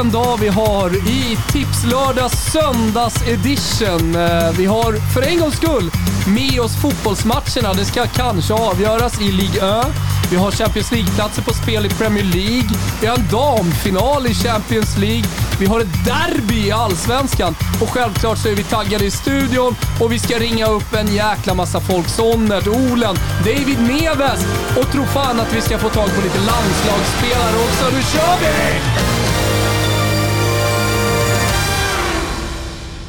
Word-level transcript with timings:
vilken 0.00 0.22
dag 0.22 0.38
vi 0.40 0.48
har 0.48 0.96
i 0.96 1.38
Tipslördags 1.52 2.52
söndags 2.52 3.28
edition. 3.28 4.16
Eh, 4.16 4.50
vi 4.58 4.66
har 4.66 5.12
för 5.14 5.22
en 5.22 5.38
gångs 5.38 5.56
skull 5.56 5.90
med 6.26 6.60
oss 6.60 6.76
fotbollsmatcherna. 6.82 7.72
Det 7.74 7.84
ska 7.84 8.06
kanske 8.06 8.54
avgöras 8.54 9.20
i 9.20 9.32
Ligue 9.32 9.80
1. 9.80 9.86
Vi 10.30 10.36
har 10.36 10.50
Champions 10.50 10.92
League-platser 10.92 11.42
på 11.42 11.54
spel 11.54 11.86
i 11.86 11.88
Premier 11.88 12.24
League. 12.24 12.70
Vi 13.00 13.06
har 13.06 13.16
en 13.16 13.28
damfinal 13.30 14.26
i 14.26 14.34
Champions 14.34 14.98
League. 14.98 15.24
Vi 15.58 15.66
har 15.66 15.80
ett 15.80 16.04
derby 16.04 16.66
i 16.66 16.72
Allsvenskan. 16.72 17.54
Och 17.82 17.90
självklart 17.90 18.38
så 18.38 18.48
är 18.48 18.54
vi 18.54 18.64
taggade 18.64 19.04
i 19.04 19.10
studion 19.10 19.76
och 20.00 20.12
vi 20.12 20.18
ska 20.18 20.38
ringa 20.38 20.66
upp 20.66 20.94
en 20.94 21.14
jäkla 21.14 21.54
massa 21.54 21.80
folk. 21.80 22.08
Sonnert, 22.08 22.66
Olen, 22.66 23.16
David 23.44 23.80
Neves 23.80 24.40
och 24.76 24.92
tro 24.92 25.04
fan 25.04 25.40
att 25.40 25.54
vi 25.54 25.60
ska 25.60 25.78
få 25.78 25.88
tag 25.88 26.08
på 26.14 26.20
lite 26.22 26.38
landslagsspelare 26.38 27.56
också. 27.68 27.84
Nu 27.96 28.02
kör 28.02 28.36
vi! 28.40 29.19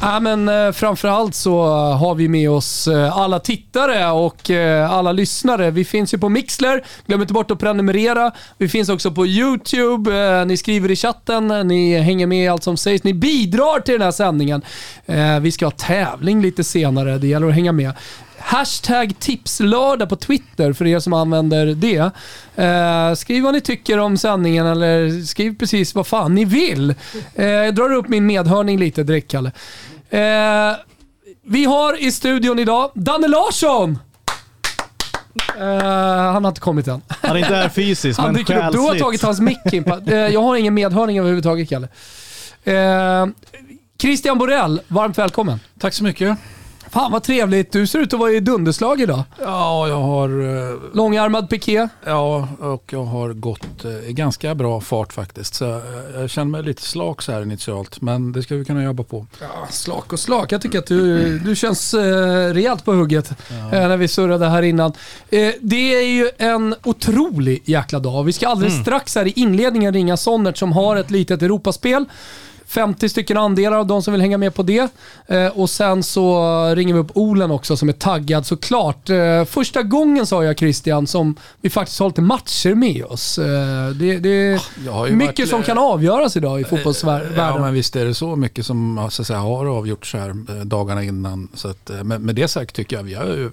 Ja, 0.04 0.20
men 0.20 0.48
eh, 0.48 0.72
framförallt 0.72 1.34
så 1.34 1.64
eh, 1.64 1.98
har 1.98 2.14
vi 2.14 2.28
med 2.28 2.50
oss 2.50 2.88
eh, 2.88 3.16
alla 3.18 3.38
tittare 3.40 4.10
och 4.10 4.50
eh, 4.50 4.92
alla 4.92 5.12
lyssnare. 5.12 5.70
Vi 5.70 5.84
finns 5.84 6.14
ju 6.14 6.18
på 6.18 6.28
Mixler, 6.28 6.84
glöm 7.06 7.20
inte 7.22 7.32
bort 7.34 7.50
att 7.50 7.58
prenumerera. 7.58 8.32
Vi 8.58 8.68
finns 8.68 8.88
också 8.88 9.10
på 9.10 9.26
YouTube, 9.26 10.38
eh, 10.40 10.46
ni 10.46 10.56
skriver 10.56 10.90
i 10.90 10.96
chatten, 10.96 11.48
ni 11.68 11.98
hänger 11.98 12.26
med 12.26 12.44
i 12.44 12.48
allt 12.48 12.62
som 12.62 12.76
sägs. 12.76 13.04
Ni 13.04 13.14
bidrar 13.14 13.80
till 13.80 13.92
den 13.94 14.02
här 14.02 14.10
sändningen. 14.10 14.62
Eh, 15.06 15.40
Vi 15.40 15.52
ska 15.52 15.66
ha 15.66 15.70
tävling 15.70 16.42
lite 16.42 16.64
senare, 16.64 17.18
det 17.18 17.26
gäller 17.26 17.48
att 17.48 17.54
hänga 17.54 17.72
med. 17.72 17.92
Hashtag 18.38 19.14
tipslördag 19.18 20.08
på 20.08 20.16
Twitter 20.16 20.72
för 20.72 20.86
er 20.86 20.98
som 20.98 21.12
använder 21.12 21.66
det. 21.66 22.10
Eh, 22.64 23.14
skriv 23.14 23.42
vad 23.42 23.54
ni 23.54 23.60
tycker 23.60 23.98
om 23.98 24.16
sändningen 24.16 24.66
eller 24.66 25.24
skriv 25.26 25.58
precis 25.58 25.94
vad 25.94 26.06
fan 26.06 26.34
ni 26.34 26.44
vill. 26.44 26.94
Eh, 27.34 27.46
jag 27.46 27.74
drar 27.74 27.92
upp 27.92 28.08
min 28.08 28.26
medhörning 28.26 28.78
lite 28.78 29.02
direkt, 29.02 29.30
Kalle. 29.30 29.52
Eh, 30.12 30.72
vi 31.42 31.64
har 31.64 32.02
i 32.02 32.12
studion 32.12 32.58
idag 32.58 32.90
Danne 32.94 33.28
Larsson! 33.28 33.98
Eh, 35.58 35.64
han 36.32 36.44
har 36.44 36.48
inte 36.48 36.60
kommit 36.60 36.88
än. 36.88 37.02
Han 37.08 37.30
är 37.30 37.36
inte 37.40 37.54
här 37.54 37.68
fysiskt, 37.68 38.20
Han 38.20 38.32
men 38.32 38.40
upp. 38.42 38.46
Du 38.46 38.54
har 38.54 38.70
själsligt. 38.70 39.02
tagit 39.02 39.22
hans 39.22 39.40
mick. 39.40 39.58
Eh, 40.06 40.14
jag 40.14 40.42
har 40.42 40.56
ingen 40.56 40.74
medhörning 40.74 41.18
överhuvudtaget, 41.18 41.68
Kalle. 41.68 41.88
Eh, 42.64 43.26
Christian 44.00 44.38
Borell, 44.38 44.80
varmt 44.88 45.18
välkommen. 45.18 45.60
Tack 45.80 45.94
så 45.94 46.04
mycket. 46.04 46.38
Fan 46.92 47.12
vad 47.12 47.22
trevligt. 47.22 47.72
Du 47.72 47.86
ser 47.86 47.98
ut 47.98 48.12
att 48.14 48.20
vara 48.20 48.32
i 48.32 48.40
dunderslag 48.40 49.00
idag. 49.00 49.22
Ja, 49.40 49.88
jag 49.88 50.00
har, 50.00 50.28
eh, 50.28 50.76
Långärmad 50.94 51.48
piké. 51.48 51.88
ja, 52.06 52.48
och 52.60 52.84
jag 52.92 53.04
har 53.04 53.32
gått 53.32 53.84
eh, 53.84 54.08
i 54.10 54.12
ganska 54.12 54.54
bra 54.54 54.80
fart 54.80 55.12
faktiskt. 55.12 55.54
Så 55.54 55.64
jag, 55.64 55.82
jag 56.22 56.30
känner 56.30 56.50
mig 56.50 56.62
lite 56.62 56.82
slak 56.82 57.22
så 57.22 57.32
här 57.32 57.42
initialt, 57.42 58.00
men 58.00 58.32
det 58.32 58.42
ska 58.42 58.54
vi 58.54 58.64
kunna 58.64 58.82
jobba 58.84 59.02
på. 59.02 59.26
Ja, 59.40 59.66
slak 59.70 60.12
och 60.12 60.20
slak. 60.20 60.52
Jag 60.52 60.62
tycker 60.62 60.78
att 60.78 60.86
du, 60.86 61.38
du 61.44 61.56
känns 61.56 61.94
eh, 61.94 62.54
rejält 62.54 62.84
på 62.84 62.92
hugget 62.92 63.30
eh, 63.30 63.70
när 63.70 63.96
vi 63.96 64.08
surrade 64.08 64.48
här 64.48 64.62
innan. 64.62 64.92
Eh, 65.30 65.52
det 65.60 65.94
är 65.94 66.06
ju 66.06 66.30
en 66.38 66.74
otrolig 66.84 67.62
jäkla 67.64 67.98
dag. 67.98 68.24
Vi 68.24 68.32
ska 68.32 68.48
alldeles 68.48 68.80
strax 68.80 69.14
här 69.14 69.26
i 69.26 69.32
inledningen 69.36 69.94
ringa 69.94 70.16
Sonnert 70.16 70.56
som 70.58 70.72
har 70.72 70.96
ett 70.96 71.10
litet 71.10 71.42
Europaspel. 71.42 72.04
50 72.66 73.08
stycken 73.08 73.36
andelar 73.36 73.76
av 73.76 73.86
de 73.86 74.02
som 74.02 74.12
vill 74.12 74.20
hänga 74.20 74.38
med 74.38 74.54
på 74.54 74.62
det. 74.62 74.88
Eh, 75.26 75.46
och 75.46 75.70
sen 75.70 76.02
så 76.02 76.40
ringer 76.74 76.94
vi 76.94 77.00
upp 77.00 77.10
Olen 77.14 77.50
också 77.50 77.76
som 77.76 77.88
är 77.88 77.92
taggad 77.92 78.46
såklart. 78.46 79.10
Eh, 79.10 79.44
första 79.44 79.82
gången 79.82 80.26
sa 80.26 80.44
jag 80.44 80.58
Christian 80.58 81.06
som 81.06 81.36
vi 81.60 81.70
faktiskt 81.70 82.00
har 82.00 82.06
lite 82.08 82.20
matcher 82.22 82.74
med 82.74 83.04
oss. 83.04 83.38
Eh, 83.38 83.88
det 83.94 84.18
det 84.18 84.28
är 84.28 85.06
ju 85.06 85.16
mycket 85.16 85.38
varit- 85.38 85.48
som 85.48 85.62
kan 85.62 85.78
avgöras 85.78 86.36
idag 86.36 86.60
i 86.60 86.64
fotbollsvärlden. 86.64 87.32
Ja, 87.36 87.58
men 87.58 87.74
visst 87.74 87.96
är 87.96 88.04
det 88.04 88.14
så 88.14 88.36
mycket 88.36 88.66
som 88.66 89.08
så 89.10 89.24
säga, 89.24 89.38
har 89.38 89.66
avgjorts 89.66 90.14
här 90.14 90.64
dagarna 90.64 91.02
innan. 91.02 91.48
Så 91.54 91.68
att, 91.68 91.90
med, 92.04 92.20
med 92.20 92.34
det 92.34 92.48
sagt 92.48 92.74
tycker 92.76 92.96
jag 92.96 93.02
vi 93.02 93.14
har 93.14 93.50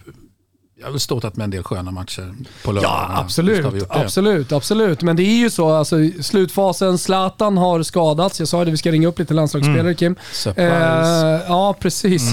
jag 0.80 0.88
har 0.88 0.92
väl 0.92 1.00
ståtat 1.00 1.36
med 1.38 1.44
en 1.44 1.50
del 1.50 1.64
sköna 1.64 1.92
matcher 1.92 2.34
på 2.64 2.72
lördagarna. 2.72 3.06
Ja, 3.14 3.20
absolut. 3.22 3.86
Absolut, 3.90 4.52
absolut. 4.52 5.02
Men 5.02 5.16
det 5.16 5.24
är 5.24 5.38
ju 5.38 5.50
så, 5.50 5.70
alltså, 5.70 5.96
slutfasen, 6.22 6.98
Zlatan 6.98 7.58
har 7.58 7.84
skadats. 7.84 8.40
Jag 8.40 8.48
sa 8.48 8.66
det, 8.66 8.72
vi 8.72 8.78
ska 8.78 8.92
ringa 8.92 9.08
upp 9.08 9.20
lite 9.20 9.34
landslagsspelare 9.34 9.94
Kim. 9.94 10.16
Surprise. 10.34 11.36
Eh, 11.36 11.42
ja, 11.48 11.76
precis. 11.80 12.24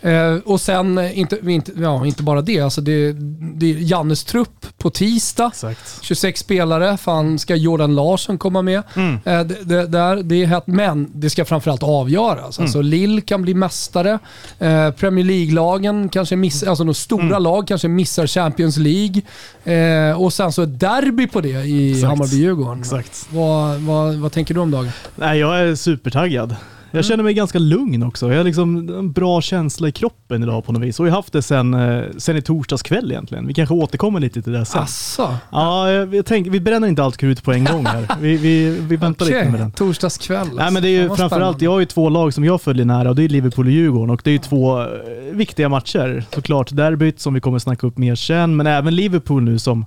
Eh, 0.00 0.34
och 0.44 0.60
sen, 0.60 0.98
eh, 0.98 1.18
inte, 1.18 1.38
inte, 1.46 1.72
ja, 1.76 2.06
inte 2.06 2.22
bara 2.22 2.42
det, 2.42 2.60
alltså 2.60 2.80
det, 2.80 3.12
det 3.56 3.70
är 3.70 3.76
Jannes 3.78 4.24
trupp 4.24 4.66
på 4.78 4.90
tisdag. 4.90 5.46
Exakt. 5.52 5.98
26 6.02 6.40
spelare, 6.40 6.96
fan 6.96 7.38
ska 7.38 7.54
Jordan 7.56 7.94
Larsson 7.94 8.38
komma 8.38 8.62
med? 8.62 8.82
Mm. 8.96 9.14
Eh, 9.24 9.40
det, 9.40 9.64
det, 9.64 9.86
där, 9.86 10.16
det 10.22 10.42
är 10.42 10.46
hett, 10.46 10.66
men 10.66 11.10
det 11.14 11.30
ska 11.30 11.44
framförallt 11.44 11.82
avgöras. 11.82 12.58
Mm. 12.58 12.66
Alltså 12.66 12.80
Lille 12.82 13.20
kan 13.20 13.42
bli 13.42 13.54
mästare. 13.54 14.18
Eh, 14.58 14.90
Premier 14.90 15.24
League-lagen 15.24 16.08
kanske 16.08 16.36
missar, 16.36 16.66
alltså 16.66 16.84
de 16.84 16.94
stora 16.94 17.20
Mm. 17.24 17.42
lag 17.42 17.66
kanske 17.68 17.89
missar 17.94 18.26
Champions 18.26 18.76
League. 18.76 19.22
Eh, 19.64 20.22
och 20.22 20.32
sen 20.32 20.52
så 20.52 20.62
ett 20.62 20.80
derby 20.80 21.26
på 21.26 21.40
det 21.40 21.48
i. 21.48 22.02
Hammarby-Djurgården. 22.04 22.80
Exakt. 22.80 23.26
Vad, 23.30 23.80
vad, 23.80 24.14
vad 24.14 24.32
tänker 24.32 24.54
du 24.54 24.60
om 24.60 24.70
dagen? 24.70 24.90
Nej, 25.16 25.38
jag 25.38 25.60
är 25.60 25.74
supertaggad. 25.74 26.56
Jag 26.90 27.04
känner 27.04 27.24
mig 27.24 27.34
ganska 27.34 27.58
lugn 27.58 28.02
också. 28.02 28.30
Jag 28.30 28.36
har 28.36 28.44
liksom 28.44 28.88
en 28.88 29.12
bra 29.12 29.40
känsla 29.40 29.88
i 29.88 29.92
kroppen 29.92 30.42
idag 30.42 30.64
på 30.64 30.72
något 30.72 30.82
vis. 30.82 31.00
Och 31.00 31.06
jag 31.06 31.12
har 31.12 31.16
haft 31.16 31.32
det 31.32 31.42
sen, 31.42 31.74
eh, 31.74 32.04
sen 32.18 32.36
i 32.36 32.42
torsdags 32.42 32.82
kväll 32.82 33.10
egentligen. 33.10 33.46
Vi 33.46 33.54
kanske 33.54 33.74
återkommer 33.74 34.20
lite 34.20 34.42
till 34.42 34.52
det 34.52 34.64
sen. 34.64 34.82
Asså? 34.82 35.34
Ja, 35.52 35.90
jag, 35.90 36.26
tänker, 36.26 36.50
vi 36.50 36.60
bränner 36.60 36.88
inte 36.88 37.02
allt 37.02 37.16
krut 37.16 37.42
på 37.42 37.52
en 37.52 37.64
gång 37.64 37.86
här. 37.86 38.06
Vi, 38.20 38.36
vi, 38.36 38.78
vi 38.80 38.96
väntar 38.96 39.26
Okej, 39.26 39.38
lite 39.38 39.50
med 39.50 39.60
den. 39.60 39.72
torsdagskväll. 39.72 40.48
Nej 40.56 40.70
men 40.70 40.82
det 40.82 40.88
är 40.88 41.02
ju 41.02 41.08
framförallt, 41.08 41.32
spännande. 41.32 41.64
jag 41.64 41.70
har 41.72 41.80
ju 41.80 41.86
två 41.86 42.08
lag 42.08 42.34
som 42.34 42.44
jag 42.44 42.62
följer 42.62 42.84
nära 42.84 43.08
och 43.08 43.16
det 43.16 43.24
är 43.24 43.28
Liverpool 43.28 43.66
och 43.66 43.72
Djurgården 43.72 44.10
och 44.10 44.20
det 44.24 44.30
är 44.30 44.32
ju 44.32 44.38
två 44.38 44.80
eh, 44.80 44.86
viktiga 45.32 45.68
matcher. 45.68 46.24
Såklart 46.34 46.76
derbyt 46.76 47.20
som 47.20 47.34
vi 47.34 47.40
kommer 47.40 47.58
snacka 47.58 47.86
upp 47.86 47.98
mer 47.98 48.14
sen, 48.14 48.56
men 48.56 48.66
även 48.66 48.94
Liverpool 48.96 49.42
nu 49.42 49.58
som, 49.58 49.86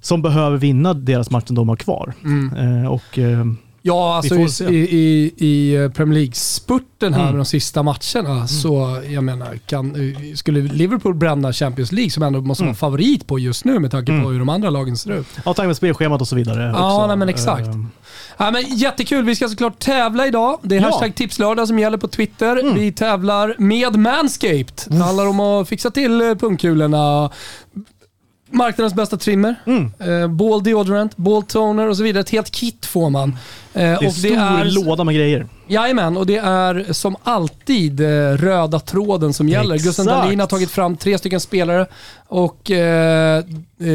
som 0.00 0.22
behöver 0.22 0.56
vinna 0.56 0.94
deras 0.94 1.30
match 1.30 1.46
som 1.46 1.56
de 1.56 1.68
har 1.68 1.76
kvar. 1.76 2.12
Mm. 2.24 2.82
Eh, 2.84 2.90
och 2.92 3.18
eh, 3.18 3.44
Ja, 3.82 4.16
alltså 4.16 4.64
i, 4.70 4.76
i, 4.76 5.32
i, 5.36 5.88
Premier 5.94 6.14
League-spurten 6.18 7.14
här 7.14 7.20
Mm. 7.20 7.32
med 7.32 7.38
de 7.40 7.44
sista 7.44 7.82
matcherna 7.82 8.46
så, 8.48 9.02
jag 9.08 9.24
menar, 9.24 9.58
kan, 9.66 9.94
skulle 10.36 10.60
Liverpool 10.60 11.14
bränna 11.14 11.52
Champions 11.52 11.92
League 11.92 12.10
som 12.10 12.22
ändå 12.22 12.40
måste 12.40 12.62
vara 12.62 12.68
Mm. 12.68 12.76
favorit 12.76 13.26
på 13.26 13.38
just 13.38 13.64
nu 13.64 13.78
med 13.78 13.90
tanke 13.90 14.06
på 14.12 14.18
Mm. 14.18 14.26
hur 14.32 14.38
de 14.38 14.48
andra 14.48 14.70
lagen 14.70 14.96
ser 14.96 15.12
ut. 15.12 15.26
ja, 15.44 15.54
tack 15.54 15.66
med 15.66 15.76
spelschemat 15.76 16.20
och 16.20 16.28
så 16.28 16.36
vidare. 16.36 16.62
Ja, 16.62 16.94
också. 16.96 17.06
nej, 17.06 17.16
men 17.16 17.28
exakt. 17.28 17.66
Eh, 17.66 17.74
Ja, 18.40 18.50
men 18.50 18.62
jättekul, 18.76 19.24
vi 19.24 19.36
ska 19.36 19.48
såklart 19.48 19.78
tävla 19.78 20.26
idag. 20.26 20.58
Det 20.62 20.76
är 20.76 20.80
Ja. 20.80 20.86
hashtag 20.86 21.14
tipslördag 21.14 21.68
som 21.68 21.78
gäller 21.78 21.98
på 21.98 22.08
Twitter. 22.08 22.56
Mm. 22.56 22.74
Vi 22.74 22.92
tävlar 22.92 23.54
med 23.58 23.96
Manscaped. 23.98 24.72
Det 24.86 24.96
handlar 24.96 25.26
om 25.26 25.40
att 25.40 25.68
fixa 25.68 25.90
till 25.90 26.20
eh, 26.20 26.34
pungkulorna. 26.34 27.30
Marknadens 28.50 28.94
bästa 28.94 29.16
trimmer. 29.16 29.54
Mm. 29.66 29.92
Eh, 30.22 30.28
ball 30.28 30.62
deodorant, 30.62 31.16
ball 31.16 31.42
toner 31.42 31.88
och 31.88 31.96
så 31.96 32.02
vidare. 32.02 32.20
Ett 32.20 32.30
helt 32.30 32.50
kit 32.50 32.86
får 32.86 33.10
man. 33.10 33.28
Eh, 33.74 33.82
Det 33.82 33.84
är 33.84 34.02
en 34.04 34.12
stor 34.12 34.84
låda 34.84 35.04
med 35.04 35.14
grejer. 35.14 35.46
Jajamän, 35.70 36.16
och 36.16 36.26
det 36.26 36.36
är 36.36 36.92
som 36.92 37.16
alltid 37.22 38.00
eh, 38.00 38.06
röda 38.36 38.80
tråden 38.80 39.32
som 39.32 39.48
gäller. 39.48 39.74
Exakt. 39.74 39.86
Gustav 39.86 40.06
Dahlin 40.06 40.40
har 40.40 40.46
tagit 40.46 40.70
fram 40.70 40.96
tre 40.96 41.18
stycken 41.18 41.40
spelare 41.40 41.86
och 42.28 42.70
eh, 42.70 43.44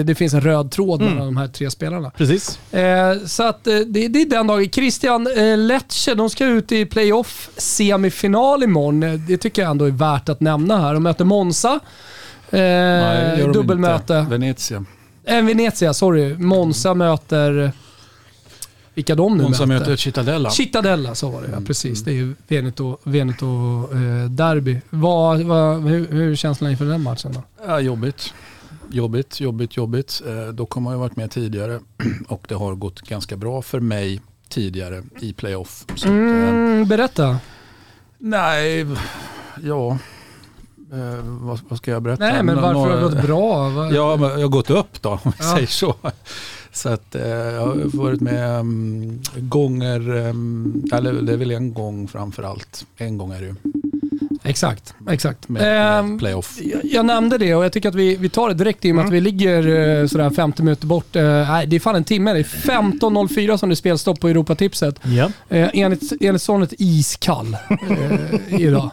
det 0.06 0.16
finns 0.16 0.34
en 0.34 0.42
röd 0.42 0.72
tråd 0.72 1.02
Mm. 1.02 1.14
mellan 1.14 1.28
de 1.28 1.38
här 1.38 1.48
tre 1.48 1.72
spelarna. 1.72 2.12
Precis. 2.18 2.60
Eh, 2.74 3.18
så 3.26 3.44
att 3.44 3.68
eh, 3.68 3.76
det, 3.78 4.08
det 4.08 4.22
är 4.22 4.26
den 4.30 4.48
dagen. 4.48 4.70
Christian 4.70 5.28
eh, 5.38 5.58
Lecce, 5.58 6.14
de 6.16 6.30
ska 6.30 6.46
ut 6.46 6.72
i 6.72 6.86
playoff 6.86 7.50
semifinal 7.58 8.64
imorgon. 8.64 9.04
Eh, 9.04 9.14
Det 9.14 9.38
tycker 9.38 9.62
jag 9.62 9.72
ändå 9.72 9.86
är 9.86 9.92
värt 9.92 10.30
att 10.30 10.42
nämna 10.42 10.82
här. 10.82 10.94
De 10.94 11.04
möter 11.04 11.26
Monza. 11.26 11.80
Eh, 12.54 12.60
Nej, 12.60 13.38
de 13.38 13.52
dubbelmöte. 13.54 14.14
inte. 14.20 14.30
Venezia. 14.32 14.86
Eh, 15.24 15.42
Venezia, 15.44 15.94
sorry. 15.94 16.38
Monza 16.38 16.94
möter... 16.94 17.72
Vilka 18.96 19.16
de 19.16 19.38
nu 19.38 19.44
Monza 19.44 19.66
möter. 19.66 19.96
Cittadella. 19.96 20.50
Cittadella, 20.50 21.16
så 21.16 21.30
var 21.30 21.42
det 21.42 21.48
ja. 21.48 21.54
Mm. 21.54 21.66
Precis. 21.66 22.04
Det 22.04 22.12
är 22.12 22.16
ju 22.16 22.34
Veneto, 22.48 22.98
Veneto 23.04 23.46
eh, 23.92 24.30
derby. 24.30 24.82
Vad, 24.90 25.42
vad, 25.42 25.82
hur, 25.84 26.08
hur 26.12 26.32
är 26.32 26.36
känslan 26.36 26.72
inför 26.72 26.86
den 26.86 27.02
matchen 27.04 27.32
då? 27.34 27.44
Ja, 27.68 27.80
jobbigt. 27.80 28.34
Jobbigt, 28.92 29.40
jobbigt, 29.40 29.78
jobbigt. 29.78 30.22
Eh, 30.28 30.34
har 30.70 30.80
man 30.80 30.94
ju 30.94 31.00
varit 31.00 31.16
med 31.16 31.32
tidigare 31.32 31.80
och 32.28 32.46
det 32.48 32.56
har 32.56 32.76
gått 32.76 33.02
ganska 33.02 33.36
bra 33.38 33.62
för 33.62 33.80
mig 33.80 34.22
tidigare 34.50 35.04
i 35.20 35.34
playoff. 35.34 35.86
Så 35.96 36.08
eh, 36.08 36.14
Mm, 36.14 36.88
berätta. 36.88 37.38
nej, 38.18 38.86
ja, 39.64 39.98
eh, 40.94 41.20
vad, 41.24 41.60
vad 41.70 41.78
ska 41.78 41.92
jag 41.92 42.02
berätta? 42.04 42.24
Nej, 42.24 42.44
men 42.44 42.56
varför 42.56 42.74
har 42.80 42.90
det 42.90 43.02
några- 43.02 43.16
gått 43.16 43.24
bra? 43.26 43.70
Vad- 43.70 43.94
Ja, 43.94 44.12
jag 44.20 44.40
har 44.42 44.48
gått 44.48 44.70
upp 44.70 45.02
då, 45.02 45.10
om 45.10 45.18
vi 45.24 45.32
Ja. 45.40 45.54
säger 45.56 45.68
så. 45.68 45.96
Så 46.72 46.90
att 46.90 47.16
eh, 47.16 47.28
jag 47.28 47.62
har 47.68 47.98
varit 47.98 48.22
med 48.22 48.60
um, 48.60 49.22
gånger, 49.38 50.10
um, 50.10 50.84
eller 50.94 51.14
det 51.14 51.34
är 51.34 51.38
väl 51.38 51.52
en 51.52 51.74
gång 51.74 52.08
framför 52.08 52.44
allt. 52.44 52.86
En 52.98 53.18
gång 53.18 53.32
är 53.32 53.40
det 53.42 53.46
ju. 53.48 53.56
Exakt, 54.46 54.94
exakt. 55.10 55.50
med, 55.50 55.62
med 55.62 56.00
Ehm, 56.00 56.20
playoff. 56.20 56.58
jag- 56.64 56.82
jag 56.84 57.06
nämnde 57.06 57.38
det 57.38 57.56
och 57.56 57.66
jag 57.66 57.72
tycker 57.74 57.90
att 57.90 57.96
vi, 57.96 58.16
vi 58.16 58.30
tar 58.30 58.48
det 58.50 58.54
direkt 58.56 58.86
i 58.86 58.92
och 58.92 58.96
med 58.96 59.06
att 59.06 59.12
vi 59.12 59.22
ligger 59.22 59.68
eh, 60.02 60.08
sådär 60.08 60.30
50 60.30 60.64
minuter 60.64 60.88
bort. 60.88 61.16
Eh, 61.16 61.24
nej, 61.24 61.68
det 61.68 61.76
är 61.76 61.80
fan 61.80 61.96
en 61.96 62.04
timme. 62.04 62.34
Det 62.34 62.40
är 62.40 62.44
15.04 62.44 63.58
som 63.58 63.70
det 63.70 63.74
är 63.74 63.76
spelstopp 63.76 64.20
på 64.20 64.28
Europatipset. 64.28 65.00
Ja. 65.04 65.30
Eh, 65.50 65.70
enligt, 65.74 66.14
enligt 66.22 66.42
sonet 66.42 66.74
iskall 66.78 67.58
eh, 67.70 68.62
idag. 68.62 68.90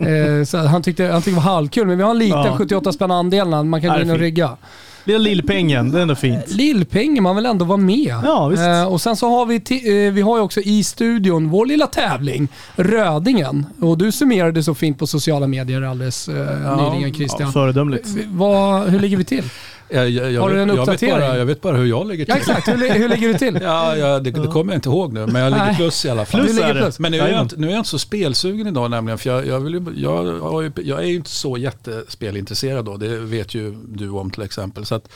Eh, 0.00 0.44
så 0.44 0.58
han 0.58 0.82
tyckte, 0.82 1.04
han 1.04 1.22
tyckte 1.22 1.30
det 1.30 1.34
var 1.34 1.42
halvkul, 1.54 1.86
men 1.86 1.96
vi 1.96 2.02
har 2.02 2.10
en 2.10 2.18
liten 2.18 2.38
Ja. 2.44 2.56
78 2.58 2.92
spänn 2.92 3.10
andel 3.10 3.48
man 3.64 3.80
kan 3.82 3.94
gå 3.96 4.02
in 4.02 4.10
och 4.10 4.18
rygga. 4.18 4.56
Lilla 5.04 5.18
lillpengen, 5.18 5.90
det 5.90 5.98
är 5.98 6.02
ändå 6.02 6.14
fint. 6.14 6.50
Lillpengen, 6.50 7.22
man 7.22 7.36
vill 7.36 7.46
ändå 7.46 7.64
vara 7.64 7.78
med. 7.78 8.16
Ja, 8.24 8.48
visst. 8.48 8.62
Eh, 8.62 8.84
och 8.92 9.00
sen 9.00 9.16
så 9.16 9.28
har 9.28 9.46
vi, 9.46 9.56
eh, 9.56 10.12
vi 10.12 10.22
har 10.22 10.36
ju 10.36 10.42
också 10.42 10.60
i 10.60 10.84
studion 10.84 11.48
vår 11.48 11.66
lilla 11.66 11.86
tävling, 11.86 12.48
Rödingen. 12.76 13.66
Och 13.80 13.98
du 13.98 14.12
summerade 14.12 14.62
så 14.62 14.74
fint 14.74 14.98
på 14.98 15.06
sociala 15.06 15.46
medier 15.46 15.82
alldeles 15.82 16.28
eh, 16.28 16.92
nyligen 16.92 17.14
Christian. 17.14 17.46
Ja, 17.48 17.52
föredömligt. 17.52 18.08
Vad, 18.26 18.88
hur 18.88 19.00
ligger 19.00 19.16
vi 19.16 19.24
till? 19.24 19.44
Jag, 19.94 20.10
jag, 20.10 20.32
jag, 20.32 20.40
Har 20.42 20.50
du 20.50 20.60
en 20.62 20.68
vet- 20.68 20.76
jag, 20.76 20.86
vet 20.86 20.88
uppdatering? 20.94 21.20
bara, 21.28 21.38
jag 21.38 21.46
vet 21.46 21.60
bara 21.60 21.76
hur 21.76 21.86
jag 21.86 22.06
ligger 22.06 22.24
till. 22.24 22.34
Ja, 22.34 22.38
exakt. 22.54 22.68
Hur, 22.68 22.90
hur 22.98 23.08
ligger 23.08 23.28
du 23.28 23.34
till? 23.38 23.54
Ja, 23.62 23.96
ja, 23.96 24.18
det, 24.18 24.30
det 24.30 24.46
kommer 24.48 24.72
jag 24.72 24.78
inte 24.78 24.88
ihåg 24.88 25.12
nu, 25.12 25.26
men 25.26 25.42
jag 25.42 25.50
ligger 25.52 25.74
plus 25.74 26.04
i 26.04 26.10
alla 26.10 26.24
fall. 26.24 26.40
Plus 26.40 26.58
är 26.58 26.74
det. 26.74 26.98
Men 26.98 27.12
nu 27.12 27.18
är, 27.18 27.28
jag 27.28 27.40
inte, 27.42 27.56
nu 27.56 27.66
är 27.66 27.70
jag 27.70 27.80
inte 27.80 27.90
så 27.90 27.98
spelsugen 27.98 28.66
idag 28.66 28.90
nämligen, 28.90 29.18
för 29.18 29.30
jag, 29.30 29.46
jag, 29.46 29.60
vill 29.60 29.74
ju, 29.74 29.84
jag, 29.96 30.72
jag 30.84 30.98
är 31.02 31.06
ju 31.06 31.14
inte 31.16 31.30
så 31.30 31.56
jättespelintresserad 31.58 32.84
då, 32.84 32.96
det 32.96 33.18
vet 33.18 33.54
ju 33.54 33.74
du 33.88 34.08
om 34.10 34.30
till 34.30 34.42
exempel. 34.42 34.84
Så 34.86 34.94
att, 34.94 35.08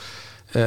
eh, 0.53 0.63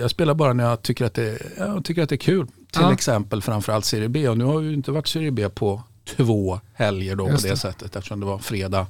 jag 0.00 0.10
spelar 0.10 0.34
bara 0.34 0.52
när 0.52 0.64
jag 0.64 0.82
tycker 0.82 1.04
att 1.04 1.14
det, 1.14 1.38
jag 1.58 1.84
tycker 1.84 2.02
att 2.02 2.08
det 2.08 2.14
är 2.14 2.16
kul. 2.16 2.46
Till 2.46 2.82
Ja. 2.82 2.92
exempel 2.92 3.42
framförallt 3.42 3.84
Serie 3.84 4.08
B, 4.08 4.28
och 4.28 4.38
nu 4.38 4.44
har 4.44 4.60
ju 4.60 4.74
inte 4.74 4.90
varit 4.90 5.06
Serie 5.08 5.30
B 5.30 5.48
på 5.48 5.82
två 6.16 6.60
helger 6.74 7.16
då 7.16 7.26
på 7.26 7.30
Just 7.32 7.44
det, 7.44 7.50
det. 7.50 7.56
sättet, 7.56 7.96
eftersom 7.96 8.20
det 8.20 8.26
var 8.26 8.38
fredag 8.38 8.86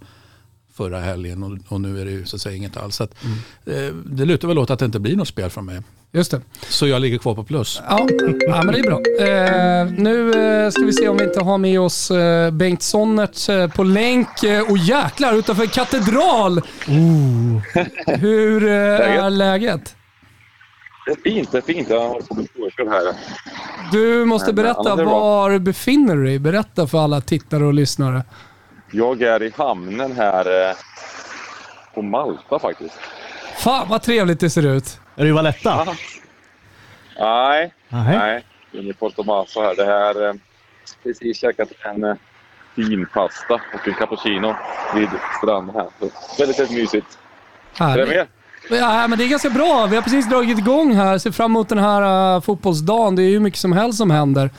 förra 0.77 1.01
helgen 1.01 1.43
och, 1.43 1.59
och 1.73 1.81
nu 1.81 2.01
är 2.01 2.05
det 2.05 2.11
ju 2.11 2.25
så 2.27 2.37
att 2.37 2.43
säga 2.43 2.57
inget 2.57 2.77
alls. 2.77 2.97
Så 2.97 3.05
att, 3.05 3.15
Mm. 3.67 3.89
eh, 3.89 3.95
det 3.95 4.25
lutar 4.25 4.49
väl 4.49 4.59
åt 4.59 4.71
att 4.71 4.79
det 4.79 4.85
inte 4.85 5.01
blir 5.01 5.17
något 5.17 5.29
spel 5.29 5.51
från 5.51 5.65
mig. 5.67 5.81
Just 6.13 6.31
det. 6.31 6.41
Så 6.69 6.87
jag 6.87 7.01
ligger 7.03 7.19
kvar 7.19 7.35
på 7.35 7.45
plus. 7.45 7.83
Ja, 7.89 8.07
ja 8.47 8.63
men 8.63 8.75
det 8.75 8.79
är 8.79 8.83
bra. 8.83 9.01
Eh, 9.27 10.03
nu 10.03 10.33
eh, 10.65 10.71
ska 10.71 10.83
vi 10.85 10.93
se 10.93 11.09
om 11.09 11.17
vi 11.17 11.25
inte 11.25 11.41
har 11.41 11.59
med 11.59 11.81
oss 11.81 12.11
eh, 12.11 12.51
Bengt 12.51 12.83
Sonnert 12.83 13.49
eh, 13.49 13.69
på 13.69 13.83
länk. 13.85 14.43
Eh, 14.43 14.71
och 14.71 14.79
jäklar, 14.79 15.35
utanför 15.35 15.67
katedral! 15.67 16.61
Hur 18.07 18.65
eh, 18.65 18.71
är 19.25 19.31
läget? 19.31 19.97
Det 21.07 21.13
är 21.13 21.31
fint, 21.31 21.53
det 21.53 21.59
är 21.59 21.63
fint. 21.63 21.91
Jag 21.91 22.09
har 22.09 22.21
på 22.21 22.35
mitt 22.35 22.55
påkör 22.55 22.91
här. 22.91 23.15
Du 23.93 24.25
måste 24.25 24.53
berätta, 24.53 24.97
var 24.97 25.59
befinner 25.59 26.17
du 26.17 26.25
dig? 26.25 26.39
Berätta 26.39 26.87
för 26.87 26.99
alla 27.05 27.21
tittare 27.21 27.65
och 27.65 27.75
lyssnare. 27.75 28.23
Jag 28.97 29.23
är 29.23 29.43
i 29.43 29.53
hamnen 29.57 30.13
här 30.13 30.69
eh, 30.71 30.77
på 31.95 32.03
Malta 32.03 32.59
faktiskt. 32.59 32.95
Fan 33.57 33.89
vad 33.89 34.03
trevligt 34.03 34.41
det 34.41 34.51
ser 34.51 34.67
ut. 34.67 35.01
Är 35.17 35.23
det 35.23 35.29
i 35.29 35.33
Valletta? 35.33 35.85
Nej, 37.19 37.73
Nej. 37.89 38.19
nej. 38.19 38.45
Inne 38.73 38.91
i 38.91 38.93
Porto 38.93 39.23
Maso 39.23 39.61
här. 39.61 39.77
Det 39.77 39.85
här 39.85 40.29
eh, 40.29 40.35
precis 41.03 41.41
käkat 41.41 41.69
en 41.83 42.05
eh, 42.05 42.15
fin 42.77 43.07
pasta 43.15 43.55
och 43.55 43.89
en 43.89 43.95
cappuccino 43.95 44.55
vid 44.95 45.09
stranden 45.39 45.75
här. 45.77 45.87
Så, 46.01 46.11
väldigt, 46.39 46.61
väldigt 46.61 46.77
mysigt. 46.79 47.19
Är 47.79 47.85
det 47.85 47.85
Härligt. 47.85 48.09
med? 48.09 48.27
Ja, 48.81 49.09
men 49.09 49.19
det 49.19 49.25
är 49.25 49.29
ganska 49.29 49.51
bra. 49.51 49.87
Vi 49.87 49.97
har 49.97 50.03
precis 50.03 50.29
dragit 50.29 50.59
igång 50.59 50.95
här. 50.95 51.19
Ser 51.19 51.31
fram 51.31 51.51
emot 51.51 51.69
den 51.69 51.79
här 51.79 52.35
uh, 52.37 52.41
fotbollsdagen. 52.43 53.17
Det 53.17 53.23
är 53.23 53.31
ju 53.31 53.41
mycket 53.41 53.61
som 53.61 53.73
helst 53.73 53.99
som 53.99 54.11
händer. 54.11 54.51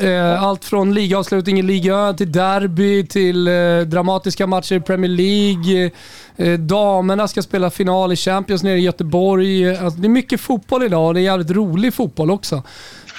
Eh, 0.00 0.42
allt 0.42 0.64
från 0.64 0.94
ligaavslutning 0.94 1.58
i 1.58 1.62
Liga 1.62 2.12
till 2.12 2.32
derby 2.32 3.06
till 3.06 3.48
eh, 3.48 3.80
dramatiska 3.80 4.46
matcher 4.46 4.74
i 4.74 4.80
Premier 4.80 5.10
League. 5.10 5.90
Eh, 6.36 6.58
damerna 6.58 7.28
ska 7.28 7.42
spela 7.42 7.70
final 7.70 8.12
i 8.12 8.16
Champions 8.16 8.62
nere 8.62 8.76
i 8.76 8.80
Göteborg. 8.80 9.76
Alltså, 9.76 10.00
det 10.00 10.06
är 10.06 10.08
mycket 10.08 10.40
fotboll 10.40 10.82
idag 10.82 11.06
och 11.06 11.14
det 11.14 11.20
är 11.20 11.22
jävligt 11.22 11.50
rolig 11.50 11.94
fotboll 11.94 12.30
också. 12.30 12.62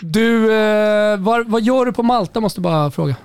Du, 0.01 0.47
vad, 1.19 1.49
vad 1.49 1.61
gör 1.61 1.85
du 1.85 1.93
på 1.93 2.03
Malta 2.03 2.39
måste 2.39 2.59
jag 2.59 2.63
bara 2.63 2.91
fråga. 2.91 3.15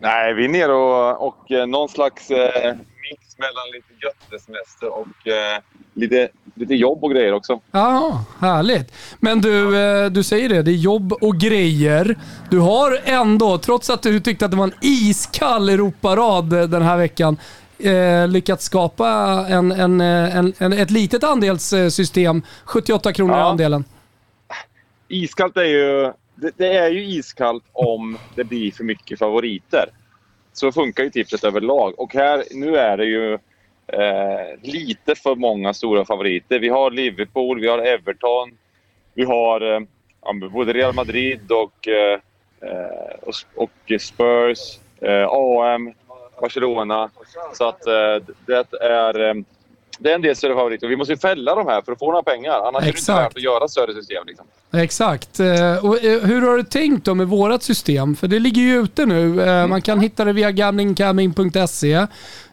Nej, 0.00 0.34
vi 0.34 0.44
är 0.44 0.48
nere 0.48 0.72
och, 0.72 1.26
och 1.26 1.68
någon 1.68 1.88
slags 1.88 2.30
eh, 2.30 2.76
mix 3.10 3.38
mellan 3.38 3.66
lite 3.72 3.92
göttesemester 4.06 4.88
och 4.88 5.26
eh, 5.26 5.60
lite, 5.94 6.28
lite 6.60 6.74
jobb 6.74 7.04
och 7.04 7.10
grejer 7.10 7.32
också. 7.32 7.60
Ja, 7.70 8.24
härligt. 8.40 8.92
Men 9.20 9.40
du, 9.40 9.76
eh, 9.80 10.06
du 10.10 10.22
säger 10.22 10.48
det, 10.48 10.62
det 10.62 10.70
är 10.70 10.74
jobb 10.74 11.12
och 11.12 11.36
grejer. 11.36 12.16
Du 12.50 12.58
har 12.58 12.98
ändå, 13.04 13.58
trots 13.58 13.90
att 13.90 14.02
du 14.02 14.20
tyckte 14.20 14.44
att 14.44 14.50
det 14.50 14.56
var 14.56 14.64
en 14.64 14.74
iskall 14.80 15.68
Europarad 15.68 16.52
eh, 16.52 16.62
den 16.62 16.82
här 16.82 16.96
veckan, 16.96 17.36
eh, 17.78 18.28
lyckats 18.28 18.64
skapa 18.64 19.08
en, 19.48 19.72
en, 19.72 20.00
eh, 20.00 20.36
en, 20.36 20.52
en, 20.58 20.72
ett 20.72 20.90
litet 20.90 21.24
andelssystem. 21.24 22.42
78 22.64 23.12
kronor 23.12 23.34
i 23.34 23.38
Ja. 23.38 23.44
andelen. 23.50 23.84
Iskallt 25.08 25.56
är 25.56 25.64
ju... 25.64 26.12
Det, 26.34 26.50
det 26.56 26.76
är 26.76 26.90
ju 26.90 27.04
iskallt 27.04 27.64
om 27.72 28.18
det 28.34 28.44
blir 28.44 28.72
för 28.72 28.84
mycket 28.84 29.18
favoriter. 29.18 29.84
Så 30.52 30.72
funkar 30.72 31.04
ju 31.04 31.10
tipset 31.10 31.44
överlag. 31.44 32.00
Och 32.00 32.14
här, 32.14 32.44
nu 32.50 32.76
är 32.76 32.96
det 32.96 33.04
ju 33.04 33.38
eh, 33.92 34.72
lite 34.72 35.14
för 35.14 35.34
många 35.34 35.74
stora 35.74 36.04
favoriter. 36.04 36.58
Vi 36.58 36.68
har 36.68 36.90
Liverpool, 36.90 37.60
vi 37.60 37.68
har 37.68 37.78
Everton, 37.78 38.50
vi 39.14 39.24
har 39.24 39.74
eh, 39.74 39.80
både 40.52 40.72
Real 40.72 40.94
Madrid 40.94 41.52
och, 41.52 41.88
eh, 41.88 42.20
eh, 42.60 43.18
och, 43.22 43.34
och 43.54 44.00
Spurs, 44.00 44.78
eh, 45.00 45.28
AM, 45.30 45.92
Barcelona. 46.40 47.10
Så 47.54 47.68
att 47.68 47.86
eh, 47.86 48.34
det 48.46 48.74
är... 48.80 49.44
Det 50.00 50.10
är 50.10 50.14
en 50.14 50.22
del 50.22 50.36
större 50.36 50.54
favoriter. 50.54 50.86
Vi 50.88 50.96
måste 50.96 51.12
ju 51.12 51.18
fälla 51.18 51.54
de 51.54 51.66
här 51.66 51.82
för 51.82 51.92
att 51.92 51.98
få 51.98 52.10
några 52.10 52.22
pengar. 52.22 52.52
Annars 52.52 52.66
är 52.66 52.80
det 52.80 52.88
inte 52.88 52.98
Exakt. 52.98 53.24
värt 53.24 53.36
att 53.36 53.42
göra 53.42 53.68
större 53.68 53.94
system. 53.94 54.26
Liksom. 54.26 54.46
Exakt. 54.72 55.40
Och 55.82 55.98
hur 56.00 56.42
har 56.42 56.56
du 56.56 56.62
tänkt 56.62 57.04
då 57.04 57.14
med 57.14 57.28
vårt 57.28 57.62
system? 57.62 58.16
För 58.16 58.28
det 58.28 58.38
ligger 58.38 58.62
ju 58.62 58.82
ute 58.82 59.06
nu. 59.06 59.28
Man 59.68 59.82
kan 59.82 60.00
hitta 60.00 60.24
det 60.24 60.32
via 60.32 60.50
gamblingcamming.se. 60.50 62.06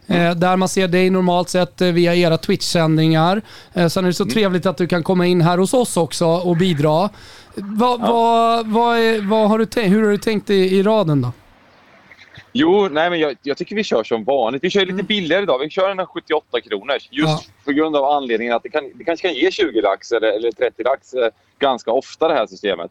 eh, 0.06 0.30
Där 0.34 0.56
man 0.56 0.68
ser 0.68 0.88
dig 0.88 1.10
normalt 1.10 1.48
sett 1.48 1.80
eh, 1.80 1.88
via 1.88 2.14
era 2.14 2.38
Twitch-sändningar. 2.38 3.42
Eh, 3.74 3.88
Sen 3.88 4.04
är 4.04 4.08
det 4.08 4.14
så 4.14 4.24
trevligt 4.26 4.66
att 4.66 4.76
du 4.76 4.86
kan 4.86 5.02
komma 5.02 5.26
in 5.26 5.40
här 5.40 5.58
hos 5.58 5.74
oss 5.74 5.96
också 5.96 6.26
och 6.26 6.56
bidra. 6.56 7.08
Vad, 7.54 8.00
vad, 8.00 8.66
vad, 8.66 8.98
är, 8.98 9.28
vad 9.28 9.48
har 9.48 9.58
du 9.58 9.66
tänkt, 9.66 9.92
hur 9.92 10.02
har 10.04 10.10
du 10.10 10.18
tänkt 10.18 10.50
i, 10.50 10.54
i 10.54 10.82
raden 10.82 11.22
då? 11.22 11.32
Jo, 12.52 12.88
nej, 12.90 13.10
men 13.10 13.18
jag, 13.20 13.36
jag 13.42 13.56
tycker 13.56 13.76
vi 13.76 13.84
kör 13.84 14.04
som 14.04 14.24
vanligt. 14.24 14.64
Vi 14.64 14.70
kör 14.70 14.86
lite 14.86 15.02
billigare 15.02 15.42
idag. 15.42 15.58
Vi 15.58 15.70
kör 15.70 15.88
den 15.88 15.98
här 15.98 16.06
78 16.06 16.60
kronors. 16.60 17.08
Just 17.10 17.28
Ja. 17.28 17.40
på 17.64 17.72
grund 17.72 17.96
av 17.96 18.04
anledningen 18.04 18.54
att 18.56 18.62
det, 18.62 18.68
kan, 18.68 18.90
det 18.94 19.04
kanske 19.04 19.28
kan 19.28 19.36
ge 19.36 19.50
20 19.50 19.80
lax 19.80 20.12
eller, 20.12 20.28
eller 20.36 20.50
30 20.50 20.82
lax 20.82 21.14
ganska 21.58 21.90
ofta 21.90 22.28
det 22.28 22.34
här 22.34 22.46
systemet. 22.46 22.90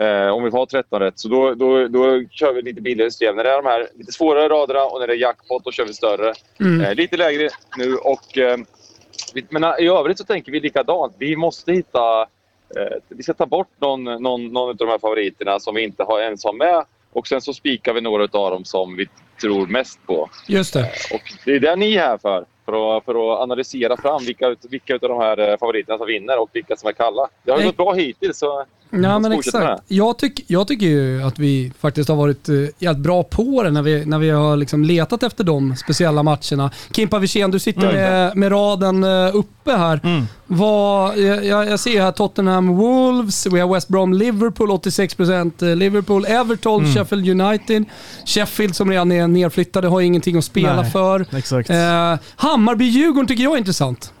Eh, 0.00 0.28
om 0.28 0.44
vi 0.44 0.50
har 0.50 0.66
13 0.66 1.00
rätt. 1.00 1.18
Så 1.18 1.28
då, 1.28 1.54
då, 1.54 1.88
då 1.88 2.24
kör 2.30 2.52
vi 2.52 2.62
lite 2.62 2.80
billigare 2.80 3.10
system. 3.10 3.36
När 3.36 3.44
det 3.44 3.50
är 3.50 3.62
de 3.62 3.68
här 3.68 3.88
lite 3.94 4.12
svårare 4.12 4.48
raderna 4.48 4.84
och 4.84 5.00
när 5.00 5.06
det 5.06 5.12
är 5.12 5.16
jackpot 5.16 5.64
då 5.64 5.72
kör 5.72 5.86
vi 5.86 5.94
större. 5.94 6.32
Mm. 6.60 6.80
Eh, 6.80 6.94
lite 6.94 7.16
lägre 7.16 7.48
nu 7.76 7.94
och... 7.94 8.38
Eh, 8.38 8.58
men 9.48 9.64
eh, 9.64 9.74
i 9.78 9.86
övrigt 9.86 10.18
så 10.18 10.24
tänker 10.24 10.52
vi 10.52 10.60
likadant. 10.60 11.14
Vi 11.18 11.36
måste 11.36 11.72
hitta... 11.72 12.20
Eh, 12.76 12.96
vi 13.08 13.22
ska 13.22 13.34
ta 13.34 13.46
bort 13.46 13.70
någon, 13.78 14.04
någon, 14.04 14.46
någon 14.46 14.68
av 14.68 14.76
de 14.76 14.88
här 14.88 14.98
favoriterna 14.98 15.60
som 15.60 15.74
vi 15.74 15.82
inte 15.82 16.02
har 16.02 16.20
ens 16.20 16.44
har 16.44 16.52
med. 16.52 16.84
Och 17.12 17.26
sen 17.26 17.40
så 17.40 17.52
spikar 17.52 17.92
vi 17.92 18.00
några 18.00 18.22
av 18.22 18.50
dem 18.50 18.64
som 18.64 18.96
vi 18.96 19.08
tror 19.40 19.66
mest 19.66 19.98
på. 20.06 20.30
Just 20.46 20.74
det. 20.74 20.80
Och 21.14 21.20
det 21.44 21.52
är 21.52 21.60
det 21.60 21.76
ni 21.76 21.94
är 21.94 22.00
här 22.00 22.18
för. 22.18 22.44
För 22.64 22.96
att, 22.96 23.04
för 23.04 23.32
att 23.34 23.40
analysera 23.40 23.96
fram 23.96 24.24
vilka, 24.24 24.46
ut- 24.48 24.66
vilka 24.70 24.94
av 24.94 25.00
de 25.00 25.18
här 25.20 25.50
eh, 25.50 25.56
favoriterna 25.60 25.98
som 25.98 26.06
vinner 26.06 26.40
och 26.42 26.48
vilka 26.52 26.76
som 26.76 26.88
är 26.88 26.92
kalla. 26.92 27.28
Det 27.44 27.50
har 27.50 27.58
ju 27.58 27.64
Nej. 27.64 27.68
gått 27.72 27.76
bra 27.76 27.92
hittills. 27.92 28.38
Så 28.38 28.64
Ja, 28.92 29.18
men 29.18 29.32
exakt. 29.32 29.82
Jag, 29.88 30.18
tyck, 30.18 30.44
jag 30.46 30.68
tycker 30.68 30.86
ju 30.86 31.22
att 31.22 31.38
vi 31.38 31.72
faktiskt 31.80 32.08
har 32.08 32.16
varit 32.16 32.48
uh, 32.48 32.68
jävligt 32.78 33.02
bra 33.04 33.22
på 33.22 33.62
det 33.62 33.70
när 33.70 33.82
vi, 33.82 34.04
när 34.04 34.18
vi 34.18 34.30
har 34.30 34.56
liksom 34.56 34.84
letat 34.84 35.22
efter 35.22 35.44
de 35.44 35.76
speciella 35.76 36.22
matcherna. 36.22 36.70
Kimpa 36.96 37.18
Wirsén, 37.18 37.50
du 37.50 37.58
sitter 37.58 37.80
Mm. 37.82 37.94
med, 37.94 38.36
med 38.36 38.52
raden 38.52 39.04
eh, 39.04 39.36
uppe 39.36 39.72
här. 39.72 40.00
Vad, 40.46 41.18
jag, 41.18 41.44
jag 41.44 41.66
jag 41.70 41.80
ser 41.80 42.00
här 42.02 42.12
Tottenham 42.12 42.76
Wolves, 42.76 43.46
vi 43.46 43.60
har 43.60 43.74
West 43.74 43.88
Brom 43.88 44.12
Liverpool 44.14 44.70
86%, 44.70 45.70
eh, 45.70 45.76
Liverpool 45.76 46.24
Everton, 46.28 46.80
Mm. 46.84 46.94
Sheffield 46.94 47.40
United. 47.40 47.84
Sheffield 48.26 48.76
som 48.76 48.90
redan 48.90 49.12
är 49.12 49.28
nedflyttade 49.32 49.88
har 49.88 50.00
ingenting 50.00 50.36
att 50.36 50.44
spela 50.44 50.82
Nej, 50.82 50.90
för. 50.90 51.26
Exakt. 51.36 51.70
Eh, 51.70 52.14
Hammarby-Djurgården 52.36 53.26
tycker 53.26 53.42
jag 53.42 53.52
är 53.54 53.58
intressant. 53.58 54.12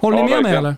Håller 0.00 0.18
Ja, 0.18 0.24
ni 0.24 0.30
med 0.30 0.42
mig 0.42 0.52
verkligen. 0.52 0.64
eller? 0.64 0.76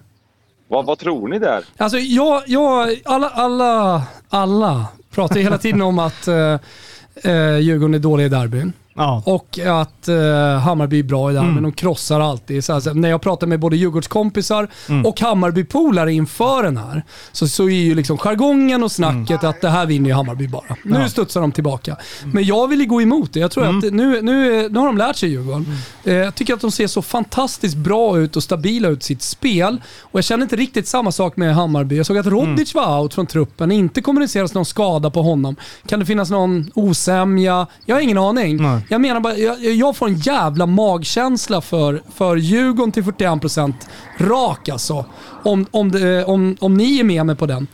vad, 0.68 0.86
vad 0.86 0.98
tror 0.98 1.28
ni 1.28 1.38
där? 1.38 1.64
Alltså 1.76 1.98
jag, 1.98 2.42
jag 2.46 3.00
alla, 3.04 3.28
alla, 3.28 4.02
alla 4.28 4.86
pratar 5.10 5.36
ju 5.36 5.42
hela 5.42 5.58
tiden 5.58 5.82
om 5.82 5.98
att 5.98 6.28
uh, 6.28 6.34
uh, 6.34 7.58
Djurgården 7.58 7.94
är 7.94 7.98
dåliga 7.98 8.26
i 8.26 8.28
derbyn. 8.28 8.72
Ja. 9.00 9.22
Och 9.26 9.58
att 9.58 10.08
eh, 10.08 10.58
Hammarby 10.58 10.98
är 10.98 11.02
bra 11.02 11.30
i 11.30 11.34
det 11.34 11.40
här, 11.40 11.46
men 11.52 11.62
de 11.62 11.72
krossar 11.72 12.20
alltid. 12.20 12.64
Så 12.64 12.72
alltså, 12.72 12.92
när 12.92 13.08
jag 13.08 13.20
pratar 13.22 13.46
med 13.46 13.60
både 13.60 13.76
Djurgårdskompisar 13.76 14.68
och 15.04 15.20
Hammarbypolare 15.20 16.12
inför 16.12 16.62
den 16.62 16.76
här, 16.76 17.02
så, 17.32 17.48
så 17.48 17.64
är 17.64 17.70
ju 17.82 17.94
liksom 17.94 18.18
jargongen 18.18 18.82
och 18.82 18.92
snacket 18.92 19.44
att 19.44 19.60
det 19.60 19.68
här 19.68 19.86
vinner 19.86 20.10
ju 20.10 20.14
Hammarby 20.16 20.48
bara. 20.48 20.76
Nu 20.82 21.08
studsar 21.08 21.40
de 21.40 21.52
tillbaka. 21.52 21.96
Men 22.24 22.44
jag 22.44 22.68
vill 22.68 22.80
ju 22.80 22.86
gå 22.86 23.02
emot 23.02 23.32
det. 23.32 23.40
Jag 23.40 23.50
tror 23.50 23.64
att 23.64 23.92
nu, 23.92 24.22
nu, 24.22 24.68
nu 24.68 24.78
har 24.78 24.86
de 24.86 24.98
lärt 24.98 25.16
sig 25.16 25.28
Djurgården. 25.28 25.66
Eh, 26.04 26.14
jag 26.14 26.34
tycker 26.34 26.54
att 26.54 26.60
de 26.60 26.70
ser 26.70 26.86
så 26.86 27.02
fantastiskt 27.02 27.76
bra 27.76 28.18
ut 28.18 28.36
och 28.36 28.42
stabila 28.42 28.88
ut 28.88 29.02
sitt 29.02 29.22
spel. 29.22 29.80
Och 30.00 30.18
jag 30.18 30.24
känner 30.24 30.42
inte 30.42 30.56
riktigt 30.56 30.88
samma 30.88 31.12
sak 31.12 31.36
med 31.36 31.54
Hammarby. 31.54 31.96
Jag 31.96 32.06
såg 32.06 32.18
att 32.18 32.26
Rodic 32.26 32.74
var 32.74 33.00
out 33.00 33.14
från 33.14 33.26
truppen. 33.26 33.72
Inte 33.72 34.02
kommuniceras 34.02 34.54
någon 34.54 34.64
skada 34.64 35.10
på 35.10 35.22
honom. 35.22 35.56
Kan 35.86 36.00
det 36.00 36.06
finnas 36.06 36.30
någon 36.30 36.70
osämja? 36.74 37.66
Jag 37.86 37.96
har 37.96 38.00
ingen 38.00 38.18
aning. 38.18 38.62
Nej. 38.62 38.80
Jag 38.92 39.00
menar 39.00 39.20
bara, 39.20 39.36
jag, 39.36 39.64
jag 39.64 39.96
får 39.96 40.08
en 40.08 40.18
jävla 40.18 40.66
magkänsla 40.66 41.60
för, 41.60 42.02
för 42.14 42.36
Djurgården 42.36 42.92
till 42.92 43.02
41% 43.02 43.72
rak 44.18 44.68
alltså. 44.68 45.04
Om, 45.44 45.66
om, 45.70 45.90
det, 45.90 46.24
om, 46.24 46.56
om 46.60 46.74
ni 46.74 47.00
är 47.00 47.04
med 47.04 47.26
mig 47.26 47.36
på 47.36 47.46
den. 47.46 47.66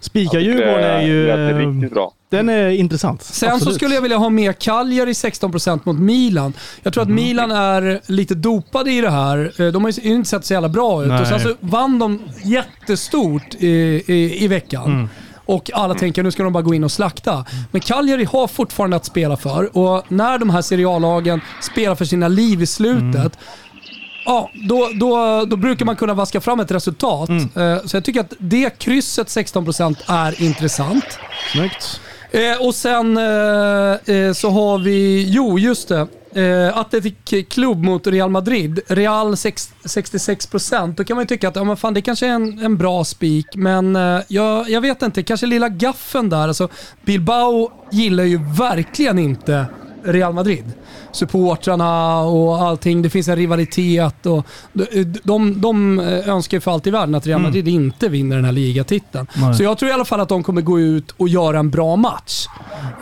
Spika 0.00 0.40
Djurgården 0.40 0.84
är 0.84 1.02
ju... 1.02 1.26
lät 1.26 1.52
eh, 1.52 1.56
riktigt 1.58 1.92
bra. 1.92 2.12
Den 2.30 2.48
är 2.48 2.68
intressant. 2.68 3.22
Sen 3.22 3.48
så 3.48 3.54
Absolut. 3.56 3.76
skulle 3.76 3.94
jag 3.94 4.02
vilja 4.02 4.16
ha 4.16 4.30
med 4.30 4.58
Cagliari 4.58 5.12
16% 5.12 5.80
mot 5.84 5.98
Milan. 5.98 6.52
Jag 6.82 6.92
tror 6.92 7.02
att 7.02 7.10
Milan 7.10 7.50
är 7.50 8.00
lite 8.06 8.34
dopade 8.34 8.92
i 8.92 9.00
det 9.00 9.10
här. 9.10 9.52
Eh, 9.58 9.66
De 9.66 9.84
har 9.84 9.90
ju 9.90 10.12
inte 10.12 10.28
sett 10.30 10.44
så 10.44 10.52
jävla 10.52 10.68
bra 10.68 11.02
ut. 11.02 11.08
Nej. 11.08 11.20
Och 11.20 11.26
sen 11.26 11.40
så 11.40 11.54
vann 11.60 11.98
de 11.98 12.20
jättestort 12.44 13.54
i, 13.58 13.68
i, 14.06 14.44
i 14.44 14.48
veckan. 14.48 15.08
Och 15.46 15.70
alla 15.74 15.94
tänker 15.94 16.22
nu 16.22 16.30
ska 16.30 16.42
de 16.42 16.52
bara 16.52 16.62
gå 16.62 16.74
in 16.74 16.84
och 16.84 16.92
slakta. 16.92 17.44
Men 17.70 17.80
Cagliari 17.80 18.24
har 18.24 18.46
fortfarande 18.46 18.96
att 18.96 19.04
spela 19.04 19.36
för 19.36 19.76
och 19.78 20.04
när 20.08 20.38
de 20.38 20.50
här 20.50 20.62
seriallagen 20.62 21.40
spelar 21.62 21.94
för 21.94 22.04
sina 22.04 22.28
liv 22.28 22.62
i 22.62 22.66
slutet, 22.66 23.38
ja, 24.24 24.50
då, 24.68 24.88
då, 24.94 25.44
då 25.44 25.56
brukar 25.56 25.84
man 25.86 25.96
kunna 25.96 26.14
vaska 26.14 26.40
fram 26.40 26.60
ett 26.60 26.70
resultat. 26.70 27.28
Eh, 27.30 27.78
Så 27.86 27.96
jag 27.96 28.04
tycker 28.04 28.20
att 28.20 28.32
det 28.38 28.78
krysset 28.78 29.26
16% 29.28 29.96
är 30.06 30.42
intressant. 30.42 31.18
Snyggt. 31.52 32.00
Eh, 32.34 32.66
och 32.66 32.74
sen 32.74 33.16
eh, 33.16 34.16
eh, 34.16 34.32
så 34.32 34.50
har 34.50 34.78
vi, 34.78 35.24
jo 35.28 35.58
just 35.58 35.88
det. 35.88 36.06
Eh, 36.34 36.78
Atletic 36.78 37.14
Club 37.48 37.84
mot 37.84 38.06
Real 38.06 38.30
Madrid. 38.30 38.80
Real 38.86 39.36
6, 39.36 39.74
66%. 39.84 40.94
Då 40.96 41.04
kan 41.04 41.16
man 41.16 41.22
ju 41.22 41.26
tycka 41.26 41.48
att 41.48 41.56
ja, 41.56 41.64
men 41.64 41.76
fan, 41.76 41.94
det 41.94 42.02
kanske 42.02 42.26
är 42.26 42.30
en, 42.30 42.58
en 42.58 42.76
bra 42.76 43.04
spik, 43.04 43.46
men 43.54 43.96
eh, 43.96 44.20
jag, 44.28 44.70
jag 44.70 44.80
vet 44.80 45.02
inte. 45.02 45.22
Kanske 45.22 45.46
lilla 45.46 45.68
gaffen 45.68 46.28
där. 46.28 46.48
Alltså, 46.48 46.68
Bilbao 47.04 47.72
gillar 47.90 48.24
ju 48.24 48.40
verkligen 48.58 49.18
inte 49.18 49.66
Real 50.04 50.32
Madrid. 50.32 50.64
Supportrarna 51.12 52.20
och 52.20 52.58
allting. 52.62 53.02
Det 53.02 53.10
finns 53.10 53.28
en 53.28 53.36
rivalitet 53.36 54.26
och 54.26 54.46
de, 54.72 55.12
de, 55.24 55.60
de 55.60 56.00
önskar 56.26 56.60
för 56.60 56.70
allt 56.70 56.86
i 56.86 56.90
världen 56.90 57.14
att 57.14 57.26
Real 57.26 57.40
Madrid 57.40 57.68
inte 57.68 58.08
vinner 58.08 58.36
den 58.36 58.44
här 58.44 58.52
ligatiteln. 58.52 59.26
Nej. 59.36 59.54
Så 59.54 59.62
jag 59.62 59.78
tror 59.78 59.90
i 59.90 59.94
alla 59.94 60.04
fall 60.04 60.20
att 60.20 60.28
de 60.28 60.42
kommer 60.42 60.62
gå 60.62 60.80
ut 60.80 61.14
och 61.16 61.28
göra 61.28 61.58
en 61.58 61.70
bra 61.70 61.96
match. 61.96 62.46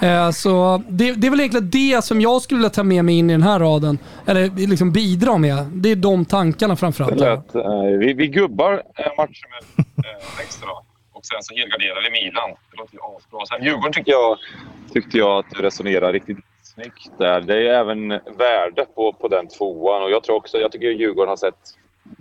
Eh, 0.01 0.31
så 0.31 0.83
det, 0.89 1.13
det 1.13 1.27
är 1.27 1.31
väl 1.31 1.41
egentligen 1.41 1.71
det 1.71 2.05
som 2.05 2.21
jag 2.21 2.43
skulle 2.43 2.59
vilja 2.59 2.71
ta 2.71 2.83
med 2.83 3.05
mig 3.05 3.19
in 3.19 3.31
i 3.31 3.33
den 3.33 3.43
här 3.43 3.59
raden. 3.61 3.99
Eller 4.27 4.67
liksom 4.69 4.93
bidra 4.93 5.39
med. 5.39 5.67
Det 5.75 5.91
är 5.91 5.97
de 5.97 6.25
tankarna 6.25 6.75
Det 6.75 6.77
framförallt. 6.81 7.21
lät, 7.21 7.55
eh, 7.55 7.63
vi, 7.99 8.13
vi 8.13 8.27
gubbar 8.27 8.73
eh, 8.73 9.05
matcher 9.19 9.47
med 9.77 9.87
eh, 10.07 10.41
extra 10.41 10.69
och 11.13 11.27
sen 11.27 11.43
så 11.43 11.55
helgarderar 11.55 12.03
vi 12.05 12.11
Milan. 12.11 12.51
Det 12.71 12.77
låter 12.77 12.95
ju 12.95 13.01
asbra. 13.17 13.47
Sen 13.47 13.65
Djurgården 13.67 13.93
tycker 13.93 14.13
jag, 14.13 14.37
tyckte 14.93 15.19
jag 15.19 15.39
att 15.39 15.47
du 15.51 15.63
resonerar 15.63 16.13
riktigt 16.13 16.39
snyggt 16.75 17.19
där. 17.19 17.41
Det 17.41 17.55
är 17.69 17.75
även 17.75 18.09
värde 18.39 18.87
på, 18.95 19.13
på 19.13 19.29
den 19.29 19.49
tvåan 19.49 20.03
och 20.03 20.11
jag 20.11 20.23
tror 20.25 20.37
också, 20.37 20.59
jag 20.59 20.73
tycker 20.73 20.87
Djurgården 20.91 21.29
har 21.29 21.37
sett 21.37 21.55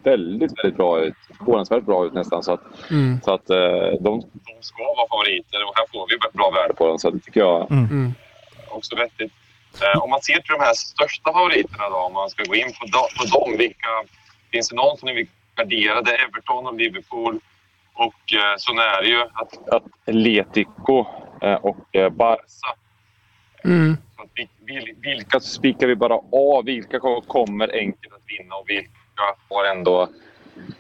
väldigt, 0.04 0.52
väldigt 0.60 0.78
bra 0.78 1.00
ut. 1.00 1.14
Förvånansvärt 1.38 1.84
bra 1.84 2.06
ut 2.06 2.14
nästan. 2.14 2.44
Så 2.44 2.54
att, 2.54 2.62
Mm. 2.92 3.22
så 3.22 3.34
att 3.34 3.50
eh, 3.50 3.58
de, 4.02 4.20
de 4.22 4.54
ska 4.62 4.84
vara 4.84 5.08
favoriter 5.10 5.64
och 5.68 5.74
här 5.76 5.86
får 5.94 6.08
vi 6.10 6.38
bra 6.38 6.50
värde 6.52 6.74
på 6.74 6.88
dem. 6.88 7.00
Så 7.00 7.10
det 7.10 7.20
tycker 7.20 7.40
jag 7.40 7.72
Mm. 7.72 8.12
också 8.70 8.96
vettigt. 8.96 9.34
Eh, 9.84 10.04
om 10.04 10.10
man 10.10 10.22
ser 10.22 10.34
till 10.34 10.54
de 10.58 10.64
här 10.64 10.74
största 10.74 11.34
favoriterna 11.34 11.90
då, 11.90 11.96
om 11.98 12.14
man 12.14 12.30
ska 12.30 12.44
gå 12.44 12.56
in 12.56 12.72
på, 12.80 12.88
på 13.18 13.40
dem. 13.40 13.58
Vilka, 13.58 13.90
finns 14.52 14.70
det 14.70 14.76
någon 14.76 14.98
som 14.98 15.06
ni 15.08 15.14
vill 15.14 15.28
gardera? 15.56 16.02
Det 16.02 16.12
är 16.12 16.24
Everton 16.28 16.68
och 16.68 16.74
Liverpool. 16.76 17.40
Och 17.94 18.34
eh, 18.34 18.54
så 18.58 18.72
är 18.74 19.02
det 19.02 19.08
ju 19.10 19.22
att, 19.22 19.74
Atletico 19.74 21.06
eh, 21.42 21.54
och 21.54 21.88
Barca. 22.12 22.70
Mm. 23.64 23.98
Vilka 25.02 25.40
spikar 25.40 25.88
vi 25.88 25.96
bara 25.96 26.20
av? 26.32 26.66
Vilka 26.66 27.00
kommer 27.28 27.76
enkelt 27.76 28.14
att 28.14 28.22
vinna 28.40 28.56
och 28.56 28.70
vilka 28.70 28.90
har 29.50 29.66
ändå... 29.66 30.02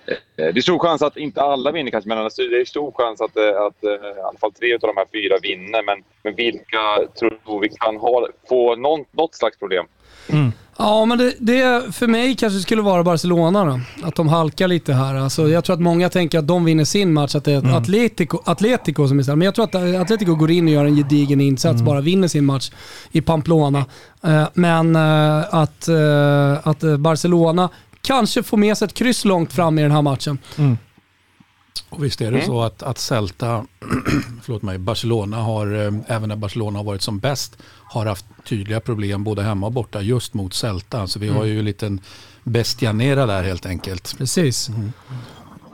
Eh, 0.05 0.17
det 0.35 0.57
är 0.57 0.61
stor 0.61 0.79
chans 0.79 1.01
att 1.01 1.17
inte 1.17 1.41
alla 1.41 1.71
vinner 1.71 1.91
kanske, 1.91 2.07
men 2.07 2.17
alltså, 2.17 2.41
det 2.41 2.61
är 2.61 2.65
stor 2.65 2.91
chans 2.91 3.21
att, 3.21 3.37
eh, 3.37 3.61
att 3.61 3.83
eh, 3.83 4.17
i 4.17 4.21
alla 4.21 4.37
fall 4.39 4.53
tre 4.53 4.73
av 4.73 4.79
de 4.79 4.97
här 4.97 5.05
fyra 5.13 5.37
vinner. 5.41 5.83
Men, 5.83 6.03
men 6.23 6.35
vilka 6.35 7.07
tror 7.19 7.59
vi 7.59 7.69
kan 7.69 7.97
ha, 7.97 8.27
få 8.49 8.75
någon, 8.75 9.05
något 9.11 9.35
slags 9.35 9.59
problem? 9.59 9.85
Mm. 10.31 10.51
Ja, 10.81 11.05
men 11.05 11.17
det, 11.17 11.33
det 11.39 11.93
för 11.95 12.07
mig 12.07 12.35
kanske 12.35 12.59
skulle 12.59 12.81
vara 12.81 13.03
Barcelona 13.03 13.65
då. 13.65 13.79
Att 14.07 14.15
de 14.15 14.27
halkar 14.27 14.67
lite 14.67 14.93
här. 14.93 15.15
Alltså, 15.15 15.49
jag 15.49 15.63
tror 15.63 15.73
att 15.73 15.81
många 15.81 16.09
tänker 16.09 16.39
att 16.39 16.47
de 16.47 16.65
vinner 16.65 16.85
sin 16.85 17.13
match, 17.13 17.35
att 17.35 17.43
det 17.43 17.51
är 17.51 17.77
Atletico, 17.77 18.39
Atletico 18.45 19.07
som 19.07 19.19
är 19.19 19.23
starkt. 19.23 19.37
Men 19.37 19.45
jag 19.45 19.55
tror 19.55 19.65
att 19.65 19.75
Atletico 19.75 20.35
går 20.35 20.51
in 20.51 20.67
och 20.67 20.73
gör 20.73 20.85
en 20.85 20.95
gedigen 20.95 21.41
insats, 21.41 21.81
bara 21.81 22.01
vinner 22.01 22.27
sin 22.27 22.45
match 22.45 22.71
i 23.11 23.21
Pamplona. 23.21 23.85
Eh, 24.23 24.43
Men 24.53 24.95
eh, 24.95 25.53
att, 25.53 25.87
eh, 25.87 26.67
att 26.67 26.83
eh, 26.83 26.97
Barcelona 26.97 27.69
kanske 28.01 28.43
får 28.43 28.57
med 28.57 28.77
sig 28.77 28.85
ett 28.85 28.93
kryss 28.93 29.25
långt 29.25 29.53
fram 29.53 29.79
i 29.79 29.81
den 29.81 29.91
här 29.91 30.01
matchen. 30.01 30.37
Och 31.89 32.03
visst 32.03 32.21
är 32.21 32.31
det 32.31 32.45
så 32.45 32.61
att, 32.61 32.83
att 32.83 32.97
Celta, 32.97 33.65
förlåt 34.43 34.61
mig, 34.61 34.77
Barcelona 34.77 35.37
har, 35.37 35.85
eh, 35.85 35.93
även 36.07 36.29
när 36.29 36.35
Barcelona 36.35 36.79
har 36.79 36.83
varit 36.83 37.01
som 37.01 37.19
bäst, 37.19 37.57
har 37.83 38.05
haft 38.05 38.25
tydliga 38.45 38.79
problem 38.79 39.23
både 39.23 39.43
hemma 39.43 39.65
och 39.65 39.73
borta 39.73 40.01
just 40.01 40.33
mot 40.33 40.53
Celta. 40.53 41.07
Så 41.07 41.19
vi 41.19 41.27
har 41.27 41.45
ju 41.45 41.59
en 41.59 41.65
liten 41.65 42.01
bestianera 42.43 43.25
där 43.25 43.43
helt 43.43 43.65
enkelt. 43.65 44.17
Precis. 44.17 44.69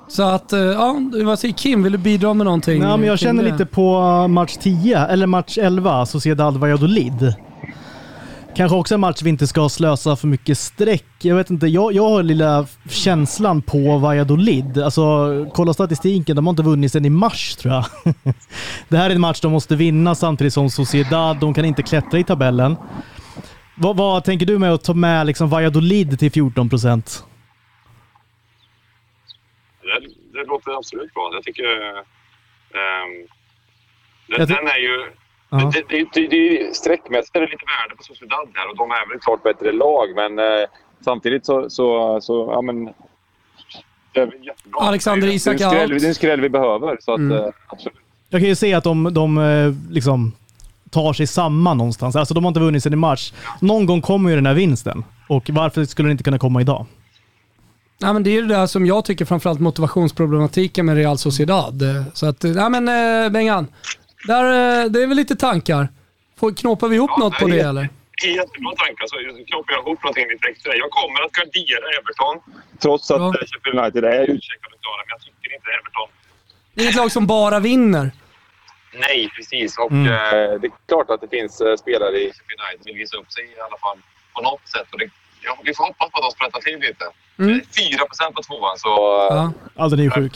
Så 0.08 0.24
att, 0.24 0.54
eh, 0.54 0.60
ja, 0.60 1.00
vad 1.24 1.40
säger 1.40 1.54
Kim? 1.54 1.84
Vill 1.84 1.92
du 1.92 1.98
bidra 1.98 2.34
med 2.34 2.46
någonting? 2.46 2.80
Nej, 2.80 2.98
men 2.98 3.08
jag 3.08 3.20
känner 3.20 3.44
det? 3.44 3.52
lite 3.52 3.66
på 3.66 4.02
match 4.28 4.58
10, 4.62 5.00
eller 5.00 5.28
match 5.28 5.58
11, 5.58 6.06
Sociedad 6.06 6.58
Valladolid. 6.58 7.36
Kanske 8.56 8.78
också 8.78 8.94
en 8.94 9.00
match 9.00 9.22
vi 9.22 9.30
inte 9.30 9.48
ska 9.48 9.70
slösa 9.70 10.16
för 10.16 10.28
mycket 10.28 10.58
streck. 10.58 11.06
Jag 11.22 11.36
vet 11.36 11.50
inte, 11.50 11.68
jag, 11.68 11.94
jag 11.94 12.10
har 12.10 12.24
lilla 12.24 12.68
känslan 12.90 13.62
på 13.62 13.98
Valladolid. 13.98 14.78
Alltså, 14.78 15.04
kolla 15.54 15.74
statistiken, 15.74 16.36
de 16.36 16.46
har 16.46 16.52
inte 16.52 16.64
vunnit 16.64 16.92
sedan 16.92 17.06
i 17.06 17.10
mars 17.10 17.56
tror 17.56 17.74
jag. 17.74 17.86
Det 18.90 18.98
här 18.98 19.10
är 19.10 19.16
en 19.16 19.22
match 19.22 19.42
de 19.42 19.52
måste 19.52 19.76
vinna 19.76 20.16
samtidigt 20.16 20.54
som 20.54 20.70
Sociedad, 20.70 21.40
de 21.40 21.54
kan 21.54 21.66
inte 21.66 21.84
klättra 21.84 22.20
i 22.20 22.24
tabellen. 22.24 22.76
Vad, 23.78 23.98
vad 23.98 24.24
tänker 24.24 24.46
du 24.46 24.60
med 24.60 24.74
att 24.74 24.84
ta 24.84 24.94
med 24.94 25.26
liksom 25.26 25.50
Valladolid 25.50 26.20
till 26.20 26.32
14 26.32 26.70
procent? 26.70 27.26
Det, 29.82 30.40
det 30.40 30.46
låter 30.46 30.78
absolut 30.78 31.14
bra. 31.14 31.32
Jag 31.34 31.44
tycker... 31.44 31.64
ehm, 31.64 33.28
den, 34.28 34.40
Jag 34.40 34.48
den 34.48 34.68
är 34.68 34.78
ju... 34.78 35.12
Ja. 35.60 35.72
Det, 35.74 35.84
det, 35.90 36.08
det, 36.14 36.28
det, 36.28 36.76
sträckmässigt 36.76 37.36
är 37.36 37.40
det 37.40 37.46
lite 37.46 37.66
värde 37.82 37.96
på 37.98 38.04
Sociedad 38.04 38.48
här 38.54 38.70
och 38.70 38.78
de 38.78 38.92
är 38.92 39.08
väl 39.08 39.18
ett 39.18 39.24
klart 39.24 39.44
bättre 39.44 39.72
lag 39.72 40.08
men 40.16 40.40
eh, 40.40 40.68
samtidigt 41.06 41.46
så, 41.46 41.70
så, 41.70 42.20
så 42.22 42.50
ja 42.52 42.62
men... 42.62 42.90
Alexander 44.80 45.28
Isak 45.28 45.58
det 45.58 45.64
är 45.64 45.68
en 45.68 45.72
skräll, 45.72 45.92
out. 45.92 46.02
det 46.02 46.06
är 46.06 46.10
en 46.10 46.16
skräll 46.16 46.42
vi 46.42 46.50
behöver 46.50 46.98
så 47.02 47.14
att 47.14 47.20
Mm. 47.20 47.38
eh, 47.38 47.50
absolut. 47.68 47.98
Jag 48.30 48.42
kan 48.42 48.50
ju 48.50 48.56
se 48.56 48.74
att 48.74 48.84
de, 48.84 49.14
de 49.14 49.38
eh, 49.38 49.74
liksom 49.94 50.32
tar 50.90 51.14
sig 51.14 51.28
samman 51.28 51.78
någonstans. 51.78 52.16
Alltså 52.16 52.34
de 52.34 52.44
har 52.44 52.50
inte 52.50 52.60
vunnit 52.60 52.84
sedan 52.84 52.94
i 52.94 52.96
mars. 52.96 53.34
Någon 53.62 53.86
gång 53.86 54.02
kommer 54.02 54.30
ju 54.30 54.36
den 54.36 54.46
här 54.46 54.54
vinsten. 54.54 55.04
Och 55.28 55.50
varför 55.50 55.86
skulle 55.86 56.08
den 56.08 56.12
inte 56.12 56.24
kunna 56.24 56.40
komma 56.40 56.62
idag? 56.62 56.86
Ja, 57.98 58.14
men 58.14 58.24
det 58.24 58.38
är 58.38 58.42
det 58.42 58.48
där 58.48 58.68
som 58.68 58.86
jag 58.86 59.06
tycker 59.06 59.26
framförallt 59.26 59.60
motivationsproblematiken 59.60 60.86
med 60.86 60.96
Real 60.96 61.18
Sociedad. 61.18 61.84
Så 62.14 62.26
att, 62.26 62.44
ja 62.44 62.70
men 62.70 62.88
eh, 63.26 63.30
Bengan, 63.32 63.68
där, 64.28 64.44
eh, 64.84 64.86
det 64.92 65.04
är 65.04 65.08
väl 65.08 65.18
lite 65.18 65.36
tankar. 65.36 65.88
Får, 66.40 66.52
knåpar 66.52 66.88
vi 66.88 66.96
ihop 66.96 67.12
Ja, 67.14 67.24
något 67.24 67.38
på 67.40 67.48
det 67.48 67.60
eller? 67.60 67.90
Jättebra 68.26 68.72
tankar. 68.84 69.06
Så 69.12 69.16
knoppar 69.52 69.74
jag 69.74 69.82
ihop 69.86 70.04
någonting 70.04 70.28
lite 70.34 70.48
extra. 70.48 70.76
Jag 70.76 70.90
kommer 71.00 71.20
att 71.26 71.32
gardera 71.32 71.86
Everton. 72.00 72.36
Trots 72.82 73.12
att 73.12 73.20
Ja. 73.22 73.34
ja. 73.40 73.46
Sheffield 73.48 73.80
United 73.80 74.04
är 74.06 74.22
utcheckade 74.36 74.74
och 74.76 74.82
klara, 74.86 75.02
men 75.06 75.12
jag 75.16 75.22
tycker 75.26 75.50
inte 75.58 75.70
Everton 75.80 76.08
Det 76.74 76.82
är 76.86 76.90
ett 76.90 76.96
lag 76.96 77.12
som 77.12 77.28
bara 77.28 77.60
vinner. 77.60 78.12
Nej, 79.06 79.30
precis. 79.36 79.78
Och 79.78 79.92
Mm. 79.92 80.06
eh, 80.14 80.60
det 80.62 80.68
är 80.68 80.72
klart 80.88 81.10
att 81.10 81.22
det 81.22 81.28
finns 81.38 81.62
eh, 81.62 81.76
spelare 81.84 82.16
i 82.24 82.26
Sheffield 82.36 82.62
United 82.66 82.80
som 82.84 82.86
vill 82.92 82.98
visa 83.04 83.18
upp 83.18 83.32
sig 83.32 83.44
i 83.58 83.60
alla 83.68 83.78
fall 83.86 83.98
på 84.36 84.42
något 84.42 84.66
sätt. 84.76 84.88
Och 84.94 85.00
det, 85.00 85.10
ja, 85.48 85.58
vi 85.64 85.74
får 85.74 85.84
hoppas 85.90 86.10
på 86.12 86.18
att 86.20 86.26
de 86.28 86.32
sprättar 86.38 86.60
till 86.68 86.80
lite. 86.88 87.06
Mm. 87.40 87.52
Eh, 87.54 87.62
4% 88.30 88.32
på 88.36 88.42
tvåan, 88.48 88.78
så 88.78 88.90
eh, 88.90 89.36
Ja. 89.36 89.54
Alltså 89.82 89.96
den 89.96 90.00
är 90.06 90.10
ju 90.10 90.16
sjuk. 90.22 90.36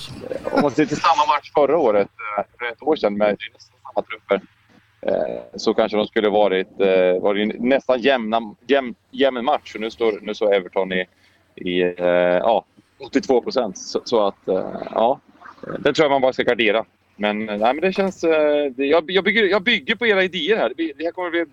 om 0.54 0.62
man 0.62 0.72
ser 0.72 0.86
till 0.86 1.02
samma 1.08 1.24
match 1.34 1.48
förra 1.54 1.78
året, 1.78 2.08
eh, 2.38 2.44
för 2.60 2.66
ett 2.66 2.82
år 2.90 2.96
sedan 2.96 3.18
med 3.18 3.38
det 4.02 4.08
trupper. 4.08 4.42
eh, 5.02 5.42
så 5.56 5.74
kanske 5.74 5.98
de 5.98 6.08
skulle 6.08 6.30
varit, 6.30 6.82
eh, 6.82 7.22
varit 7.22 7.62
nästan 7.62 8.00
jämna, 8.00 8.56
jäm, 8.68 8.96
jämn 9.12 9.46
match. 9.46 9.76
Och 9.76 9.82
nu 9.82 9.92
står, 9.92 10.20
nu 10.22 10.34
står 10.34 10.54
Everton 10.54 10.92
i, 10.92 11.06
i 11.56 11.82
eh, 11.82 12.40
ja, 12.40 12.66
82 13.00 13.42
procent. 13.42 13.78
Så, 13.78 14.02
så, 14.06 14.28
att, 14.28 14.48
eh, 14.48 14.72
ja, 14.92 15.20
det 15.80 15.94
tror 15.94 16.04
jag 16.06 16.12
man 16.12 16.22
bara 16.22 16.34
ska 16.34 16.44
gardera. 16.44 16.86
Men, 17.16 17.50
eh, 17.50 17.58
nej, 17.58 17.74
men 17.74 17.82
det 17.82 17.94
känns... 17.94 18.24
Eh, 18.24 18.72
det, 18.72 18.86
jag, 18.86 19.12
jag, 19.12 19.24
bygger, 19.24 19.44
jag 19.44 19.64
bygger 19.64 19.96
på 19.96 20.08
era 20.08 20.24
idéer 20.24 20.58
här. 20.58 20.74
Det, 20.78 20.94
det 20.98 21.04
här 21.04 21.12
kommer 21.12 21.28
att 21.28 21.32
bli 21.32 21.46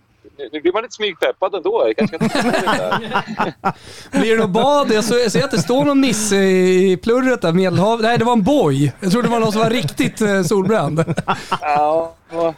nu 0.53 0.61
blir 0.61 0.73
man 0.73 0.83
lite 0.83 0.95
smygpeppad 0.95 1.55
ändå. 1.55 1.85
Jag 1.87 1.97
kanske 1.97 2.19
Blir 4.11 4.37
det 4.37 4.43
något 4.43 4.51
bad? 4.51 4.93
Jag 4.93 5.05
ser 5.05 5.45
att 5.45 5.51
det 5.51 5.59
står 5.59 5.85
någon 5.85 6.01
nisse 6.01 6.37
i 6.37 6.99
plurret 7.03 7.43
där, 7.43 7.53
Medelhavet. 7.53 8.03
Nej, 8.03 8.19
det 8.19 8.25
var 8.25 8.33
en 8.33 8.43
boy. 8.43 8.93
Jag 9.01 9.13
trodde 9.13 9.29
det 9.29 9.33
var 9.33 9.41
någon 9.41 9.53
som 9.53 9.61
var 9.61 9.71
riktigt 9.71 10.21
eh, 10.21 10.43
solbränd. 10.43 11.05
Ja, 11.61 12.15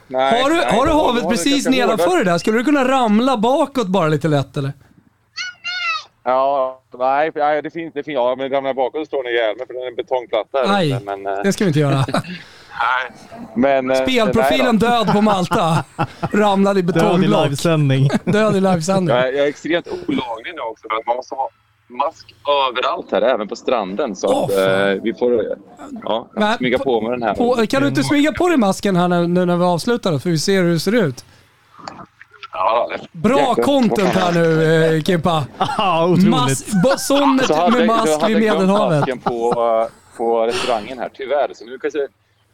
nej, 0.06 0.42
har 0.42 0.50
du, 0.50 0.56
nej, 0.56 0.76
har 0.76 0.86
du 0.86 0.92
havet 0.92 1.28
precis 1.28 1.68
nedanför 1.68 2.18
det 2.18 2.24
där? 2.24 2.38
Skulle 2.38 2.58
du 2.58 2.64
kunna 2.64 2.88
ramla 2.88 3.36
bakåt 3.36 3.86
bara 3.86 4.08
lite 4.08 4.28
lätt 4.28 4.56
eller? 4.56 4.72
Ja, 6.24 6.80
nej, 6.98 7.30
det 7.62 7.70
finns, 7.70 7.94
det 7.94 8.02
finns, 8.02 8.14
ja 8.14 8.34
men 8.38 8.50
ramlar 8.50 8.74
bakåt 8.74 9.06
står 9.06 9.24
ni 9.24 9.30
ihjäl 9.30 9.56
mig 9.56 9.66
för 9.66 9.74
det 9.74 9.80
är 9.80 9.88
en 9.88 9.94
betongplatta. 9.94 10.72
Nej, 10.72 11.00
men, 11.04 11.22
det 11.22 11.52
ska 11.52 11.64
vi 11.64 11.68
inte 11.68 11.80
göra. 11.80 12.04
Men, 13.54 13.90
eh, 13.90 13.96
Spelprofilen 13.96 14.78
död 14.78 15.12
på 15.12 15.20
Malta. 15.20 15.84
Ramlade 16.32 16.80
i 16.80 16.82
betongblock. 16.82 17.20
Död 17.20 17.44
i 17.44 17.44
livesändning. 17.44 18.08
Död 18.24 18.56
i 18.56 18.60
livesändning. 18.60 19.16
Jag, 19.16 19.34
jag 19.34 19.44
är 19.44 19.48
extremt 19.48 19.86
olaglig 19.86 20.54
nu 20.54 20.60
också 20.60 20.88
för 20.88 20.96
att 20.96 21.06
man 21.06 21.16
måste 21.16 21.34
ha 21.34 21.50
mask 21.88 22.34
överallt 22.68 23.12
här, 23.12 23.22
även 23.22 23.48
på 23.48 23.56
stranden. 23.56 24.16
Så 24.16 24.28
oh, 24.28 24.44
att, 24.44 24.50
eh, 24.50 25.02
vi 25.02 25.14
får 25.14 25.44
ja, 26.04 26.28
Men, 26.34 26.56
smyga 26.56 26.78
på 26.78 27.00
med 27.00 27.10
den 27.10 27.22
här. 27.22 27.34
På, 27.34 27.66
kan 27.66 27.82
du 27.82 27.88
inte 27.88 28.02
smyga 28.02 28.32
på 28.32 28.48
dig 28.48 28.56
masken 28.56 28.96
här 28.96 29.08
nu 29.08 29.26
när, 29.26 29.46
när 29.46 29.56
vi 29.56 29.64
avslutar 29.64 30.18
för 30.18 30.30
vi 30.30 30.38
ser 30.38 30.62
hur 30.62 30.72
det 30.72 30.80
ser 30.80 30.94
ut? 30.94 31.24
Ja, 32.52 32.90
Bra 33.12 33.54
content 33.54 34.14
här 34.14 34.32
nu 34.32 34.64
eh, 34.96 35.02
Kimpa. 35.02 35.44
Ah, 35.58 36.06
otroligt. 36.06 36.28
Mas, 36.28 37.06
sonnet 37.06 37.48
med 37.48 37.86
mask 37.86 38.28
vid 38.28 38.38
Medelhavet. 38.38 39.04
Jag 39.06 39.14
hade 39.14 39.24
på, 39.24 39.88
på 40.16 40.46
restaurangen 40.46 40.98
här, 40.98 41.10
tyvärr. 41.14 41.50
Så 41.54 41.64
nu 41.64 41.78
kan 41.78 41.90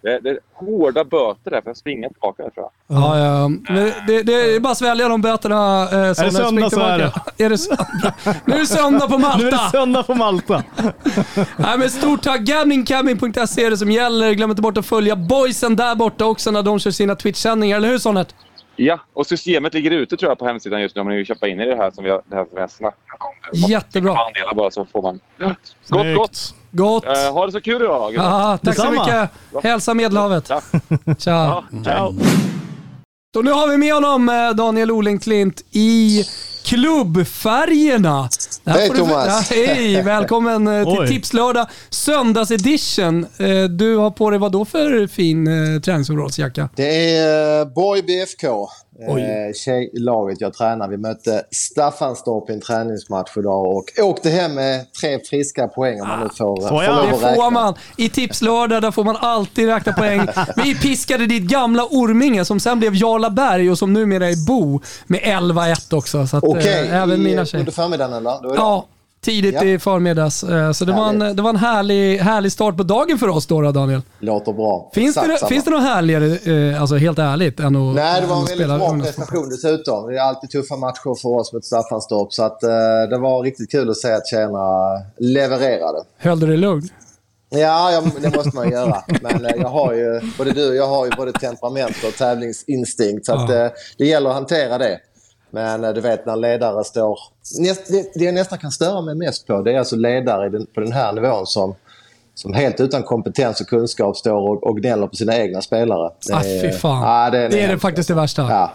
jag 0.04 0.14
se 0.14 0.20
det, 0.20 0.30
det 0.30 0.30
är 0.30 0.38
hårda 0.52 1.04
böter 1.04 1.50
där 1.50 1.60
för 1.60 1.70
att 1.70 1.76
springa 1.76 2.08
tillbaka 2.08 2.42
tror 2.42 2.52
jag. 2.56 2.70
Ja, 2.86 3.18
ja. 3.18 3.50
Det, 4.06 4.22
det, 4.22 4.32
är 4.32 4.60
bara 4.60 4.70
att 4.70 4.78
svälja 4.78 5.08
de 5.08 5.20
böterna. 5.20 5.88
Eh, 5.92 5.98
är 5.98 6.24
det 6.24 6.30
söndag 6.30 6.70
så 6.70 6.80
är 6.80 6.98
det. 6.98 7.12
Är 7.44 7.50
det 7.50 7.58
nu 8.44 8.54
är 8.54 8.58
det 8.58 8.66
söndag 8.66 9.08
på 9.08 9.18
Malta. 9.18 9.38
Nu 9.38 9.46
är 9.46 9.50
det 9.50 9.70
söndag 9.72 10.02
på 10.02 10.14
Malta. 10.14 10.62
Nej, 11.56 11.78
men 11.78 11.90
stort 11.90 12.22
tack. 12.22 12.40
Gamblingcabbing.se 12.40 13.64
är 13.64 13.70
det 13.70 13.76
som 13.76 13.90
gäller. 13.90 14.32
Glöm 14.32 14.50
inte 14.50 14.62
bort 14.62 14.78
att 14.78 14.86
följa 14.86 15.16
boysen 15.16 15.76
där 15.76 15.94
borta 15.94 16.24
också 16.24 16.50
när 16.50 16.62
de 16.62 16.78
kör 16.78 16.90
sina 16.90 17.14
Twitch-sändningar. 17.14 17.76
Eller 17.76 17.88
hur 17.88 17.98
Sonnet? 17.98 18.34
Ja, 18.76 19.00
och 19.12 19.26
systemet 19.26 19.74
ligger 19.74 19.90
ute 19.90 20.16
tror 20.16 20.30
jag 20.30 20.38
på 20.38 20.46
hemsidan 20.46 20.80
just 20.80 20.96
nu 20.96 21.02
om 21.02 21.08
ni 21.08 21.16
vill 21.16 21.26
köpa 21.26 21.48
in 21.48 21.60
i 21.60 21.66
det 21.66 21.76
här 21.76 21.90
som 21.90 22.04
vi 22.04 22.10
har, 22.10 22.22
det 22.26 22.36
här 22.36 22.44
som 22.44 22.54
vi 22.54 22.60
har 22.60 22.68
snackat 22.68 23.20
om. 23.20 23.70
Jättebra. 23.70 24.16
bara 24.54 24.70
så 24.70 24.84
får 24.84 25.02
man... 25.02 25.20
Gott, 25.38 26.16
gott! 26.16 26.54
Gott! 26.76 27.04
Uh, 27.04 27.32
ha 27.32 27.46
det 27.46 27.52
så 27.52 27.60
kul 27.60 27.82
idag! 27.82 28.16
Aha, 28.16 28.58
tack 28.58 28.62
Detsamma. 28.62 29.04
så 29.04 29.10
mycket! 29.10 29.30
Hälsa 29.64 29.94
Medelhavet! 29.94 30.48
Ja. 30.48 30.60
Tja! 31.18 31.30
Ja, 31.30 31.64
ciao! 31.84 32.14
Så 33.34 33.42
nu 33.42 33.50
har 33.50 33.68
vi 33.68 33.76
med 33.76 33.94
honom, 33.94 34.28
eh, 34.28 34.50
Daniel 34.50 34.90
Olenklint, 34.90 35.64
i 35.70 36.24
klubbfärgerna. 36.64 38.28
Hej 38.66 38.88
Thomas! 38.88 39.50
Ja, 39.50 39.56
hej! 39.56 40.02
Välkommen 40.02 40.66
eh, 40.66 40.84
till 40.84 41.00
Oj. 41.00 41.08
Tipslördag 41.08 41.66
söndagsedition. 41.90 43.26
Du 43.70 43.96
har 43.96 44.10
på 44.10 44.30
dig 44.30 44.38
vad 44.38 44.52
då 44.52 44.64
för 44.64 45.06
fin 45.06 45.46
träningsoverallsjacka? 45.84 46.68
Det 46.76 47.16
är 47.16 47.64
Borg 47.64 48.02
BFK. 48.02 48.68
Eh, 49.00 49.52
tjejlaget 49.54 50.40
jag 50.40 50.54
tränar. 50.54 50.88
Vi 50.88 50.96
mötte 50.96 51.42
Staffanstorp 51.50 52.50
i 52.50 52.52
en 52.52 52.60
träningsmatch 52.60 53.36
idag 53.36 53.76
och 53.76 53.84
åkte 54.02 54.30
hem 54.30 54.54
med 54.54 54.92
tre 55.00 55.18
friska 55.30 55.68
poäng 55.68 56.00
om 56.00 56.08
man 56.08 56.20
nu 56.20 56.28
får, 56.28 56.60
får, 56.60 56.68
får 56.68 56.86
lov 56.86 56.98
att 56.98 57.12
räkna. 57.12 57.28
Det 57.28 57.34
får 57.34 57.50
man. 57.50 57.74
I 57.96 58.08
Tipslördag 58.08 58.82
där 58.82 58.90
får 58.90 59.04
man 59.04 59.16
alltid 59.16 59.68
räkna 59.68 59.92
poäng. 59.92 60.26
Vi 60.56 60.74
piskade 60.74 61.26
ditt 61.26 61.42
gamla 61.42 61.84
Orminge 61.84 62.44
som 62.44 62.60
sen 62.60 62.78
blev 62.78 62.94
Jarlaberg 62.94 63.70
och 63.70 63.78
som 63.78 63.92
numera 63.92 64.28
är 64.28 64.46
Bo 64.46 64.80
med 65.06 65.20
11-1 65.20 65.94
också. 65.94 66.26
Okej, 66.32 66.48
okay, 66.48 66.86
äh, 66.86 67.02
även 67.02 67.22
mina 67.22 67.44
tjejer. 67.44 67.60
under 67.60 67.72
förmiddagen 67.72 68.12
eller? 68.12 68.54
Ja, 68.54 68.86
tidigt 69.24 69.54
ja. 69.54 69.64
i 69.64 69.78
förmiddags. 69.78 70.44
Eh, 70.44 70.72
så 70.72 70.84
det 70.84 70.92
var 70.92 71.08
en, 71.08 71.18
det 71.18 71.42
var 71.42 71.50
en 71.50 71.56
härlig, 71.56 72.18
härlig 72.18 72.52
start 72.52 72.76
på 72.76 72.82
dagen 72.82 73.18
för 73.18 73.28
oss 73.28 73.46
då, 73.46 73.72
Daniel. 73.72 74.02
Låter 74.18 74.52
bra. 74.52 74.90
Finns 74.94 75.14
det, 75.14 75.48
finns 75.48 75.64
det 75.64 75.70
något 75.70 75.82
härligare, 75.82 76.70
eh, 76.72 76.80
alltså 76.80 76.96
helt 76.96 77.18
ärligt, 77.18 77.60
än 77.60 77.76
att 77.76 77.94
Nej, 77.94 78.20
det 78.20 78.26
var 78.26 78.36
en 78.36 78.44
väldigt 78.44 78.66
bra 78.66 78.98
prestation 79.02 79.48
dessutom. 79.48 80.10
Det 80.10 80.18
är 80.18 80.20
alltid 80.20 80.50
tuffa 80.50 80.76
matcher 80.76 81.20
för 81.22 81.28
oss 81.28 81.52
mot 81.52 81.64
Staffanstorp. 81.64 82.32
Så 82.32 82.42
att, 82.42 82.62
eh, 82.62 82.68
det 83.10 83.18
var 83.18 83.42
riktigt 83.42 83.70
kul 83.70 83.90
att 83.90 83.96
se 83.96 84.12
att 84.12 84.26
tjejerna 84.26 85.02
levererade. 85.18 85.98
Höll 86.18 86.40
du 86.40 86.46
dig 86.46 86.56
lugn? 86.56 86.88
Ja, 87.50 88.02
det 88.20 88.36
måste 88.36 88.56
man 88.56 88.70
göra. 88.70 89.02
Men 89.22 89.46
jag 89.60 89.68
har 89.68 89.92
ju, 89.92 90.20
både 90.38 90.50
du 90.52 90.68
och 90.68 90.76
jag 90.76 90.88
har 90.88 91.04
ju 91.04 91.10
både 91.16 91.32
temperament 91.32 91.96
och 92.08 92.14
tävlingsinstinkt. 92.14 93.26
Så 93.26 93.32
att, 93.32 93.50
ja. 93.50 93.70
det 93.98 94.06
gäller 94.06 94.30
att 94.30 94.34
hantera 94.34 94.78
det. 94.78 95.00
Men 95.54 95.84
eh, 95.84 95.92
du 95.92 96.00
vet 96.00 96.26
när 96.26 96.36
ledare 96.36 96.84
står... 96.84 97.18
Det, 97.88 98.14
det 98.14 98.24
jag 98.24 98.34
nästan 98.34 98.58
kan 98.58 98.70
störa 98.70 99.00
mig 99.00 99.14
mest 99.14 99.46
på 99.46 99.62
det 99.62 99.72
är 99.72 99.78
alltså 99.78 99.96
ledare 99.96 100.50
på 100.74 100.80
den 100.80 100.92
här 100.92 101.12
nivån 101.12 101.46
som, 101.46 101.74
som 102.34 102.54
helt 102.54 102.80
utan 102.80 103.02
kompetens 103.02 103.60
och 103.60 103.66
kunskap 103.66 104.16
står 104.16 104.50
och, 104.50 104.66
och 104.66 104.76
gnäller 104.76 105.06
på 105.06 105.16
sina 105.16 105.36
egna 105.36 105.62
spelare. 105.62 106.10
Det 106.26 106.34
ah, 106.34 106.42
fy 106.62 106.72
fan. 106.72 107.02
Ja, 107.02 107.30
det 107.30 107.38
är, 107.38 107.48
det, 107.48 107.60
är 107.60 107.68
det 107.68 107.78
faktiskt 107.78 108.08
det 108.08 108.14
värsta. 108.14 108.42
Ja. 108.42 108.72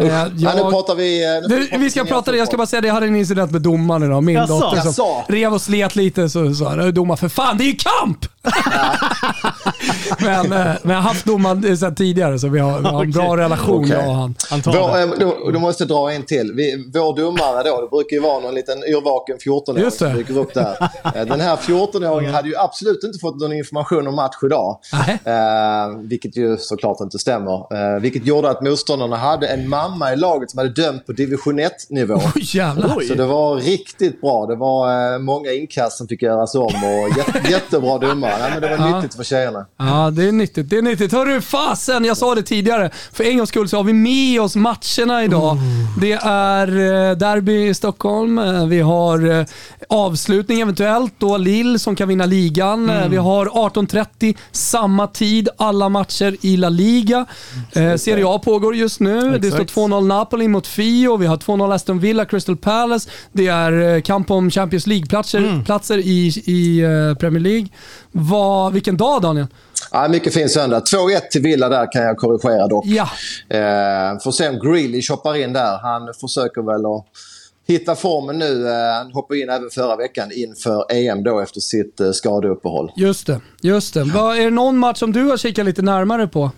Uh, 0.00 0.08
jag, 0.08 0.32
ja, 0.36 0.54
nu 0.54 0.70
pratar 0.70 0.94
vi... 0.94 1.36
Eh, 1.36 1.48
nu 1.48 1.68
du, 1.70 1.78
vi 1.78 1.90
ska 1.90 2.04
prata 2.04 2.32
det. 2.32 2.38
Jag 2.38 2.48
ska 2.48 2.56
bara 2.56 2.66
säga 2.66 2.80
det. 2.80 2.86
Jag 2.86 2.94
hade 2.94 3.06
en 3.06 3.16
incident 3.16 3.50
med 3.50 3.62
domaren 3.62 4.02
idag. 4.02 4.22
Min 4.22 4.34
jag 4.34 4.48
dotter 4.48 4.80
som 4.80 4.92
sa. 4.92 5.24
rev 5.28 5.54
och 5.54 5.62
slet 5.62 5.96
lite. 5.96 6.28
Så 6.28 6.54
sa 6.54 6.90
domaren, 6.90 7.18
för 7.18 7.28
fan 7.28 7.58
det 7.58 7.64
är 7.64 7.66
ju 7.66 7.76
kamp! 7.76 8.26
men, 10.18 10.48
men 10.48 10.78
jag 10.84 10.94
har 10.94 11.02
haft 11.02 11.24
domaren 11.24 11.76
sedan 11.76 11.94
tidigare 11.94 12.38
så 12.38 12.48
vi 12.48 12.58
har, 12.58 12.80
vi 12.80 12.88
har 12.88 13.04
en 13.04 13.10
bra 13.10 13.36
relation 13.36 13.84
okay. 13.84 13.96
jag 13.96 14.08
och 14.08 14.14
han. 14.14 14.34
han 14.50 14.60
vår, 14.64 15.20
då, 15.20 15.50
då 15.50 15.58
måste 15.58 15.82
jag 15.82 15.88
dra 15.88 16.12
en 16.12 16.22
till. 16.22 16.52
Vi, 16.56 16.90
vår 16.94 17.16
domare 17.16 17.62
då, 17.62 17.80
det 17.80 17.88
brukar 17.88 18.16
ju 18.16 18.22
vara 18.22 18.40
någon 18.40 18.54
liten 18.54 18.84
yrvaken 18.84 19.38
14-åring 19.38 19.90
som 19.90 20.14
dyker 20.14 20.38
upp 20.38 20.54
där. 20.54 20.90
Den 21.24 21.40
här 21.40 21.56
14-åringen 21.56 22.32
hade 22.32 22.48
ju 22.48 22.56
absolut 22.56 23.04
inte 23.04 23.18
fått 23.18 23.40
någon 23.40 23.52
information 23.52 24.06
om 24.06 24.14
match 24.14 24.36
idag. 24.44 24.78
Uh, 24.92 25.98
vilket 26.00 26.36
ju 26.36 26.56
såklart 26.56 27.00
inte 27.00 27.18
stämmer. 27.18 27.52
Uh, 27.52 28.00
vilket 28.00 28.26
gjorde 28.26 28.50
att 28.50 28.62
motståndarna 28.62 29.16
hade 29.16 29.46
en 29.46 29.68
mamma 29.68 30.12
i 30.12 30.16
laget 30.16 30.50
som 30.50 30.58
hade 30.58 30.70
dömt 30.70 31.06
på 31.06 31.12
division 31.12 31.60
1-nivå. 31.60 32.20
Oh, 32.62 33.06
så 33.08 33.14
det 33.14 33.26
var 33.26 33.56
riktigt 33.56 34.20
bra. 34.20 34.46
Det 34.46 34.56
var 34.56 35.12
uh, 35.14 35.18
många 35.18 35.52
inkast 35.52 35.98
som 35.98 36.08
fick 36.08 36.22
göras 36.22 36.54
om 36.54 36.62
och 36.64 37.16
jätte, 37.16 37.42
jättebra 37.50 37.98
domare. 37.98 38.31
Nej, 38.38 38.50
men 38.50 38.60
det 38.60 38.76
var 38.76 38.88
ja. 38.88 38.96
nyttigt 38.96 39.14
för 39.16 39.24
tjejerna. 39.24 39.66
Ja, 39.76 40.10
det 40.10 40.28
är 40.28 40.32
nyttigt. 40.32 40.70
Det 40.70 40.78
är 40.78 40.82
nyttigt. 40.82 41.12
Hörru, 41.12 41.40
fasen, 41.40 42.04
jag 42.04 42.16
sa 42.16 42.34
det 42.34 42.42
tidigare. 42.42 42.90
För 43.12 43.24
en 43.24 43.36
gångs 43.36 43.48
skull 43.48 43.68
så 43.68 43.76
har 43.76 43.84
vi 43.84 43.92
med 43.92 44.40
oss 44.40 44.56
matcherna 44.56 45.24
idag. 45.24 45.58
Det 46.00 46.12
är 46.22 46.68
eh, 46.68 47.16
derby 47.16 47.68
i 47.68 47.74
Stockholm. 47.74 48.38
Eh, 48.38 48.66
vi 48.66 48.80
har 48.80 49.30
eh, 49.30 49.46
avslutning 49.88 50.60
eventuellt 50.60 51.14
då, 51.18 51.36
Lill 51.36 51.78
som 51.78 51.96
kan 51.96 52.08
vinna 52.08 52.26
ligan. 52.26 52.90
Mm. 52.90 53.10
Vi 53.10 53.16
har 53.16 53.46
18.30 53.46 54.36
samma 54.52 55.06
tid, 55.06 55.48
alla 55.56 55.88
matcher 55.88 56.36
i 56.40 56.56
La 56.56 56.68
Liga. 56.68 57.26
Serie 57.96 58.24
A 58.26 58.40
pågår 58.44 58.76
just 58.76 59.00
nu. 59.00 59.18
Exakt. 59.18 59.42
Det 59.42 59.50
står 59.50 59.88
2-0 59.88 60.06
Napoli 60.06 60.48
mot 60.48 60.66
Fio. 60.66 61.16
Vi 61.16 61.26
har 61.26 61.36
2-0 61.36 61.74
Aston 61.74 61.98
Villa, 61.98 62.24
Crystal 62.24 62.56
Palace. 62.56 63.10
Det 63.32 63.48
är 63.48 64.00
kamp 64.00 64.30
om 64.30 64.50
Champions 64.50 64.86
League-platser 64.86 65.38
mm. 65.38 65.64
platser 65.64 65.98
i, 65.98 66.26
i 66.46 66.82
Premier 67.20 67.40
League. 67.40 67.66
Vad, 68.12 68.72
vilken 68.72 68.96
dag 68.96 69.22
Daniel? 69.22 69.46
Ja, 69.90 70.08
mycket 70.08 70.34
fin 70.34 70.48
söndag. 70.48 70.80
2-1 70.80 71.20
till 71.30 71.42
Villa 71.42 71.68
där 71.68 71.92
kan 71.92 72.02
jag 72.02 72.16
korrigera 72.16 72.68
dock. 72.68 72.84
Ja. 72.86 73.08
Eh, 73.48 74.18
får 74.24 74.32
se 74.32 74.48
om 74.48 74.58
Grealish 74.58 75.10
hoppar 75.10 75.36
in 75.36 75.52
där. 75.52 75.78
Han 75.82 76.08
försöker 76.20 76.62
väl 76.62 76.86
att 76.86 77.06
hitta 77.66 77.94
formen 77.94 78.38
nu. 78.38 78.68
Eh, 78.68 78.94
han 78.94 79.12
hoppade 79.12 79.40
in 79.40 79.50
även 79.50 79.70
förra 79.70 79.96
veckan 79.96 80.28
inför 80.32 80.92
EM 80.92 81.22
då 81.22 81.40
efter 81.40 81.60
sitt 81.60 82.00
eh, 82.00 82.10
skadeuppehåll. 82.10 82.92
Just 82.96 83.26
det. 83.26 83.40
Just 83.62 83.94
det. 83.94 84.00
är 84.00 84.44
det 84.44 84.50
någon 84.50 84.78
match 84.78 84.98
som 84.98 85.12
du 85.12 85.24
har 85.24 85.36
kikat 85.36 85.66
lite 85.66 85.82
närmare 85.82 86.28
på? 86.28 86.50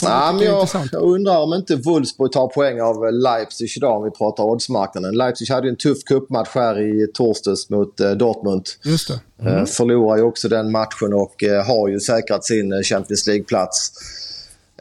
Ja, 0.00 0.32
men 0.32 0.44
jag, 0.44 0.68
jag, 0.92 1.02
undrar 1.02 1.38
om 1.38 1.54
inte 1.54 1.76
Wolfsburg 1.76 2.32
tar 2.32 2.46
poäng 2.46 2.80
av 2.80 3.12
Leipzig 3.12 3.72
idag 3.76 3.96
om 3.96 4.04
vi 4.04 4.10
pratar 4.10 4.44
oddsmarknaden. 4.44 5.14
Leipzig 5.14 5.48
hade 5.48 5.68
en 5.68 5.76
tuff 5.76 6.04
cupmatch 6.04 6.48
här 6.54 6.80
i 6.80 7.06
torsdags 7.14 7.70
mot 7.70 8.00
eh, 8.00 8.10
Dortmund. 8.10 8.66
Just 8.84 9.08
det. 9.08 9.20
Eh, 9.40 9.52
mm. 9.52 9.66
förlorar 9.66 10.16
ju 10.16 10.22
också 10.22 10.48
den 10.48 10.70
matchen 10.70 11.14
och 11.14 11.44
eh, 11.44 11.66
har 11.66 11.88
ju 11.88 12.00
säkrat 12.00 12.44
sin 12.44 12.82
Champions 12.82 13.26
League-plats. 13.26 13.92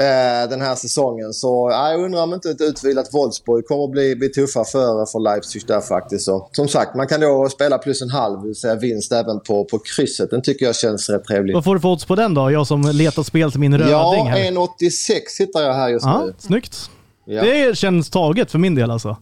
Eh, 0.01 0.49
den 0.49 0.61
här 0.61 0.75
säsongen. 0.75 1.33
Så 1.33 1.69
ja, 1.71 1.91
jag 1.91 2.01
undrar 2.01 2.23
om 2.23 2.33
inte 2.33 2.49
ett 2.49 2.61
utvilat 2.61 3.13
Wolfsburg 3.13 3.65
kommer 3.65 3.83
att 3.83 3.91
bli, 3.91 4.15
bli 4.15 4.29
tuffa 4.29 4.63
för, 4.63 5.05
för 5.05 5.19
Leipzig 5.19 5.67
där 5.67 5.81
faktiskt. 5.81 6.25
Så, 6.25 6.49
som 6.51 6.67
sagt, 6.67 6.95
man 6.95 7.07
kan 7.07 7.21
då 7.21 7.49
spela 7.49 7.77
plus 7.77 8.01
en 8.01 8.09
halv, 8.09 8.41
det 8.41 8.47
vill 8.47 8.55
säga 8.55 8.75
vinst 8.75 9.11
även 9.11 9.39
på, 9.39 9.65
på 9.65 9.79
krysset. 9.79 10.29
Den 10.29 10.41
tycker 10.41 10.65
jag 10.65 10.75
känns 10.75 11.09
rätt 11.09 11.23
trevlig. 11.25 11.53
Vad 11.55 11.63
får 11.63 11.75
du 11.75 11.81
för 11.81 11.89
odds 11.89 12.05
på 12.05 12.15
den 12.15 12.33
då? 12.33 12.51
Jag 12.51 12.67
som 12.67 12.81
letar 12.81 13.23
spel 13.23 13.51
till 13.51 13.59
min 13.59 13.77
röding 13.77 13.91
Ja, 13.91 14.23
här. 14.29 14.37
1,86 14.51 15.19
hittar 15.39 15.61
jag 15.61 15.73
här 15.73 15.89
just 15.89 16.05
Ja, 16.05 16.23
nu. 16.25 16.33
snyggt. 16.37 16.89
Ja. 17.25 17.41
Det 17.43 17.77
känns 17.77 18.09
taget 18.09 18.51
för 18.51 18.59
min 18.59 18.75
del 18.75 18.91
alltså. 18.91 19.17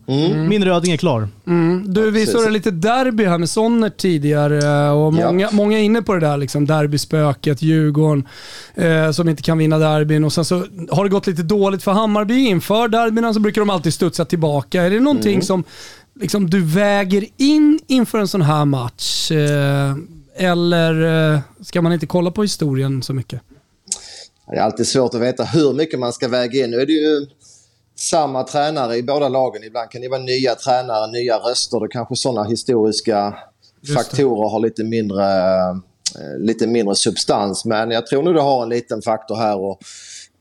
Min 0.47 0.65
röding 0.65 0.91
är 0.91 0.97
klar. 0.97 1.27
Du, 1.85 2.11
vi 2.11 2.25
surrade 2.25 2.49
lite 2.49 2.71
derby 2.71 3.25
här 3.25 3.37
med 3.37 3.49
Sonner 3.49 3.89
tidigare 3.89 4.55
och 4.91 5.13
Ja. 5.13 5.31
många, 5.31 5.49
många 5.51 5.79
är 5.79 5.83
inne 5.83 6.01
på 6.01 6.13
det 6.13 6.19
där 6.19 6.37
liksom, 6.37 6.65
derbyspöket, 6.65 7.61
Djurgården 7.61 8.27
eh, 8.75 9.11
som 9.11 9.29
inte 9.29 9.43
kan 9.43 9.57
vinna 9.57 9.77
derbyn 9.77 10.23
och 10.23 10.33
sen 10.33 10.45
så 10.45 10.65
har 10.91 11.03
det 11.03 11.09
gått 11.09 11.27
lite 11.27 11.43
dåligt 11.43 11.83
för 11.83 11.91
Hammarby 11.91 12.39
inför 12.47 12.87
derbyna 12.87 13.33
så 13.33 13.39
brukar 13.39 13.61
de 13.61 13.69
alltid 13.69 13.93
studsa 13.93 14.25
tillbaka. 14.25 14.81
Är 14.83 14.89
det 14.89 14.99
någonting 14.99 15.33
Mm. 15.33 15.41
som 15.41 15.63
liksom, 16.19 16.49
du 16.49 16.61
väger 16.65 17.25
in 17.37 17.79
inför 17.87 18.17
en 18.19 18.27
sån 18.27 18.41
här 18.41 18.65
match? 18.65 19.31
Eh, 19.31 19.95
eller 20.37 21.33
eh, 21.33 21.39
ska 21.61 21.81
man 21.81 21.93
inte 21.93 22.05
kolla 22.05 22.31
på 22.31 22.41
historien 22.41 23.03
så 23.03 23.13
mycket? 23.13 23.41
Det 24.51 24.55
är 24.57 24.61
alltid 24.61 24.87
svårt 24.87 25.13
att 25.13 25.21
veta 25.21 25.43
hur 25.43 25.73
mycket 25.73 25.99
man 25.99 26.13
ska 26.13 26.27
väga 26.27 26.63
in. 26.65 26.71
Nu 26.71 26.77
är 26.81 26.85
det 26.85 26.93
ju 26.93 27.25
samma 27.99 28.43
tränare 28.43 28.95
i 28.95 29.03
båda 29.03 29.29
lagen. 29.29 29.63
Ibland 29.63 29.89
kan 29.89 30.01
det 30.01 30.09
vara 30.09 30.21
nya 30.21 30.55
tränare, 30.55 31.11
nya 31.11 31.37
röster. 31.37 31.79
Det 31.79 31.87
kanske 31.87 32.15
sådana 32.15 32.43
historiska 32.49 33.35
faktorer 33.95 34.49
har 34.49 34.59
lite 34.59 34.83
mindre, 34.83 35.25
eh, 36.19 36.37
lite 36.39 36.67
mindre 36.67 36.95
substans. 36.95 37.65
Men 37.65 37.91
jag 37.91 38.07
tror 38.07 38.23
nog 38.23 38.35
det 38.35 38.41
har 38.41 38.63
en 38.63 38.69
liten 38.69 39.01
faktor 39.01 39.35
här. 39.35 39.57
Och 39.59 39.79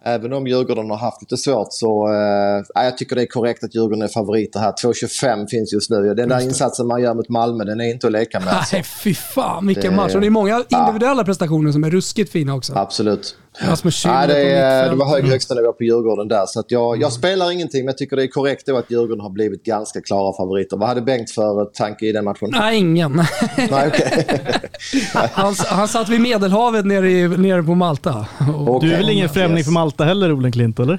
även 0.05 0.33
om 0.33 0.47
Djurgården 0.47 0.91
har 0.91 0.97
haft 0.97 1.23
lite 1.23 1.37
svårt 1.37 1.69
så 1.71 2.09
eh, 2.13 2.65
ja, 2.75 2.85
jag 2.85 2.99
tycker 2.99 3.17
det 3.17 3.23
är 3.23 3.27
korrekt 3.27 3.65
att 3.65 3.75
Djurgården 3.75 4.03
är 4.03 4.09
favoriter 4.09 4.61
här. 4.61 4.73
2,25 4.73 5.47
finns 5.47 5.73
just 5.73 5.91
nu. 5.91 6.15
Den 6.15 6.29
där 6.29 6.41
insatsen 6.41 6.87
man 6.87 7.03
gör 7.03 7.15
mot 7.15 7.29
Malmö, 7.29 7.65
den 7.65 7.81
är 7.81 7.91
inte 7.91 8.07
att 8.07 8.13
leka 8.13 8.41
med. 8.41 8.49
Alltså. 8.49 8.77
Nej, 8.77 8.83
fy 9.03 9.15
fan 9.15 9.67
vilken 9.67 9.91
Det- 9.91 9.97
match. 9.97 10.15
Och 10.15 10.21
det 10.21 10.27
är 10.27 10.31
många 10.31 10.65
individuella 10.69 11.25
prestationer 11.25 11.73
som 11.73 11.85
är 11.85 11.91
ruskigt 11.91 12.33
fina 12.33 12.55
också. 12.55 12.73
Absolut. 12.77 13.37
Rasmus 13.61 14.05
Schüller 14.07 14.27
det, 14.27 14.53
är, 14.53 14.91
det 14.91 14.97
var 14.97 15.07
hög 15.07 15.25
högsta 15.25 15.55
nivå 15.55 15.73
på 15.73 15.85
Djurgården 15.85 16.29
där. 16.29 16.47
Så 16.47 16.61
att 16.61 16.71
jag, 16.71 17.01
jag 17.03 17.13
spelar 17.13 17.51
ingenting, 17.53 17.81
men 17.85 17.87
jag 17.87 17.99
tycker 17.99 18.17
det 18.17 18.23
är 18.23 18.27
korrekt 18.29 18.67
då 18.67 18.77
att 18.77 18.91
Djurgården 18.91 19.21
har 19.21 19.31
blivit 19.31 19.65
ganska 19.65 20.01
klara 20.01 20.37
favoriter. 20.37 20.77
Vad 20.77 20.89
hade 20.89 21.01
Bengt 21.03 21.31
för 21.31 21.65
tanke 21.65 22.07
i 22.07 22.13
den 22.13 22.25
matchen? 22.25 22.49
Nej, 22.53 22.79
ingen. 22.79 23.23
Nej, 23.57 23.69
okej. 23.89 24.27
Han, 25.33 25.55
han 25.69 25.89
satt 25.89 26.09
vid 26.09 26.21
Medelhavet 26.21 26.87
nere, 26.87 27.11
i, 27.11 27.29
nere 27.29 27.63
på 27.63 27.75
Malta. 27.75 28.27
Okej. 28.67 28.89
Du 28.89 28.95
är 28.95 28.99
väl 28.99 29.11
ingen 29.11 29.29
främling 29.29 29.57
Yes. 29.59 29.67
för 29.67 29.73
Malta 29.73 30.05
heller, 30.05 30.33
Olen 30.33 30.53
Klint, 30.53 30.79
eller? 30.79 30.99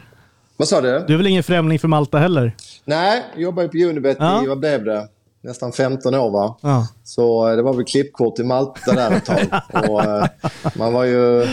Vad 0.58 0.68
sa 0.68 0.82
du? 0.82 1.04
Du 1.08 1.14
är 1.14 1.18
väl 1.18 1.28
ingen 1.28 1.44
främling 1.44 1.80
för 1.80 1.88
Malta 1.88 2.18
heller? 2.18 2.56
Nej, 2.86 3.24
jag 3.34 3.42
jobbar 3.42 3.64
ju 3.64 3.70
på 3.70 3.78
Unibet 3.78 4.18
Ja. 4.20 4.44
i, 4.44 4.48
vad 4.48 4.60
blev 4.60 4.86
det? 4.86 5.08
Nästan 5.44 5.72
15 5.72 6.16
år 6.16 6.30
va? 6.32 6.58
Ja. 6.62 6.88
Så 7.04 7.50
eh, 7.50 7.56
det 7.56 7.62
var 7.62 7.74
väl 7.74 7.86
klippkort 7.86 8.40
i 8.40 8.44
Malta 8.44 8.94
där 8.94 9.12
ett 9.12 9.26
tag. 9.26 9.40
Och, 9.90 10.04
eh, 10.04 10.26
man 10.76 10.94
var 10.94 11.04
ju 11.04 11.48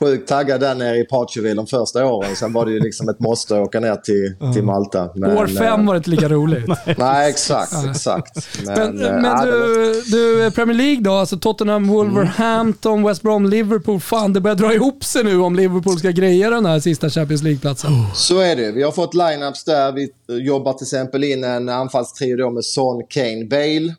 sjukt 0.00 0.28
taggad 0.28 0.60
där 0.60 0.74
nere 0.74 0.96
i 0.98 1.04
Parcheville 1.04 1.54
de 1.54 1.66
första 1.66 2.06
åren. 2.06 2.36
Sen 2.36 2.52
var 2.52 2.66
det 2.66 2.72
ju 2.72 2.80
liksom 2.80 3.08
ett 3.08 3.20
måste 3.20 3.54
att 3.56 3.60
åka 3.60 3.80
ner 3.80 3.96
till, 3.96 4.52
till 4.54 4.62
Malta. 4.64 5.10
Men, 5.14 5.36
år 5.38 5.46
fem 5.46 5.80
eh, 5.80 5.86
var 5.86 5.94
det 5.94 5.98
inte 5.98 6.10
lika 6.10 6.28
roligt. 6.28 6.66
Nej, 6.98 7.30
exakt. 7.30 7.72
exakt. 7.90 8.48
Men, 8.66 8.78
eh, 8.78 9.12
men 9.12 9.22
det 9.22 9.28
var- 9.52 10.04
du, 10.10 10.44
du, 10.44 10.50
Premier 10.50 10.76
League 10.76 11.00
då? 11.02 11.12
Alltså 11.12 11.38
Tottenham, 11.38 11.88
Wolverhampton, 11.88 13.02
West 13.06 13.22
Brom, 13.22 13.46
Liverpool. 13.46 14.00
Fan, 14.00 14.32
det 14.32 14.40
börjar 14.40 14.56
dra 14.56 14.74
ihop 14.74 15.04
sig 15.04 15.24
nu 15.24 15.38
om 15.40 15.56
Liverpool 15.56 15.98
ska 15.98 16.10
greja 16.10 16.50
den 16.50 16.66
här 16.66 16.80
sista 16.80 17.10
Champions 17.10 17.42
League-platsen. 17.42 17.90
Så 18.14 18.38
är 18.40 18.56
det. 18.56 18.72
Vi 18.72 18.82
har 18.82 18.92
fått 18.92 19.14
lineups 19.14 19.64
där. 19.64 19.92
Vi 19.92 20.08
jobbar 20.46 20.72
till 20.72 20.84
exempel 20.84 21.24
in 21.24 21.44
en 21.44 21.68
anfallstrio 21.68 22.50
med 22.50 22.64
Son, 22.64 23.02
Kane, 23.08 23.44
Bale. 23.44 23.94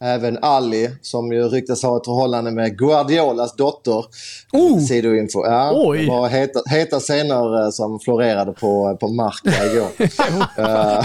Även 0.00 0.38
Ali, 0.42 0.90
som 1.02 1.32
ju 1.32 1.48
ryktas 1.48 1.82
ha 1.82 1.96
ett 1.96 2.04
förhållande 2.04 2.50
med 2.50 2.78
Guardiolas 2.78 3.56
dotter. 3.56 4.04
Oh! 4.52 4.80
Sidoinfo. 4.80 5.46
Ja, 5.46 5.72
Oj. 5.74 6.08
Var 6.08 6.28
heta, 6.28 6.62
heta 6.66 7.00
scener 7.00 7.64
eh, 7.64 7.70
som 7.70 8.00
florerade 8.00 8.52
på, 8.52 8.96
på 9.00 9.08
Marca 9.08 9.66
igår. 9.72 9.88
Eh, 10.58 11.04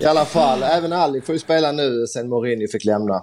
I 0.02 0.04
alla 0.04 0.24
fall, 0.24 0.62
även 0.62 0.92
Ali 0.92 1.20
får 1.20 1.32
ju 1.34 1.38
spela 1.38 1.72
nu 1.72 2.06
sen 2.06 2.28
Mourinho 2.28 2.68
fick 2.72 2.84
lämna. 2.84 3.22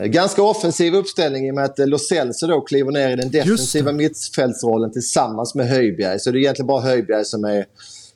Eh, 0.00 0.06
Ganska 0.06 0.42
offensiv 0.42 0.94
uppställning 0.94 1.46
i 1.46 1.50
och 1.50 1.54
med 1.54 1.64
att 1.64 1.78
eh, 1.78 1.86
Lo 1.86 1.98
Celso 1.98 2.46
då 2.46 2.60
kliver 2.60 2.92
ner 2.92 3.10
i 3.10 3.16
den 3.16 3.30
defensiva 3.30 3.92
mittfältsrollen 3.92 4.92
tillsammans 4.92 5.54
med 5.54 5.68
Höjbjerg. 5.68 6.20
Så 6.20 6.30
det 6.30 6.38
är 6.38 6.40
egentligen 6.40 6.66
bara 6.66 6.80
Höjbjerg 6.80 7.24
som 7.24 7.44
är, 7.44 7.64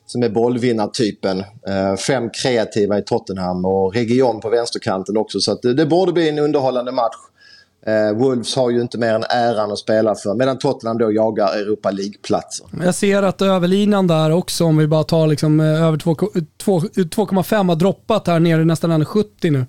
som 0.07 0.23
är 0.23 0.29
bollvinnartypen. 0.29 1.38
Eh, 1.40 1.97
fem 1.97 2.31
kreativa 2.42 2.99
i 2.99 3.03
Tottenham 3.03 3.64
och 3.64 3.95
Region 3.95 4.40
på 4.40 4.49
vänsterkanten 4.49 5.16
också. 5.16 5.40
Så 5.40 5.53
att 5.53 5.62
det, 5.62 5.75
det 5.75 5.87
borde 5.87 6.12
bli 6.12 6.29
en 6.29 6.38
underhållande 6.38 6.92
match. 6.92 7.16
Eh, 7.87 8.12
Wolves 8.19 8.57
har 8.57 8.71
ju 8.71 8.81
inte 8.81 8.99
mer 8.99 9.14
än 9.14 9.25
äran 9.31 9.73
att 9.73 9.79
spela 9.79 10.14
för 10.14 10.35
medan 10.35 10.59
Tottenham 10.59 10.99
då 10.99 11.12
jagar 11.12 11.47
Europa 11.47 11.90
League-platser. 11.90 12.66
Jag 12.85 12.95
ser 12.95 13.23
att 13.23 13.42
överlinan 13.42 14.07
där 14.07 14.33
också, 14.33 14.64
om 14.64 14.77
vi 14.77 14.87
bara 14.87 15.05
tar 15.05 15.27
liksom 15.27 15.61
eh, 15.61 15.85
över 15.85 15.99
2,5 15.99 17.69
har 17.69 17.77
droppat 17.77 18.27
här 18.27 18.40
nere 18.40 18.64
nästan 18.64 19.03
1,70 19.03 19.51
nu. 19.51 19.66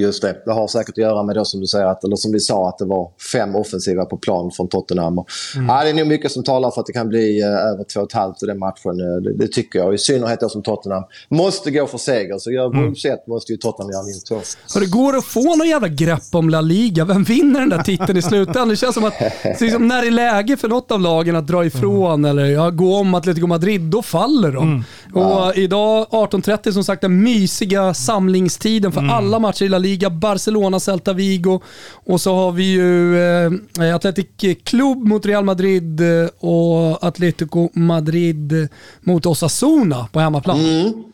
Just 0.00 0.22
det. 0.22 0.36
Det 0.44 0.52
har 0.52 0.68
säkert 0.68 0.88
att 0.92 0.96
göra 0.98 1.22
med 1.22 1.36
då 1.36 1.44
som 1.44 1.60
du 1.60 1.66
säger, 1.66 1.86
att, 1.86 2.04
eller 2.04 2.16
som 2.16 2.32
vi 2.32 2.40
sa, 2.40 2.68
att 2.68 2.78
det 2.78 2.84
var 2.84 3.10
fem 3.32 3.56
offensiva 3.56 4.04
på 4.04 4.16
plan 4.16 4.50
från 4.50 4.68
Tottenham. 4.68 5.18
Och, 5.18 5.26
ja, 5.68 5.84
det 5.84 5.90
är 5.90 5.94
nog 5.94 6.06
mycket 6.06 6.32
som 6.32 6.42
talar 6.44 6.70
för 6.70 6.80
att 6.80 6.86
det 6.86 6.92
kan 6.92 7.08
bli 7.08 7.40
eh, 7.40 7.48
över 7.48 7.84
2,5 7.84 8.34
i 8.42 8.46
den 8.46 8.58
matchen. 8.58 9.00
Eh, 9.00 9.22
Det, 9.22 9.32
det 9.32 9.48
tycker 9.52 9.78
jag. 9.78 9.94
I 9.94 9.98
synnerhet 9.98 10.40
då 10.40 10.48
som 10.48 10.62
Tottenham 10.62 11.02
måste 11.28 11.70
gå 11.70 11.86
för 11.86 11.98
seger. 11.98 12.38
Så 12.38 12.50
gör 12.50 12.68
Wolves 12.68 13.04
ett 13.04 13.26
måste 13.26 13.52
ju 13.52 13.58
Tottenham 13.58 13.90
göra 13.92 14.02
minst 14.02 14.26
två. 14.26 14.34
Och 14.74 14.80
det 14.80 14.86
går 14.90 15.16
att 15.16 15.24
få 15.24 15.56
någon 15.56 15.68
jävla 15.68 15.88
grepp 15.88 16.22
om 16.32 16.50
La 16.50 16.60
Liga. 16.60 17.04
Vem 17.04 17.24
vinner 17.24 17.60
den 17.60 17.68
där 17.68 17.82
titeln 17.82 18.16
i 18.18 18.22
slutändan? 18.22 18.68
Det 18.68 18.76
känns 18.76 18.94
som 18.94 19.04
att 19.04 19.14
liksom, 19.60 19.88
när 19.88 20.02
det 20.02 20.06
är 20.08 20.10
läge 20.10 20.56
för 20.56 20.68
något 20.68 20.90
av 20.92 21.00
lagen 21.00 21.36
att 21.36 21.46
dra 21.46 21.64
ifrån 21.64 22.24
eller 22.24 22.44
ja, 22.44 22.70
gå 22.70 22.96
om 22.96 23.14
Atletico 23.14 23.46
Madrid, 23.46 23.80
då 23.80 24.02
faller 24.02 24.52
de. 24.52 24.84
Och 25.14 25.56
idag 25.56 26.06
18.30 26.10 26.72
som 26.72 26.84
sagt 26.84 27.02
den 27.02 27.22
mysiga 27.22 27.94
samlingstiden 27.94 28.92
för 28.92 29.00
alla 29.08 29.38
matcher 29.38 29.64
i 29.64 29.68
La 29.68 29.78
Liga. 29.78 29.89
Barcelona, 29.98 30.80
Celta 30.80 31.12
Vigo 31.12 31.60
och 32.06 32.20
så 32.20 32.34
har 32.34 32.52
vi 32.52 32.72
ju 32.72 33.18
eh, 33.20 33.94
Atletic 33.94 34.26
Club 34.64 34.98
mot 34.98 35.26
Real 35.26 35.44
Madrid 35.44 36.00
eh, 36.00 36.28
och 36.38 37.04
Atletico 37.04 37.68
Madrid 37.72 38.68
mot 39.00 39.26
Osasuna 39.26 40.08
på 40.12 40.20
hemmaplan. 40.20 40.60
Mm. 40.60 41.04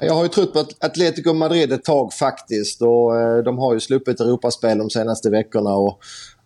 Jag 0.00 0.14
har 0.14 0.22
ju 0.22 0.28
trott 0.28 0.52
på 0.52 0.64
Atletico 0.80 1.32
Madrid 1.32 1.72
ett 1.72 1.84
tag 1.84 2.12
faktiskt. 2.12 2.82
Och, 2.82 3.20
eh, 3.20 3.38
de 3.38 3.58
har 3.58 3.74
ju 3.74 3.80
sluppit 3.80 4.20
Europaspel 4.20 4.78
de 4.78 4.90
senaste 4.90 5.30
veckorna. 5.30 5.74
Och, 5.74 5.98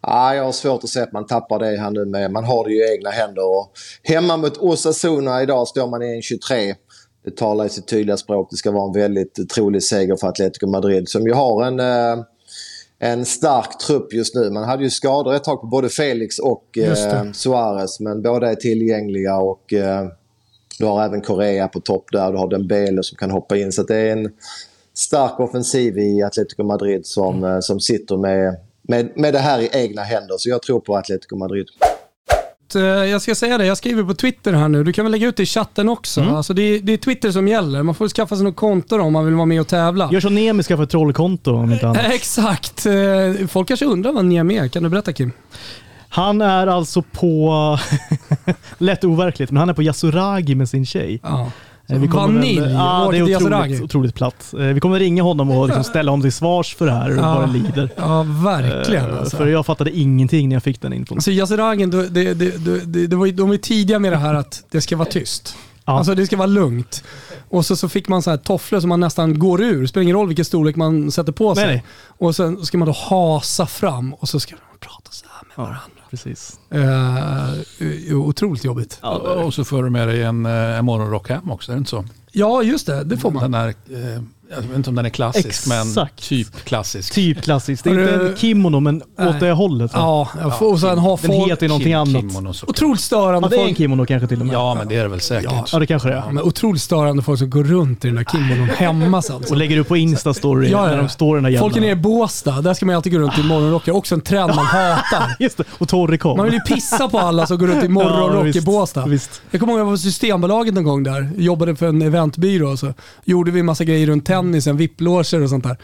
ja, 0.02 0.34
jag 0.34 0.44
har 0.44 0.52
svårt 0.52 0.84
att 0.84 0.90
se 0.90 1.00
att 1.00 1.12
man 1.12 1.26
tappar 1.26 1.58
det 1.58 1.80
här 1.80 1.90
nu 1.90 2.04
med. 2.04 2.30
Man 2.30 2.44
har 2.44 2.64
det 2.64 2.70
ju 2.70 2.78
i 2.78 2.92
egna 2.92 3.10
händer. 3.10 3.44
Och, 3.44 3.72
hemma 4.02 4.36
mot 4.36 4.58
Osasuna 4.58 5.42
idag 5.42 5.68
står 5.68 5.86
man 5.86 6.02
i 6.02 6.16
en 6.16 6.22
23. 6.22 6.74
Det 7.24 7.36
talar 7.36 7.64
i 7.64 7.68
sitt 7.68 7.86
tydliga 7.86 8.16
språk. 8.16 8.48
Det 8.50 8.56
ska 8.56 8.70
vara 8.70 8.86
en 8.86 8.92
väldigt 8.92 9.48
trolig 9.54 9.82
seger 9.82 10.16
för 10.16 10.28
Atletico 10.28 10.66
Madrid 10.66 11.08
som 11.08 11.26
ju 11.26 11.32
har 11.32 11.64
en, 11.64 11.80
eh, 11.80 12.24
en 12.98 13.24
stark 13.24 13.78
trupp 13.78 14.12
just 14.14 14.34
nu. 14.34 14.50
Man 14.50 14.64
hade 14.64 14.84
ju 14.84 14.90
skador 14.90 15.34
ett 15.34 15.44
tag 15.44 15.60
på 15.60 15.66
både 15.66 15.88
Felix 15.88 16.38
och 16.38 16.78
eh, 16.78 17.32
Suarez. 17.32 18.00
Men 18.00 18.22
båda 18.22 18.50
är 18.50 18.54
tillgängliga 18.54 19.36
och 19.36 19.72
eh, 19.72 20.06
du 20.78 20.86
har 20.86 21.04
även 21.04 21.20
Korea 21.20 21.68
på 21.68 21.80
topp 21.80 22.04
där. 22.12 22.32
Du 22.32 22.38
har 22.38 22.48
Dembele 22.48 23.02
som 23.02 23.16
kan 23.16 23.30
hoppa 23.30 23.56
in. 23.56 23.72
Så 23.72 23.82
det 23.82 23.96
är 23.96 24.12
en 24.12 24.32
stark 24.94 25.40
offensiv 25.40 25.98
i 25.98 26.22
Atletico 26.22 26.62
Madrid 26.62 27.06
som, 27.06 27.44
eh, 27.44 27.60
som 27.60 27.80
sitter 27.80 28.16
med, 28.16 28.56
med, 28.82 29.12
med 29.16 29.34
det 29.34 29.38
här 29.38 29.60
i 29.60 29.70
egna 29.72 30.02
händer. 30.02 30.34
Så 30.38 30.48
jag 30.48 30.62
tror 30.62 30.80
på 30.80 30.96
Atletico 30.96 31.36
Madrid. 31.36 31.66
Eh, 32.76 32.82
Jag 32.82 33.22
ska 33.22 33.34
säga 33.34 33.58
det, 33.58 33.66
jag 33.66 33.76
skriver 33.76 34.02
på 34.04 34.14
Twitter 34.14 34.52
här 34.52 34.68
nu. 34.68 34.84
Du 34.84 34.92
kan 34.92 35.04
väl 35.04 35.12
lägga 35.12 35.28
ut 35.28 35.36
det 35.36 35.42
i 35.42 35.46
chatten 35.46 35.88
också. 35.88 36.22
Alltså 36.22 36.54
det, 36.54 36.62
är, 36.62 36.80
det 36.80 36.92
är 36.92 36.96
Twitter 36.96 37.30
som 37.30 37.48
gäller. 37.48 37.82
Man 37.82 37.94
får 37.94 38.08
skaffa 38.08 38.36
sig 38.36 38.44
något 38.44 38.56
konto 38.56 38.96
då 38.98 39.02
om 39.04 39.12
man 39.12 39.24
vill 39.26 39.34
vara 39.34 39.46
med 39.46 39.60
och 39.60 39.68
tävla. 39.68 40.08
Gör 40.12 40.20
som 40.20 40.34
Nemi 40.34 40.62
ska 40.62 40.76
få 40.76 40.82
ett 40.82 40.90
trollkonto 40.90 41.54
om 41.54 41.72
inte 41.72 41.86
annat. 41.88 42.04
Eh, 42.04 42.10
Exakt. 42.10 42.86
Eh, 42.86 43.46
Folk 43.48 43.68
kanske 43.68 43.86
undrar 43.86 44.12
vad 44.12 44.24
Niemi 44.24 44.56
är. 44.58 44.68
Kan 44.68 44.82
du 44.82 44.88
berätta 44.88 45.12
Kim? 45.12 45.32
Han 46.08 46.40
är 46.40 46.66
alltså 46.66 47.02
på, 47.02 47.78
lätt 48.78 49.04
overkligt, 49.04 49.50
men 49.50 49.56
han 49.60 49.68
är 49.68 49.74
på 49.74 49.82
Yasuragi 49.82 50.54
med 50.54 50.68
sin 50.68 50.86
tjej. 50.86 51.20
Ja. 51.22 51.50
Eh, 51.86 51.98
vi 51.98 52.06
Vanilj, 52.06 52.58
Ja, 52.72 53.08
det 53.12 53.18
är 53.18 53.36
otroligt, 53.36 53.82
otroligt 53.82 54.14
platt. 54.14 54.54
Eh, 54.58 54.58
Vi 54.66 54.80
kommer 54.80 54.98
ringa 54.98 55.22
honom 55.22 55.50
och 55.50 55.66
liksom 55.66 55.84
ställa 55.84 56.10
honom 56.10 56.22
till 56.22 56.32
svars 56.32 56.74
för 56.76 56.86
det 56.86 56.92
här 56.92 57.10
och 57.10 57.24
Ja. 57.24 57.46
det 57.46 57.52
lider. 57.58 57.90
Ja, 57.96 58.22
verkligen. 58.44 59.10
Eh, 59.10 59.18
Alltså. 59.18 59.36
För 59.36 59.46
jag 59.46 59.66
fattade 59.66 59.98
ingenting 59.98 60.48
när 60.48 60.56
jag 60.56 60.62
fick 60.62 60.80
den 60.82 60.92
infon. 60.92 61.18
Alltså 61.18 61.30
Yasuragin, 61.30 61.90
det, 61.90 62.08
det, 62.08 62.34
det, 62.34 62.84
det, 62.86 63.06
det 63.06 63.16
var, 63.16 63.26
de 63.26 63.52
ju 63.52 63.58
tidiga 63.58 63.98
med 63.98 64.12
det 64.12 64.16
här 64.16 64.34
att 64.34 64.64
det 64.70 64.80
ska 64.80 64.96
vara 64.96 65.08
tyst. 65.08 65.56
Ja. 65.84 65.98
Alltså 65.98 66.14
det 66.14 66.26
ska 66.26 66.36
vara 66.36 66.46
lugnt. 66.46 67.04
Och 67.48 67.66
så, 67.66 67.76
så 67.76 67.88
fick 67.88 68.08
man 68.08 68.22
så 68.22 68.30
här 68.30 68.36
tofflor 68.36 68.80
som 68.80 68.88
man 68.88 69.00
nästan 69.00 69.38
går 69.38 69.62
ur. 69.62 69.86
Spelar 69.86 70.02
ingen 70.02 70.16
roll 70.16 70.26
vilken 70.28 70.44
storlek 70.44 70.76
man 70.76 71.10
sätter 71.10 71.32
på 71.32 71.54
sig. 71.54 71.64
Nej, 71.66 71.74
nej. 71.74 71.84
Och 72.18 72.36
sen 72.36 72.66
ska 72.66 72.78
man 72.78 72.86
då 72.88 72.94
hasa 73.10 73.66
fram 73.66 74.14
och 74.14 74.28
så 74.28 74.40
ska 74.40 74.54
man 74.54 74.78
prata 74.80 75.10
så 75.10 75.24
här 75.32 75.42
med 75.48 75.56
varandra. 75.66 76.01
Precis. 76.12 76.60
Eh, 76.70 78.16
otroligt 78.16 78.64
jobbigt. 78.64 78.98
Och, 79.02 79.44
och 79.44 79.54
så 79.54 79.64
får 79.64 79.82
du 79.82 79.90
med 79.90 80.08
dig 80.08 80.22
en, 80.22 80.46
eh, 80.46 80.78
en 80.78 80.84
morgonrock 80.84 81.28
hem 81.28 81.50
också, 81.50 81.72
är 81.72 81.76
det 81.76 81.78
inte 81.78 81.90
så? 81.90 82.04
Ja, 82.32 82.62
just 82.62 82.86
det. 82.86 83.04
Det 83.04 83.16
får 83.16 83.30
man. 83.30 83.42
Den 83.42 83.54
här, 83.54 83.68
eh, 83.68 84.22
jag 84.54 84.62
vet 84.62 84.76
inte 84.76 84.90
om 84.90 84.96
den 84.96 85.06
är 85.06 85.10
klassisk, 85.10 85.66
men 85.68 85.88
Exakt. 85.88 86.28
typ 86.28 86.64
klassisk. 86.64 87.14
Typ 87.14 87.42
klassiskt. 87.42 87.84
Det 87.84 87.90
är 87.90 88.14
inte 88.14 88.26
en 88.26 88.36
kimono, 88.36 88.80
men 88.80 89.02
Nej. 89.18 89.28
åt 89.28 89.40
det 89.40 89.52
hållet. 89.52 89.90
Ja, 89.94 90.28
får, 90.58 90.72
och 90.72 90.80
sen 90.80 90.98
har 90.98 91.18
Den 91.22 91.30
folk... 91.30 91.50
heter 91.50 91.62
ju 91.62 91.68
någonting 91.68 91.94
annat. 91.94 92.08
kimono. 92.22 92.52
Otroligt 92.66 93.00
störande 93.00 93.46
Ja, 93.46 93.48
det 93.48 93.56
är 93.56 93.60
en 93.60 93.66
folk. 93.66 93.78
kimono 93.78 94.06
kanske 94.06 94.26
till 94.28 94.40
och 94.40 94.46
med. 94.46 94.54
Ja, 94.54 94.74
men 94.74 94.88
det 94.88 94.96
är 94.96 95.02
det 95.02 95.08
väl 95.08 95.20
säkert. 95.20 95.50
Ja. 95.52 95.64
Ja, 95.72 95.78
det 95.78 95.86
kanske 95.86 96.08
det 96.08 96.14
är. 96.14 96.18
Ja, 96.18 96.30
men 96.30 96.44
otroligt 96.44 96.82
störande 96.82 97.22
folk 97.22 97.38
som 97.38 97.50
går 97.50 97.64
runt 97.64 98.04
i 98.04 98.08
den 98.08 98.16
där 98.16 98.24
kimonon 98.24 98.68
hemma 98.68 99.22
sen. 99.22 99.36
Och 99.50 99.56
lägger 99.56 99.78
upp 99.78 99.88
på 99.88 99.96
Insta-story 99.96 100.64
Ja, 100.64 100.68
ja, 100.70 100.86
när 100.86 100.96
ja. 100.96 101.02
de 101.02 101.08
står 101.08 101.36
i 101.36 101.36
den 101.36 101.44
där 101.44 101.50
jävla... 101.50 101.64
Folk 101.64 101.76
är 101.76 101.80
nere 101.80 101.90
i 101.90 101.96
Båstad, 101.96 102.60
där 102.62 102.74
ska 102.74 102.86
man 102.86 102.94
alltid 102.94 103.12
gå 103.12 103.18
runt 103.18 103.38
i 103.38 103.42
morgonrockar. 103.42 103.92
Också 103.92 104.14
en 104.14 104.20
trend 104.20 104.54
man 104.54 104.66
hatar. 104.66 105.36
Just 105.38 105.56
det, 105.58 105.64
och 105.78 105.88
Torrikov. 105.88 106.36
Man 106.36 106.44
vill 106.46 106.54
ju 106.54 106.60
pissa 106.60 107.08
på 107.08 107.18
alla 107.18 107.46
som 107.46 107.58
går 107.58 107.66
runt 107.66 107.84
i 107.84 107.86
Ja, 107.86 107.92
morgonrock 107.92 108.46
i 108.46 108.50
visst, 108.50 108.66
Båstad. 108.66 109.06
Visst. 109.06 109.42
Jag 109.50 109.60
kommer 109.60 109.72
ihåg 109.72 109.80
att 109.80 109.82
jag 109.82 109.86
var 109.86 109.92
på 109.92 109.98
Systembolaget 109.98 110.74
någon 110.74 110.84
gång 110.84 111.02
där. 111.02 111.30
Jobbade 111.36 111.76
för 111.76 111.86
en 111.88 112.02
eventbyrå 112.02 112.68
och 112.70 112.78
så 112.78 112.94
gjorde 113.24 113.50
vi 113.50 113.62
massa 113.62 113.84
grejer 113.84 114.06
runt 114.06 114.24
tennisen, 114.42 114.76
vipploger 114.76 115.42
och 115.42 115.50
sånt 115.50 115.64
där. 115.64 115.76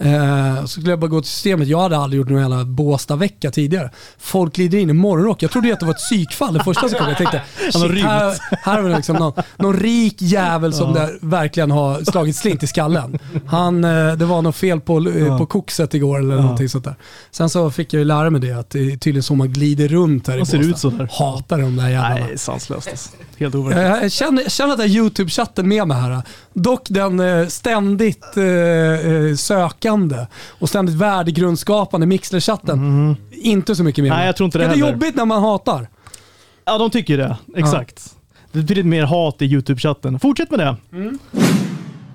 Eh, 0.00 0.60
så 0.60 0.68
skulle 0.68 0.90
jag 0.90 0.98
bara 0.98 1.06
gå 1.06 1.20
till 1.20 1.30
systemet. 1.30 1.68
Jag 1.68 1.80
hade 1.80 1.96
aldrig 1.96 2.18
gjort 2.18 2.28
någon 2.28 2.40
jävla 2.40 2.64
Båstad-vecka 2.64 3.50
tidigare. 3.50 3.90
Folk 4.18 4.54
glider 4.54 4.78
in 4.78 4.90
i 4.90 4.92
morgonrock. 4.92 5.42
Jag 5.42 5.50
trodde 5.50 5.72
att 5.72 5.80
det 5.80 5.86
var 5.86 5.92
ett 5.94 5.98
psykfall 5.98 6.54
det 6.54 6.64
första 6.64 6.88
sekund. 6.88 7.10
Jag 7.10 7.16
tänkte, 7.16 7.42
har 7.74 7.88
shit, 7.94 8.04
här, 8.04 8.34
här 8.62 8.78
är 8.78 8.88
det 8.88 8.96
liksom 8.96 9.16
någon, 9.16 9.32
någon 9.56 9.76
rik 9.76 10.22
jävel 10.22 10.72
som 10.72 10.92
där 10.94 11.18
verkligen 11.20 11.70
har 11.70 12.04
slagit 12.04 12.36
slint 12.36 12.62
i 12.62 12.66
skallen. 12.66 13.18
Han, 13.46 13.84
eh, 13.84 14.12
det 14.12 14.24
var 14.24 14.42
något 14.42 14.56
fel 14.56 14.80
på, 14.80 14.98
eh, 14.98 15.26
Ja. 15.26 15.38
på 15.38 15.46
kokset 15.46 15.94
igår 15.94 16.18
eller 16.18 16.36
någonting 16.36 16.68
sånt 16.68 16.84
där. 16.84 16.94
Sen 17.30 17.50
så 17.50 17.70
fick 17.70 17.92
jag 17.92 17.98
ju 17.98 18.04
lära 18.04 18.30
mig 18.30 18.40
det, 18.40 18.52
att 18.52 18.70
det 18.70 18.78
är 18.92 18.96
tydligen 18.96 19.22
så 19.22 19.34
man 19.34 19.52
glider 19.52 19.88
runt 19.88 20.28
här 20.28 20.36
i 20.36 20.38
Båstad. 20.38 20.56
ut 20.70 20.78
så 20.78 20.90
där? 20.90 21.08
Hatar 21.12 21.58
de 21.58 21.76
där 21.76 21.88
jävlarna. 21.88 22.26
Nej, 22.26 22.38
sanslöst 22.38 22.88
alltså. 22.88 23.10
Helt 23.38 23.54
overkligt. 23.54 23.84
Jag 23.86 24.02
jag 24.04 24.12
känner, 24.12 24.48
känner 24.48 24.72
att 24.72 24.78
har 24.80 24.86
YouTube-chatten 24.86 25.62
med 25.66 25.88
mig 25.88 25.96
här. 25.96 26.22
Dock 26.54 26.86
den 26.88 27.20
eh, 27.20 27.46
ständigt 27.46 28.36
eh, 28.36 28.44
eh, 28.44 29.34
sökande 29.88 30.26
och 30.58 30.68
ständigt 30.68 30.94
värdegrundsskapande 30.94 32.06
Mixler-chatten. 32.06 33.16
Inte 33.32 33.74
så 33.76 33.82
mycket 33.84 34.04
Mhm. 34.04 34.12
Nej, 34.16 34.26
jag 34.26 34.36
tror 34.36 34.44
inte 34.44 34.58
det 34.58 34.64
är 34.64 34.68
det 34.68 34.74
heller. 34.74 34.92
jobbigt 34.92 35.16
när 35.16 35.24
man 35.24 35.42
hatar? 35.42 35.88
Ja, 36.64 36.78
de 36.78 36.90
tycker 36.90 37.18
det. 37.18 37.36
Exakt. 37.56 38.14
Det 38.52 38.62
blir 38.62 38.82
mer 38.84 39.02
hat 39.04 39.42
i 39.42 39.44
YouTube-chatten. 39.44 40.18
Fortsätt 40.18 40.50
med 40.50 40.60
det. 40.60 40.76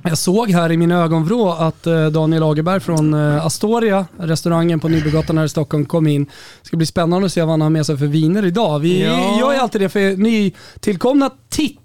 Jag 0.06 0.18
såg 0.18 0.50
här 0.52 0.72
i 0.72 0.78
min 0.78 0.92
ögonvrå 0.92 1.50
att 1.52 1.88
eh, 1.88 2.06
Daniel 2.06 2.40
Lagerberg 2.42 2.80
från 2.80 3.14
eh, 3.14 3.46
Astoria, 3.46 4.06
restaurangen 4.18 4.80
på 4.80 4.88
Nybrogatan 4.90 5.38
här 5.38 5.46
i 5.46 5.50
Stockholm, 5.50 5.86
kom 5.86 6.08
in. 6.08 6.26
Det 6.26 6.68
ska 6.68 6.78
bli 6.78 6.86
spännande 6.86 7.26
att 7.26 7.34
se 7.34 7.42
vad 7.42 7.50
han 7.50 7.62
har 7.62 7.70
med 7.70 7.86
sig 7.86 7.98
för 7.98 8.06
viner 8.06 8.46
idag. 8.46 8.80
Vi 8.80 9.04
Ja. 9.04 9.40
gör 9.40 9.54
ju 9.54 9.60
alltid 9.60 9.82
det 9.82 9.90
för 9.90 10.18
nytillkomna 10.18 11.30
tittare 11.50 11.83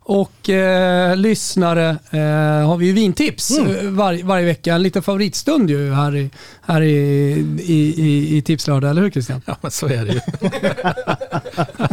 och 0.00 0.50
eh, 0.50 1.16
lyssnare 1.16 1.88
eh, 2.10 2.66
har 2.68 2.76
vi 2.76 2.86
ju 2.86 2.92
vintips 2.92 3.58
Mm. 3.58 3.86
eh, 3.86 3.92
var, 3.92 4.22
varje 4.24 4.44
vecka. 4.46 4.74
En 4.74 4.82
liten 4.82 5.02
favoritstund 5.02 5.70
ju 5.70 5.92
här 5.92 6.16
i, 6.16 6.30
här 6.66 6.82
i, 6.82 6.94
i, 7.62 7.94
i, 7.96 8.36
i 8.36 8.42
Tipslördag, 8.42 8.90
eller 8.90 9.02
hur 9.02 9.10
Christian? 9.10 9.42
Ja, 9.46 9.56
men 9.60 9.70
så 9.70 9.86
är 9.86 10.04
det 10.04 10.12
ju. 10.12 10.20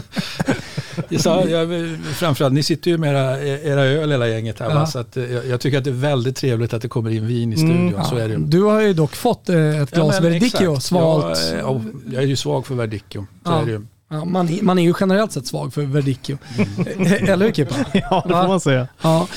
Jag 1.10 1.22
sa, 1.22 1.44
jag, 1.46 1.68
framförallt, 2.16 2.54
ni 2.54 2.64
sitter 2.64 2.92
ju 2.92 2.98
med 2.98 3.10
era, 3.12 3.42
era 3.58 3.82
öl 3.86 4.12
hela 4.12 4.28
gänget 4.28 4.60
här. 4.60 4.70
Ja. 4.70 4.86
Så 4.86 5.00
att, 5.00 5.18
eh, 5.18 5.34
jag, 5.34 5.48
jag 5.48 5.60
tycker 5.62 5.78
att 5.78 5.84
det 5.84 5.90
är 5.90 5.92
väldigt 5.92 6.36
trevligt 6.36 6.74
att 6.74 6.82
det 6.82 6.88
kommer 6.88 7.10
in 7.12 7.28
vin 7.28 7.54
i 7.54 7.58
studion. 7.58 8.06
Så 8.10 8.16
är 8.18 8.28
det. 8.30 8.38
Du 8.38 8.62
har 8.62 8.82
ju 8.82 8.94
dock 8.94 9.16
fått 9.16 9.50
eh, 9.50 9.82
ett 9.82 9.92
glas 9.92 10.16
Ja, 10.16 10.22
Verdicchio, 10.30 10.80
svalt. 10.80 11.40
Jag, 11.60 11.84
jag 12.12 12.24
är 12.24 12.28
ju 12.28 12.36
svag 12.36 12.68
för 12.68 12.76
Verdicchio. 12.76 13.28
Så 13.46 13.52
Ja. 13.52 13.62
är 13.62 13.66
det 13.66 13.72
ju. 13.72 13.82
Ja, 14.16 14.26
man, 14.26 14.60
man 14.62 14.80
är 14.80 14.84
ju 14.84 14.94
generellt 15.00 15.32
sett 15.32 15.48
svag 15.48 15.74
för 15.74 15.82
Verdicchio. 15.82 16.38
Eller 17.28 17.46
hur 17.46 17.52
Kippa? 17.52 17.76
Ja, 17.94 18.24
det 18.28 18.34
får 18.34 18.48
man 18.48 18.60
säga. 18.60 18.88
Ja. 19.02 19.28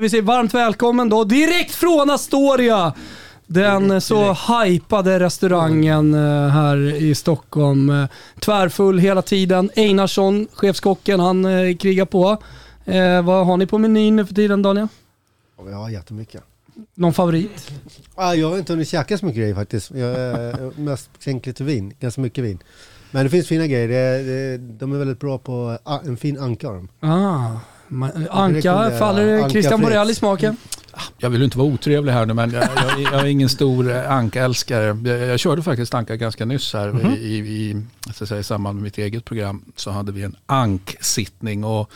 Vi 0.00 0.10
säger 0.10 0.22
varmt 0.22 0.54
välkommen 0.54 1.08
då, 1.08 1.24
direkt 1.24 1.74
från 1.74 2.10
Astoria. 2.10 2.94
Den 3.46 4.00
så 4.00 4.32
hypade 4.32 5.20
restaurangen 5.20 6.14
eh, 6.14 6.48
här 6.48 6.94
i 6.94 7.14
Stockholm. 7.14 7.90
Eh, 7.90 8.06
Tvärfull 8.40 8.98
hela 8.98 9.22
tiden. 9.22 9.70
Einarsson, 9.76 10.48
chefskocken, 10.52 11.20
han 11.20 11.44
eh, 11.44 11.76
krigar 11.76 12.04
på. 12.04 12.42
Eh, 12.84 13.22
vad 13.22 13.46
har 13.46 13.56
ni 13.56 13.66
på 13.66 13.78
menyn 13.78 14.16
nu 14.16 14.26
för 14.26 14.34
tiden 14.34 14.62
Daniel? 14.62 14.88
Ja, 15.70 15.90
jättemycket. 15.90 16.42
Någon 16.94 17.14
favorit? 17.14 17.70
Ah, 18.14 18.34
jag 18.34 18.50
har 18.50 18.58
inte 18.58 18.72
hunnit 18.72 18.88
käka 18.88 19.18
så 19.18 19.26
mycket 19.26 19.40
grejer 19.40 19.54
faktiskt. 19.54 19.90
Jag 19.90 20.08
är 20.10 20.80
mest 20.80 21.10
tänkt 21.24 21.46
lite 21.46 21.64
vin, 21.64 21.94
ganska 22.00 22.20
mycket 22.20 22.44
vin. 22.44 22.58
Men 23.16 23.24
det 23.24 23.30
finns 23.30 23.48
fina 23.48 23.66
grejer. 23.66 23.88
Det, 23.88 24.22
det, 24.22 24.58
de 24.78 24.92
är 24.92 24.98
väldigt 24.98 25.20
bra 25.20 25.38
på 25.38 25.78
ah, 25.82 25.98
en 26.04 26.16
fin 26.16 26.38
ankarm. 26.38 26.88
Ah, 27.00 27.50
ma- 27.88 28.28
Anka, 28.30 28.90
faller 28.98 29.36
Anka 29.36 29.50
Christian. 29.50 29.80
Borell 29.80 30.10
i 30.10 30.14
smaken? 30.14 30.56
Jag 31.18 31.30
vill 31.30 31.42
inte 31.42 31.58
vara 31.58 31.68
otrevlig 31.68 32.12
här 32.12 32.26
nu 32.26 32.34
men 32.34 32.50
jag, 32.50 32.62
jag, 32.62 33.00
jag 33.12 33.20
är 33.20 33.24
ingen 33.24 33.48
stor 33.48 33.90
eh, 33.90 34.10
anka-älskare. 34.12 34.84
Jag, 35.04 35.18
jag 35.28 35.40
körde 35.40 35.62
faktiskt 35.62 35.94
anka 35.94 36.16
ganska 36.16 36.44
nyss 36.44 36.72
här 36.74 36.92
Mhm. 36.92 37.12
i, 37.12 37.16
i, 37.16 37.38
i, 37.38 37.82
så 38.14 38.24
att 38.24 38.28
säga, 38.28 38.40
i 38.40 38.44
samband 38.44 38.74
med 38.76 38.82
mitt 38.82 38.98
eget 38.98 39.24
program. 39.24 39.64
Så 39.76 39.90
hade 39.90 40.12
vi 40.12 40.22
en 40.22 40.36
anksittning 40.46 41.64
och 41.64 41.90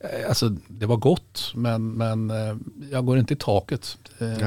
eh, 0.00 0.28
alltså, 0.28 0.48
det 0.68 0.86
var 0.86 0.96
gott 0.96 1.52
men, 1.54 1.92
men 1.92 2.30
eh, 2.30 2.56
jag 2.92 3.06
går 3.06 3.18
inte 3.18 3.34
i 3.34 3.36
taket. 3.36 3.98
Det 4.18 4.24
nej, 4.26 4.38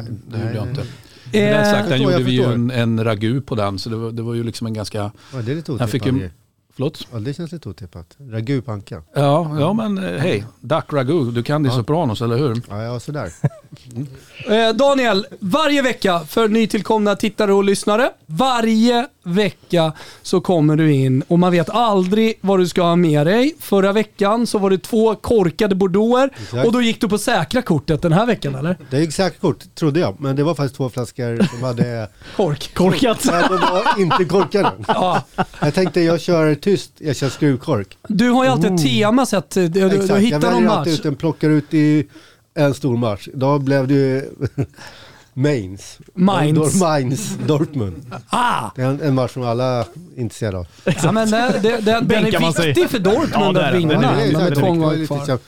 gjorde 0.41 0.53
jag 0.55 0.61
nej. 0.67 0.69
inte. 0.69 0.83
Med 1.31 1.53
den 1.53 1.59
Eh, 1.65 1.71
sagt, 1.71 1.89
den 1.89 1.99
förstår, 1.99 2.11
gjorde 2.11 2.23
vi 2.23 2.31
ju 2.31 2.43
en, 2.43 2.71
en 2.71 3.03
ragu 3.03 3.41
på 3.41 3.55
den 3.55 3.79
så 3.79 3.89
det 3.89 3.95
var, 3.95 4.11
det 4.11 4.21
var 4.21 4.33
ju 4.33 4.43
liksom 4.43 4.67
en 4.67 4.73
ganska, 4.73 5.11
Ja, 5.33 5.41
det 5.41 5.51
är 5.51 5.55
lite 5.55 5.71
Jag 5.71 5.89
fick 5.89 6.05
ju-. 6.05 6.29
Förlåt? 6.77 7.07
Ja, 7.11 7.19
det 7.19 7.33
känns 7.33 7.51
lite 7.51 7.69
otippat. 7.69 8.05
Ragu 8.31 8.61
på 8.61 8.71
anka. 8.71 9.01
Ja, 9.15 9.55
ja 9.59 9.73
men 9.73 9.97
eh, 9.97 10.19
hej, 10.19 10.43
duck 10.59 10.93
ragu, 10.93 11.31
du 11.31 11.43
kan 11.43 11.65
Ja. 11.65 11.71
sopranos 11.71 12.21
eller 12.21 12.37
hur? 12.37 12.61
Ja, 12.69 12.83
ja, 12.83 12.99
sådär. 12.99 13.31
Eh, 14.49 14.69
Daniel, 14.75 15.25
varje 15.39 15.81
vecka 15.81 16.19
för 16.19 16.47
nytillkomna 16.47 17.15
tittare 17.15 17.53
och 17.53 17.63
lyssnare. 17.63 18.09
Varje 18.25 19.07
vecka 19.23 19.93
så 20.21 20.41
kommer 20.41 20.75
du 20.75 20.93
in 20.93 21.23
och 21.27 21.39
man 21.39 21.51
vet 21.51 21.69
aldrig 21.69 22.33
vad 22.41 22.59
du 22.59 22.67
ska 22.67 22.81
ha 22.81 22.95
med 22.95 23.27
dig. 23.27 23.55
Förra 23.59 23.91
veckan 23.93 24.47
så 24.47 24.57
var 24.59 24.69
det 24.69 24.77
två 24.77 25.15
korkade 25.15 25.75
bordeauxer 25.75 26.29
Exakt. 26.41 26.65
och 26.67 26.71
då 26.73 26.81
gick 26.81 27.01
du 27.01 27.07
på 27.09 27.17
säkra 27.17 27.61
kortet 27.61 28.01
den 28.01 28.13
här 28.13 28.25
veckan 28.25 28.55
eller? 28.55 28.77
Det 28.89 28.99
gick 28.99 29.13
säkert 29.13 29.41
kort, 29.41 29.75
trodde 29.75 29.99
jag. 29.99 30.15
Men 30.19 30.35
det 30.35 30.43
var 30.43 30.55
faktiskt 30.55 30.75
två 30.75 30.89
flaskor 30.89 31.43
som 31.49 31.63
hade... 31.63 32.09
Kork. 32.35 32.73
Korkat. 32.73 33.19
Nej, 33.25 33.43
de 33.49 33.55
var 33.57 34.01
inte 34.01 34.25
korkade. 34.25 34.71
Ja. 34.87 35.23
Jag 35.61 35.73
tänkte 35.73 36.01
jag 36.01 36.21
kör 36.21 36.55
tyst, 36.71 36.91
jag 36.97 37.15
kör 37.15 37.29
skruvkork. 37.29 37.97
Du 38.07 38.29
har 38.29 38.43
ju 38.43 38.49
alltid 38.49 38.73
ett 38.73 38.81
tema 38.83 39.25
sett, 39.25 39.49
du, 39.49 39.67
du, 39.67 39.79
du 39.79 39.95
Exakt, 39.95 40.09
jag 40.09 40.21
hittar 40.21 40.39
någon 40.39 40.53
väljer 40.53 40.69
alltid 40.69 40.93
match. 40.93 40.99
ut 40.99 41.05
en, 41.05 41.15
plockar 41.15 41.49
ut 41.49 41.73
i 41.73 42.07
en 42.55 42.73
stor 42.73 42.97
match. 42.97 43.27
Då 43.33 43.59
blev 43.59 43.87
det 43.87 43.93
ju 43.93 44.23
Mainz. 45.33 45.97
Mainz. 46.13 46.57
Dor- 46.73 46.79
Mainz, 46.79 47.37
Dortmund. 47.47 48.05
Ah! 48.29 48.69
Det 48.75 48.81
är 48.81 48.85
en, 48.85 49.01
en 49.01 49.15
match 49.15 49.31
som 49.33 49.43
alla 49.43 49.63
är 49.65 49.85
intresserade 50.17 50.57
av. 50.57 50.67
Ja, 51.03 51.11
men 51.11 51.31
det, 51.31 51.59
det, 51.61 51.69
det, 51.69 51.81
den 51.81 52.07
Bänkar 52.07 52.39
man 52.39 52.49
är 52.49 52.53
sig. 52.53 52.65
viktig 52.67 52.89
för 52.89 52.99
Dortmund 52.99 53.31
Ja, 53.33 53.47
att 53.49 53.55
den. 53.55 53.77
vinna 53.77 53.93
Den 53.93 54.03
är 54.03 54.17
det 54.17 54.23
är 54.23 54.31
två 54.55 54.61
det 54.61 54.67
är 54.67 54.67
gånger 54.67 55.05
kvar. 55.05 55.39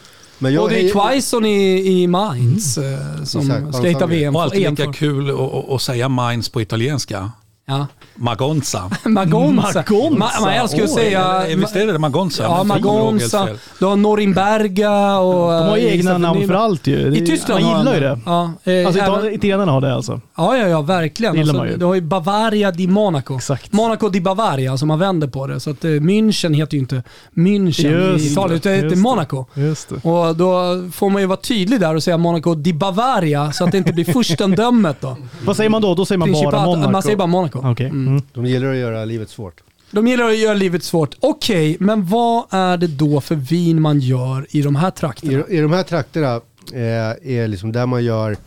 Men 0.42 0.54
jag 0.54 0.64
Och 0.64 0.70
det 0.70 0.82
är 0.90 0.92
Quaison 0.92 1.46
i, 1.46 1.88
i 2.02 2.08
Mainz 2.08 2.78
eh, 2.78 2.84
som 3.24 3.42
Exakt, 3.52 3.76
ska 3.76 3.88
hitta 3.88 4.06
VM. 4.06 4.36
Och 4.36 4.42
alltid 4.44 4.70
lika 4.70 4.84
för. 4.86 4.94
kul 4.94 5.32
att 5.70 5.82
säga 5.82 6.10
Mainz 6.10 6.50
på 6.50 6.62
italienska. 6.62 7.32
Ja. 7.70 7.88
Magonza. 8.16 8.90
Magonza. 9.06 9.84
Magonza. 9.90 10.18
Ma, 10.18 10.30
man 10.42 10.50
älskar 10.54 10.84
att 10.84 10.90
säga... 10.90 11.46
Visst 11.56 11.76
är 11.76 11.88
det 11.88 12.00
Magonza? 12.00 12.44
Ja, 12.44 12.64
Magonza. 12.64 13.48
Du 13.80 13.86
har 13.86 13.96
Norimberga 13.96 15.18
och... 15.20 15.52
De 15.52 15.68
har 15.70 15.78
ju 15.78 15.88
eh, 15.88 15.94
egna 15.94 16.18
namn 16.18 16.48
för 16.48 16.54
allt 16.54 16.88
ju. 16.88 17.16
I 17.16 17.26
Tyskland 17.26 17.64
Man 17.66 17.78
gillar 17.78 17.94
ju 17.94 18.00
de 18.00 18.06
det. 18.06 18.20
Ja, 18.26 18.44
eh, 18.64 18.88
Alltså 18.88 19.02
även- 19.04 19.14
ital- 19.22 19.34
italienarna 19.34 19.72
har 19.72 19.82
det 19.82 19.94
alltså. 19.96 20.22
ja, 20.38 20.58
ja, 20.58 20.68
ja, 20.68 20.82
verkligen. 20.82 21.34
Det 21.36 21.42
Alltså, 21.42 21.64
du 21.78 21.86
har 21.86 21.96
ju 21.96 22.02
Bavaria 22.02 22.72
di 22.72 22.88
Monaco. 22.88 23.36
Exakt. 23.36 23.74
Monaco 23.74 24.10
di 24.10 24.22
Bavaria, 24.22 24.72
alltså 24.72 24.86
man 24.86 25.00
vänder 25.00 25.28
på 25.28 25.48
det. 25.48 25.60
Så 25.60 25.70
att 25.70 25.84
eh, 25.86 25.88
München 25.90 26.54
heter 26.54 26.74
ju 26.74 26.80
inte 26.80 27.04
München 27.34 28.12
Just 28.12 28.26
i 28.26 28.32
Italien, 28.32 28.50
det, 28.50 28.56
utan 28.56 28.72
det 28.72 28.78
heter. 28.78 28.96
Monaco. 28.96 29.46
Just 29.54 29.90
det. 29.90 30.10
Och 30.10 30.36
då 30.36 30.62
får 30.94 31.10
man 31.10 31.22
ju 31.22 31.28
vara 31.28 31.40
tydlig 31.40 31.80
där 31.80 31.96
och 31.96 32.04
säga 32.04 32.18
Monaco 32.18 32.56
di 32.56 32.74
Bavaria, 32.74 33.52
så 33.52 33.64
att 33.64 33.72
det 33.72 33.78
inte 33.78 33.94
blir 33.94 34.06
furstendömet 34.06 35.02
då. 35.02 35.18
Vad 35.46 35.56
säger 35.56 35.70
man 35.70 35.82
då? 35.82 35.96
Då 35.96 36.06
säger 36.06 36.20
man 36.20 36.32
bara 36.32 36.66
Monaco. 36.66 36.92
Man 36.92 37.02
säger 37.04 37.18
bara 37.18 37.28
Monaco. 37.28 37.59
Okej. 37.64 37.86
Mm. 37.86 38.22
De 38.34 38.46
gillar 38.46 38.72
att 38.72 38.78
göra 38.78 39.06
livet 39.06 39.30
svårt. 39.30 39.64
De 39.92 40.08
gillar 40.08 40.30
att 40.30 40.38
göra 40.38 40.54
livet 40.54 40.84
svårt. 40.84 41.16
Okej, 41.20 41.78
men 41.80 42.06
vad 42.06 42.46
är 42.50 42.78
det 42.78 42.88
då 42.88 43.22
för 43.22 43.36
vin 43.36 43.82
man 43.82 44.00
gör 44.00 44.48
i 44.50 44.62
de 44.62 44.76
här 44.76 44.92
trakterna? 44.92 45.44
I, 45.50 45.58
I 45.58 45.62
de 45.62 45.74
här 45.74 45.84
trakterna 45.84 46.36
eh, 46.74 47.40
är 47.40 47.48
liksom 47.48 47.72
där 47.72 47.86
man 47.86 48.04
gör 48.04 48.38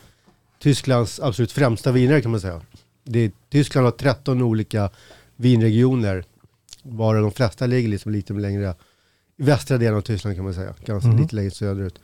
Tysklands 0.63 1.21
absolut 1.21 1.53
främsta 1.53 1.93
viner 1.93 2.21
kan 2.21 2.31
man 2.31 2.41
säga. 2.41 2.61
Det 3.05 3.19
är, 3.19 3.31
Tyskland 3.51 3.85
har 3.85 3.93
13 3.93 4.43
olika 4.43 4.91
vinregioner, 5.37 6.25
varav 6.83 7.23
de 7.23 7.33
flesta 7.33 7.67
ligger 7.67 7.89
liksom 7.89 8.13
lite 8.13 8.33
längre 8.33 8.75
i 9.37 9.43
västra 9.43 9.79
delen 9.79 9.97
av 9.97 10.01
Tyskland 10.01 10.37
kan 10.37 10.45
man 10.45 10.55
säga, 10.55 10.75
ganska 10.85 11.11
lite 11.11 11.37
längre 11.37 11.51
söderut. 11.51 11.99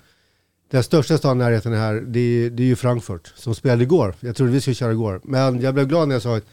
Den 0.71 0.83
största 0.83 1.19
staden 1.19 1.41
i 1.41 1.45
närheten 1.45 1.73
här, 1.73 1.95
det 1.95 2.21
är, 2.21 2.51
det 2.51 2.63
är 2.63 2.67
ju 2.67 2.77
Frankfurt, 2.77 3.33
som 3.37 3.55
spelade 3.55 3.83
igår. 3.83 4.15
Jag 4.21 4.37
trodde 4.37 4.53
vi 4.53 4.61
skulle 4.61 4.75
köra 4.75 4.93
igår, 4.93 5.21
men 5.25 5.61
jag 5.61 5.75
blev 5.75 5.87
glad 5.87 6.09
när 6.09 6.15
jag 6.15 6.23
sa 6.23 6.37
att 6.37 6.45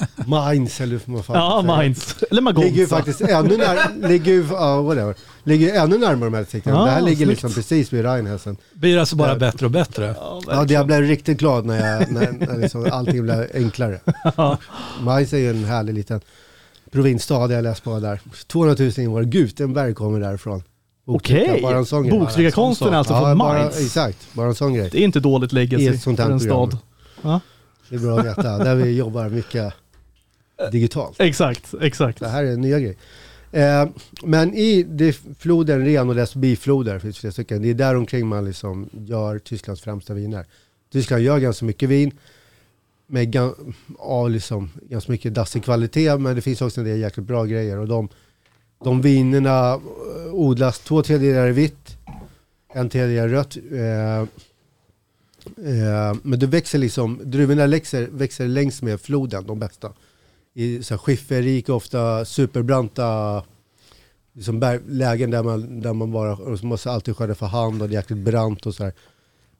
Mainz 0.26 0.80
eller 0.80 1.00
vad 1.04 1.24
fan 1.24 1.36
Ja. 1.36 1.62
Mainz. 1.62 2.16
Eller 2.30 2.42
Magonza. 2.42 2.66
Ligger 2.68 2.80
ju 2.82 2.86
faktiskt 2.88 3.20
ännu, 3.20 3.56
när, 3.56 4.08
ligger 4.08 4.32
ju, 4.32 4.46
ja, 4.50 4.82
whatever. 4.82 5.14
ligger 5.44 5.66
ju 5.66 5.72
ännu 5.72 5.98
närmare 5.98 6.30
de 6.30 6.36
här 6.36 6.44
sikten. 6.50 6.74
Ja, 6.74 6.84
det 6.84 6.90
här 6.90 7.00
ligger 7.02 7.16
snyggt. 7.16 7.28
liksom 7.30 7.52
precis 7.52 7.92
vid 7.92 8.02
Rheinhessen. 8.04 8.56
Blir 8.74 8.98
alltså 8.98 9.16
bara 9.16 9.28
Ja. 9.32 9.38
bättre 9.38 9.66
och 9.66 9.72
bättre. 9.72 10.14
Ja, 10.18 10.40
Ja, 10.46 10.66
jag 10.68 10.86
blev 10.86 11.00
riktigt 11.02 11.38
glad 11.38 11.64
när, 11.66 11.92
jag, 12.00 12.10
när, 12.12 12.32
när 12.32 12.58
liksom 12.58 12.88
allting 12.92 13.22
blev 13.22 13.50
enklare. 13.54 14.00
Mainz 15.00 15.32
är 15.32 15.38
ju 15.38 15.50
en 15.50 15.64
härlig 15.64 15.94
liten 15.94 16.20
provinsstad 16.90 17.52
jag 17.52 17.62
läst 17.62 17.84
på 17.84 17.98
där. 18.00 18.20
200 18.46 18.76
000 18.78 18.92
invånare, 18.98 19.24
Gutenberg 19.24 19.94
kommer 19.94 20.20
därifrån. 20.20 20.62
Okej, 21.06 21.58
bara 21.62 21.84
grej. 22.02 22.10
boktryckarkonsten 22.18 22.88
är 22.88 22.96
alltså 22.98 23.12
Ja, 23.14 23.20
från 23.20 23.38
bara, 23.38 23.58
Mainz. 23.58 23.80
exakt, 23.80 24.18
bara 24.32 24.46
en 24.48 24.54
sån 24.54 24.74
grej. 24.74 24.88
Det 24.92 24.98
är 24.98 25.02
inte 25.04 25.20
dåligt 25.20 25.52
legacy 25.52 25.98
för 25.98 26.20
en 26.30 26.40
stad. 26.40 26.78
Ja, 27.22 27.40
Det 27.90 27.96
är 27.96 28.00
bra 28.00 28.18
att 28.18 28.26
veta, 28.26 28.58
där 28.58 28.74
vi 28.74 28.96
jobbar 28.96 29.28
mycket 29.28 29.74
digitalt. 30.72 31.20
exakt, 31.20 31.74
exakt. 31.80 32.20
Det 32.20 32.28
här 32.28 32.44
är 32.44 32.56
nya 32.56 32.80
grej. 32.80 32.96
Eh, 33.52 33.88
men 34.22 34.54
i 34.54 34.82
det, 34.82 35.18
floden 35.38 35.84
Ren 35.84 36.08
och 36.08 36.14
dess 36.14 36.34
bifloder, 36.34 36.98
finns 36.98 37.18
flera 37.18 37.32
stycken, 37.32 37.62
det 37.62 37.70
är 37.70 37.74
där 37.74 37.96
omkring 37.96 38.26
man 38.26 38.44
liksom 38.44 38.88
gör 38.92 39.38
Tysklands 39.38 39.82
främsta 39.82 40.14
viner. 40.14 40.46
Tyskland 40.92 41.22
gör 41.22 41.38
ganska 41.38 41.64
mycket 41.64 41.88
vin 41.88 42.12
med 43.06 43.36
av 43.98 44.30
liksom, 44.30 44.70
ganska 44.82 45.12
mycket 45.12 45.34
dassig 45.34 45.64
kvalitet, 45.64 46.16
men 46.16 46.36
det 46.36 46.42
finns 46.42 46.62
också 46.62 46.80
en 46.80 46.86
del 46.86 47.00
jäkligt 47.00 47.26
bra 47.26 47.44
grejer. 47.44 47.78
Och 47.78 47.88
de, 47.88 48.08
de 48.84 49.00
vinerna 49.00 49.80
odlas 50.32 50.78
två 50.78 51.02
tredjedelar 51.02 51.48
i 51.48 51.52
vitt, 51.52 51.96
en 52.74 52.88
tredjedel 52.88 53.28
rött. 53.28 53.56
Eh, 53.56 54.24
eh, 55.46 56.18
men 56.22 56.38
det 56.38 56.46
växer 56.46 56.78
liksom, 56.78 57.20
druvorna 57.24 57.66
växer, 57.66 58.08
växer 58.12 58.48
längs 58.48 58.82
med 58.82 59.00
floden, 59.00 59.46
de 59.46 59.58
bästa 59.58 59.92
i 60.54 60.82
så 60.82 60.94
här 60.94 60.98
skifferrik, 60.98 61.68
ofta 61.68 62.24
superbranta 62.24 63.42
liksom 64.32 64.60
berg, 64.60 64.80
lägen 64.88 65.30
där 65.30 65.42
man, 65.42 65.80
där 65.80 65.92
man 65.92 66.12
bara 66.12 66.56
måste 66.62 66.90
alltid 66.90 67.16
skörda 67.16 67.34
för 67.34 67.46
hand 67.46 67.82
och 67.82 67.88
det 67.88 67.94
är 67.94 67.96
jäkligt 67.96 68.24
brant 68.24 68.66
och 68.66 68.74
så 68.74 68.84
här. 68.84 68.92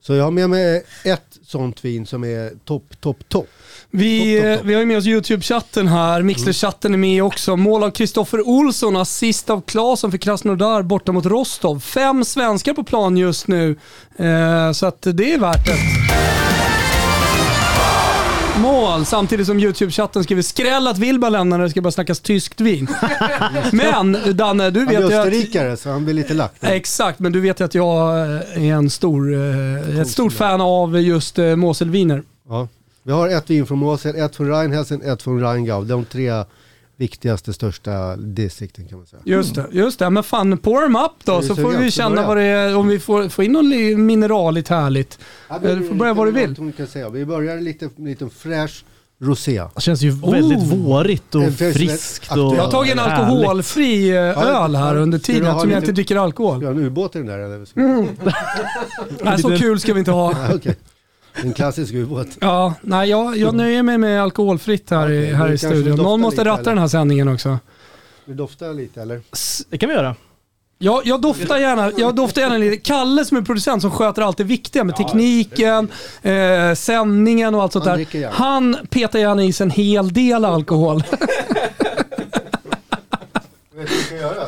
Så 0.02 0.14
jag 0.14 0.24
har 0.24 0.30
med 0.30 0.50
mig 0.50 0.84
ett 1.04 1.38
sånt 1.46 1.84
vin 1.84 2.06
som 2.06 2.24
är 2.24 2.52
topp, 2.64 3.00
topp, 3.00 3.28
topp. 3.28 3.48
Vi, 3.90 4.36
topp, 4.36 4.44
eh, 4.44 4.56
topp. 4.56 4.66
vi 4.66 4.74
har 4.74 4.80
ju 4.80 4.86
med 4.86 4.98
oss 4.98 5.06
YouTube-chatten 5.06 5.88
här. 5.88 6.22
Mixler-chatten 6.22 6.94
är 6.94 6.98
med 6.98 7.24
också. 7.24 7.56
Mål 7.56 7.82
av 7.82 7.90
Kristoffer 7.90 8.48
Olsson, 8.48 8.96
assist 8.96 9.50
av 9.50 9.60
Claesson 9.60 10.10
för 10.10 10.18
Krasnodar 10.18 10.82
borta 10.82 11.12
mot 11.12 11.26
Rostov. 11.26 11.80
Fem 11.80 12.24
svenskar 12.24 12.74
på 12.74 12.84
plan 12.84 13.16
just 13.16 13.46
nu, 13.46 13.76
eh, 14.16 14.72
så 14.72 14.86
att 14.86 15.02
det 15.02 15.32
är 15.32 15.38
värt 15.38 15.66
det. 15.66 15.76
Mål, 18.60 19.04
samtidigt 19.04 19.46
som 19.46 19.58
YouTube-chatten 19.58 20.24
skriver 20.24 20.42
skräll 20.42 20.86
att 20.86 20.98
Wilba 20.98 21.28
lämnar 21.28 21.58
när 21.58 21.64
det 21.64 21.70
ska 21.70 21.80
börja 21.80 21.92
snackas 21.92 22.20
tyskt 22.20 22.60
vin. 22.60 22.88
Men 23.72 24.16
Danne, 24.36 24.70
du 24.70 24.80
Han 24.80 24.88
vet 24.88 24.96
är 24.96 25.00
ju 25.00 25.06
att... 25.06 25.12
österrikare 25.26 25.76
så 25.76 25.90
han 25.90 26.04
blir 26.04 26.14
lite 26.14 26.34
lack. 26.34 26.52
Exakt, 26.60 27.18
men 27.18 27.32
du 27.32 27.40
vet 27.40 27.60
ju 27.60 27.64
att 27.64 27.74
jag 27.74 28.20
är 28.20 28.72
en 28.72 28.90
stor, 28.90 29.34
eh, 29.34 30.00
ett 30.00 30.08
stort 30.08 30.32
fan 30.32 30.60
av 30.60 31.00
just 31.00 31.38
eh, 31.38 31.56
Moselviner. 31.56 32.22
Ja. 32.48 32.68
Vi 33.02 33.12
har 33.12 33.28
ett 33.28 33.50
vin 33.50 33.66
från 33.66 33.78
Mosel, 33.78 34.16
ett 34.16 34.36
från 34.36 34.48
Rheinhessen, 34.48 35.02
ett 35.02 35.22
från 35.22 35.40
Rheingau. 35.40 35.84
De 35.84 36.04
tre 36.04 36.44
viktigaste, 37.00 37.52
största 37.52 38.16
distrikten 38.16 38.88
kan 38.88 38.98
man 38.98 39.06
säga. 39.06 39.22
Just 39.24 39.54
det, 39.54 39.66
just 39.72 39.98
det. 39.98 40.10
Men 40.10 40.22
fan, 40.22 40.58
pour 40.58 40.80
them 40.82 40.96
up 40.96 41.12
då 41.24 41.40
du 41.40 41.46
så 41.46 41.56
får 41.56 41.70
vi 41.78 41.90
Ska 41.90 42.02
känna 42.02 42.14
börja? 42.14 42.26
vad 42.28 42.36
det 42.36 42.42
är, 42.42 42.76
om 42.76 42.88
vi 42.88 42.98
får, 42.98 43.28
får 43.28 43.44
in 43.44 43.52
något 43.52 43.64
li- 43.64 43.96
mineraligt 43.96 44.68
härligt. 44.68 45.18
Ja, 45.48 45.58
Du 45.58 45.88
får 45.88 45.94
börja 45.94 46.14
vad 46.14 46.26
du 46.26 46.32
vill. 46.32 46.72
Vi 47.12 47.24
börjar 47.26 47.60
lite, 47.60 47.90
lite 47.96 48.28
fräsch 48.28 48.84
rosé. 49.22 49.62
Det 49.74 49.80
känns 49.80 50.02
ju 50.02 50.10
väldigt 50.10 50.62
vårigt 50.72 51.34
och 51.34 51.52
friskt. 51.52 52.30
Och 52.32 52.38
Jag 52.38 52.62
har 52.62 52.70
tagit 52.70 52.92
en 52.92 52.98
alkoholfri 52.98 54.10
eh, 54.10 54.38
öl 54.62 54.76
här 54.76 54.96
under 54.96 55.18
Ska 55.18 55.32
du 55.32 55.38
tiden 55.38 55.50
eftersom 55.50 55.70
jag 55.70 55.78
inte 55.80 55.92
dricker 55.92 56.14
Ska 56.14 56.20
alkohol. 56.22 56.58
vi 56.60 56.64
ha 56.66 56.72
en 56.72 56.78
ubåt 56.78 57.16
i 57.16 57.18
den 57.18 57.26
där 57.26 57.38
eller? 57.38 57.66
Nej, 59.24 59.38
så 59.38 59.56
kul 59.58 59.80
ska 59.80 59.92
vi 59.94 59.98
inte 59.98 60.10
ha. 60.10 60.32
Ja, 60.48 60.54
Okej. 60.54 60.76
En 61.42 61.52
klassisk 61.52 61.94
ubåt. 61.94 62.28
Ja, 62.40 62.74
nej, 62.80 63.10
jag, 63.10 63.36
jag 63.36 63.54
nöjer 63.54 63.82
mig 63.82 63.98
med 63.98 64.22
alkoholfritt 64.22 64.90
här, 64.90 65.10
i, 65.10 65.32
här 65.32 65.52
i 65.52 65.58
studion. 65.58 65.96
Någon 65.96 66.20
måste 66.20 66.40
lite, 66.40 66.50
ratta 66.50 66.60
eller? 66.60 66.70
den 66.70 66.78
här 66.78 66.88
sändningen 66.88 67.28
också. 67.28 67.58
Du 68.24 68.34
doftar 68.34 68.74
lite 68.74 69.02
eller? 69.02 69.20
Det 69.70 69.78
kan 69.78 69.88
vi 69.88 69.94
göra. 69.94 70.16
Jag, 70.78 71.06
jag, 71.06 71.20
doftar 71.20 71.58
gärna, 71.58 71.92
jag 71.96 72.14
doftar 72.14 72.42
gärna 72.42 72.58
lite. 72.58 72.76
Kalle 72.76 73.24
som 73.24 73.36
är 73.36 73.42
producent 73.42 73.82
som 73.82 73.90
sköter 73.90 74.22
allt 74.22 74.36
det 74.36 74.44
viktiga 74.44 74.84
med 74.84 74.96
tekniken, 74.96 75.88
eh, 76.22 76.74
sändningen 76.74 77.54
och 77.54 77.62
allt 77.62 77.72
sånt 77.72 77.84
Han 77.84 78.06
där. 78.12 78.30
Han 78.30 78.76
petar 78.90 79.18
gärna 79.18 79.44
i 79.44 79.52
sig 79.52 79.64
en 79.64 79.70
hel 79.70 80.12
del 80.12 80.44
alkohol. 80.44 81.02
Vet 81.10 81.12
du 83.70 83.76
vad 83.76 83.86
du 83.86 84.04
kan 84.08 84.18
göra? 84.18 84.44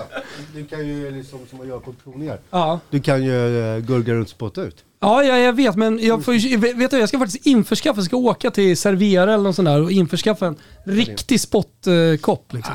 Du 0.54 0.64
kan 0.64 0.86
ju 0.88 1.10
liksom 1.10 1.38
som 1.50 1.58
man 1.58 1.68
gör 1.68 1.78
på 1.78 1.92
provningar. 1.92 2.38
Ja. 2.50 2.80
Du 2.90 3.00
kan 3.00 3.24
ju 3.24 3.32
uh, 3.32 3.78
gurgla 3.78 4.14
runt 4.14 4.26
och 4.26 4.30
spotta 4.30 4.62
ut. 4.62 4.84
Ja, 5.02 5.24
ja, 5.24 5.38
jag 5.38 5.52
vet, 5.52 5.76
men 5.76 5.98
jag, 5.98 6.24
får, 6.24 6.34
ju- 6.34 6.56
vet 6.56 6.90
du, 6.90 6.98
jag 6.98 7.08
ska 7.08 7.18
faktiskt 7.18 7.46
införskaffa, 7.46 7.98
jag 7.98 8.04
ska 8.06 8.16
åka 8.16 8.50
till 8.50 8.76
Servera 8.76 9.34
eller 9.34 9.44
något 9.44 9.56
sånt 9.56 9.66
där 9.68 9.82
och 9.82 9.90
införskaffa 9.92 10.46
en 10.46 10.56
riktig 10.84 11.40
spottkopp. 11.40 12.52
liksom. 12.52 12.74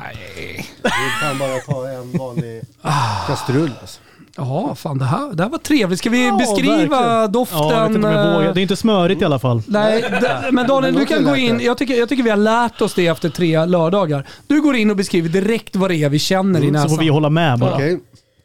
Du 0.83 0.89
kan 1.21 1.37
bara 1.39 1.57
ta 1.59 1.87
en 1.89 2.11
vanlig 2.17 2.61
Ah. 2.81 3.27
kastrull. 3.27 3.71
Alltså. 3.81 3.99
Ja, 4.37 4.75
fan 4.75 4.97
det 4.97 5.05
här, 5.05 5.33
det 5.33 5.43
här 5.43 5.49
var 5.49 5.57
trevligt. 5.57 5.99
Ska 5.99 6.09
vi 6.09 6.25
Ja, 6.27 6.37
beskriva 6.37 7.01
verkligen. 7.01 7.31
doften? 7.31 7.57
Ja, 7.59 7.73
jag 7.73 7.87
vet 7.87 7.95
inte 7.95 8.07
om 8.07 8.13
jag 8.13 8.33
vågar. 8.33 8.53
Det 8.53 8.59
är 8.59 8.61
inte 8.61 8.75
smörigt 8.75 9.21
i 9.21 9.25
alla 9.25 9.39
fall. 9.39 9.61
Nej, 9.67 10.03
men 10.51 10.67
Daniel, 10.67 10.93
du 10.95 11.05
kan 11.05 11.23
gå 11.23 11.35
in. 11.35 11.59
Jag 11.59 11.77
tycker, 11.77 11.93
jag 11.95 12.09
tycker 12.09 12.23
vi 12.23 12.29
har 12.29 12.37
lärt 12.37 12.81
oss 12.81 12.93
det 12.93 13.07
efter 13.07 13.29
tre 13.29 13.65
lördagar. 13.65 14.27
Du 14.47 14.61
går 14.61 14.75
in 14.75 14.89
och 14.89 14.95
beskriver 14.95 15.29
direkt 15.29 15.75
vad 15.75 15.89
det 15.91 15.95
är 15.95 16.09
vi 16.09 16.19
känner 16.19 16.59
i 16.63 16.65
Så 16.65 16.71
näsan. 16.71 16.89
får 16.89 16.97
vi 16.97 17.07
hålla 17.09 17.29
med 17.29 17.59
bara. 17.59 17.73
Okej, 17.75 17.99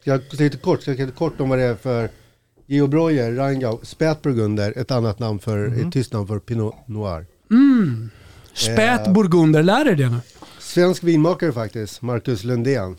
säga 0.05 0.19
lite 0.39 0.57
kort, 0.57 0.81
ska 0.81 0.91
jag 0.91 0.99
lite 0.99 1.11
kort 1.17 1.41
om 1.41 1.49
vad 1.49 1.59
det 1.59 1.63
är 1.65 1.75
för 1.75 2.09
Geo 2.65 2.87
Breuer, 2.87 3.31
Rheingau, 3.31 3.79
Spätburgunder, 3.83 4.73
ett 4.77 4.91
annat 4.91 5.19
namn 5.19 5.39
för, 5.39 5.67
Mhm. 5.67 5.87
ett 5.87 5.93
tyskt 5.93 6.13
namn 6.13 6.27
för 6.27 6.39
Pinot 6.39 6.75
Noir. 6.85 7.25
Spät 8.53 9.13
burgunder, 9.13 9.63
lär 9.63 9.85
dig 9.85 9.95
det 9.95 10.09
nu. 10.09 10.17
Svensk 10.59 11.03
vinmakare 11.03 11.51
faktiskt, 11.51 12.01
Marcus 12.01 12.43
Lundén. 12.43 12.95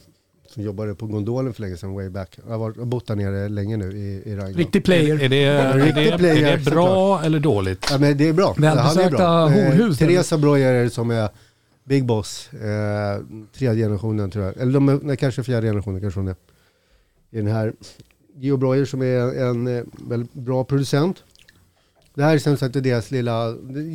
Som 0.48 0.62
jobbade 0.62 0.94
på 0.94 1.06
Gondolen 1.06 1.54
för 1.54 1.62
länge 1.62 1.76
sedan, 1.76 1.94
way 1.94 2.08
back. 2.08 2.38
Jag 2.48 2.58
har 2.58 2.84
bott 2.84 3.06
där 3.06 3.16
nere 3.16 3.48
länge 3.48 3.76
nu 3.76 3.92
i, 3.98 4.22
i 4.30 4.36
Rheingau. 4.36 4.58
Riktig 4.58 4.84
player. 4.84 5.22
Är 5.22 5.28
det, 5.28 5.42
är 5.44 5.78
Riktig 5.78 6.12
det, 6.12 6.18
player, 6.18 6.52
är 6.52 6.56
det 6.58 6.70
bra 6.70 7.22
eller 7.24 7.40
dåligt? 7.40 7.86
Ja, 7.90 7.98
men 7.98 8.16
det 8.16 8.28
är 8.28 8.32
bra. 8.32 8.54
Välbesökta 8.58 9.26
Han 9.26 9.52
är 9.52 9.56
bra. 9.56 9.70
horhus, 9.70 10.00
Eh, 10.00 10.06
Teresa 10.06 10.38
Breuer 10.38 10.74
är 10.74 10.88
som 10.88 11.10
är 11.10 11.28
Big 11.84 12.04
Boss. 12.04 12.52
Eh, 12.52 13.22
tredje 13.58 13.84
generationen 13.84 14.30
tror 14.30 14.44
jag. 14.44 14.56
Eller 14.56 14.72
de 14.72 14.88
är, 14.88 14.98
nej, 15.02 15.16
kanske 15.16 15.42
fjärde 15.42 15.66
generationen 15.66 16.00
kanske 16.00 16.20
hon 16.20 16.28
är. 16.28 16.36
I 17.30 17.36
den 17.36 17.46
här. 17.46 17.72
Geo 18.36 18.56
Breuer 18.56 18.84
som 18.84 19.02
är 19.02 19.42
en 19.50 19.66
eh, 19.78 19.84
väldigt 19.92 20.32
bra 20.34 20.64
producent. 20.64 21.22
Det 22.14 22.22
här 22.22 22.34
är 22.34 22.38
som 22.38 22.56
sagt 22.56 22.72
deras 22.82 23.10
lilla, 23.10 23.54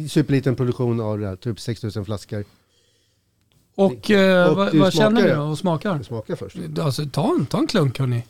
superliten 0.09 0.55
produktion 0.55 0.99
av 1.01 1.19
det 1.19 1.27
här, 1.27 1.35
typ 1.35 1.59
6000 1.59 2.05
flaskor. 2.05 2.43
Och, 3.75 4.11
eh, 4.11 4.49
Och 4.49 4.55
vad, 4.57 4.71
du 4.71 4.79
vad 4.79 4.93
känner 4.93 5.27
du 5.27 5.35
och 5.37 5.57
smakar? 5.57 5.95
Jag 5.95 6.05
smakar 6.05 6.35
först. 6.35 6.55
Alltså, 6.81 7.05
ta, 7.05 7.35
en, 7.39 7.45
ta 7.45 7.57
en 7.57 7.67
klunk 7.67 7.99
hörni. 7.99 8.23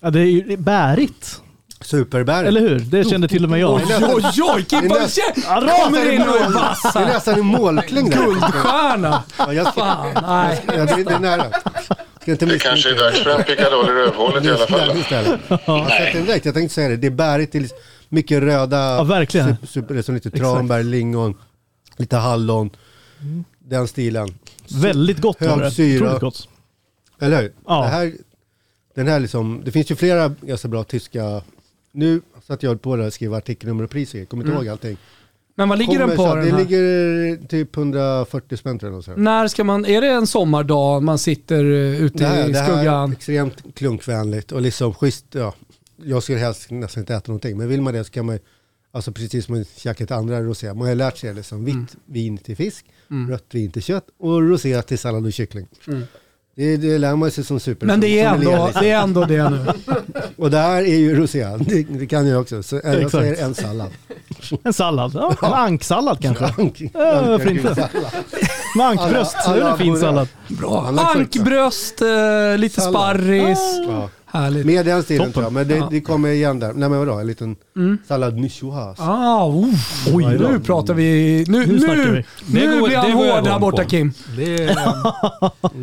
Ja, 0.00 0.10
det 0.10 0.20
är 0.20 0.24
ju 0.24 0.56
bärigt. 0.56 1.42
Superbärigt. 1.80 2.48
Eller 2.48 2.60
hur? 2.60 2.78
Det 2.80 3.04
kände 3.04 3.28
till 3.28 3.44
och 3.44 3.50
med 3.50 3.60
jag. 3.60 3.74
Oj, 3.74 3.84
oj, 4.14 4.24
oj! 4.54 4.66
Kimpa 4.70 4.94
Det 4.94 5.00
är 5.00 5.02
nästan- 5.02 5.68
kommer 5.84 6.12
in 6.12 6.20
och 6.20 6.26
är 6.28 6.38
Det 6.38 6.44
är 6.44 6.52
vass 6.52 6.94
nästan 6.94 7.34
en 7.34 7.46
målkling 7.46 8.10
där. 8.10 8.24
Guldstjärna! 8.24 9.22
Ja, 9.38 9.52
jag 9.52 9.66
ska, 9.72 9.80
Fan, 9.80 10.14
nej. 10.22 10.62
det 10.66 10.74
är 11.12 11.18
nära. 11.18 11.44
Ska 12.28 12.32
inte 12.32 12.46
Det 12.46 12.58
kanske 12.58 12.90
är 12.90 12.98
dags 12.98 13.22
för 13.22 13.38
en 13.38 13.44
pickadoll 13.44 13.88
i 13.88 13.92
rövhålet 13.92 14.44
i 14.44 14.48
alla 14.50 14.66
fall. 14.66 14.98
Istället. 14.98 15.40
Jag 15.48 15.88
satte 15.90 16.22
direkt. 16.22 16.44
Jag 16.44 16.54
tänkte 16.54 16.74
säga 16.74 16.88
det. 16.88 16.96
Det 16.96 17.06
är 17.06 17.10
bärigt. 17.10 17.52
Det 17.52 17.58
är 17.58 17.60
liksom 17.60 17.78
mycket 18.08 18.42
röda. 18.42 18.76
Ja, 18.76 19.02
verkligen. 19.04 19.56
Super, 19.66 20.02
som 20.02 20.14
lite 20.14 20.30
tranbär, 20.30 20.82
lingon, 20.82 21.34
lite 21.96 22.16
hallon. 22.16 22.70
Den 23.58 23.88
stilen. 23.88 24.28
Väldigt 24.82 25.20
gott 25.20 25.40
var 25.40 25.48
Hög 25.48 25.60
det. 25.60 25.70
syra. 25.70 26.18
Gott. 26.18 26.48
Eller 27.20 27.42
hur? 27.42 27.52
Ja. 27.66 27.82
Det, 27.82 27.88
här, 27.88 28.12
den 28.94 29.06
här 29.08 29.20
liksom, 29.20 29.62
det 29.64 29.70
finns 29.70 29.90
ju 29.90 29.96
flera 29.96 30.34
ganska 30.40 30.68
bra 30.68 30.84
tyska. 30.84 31.42
Nu 31.92 32.20
satt 32.46 32.62
jag 32.62 32.82
på 32.82 32.96
det 32.96 33.06
och 33.06 33.12
skrev 33.12 33.34
artikelnummer 33.34 33.84
och 33.84 33.90
priser. 33.90 34.24
Kommer 34.24 34.44
inte 34.44 34.56
ihåg 34.56 34.68
allting. 34.68 34.96
Men 35.58 35.68
vad 35.68 35.78
ligger 35.78 35.98
den 35.98 36.10
på 36.10 36.16
så- 36.16 36.34
den 36.34 36.44
Det 36.44 36.50
här? 36.50 36.58
ligger 36.58 37.46
typ 37.48 37.76
140 37.76 38.56
spänn 38.56 38.78
tror 38.78 39.04
jag. 39.06 39.18
När 39.18 39.48
ska 39.48 39.64
man, 39.64 39.84
är 39.86 40.00
det 40.00 40.08
en 40.08 40.26
sommardag 40.26 41.02
man 41.02 41.18
sitter 41.18 41.64
eh, 41.64 42.02
ute 42.02 42.18
Det 42.18 42.24
här, 42.26 42.48
i 42.48 42.52
det 42.52 42.58
här 42.58 42.72
är 42.72 42.76
skuggan? 42.76 43.12
extremt 43.12 43.74
klunkvänligt 43.74 44.52
och 44.52 44.60
liksom 44.62 44.94
schysst. 44.94 45.24
Ja, 45.30 45.54
jag 46.04 46.22
skulle 46.22 46.38
helst 46.38 46.70
nästan 46.70 47.02
inte 47.02 47.14
äta 47.14 47.24
någonting, 47.32 47.58
men 47.58 47.68
vill 47.68 47.82
man 47.82 47.94
det 47.94 48.04
så 48.04 48.10
kan 48.10 48.26
man 48.26 48.38
alltså 48.90 49.12
precis 49.12 49.44
som 49.46 49.54
man 49.54 49.64
käkar 49.76 50.06
till 50.06 50.16
andra 50.16 50.40
rosé, 50.42 50.74
man 50.74 50.88
har 50.88 50.94
lärt 50.94 51.16
sig 51.18 51.34
liksom 51.34 51.64
vitt 51.64 51.74
Mm. 51.74 51.86
vin 52.06 52.38
till 52.38 52.56
fisk, 52.56 52.86
rött 53.28 53.46
vin 53.50 53.70
till 53.70 53.82
kött 53.82 54.06
och 54.18 54.42
rosé 54.50 54.82
till 54.82 54.98
sallad 54.98 55.26
och 55.26 55.32
kyckling. 55.32 55.66
Mm. 55.86 56.02
Det, 56.58 56.76
det 56.76 56.98
lär 56.98 57.16
man 57.16 57.30
sig 57.30 57.44
som 57.44 57.60
super. 57.60 57.86
Men 57.86 58.00
det 58.00 58.20
är, 58.20 58.28
ändå, 58.34 58.50
liksom. 58.66 58.82
det 58.82 58.90
är 58.90 58.98
ändå 59.02 59.24
det 59.24 59.50
nu. 59.50 59.66
Och 60.36 60.50
det 60.50 60.58
här 60.58 60.82
är 60.82 60.96
ju 60.96 61.14
rosé. 61.16 61.44
Det, 61.60 61.82
det 61.82 62.06
kan 62.06 62.26
jag 62.26 62.40
också. 62.40 62.62
Så 62.62 62.80
jag 62.84 63.10
säger 63.10 63.42
en 63.44 63.54
sallad. 63.54 63.90
En 64.64 64.72
sallad. 64.72 65.12
Ja, 65.14 65.34
en 65.42 65.52
anksallad 65.52 66.22
kanske. 66.22 66.44
Ank- 66.44 66.90
Ja, 66.94 67.22
varför 67.26 67.50
inte? 67.50 67.88
Med 68.76 68.86
ankbröst. 68.86 69.36
Alla- 69.44 69.54
det 69.56 69.60
är 69.60 69.64
alla 69.64 69.72
en 69.72 69.78
fin 69.78 69.96
sallad. 70.00 70.28
Bra. 70.48 70.94
Ankbröst, 71.16 72.02
eh, 72.02 72.58
lite 72.58 72.80
Sallad. 72.80 72.94
sparris. 72.94 73.58
Ja. 73.88 74.08
Härligt. 74.30 74.66
Med 74.66 74.86
den 74.86 75.02
stilen 75.02 75.18
Toppen. 75.20 75.32
tror 75.32 75.44
jag. 75.44 75.52
Men 75.52 75.68
det, 75.68 75.76
Ja. 75.76 75.88
det 75.90 76.00
kommer 76.00 76.28
igen 76.28 76.58
där. 76.58 76.72
Nej 76.72 76.88
men 76.88 76.98
vadå, 76.98 77.12
en 77.14 77.26
liten 77.26 77.56
Mm. 77.76 77.98
sallad 78.08 78.36
nichoise. 78.38 79.02
Ah, 79.02 79.44
oh. 79.46 79.68
Oj 80.14 80.26
Oj, 80.26 80.38
nu 80.38 80.60
pratar 80.60 80.94
vi. 80.94 81.44
Nu, 81.48 81.66
Nu 81.66 81.66
nu, 81.66 81.86
nu, 81.96 82.24
vi. 82.46 82.60
Det 82.60 82.66
går- 82.66 82.86
blir 82.86 82.96
han 82.96 83.08
jag 83.10 83.16
hård 83.36 83.46
här 83.46 83.58
borta 83.58 83.82
på. 83.82 83.88
Kim. 83.88 84.12
Det 84.36 84.54
är, 84.64 84.76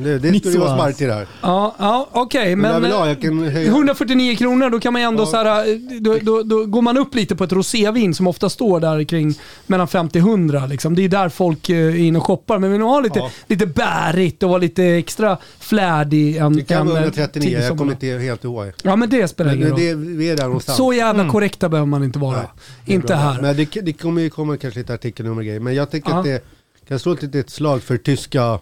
Det, 0.03 0.19
det 0.19 0.39
skulle 0.39 0.53
ju 0.53 0.59
vara 0.59 0.75
smart 0.75 1.01
i 1.01 1.05
det 1.05 1.13
här. 1.13 1.27
Ja, 1.41 1.75
ja 1.79 2.07
okej. 2.11 2.55
Men 2.55 2.71
jag 2.71 2.81
men 2.81 2.91
eh, 2.91 2.97
jag 3.07 3.21
kan 3.21 3.43
höja. 3.43 3.67
149 3.71 4.35
kronor, 4.35 4.69
då 4.69 4.79
kan 4.79 4.93
man 4.93 5.01
ändå 5.01 5.23
Ja. 5.23 5.27
så 5.27 5.37
här, 5.37 5.69
eh, 5.71 5.77
då, 6.01 6.17
då, 6.21 6.43
då 6.43 6.65
går 6.65 6.81
man 6.81 6.97
upp 6.97 7.15
lite 7.15 7.35
på 7.35 7.43
ett 7.43 7.51
rosévin 7.51 8.13
som 8.13 8.27
ofta 8.27 8.49
står 8.49 8.79
där 8.79 9.03
kring 9.03 9.33
mellan 9.67 9.87
50 9.87 10.19
och 10.21 10.27
100. 10.29 10.65
Liksom. 10.65 10.95
Det 10.95 11.01
är 11.05 11.09
där 11.09 11.29
folk 11.29 11.69
eh, 11.69 11.77
är 11.77 11.95
inne 11.95 12.19
och 12.19 12.25
shoppar. 12.25 12.59
Men 12.59 12.71
vill 12.71 12.79
man 12.79 12.89
ha 12.89 12.99
lite, 12.99 13.19
Ja. 13.19 13.29
lite 13.47 13.65
bärigt 13.65 14.43
och 14.43 14.49
vara 14.49 14.59
lite 14.59 14.83
extra 14.85 15.37
flärdig. 15.59 16.37
En, 16.37 16.55
Det 16.55 16.61
kan 16.63 16.87
vara 16.87 16.97
en, 16.97 17.03
eh, 17.03 17.09
139, 17.09 17.59
jag 17.61 17.77
kommer 17.77 17.91
inte 17.91 18.07
helt 18.07 18.34
ihåg. 18.43 18.71
Ja, 18.83 18.95
men 18.95 19.09
det 19.09 19.27
spelar 19.27 19.51
Men 19.51 19.57
ingen 19.59 19.69
roll. 19.71 19.79
det, 19.79 19.95
vi 19.95 20.29
är 20.29 20.37
där 20.37 20.43
någonstans. 20.45 20.77
Så 20.77 20.93
jävla 20.93 21.29
korrekta 21.29 21.69
behöver 21.69 21.87
man 21.87 22.03
inte 22.03 22.19
vara. 22.19 22.41
Det 22.85 22.93
inte 22.93 23.07
bra. 23.07 23.15
här. 23.15 23.41
Men 23.41 23.55
det, 23.55 23.65
det 23.81 23.93
kommer 23.93 24.21
ju 24.21 24.29
komma 24.29 24.57
kanske 24.57 24.79
lite 24.79 24.93
artikelnummer 24.93 25.43
grejer. 25.43 25.59
Men 25.59 25.75
jag 25.75 25.91
tycker 25.91 26.09
Ja. 26.09 26.17
att 26.19 26.25
det 26.25 26.43
kan 26.87 26.99
slå 26.99 27.13
ett 27.13 27.21
litet 27.21 27.49
slag 27.49 27.83
för 27.83 27.97
tyska 27.97 28.59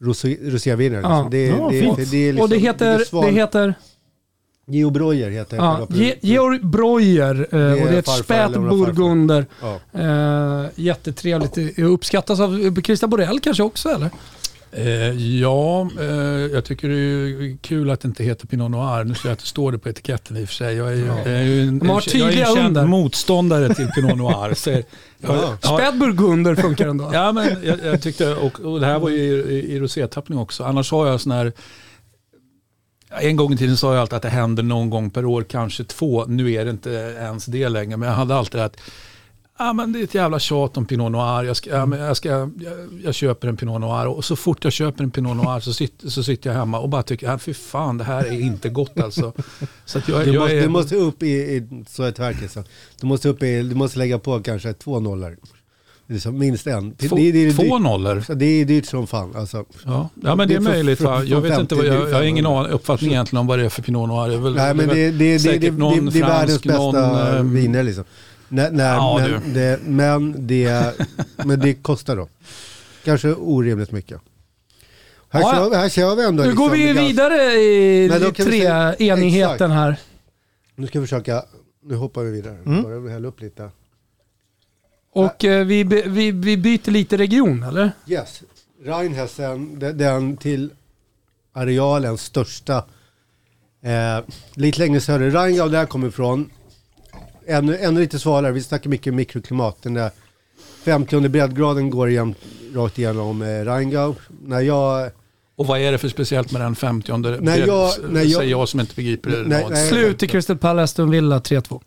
rosé- 0.00 0.50
roséviner. 0.50 1.00
Ja. 1.02 1.08
Liksom. 1.08 1.30
Det, 1.30 1.46
Ja, 1.46 1.68
det, 1.70 1.80
fint. 1.80 1.96
det, 1.96 2.04
det 2.10 2.28
är 2.28 2.32
liksom, 2.32 2.42
och 2.44 2.48
det 2.48 2.58
heter, 2.58 2.86
är 3.00 3.04
svan- 3.04 3.24
det 3.26 3.32
heter 3.32 3.74
Geo 4.66 4.90
Breuer 4.90 5.30
heter 5.30 5.56
ja, 5.56 5.86
Ge- 5.90 6.14
Georg 6.20 6.58
Breuer 6.62 7.34
eh, 7.34 7.82
och 7.82 7.88
det 7.88 7.94
är 7.94 7.98
ett 7.98 8.08
spät 8.08 8.52
burgunder. 8.52 9.46
Ja. 9.62 9.80
Eh, 10.00 10.66
jättetrevligt. 10.74 11.54
Det 11.54 11.78
uppskattas 11.82 12.40
av 12.40 12.80
Christian 12.82 13.10
Borell 13.10 13.40
kanske 13.40 13.62
också 13.62 13.88
eller? 13.88 14.10
Eh, 14.72 15.36
ja, 15.40 15.90
eh, 16.00 16.06
jag 16.52 16.64
tycker 16.64 16.88
det 16.88 16.94
är 16.94 17.56
kul 17.56 17.90
att 17.90 18.00
det 18.00 18.08
inte 18.08 18.24
heter 18.24 18.46
Pinot 18.46 18.70
Noir. 18.70 19.04
Nu 19.04 19.14
ser 19.14 19.28
jag 19.28 19.32
att 19.32 19.38
det 19.38 19.46
står 19.46 19.72
det 19.72 19.78
på 19.78 19.88
etiketten 19.88 20.36
i 20.36 20.44
och 20.44 20.48
för 20.48 20.54
sig. 20.54 20.76
Jag 20.76 20.88
är 20.92 20.96
ju, 20.96 21.06
jag 21.06 21.26
är 21.26 21.42
ju 21.42 21.68
en, 21.68 21.78
De 21.78 21.88
har 21.88 21.96
jag 21.96 22.06
är 22.06 22.10
tydliga 22.10 22.46
en 22.46 22.54
känd 22.54 22.66
under. 22.66 22.86
motståndare 22.86 23.74
till 23.74 23.88
Pinot 23.88 24.16
Noir. 24.18 24.54
Så, 24.54 24.70
jag, 24.70 24.82
Ja. 25.24 25.56
ja, 25.62 25.76
Späd 25.78 25.98
burgunder 25.98 26.54
funkar 26.54 26.88
ändå. 26.88 27.10
Ja, 27.12 27.32
men 27.32 27.56
jag, 27.64 27.78
jag 27.84 28.02
tyckte, 28.02 28.34
och, 28.34 28.60
och 28.60 28.80
det 28.80 28.86
här 28.86 28.98
var 28.98 29.08
ju 29.08 29.16
i, 29.16 29.54
i, 29.54 29.72
i 29.74 29.80
rosétappning 29.80 30.38
också. 30.38 30.64
Annars 30.64 30.90
har 30.90 31.06
jag 31.06 31.20
sån 31.20 31.32
här, 31.32 31.52
en 33.20 33.36
gång 33.36 33.52
i 33.52 33.56
tiden 33.56 33.76
sa 33.76 33.92
jag 33.92 34.00
alltid 34.00 34.16
att 34.16 34.22
det 34.22 34.28
händer 34.28 34.62
någon 34.62 34.90
gång 34.90 35.10
per 35.10 35.24
år, 35.24 35.42
kanske 35.48 35.84
två. 35.84 36.24
Nu 36.28 36.52
är 36.52 36.64
det 36.64 36.70
inte 36.70 36.90
ens 37.20 37.46
det 37.46 37.68
längre, 37.68 37.96
men 37.96 38.08
jag 38.08 38.16
hade 38.16 38.34
alltid 38.34 38.60
att 38.60 38.76
Ja, 39.62 39.72
men 39.72 39.92
det 39.92 40.00
är 40.00 40.04
ett 40.04 40.14
jävla 40.14 40.38
tjat 40.38 40.76
om 40.76 40.86
Pinot 40.86 41.12
Noir. 41.12 41.44
Jag, 41.44 41.56
ska, 41.56 41.70
ja, 41.70 41.86
men 41.86 41.98
jag, 41.98 42.16
ska, 42.16 42.28
jag, 42.28 42.50
jag 43.04 43.14
köper 43.14 43.48
en 43.48 43.56
Pinot 43.56 43.80
Noir 43.80 44.06
och 44.06 44.24
så 44.24 44.36
fort 44.36 44.64
jag 44.64 44.72
köper 44.72 45.04
en 45.04 45.10
Pinot 45.10 45.36
Noir 45.36 45.60
så, 45.60 45.72
sitter 45.72 46.08
så 46.08 46.22
sitter 46.22 46.50
jag 46.50 46.56
hemma 46.58 46.78
och 46.80 46.88
bara 46.88 47.02
tycker, 47.02 47.26
ja, 47.26 47.38
fy 47.38 47.54
fan 47.54 47.98
det 47.98 48.04
här 48.04 48.24
är 48.24 48.40
inte 48.40 48.68
gott 48.68 49.00
alltså. 49.00 49.32
Så 49.84 50.00
jag, 50.06 50.24
Du, 50.26 50.32
jag 50.32 50.40
måste, 50.40 50.56
är, 50.56 50.62
du 50.62 50.68
måste 50.68 50.96
upp 50.96 51.22
i, 51.22 51.26
i 51.26 51.84
så 51.88 52.02
verk 52.02 52.50
så. 52.50 52.64
Du 53.00 53.06
måste 53.06 53.28
upp 53.28 53.42
i, 53.42 53.62
du 53.62 53.74
måste 53.74 53.98
lägga 53.98 54.18
på 54.18 54.40
kanske 54.40 54.72
två 54.72 55.00
nollor. 55.00 55.36
Liksom, 56.06 56.38
minst 56.38 56.66
en. 56.66 56.92
Två, 56.94 57.16
det, 57.16 57.32
det, 57.32 57.44
det, 57.44 57.52
två 57.52 57.78
nollor. 57.78 58.34
Det 58.34 58.44
är 58.46 58.64
dyrt 58.64 58.86
som 58.86 59.06
fan. 59.06 59.36
Alltså. 59.36 59.64
Ja, 59.84 60.08
ja 60.22 60.34
men 60.34 60.48
det 60.48 60.54
är, 60.54 60.58
är 60.60 60.64
för- 60.64 60.70
möjligt. 60.70 61.00
Va? 61.00 61.16
från- 61.18 61.28
Jag, 61.28 61.40
vet 61.40 61.60
inte, 61.60 61.74
vad, 61.74 61.84
50 61.84 62.00
jag, 62.00 62.10
jag 62.10 62.16
har 62.16 62.22
ingen 62.22 62.44
500. 62.44 62.60
aning, 62.60 62.72
uppfattning 62.72 63.10
egentligen 63.10 63.40
om 63.40 63.46
vad 63.46 63.58
det 63.58 63.64
är 63.64 63.68
för 63.68 63.82
Pinot 63.82 64.08
Noir. 64.08 64.28
Det 64.28 64.34
är 64.34 64.38
väl, 64.38 64.54
Nej 64.54 64.74
men 64.74 64.88
det 64.88 64.98
är 65.04 65.12
det, 65.12 65.18
det, 65.18 65.58
det, 65.58 65.58
det, 65.58 66.18
är 66.18 66.26
världens 66.26 66.62
bästa 66.62 66.78
någon, 66.78 67.36
ehm, 67.36 67.54
viner 67.54 67.82
liksom. 67.82 68.04
När, 68.52 68.70
när, 68.70 68.94
Ja, 68.94 69.18
men, 69.42 69.52
det, 69.54 69.80
men, 69.82 70.46
det, 70.46 70.94
men 71.44 71.60
det 71.60 71.74
kostar 71.74 72.16
då. 72.16 72.28
Kanske 73.04 73.34
orimligt 73.34 73.92
mycket. 73.92 74.20
Här, 75.28 75.40
Ja, 75.40 75.52
kör, 75.52 75.70
vi- 75.70 75.76
här 75.76 75.88
kör 75.88 76.16
vi 76.16 76.24
ändå 76.24 76.42
Nu 76.42 76.48
liksom 76.48 76.64
går 76.68 76.70
vi 76.76 76.92
vidare 76.92 77.52
i 77.52 78.08
Men 78.08 78.20
då 78.20 78.32
kan 78.32 78.44
vi 78.46 78.50
tre 78.50 78.60
säga- 78.60 78.94
enigheten 78.94 79.52
exakt. 79.54 79.70
här. 79.72 79.96
Nu 80.74 80.86
ska 80.86 81.00
vi 81.00 81.06
försöka, 81.06 81.44
nu 81.84 81.94
hoppar 81.94 82.22
vi 82.22 82.30
vidare. 82.30 82.56
Mm. 82.66 82.82
Bara 82.82 83.10
hälla 83.12 83.28
upp 83.28 83.40
lite. 83.40 83.70
Och 85.12 85.44
eh, 85.44 85.66
vi, 85.66 85.84
vi, 85.84 86.30
vi 86.32 86.56
byter 86.56 86.90
lite 86.90 87.16
region 87.16 87.62
eller? 87.62 87.92
Yes, 88.06 88.42
Rheinhessen, 88.84 89.78
de- 89.78 89.92
den 89.92 90.36
till 90.36 90.70
arealen 91.52 92.18
största, 92.18 92.76
eh, 93.82 94.24
lite 94.54 94.78
längre 94.78 95.00
söder. 95.00 95.30
Rheingau, 95.30 95.68
där 95.68 95.86
kommer 95.86 96.08
ifrån. 96.08 96.50
Ännu, 97.46 97.76
ännu 97.76 98.00
lite 98.00 98.18
svalare, 98.18 98.52
vi 98.52 98.62
snackar 98.62 98.90
mycket 98.90 99.14
mikroklimat. 99.14 99.76
Den 99.82 99.94
där 99.94 100.10
50 100.84 101.28
breddgraden 101.28 101.90
går 101.90 102.08
igen, 102.08 102.34
rakt 102.74 102.98
igenom 102.98 103.42
eh, 103.42 103.46
Rheingau. 103.46 104.14
När 104.44 104.60
jag, 104.60 105.10
Och 105.56 105.66
vad 105.66 105.80
är 105.80 105.92
det 105.92 105.98
för 105.98 106.08
speciellt 106.08 106.52
med 106.52 106.60
den 106.60 106.74
50 106.76 107.16
När 107.16 107.56
jag- 107.58 107.92
när 108.10 108.22
jag- 108.22 108.30
säger 108.32 108.50
jag 108.50 108.68
som 108.68 108.80
inte 108.80 108.94
begriper 108.94 109.30
det. 109.30 109.42
Nej, 109.48 109.66
nej. 109.70 109.88
Slut 109.88 110.22
i 110.22 110.26
Crystal 110.28 110.58
Palace, 110.58 110.82
Aston 110.84 111.10
Villa 111.10 111.38
3-2. 111.40 111.80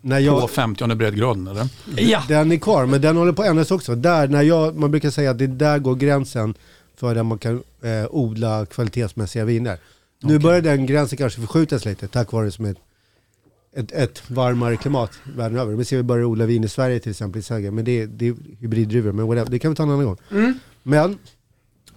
när 0.00 0.16
På 0.18 0.24
jag, 0.40 0.50
50 0.50 0.94
breddgraden 0.94 1.46
eller? 1.46 1.68
Ja. 1.96 2.22
den 2.28 2.52
är 2.52 2.56
kvar, 2.56 2.86
men 2.86 3.00
den 3.00 3.16
håller 3.16 3.32
på 3.32 3.42
att 3.42 3.48
ändras 3.48 3.70
också. 3.70 3.94
Där, 3.94 4.28
när 4.28 4.42
jag, 4.42 4.76
man 4.76 4.90
brukar 4.90 5.10
säga 5.10 5.30
att 5.30 5.38
det 5.38 5.46
där 5.46 5.78
går 5.78 5.94
gränsen 5.94 6.54
för 6.96 7.14
där 7.14 7.22
man 7.22 7.38
kan 7.38 7.62
eh, 7.82 8.06
odla 8.10 8.66
kvalitetsmässiga 8.66 9.44
viner. 9.44 9.78
Nu 10.22 10.38
börjar 10.38 10.60
den 10.60 10.86
gränsen 10.86 11.18
kanske 11.18 11.40
förskjutas 11.40 11.84
lite 11.84 12.08
tack 12.08 12.32
vare 12.32 12.50
som 12.50 12.64
ett, 12.64 12.76
ett, 13.78 13.92
ett 13.92 14.30
varmare 14.30 14.76
klimat 14.76 15.10
världen 15.36 15.58
över. 15.58 15.74
Vi 15.74 15.84
ser 15.84 15.96
vi 15.96 16.02
börjar 16.02 16.24
odla 16.24 16.46
vin 16.46 16.64
i 16.64 16.68
Sverige 16.68 17.00
till 17.00 17.10
exempel 17.10 17.38
i 17.38 17.42
Sverige, 17.42 17.70
men 17.70 17.84
det, 17.84 18.00
är- 18.02 18.06
det 18.06 18.28
är 18.28 18.34
hybriddruvor, 18.60 19.12
men 19.12 19.26
whatever. 19.26 19.50
det 19.50 19.58
kan 19.58 19.70
vi 19.70 19.76
ta 19.76 19.82
en 19.82 19.90
annan 19.90 20.04
gång. 20.04 20.16
Men 20.82 21.18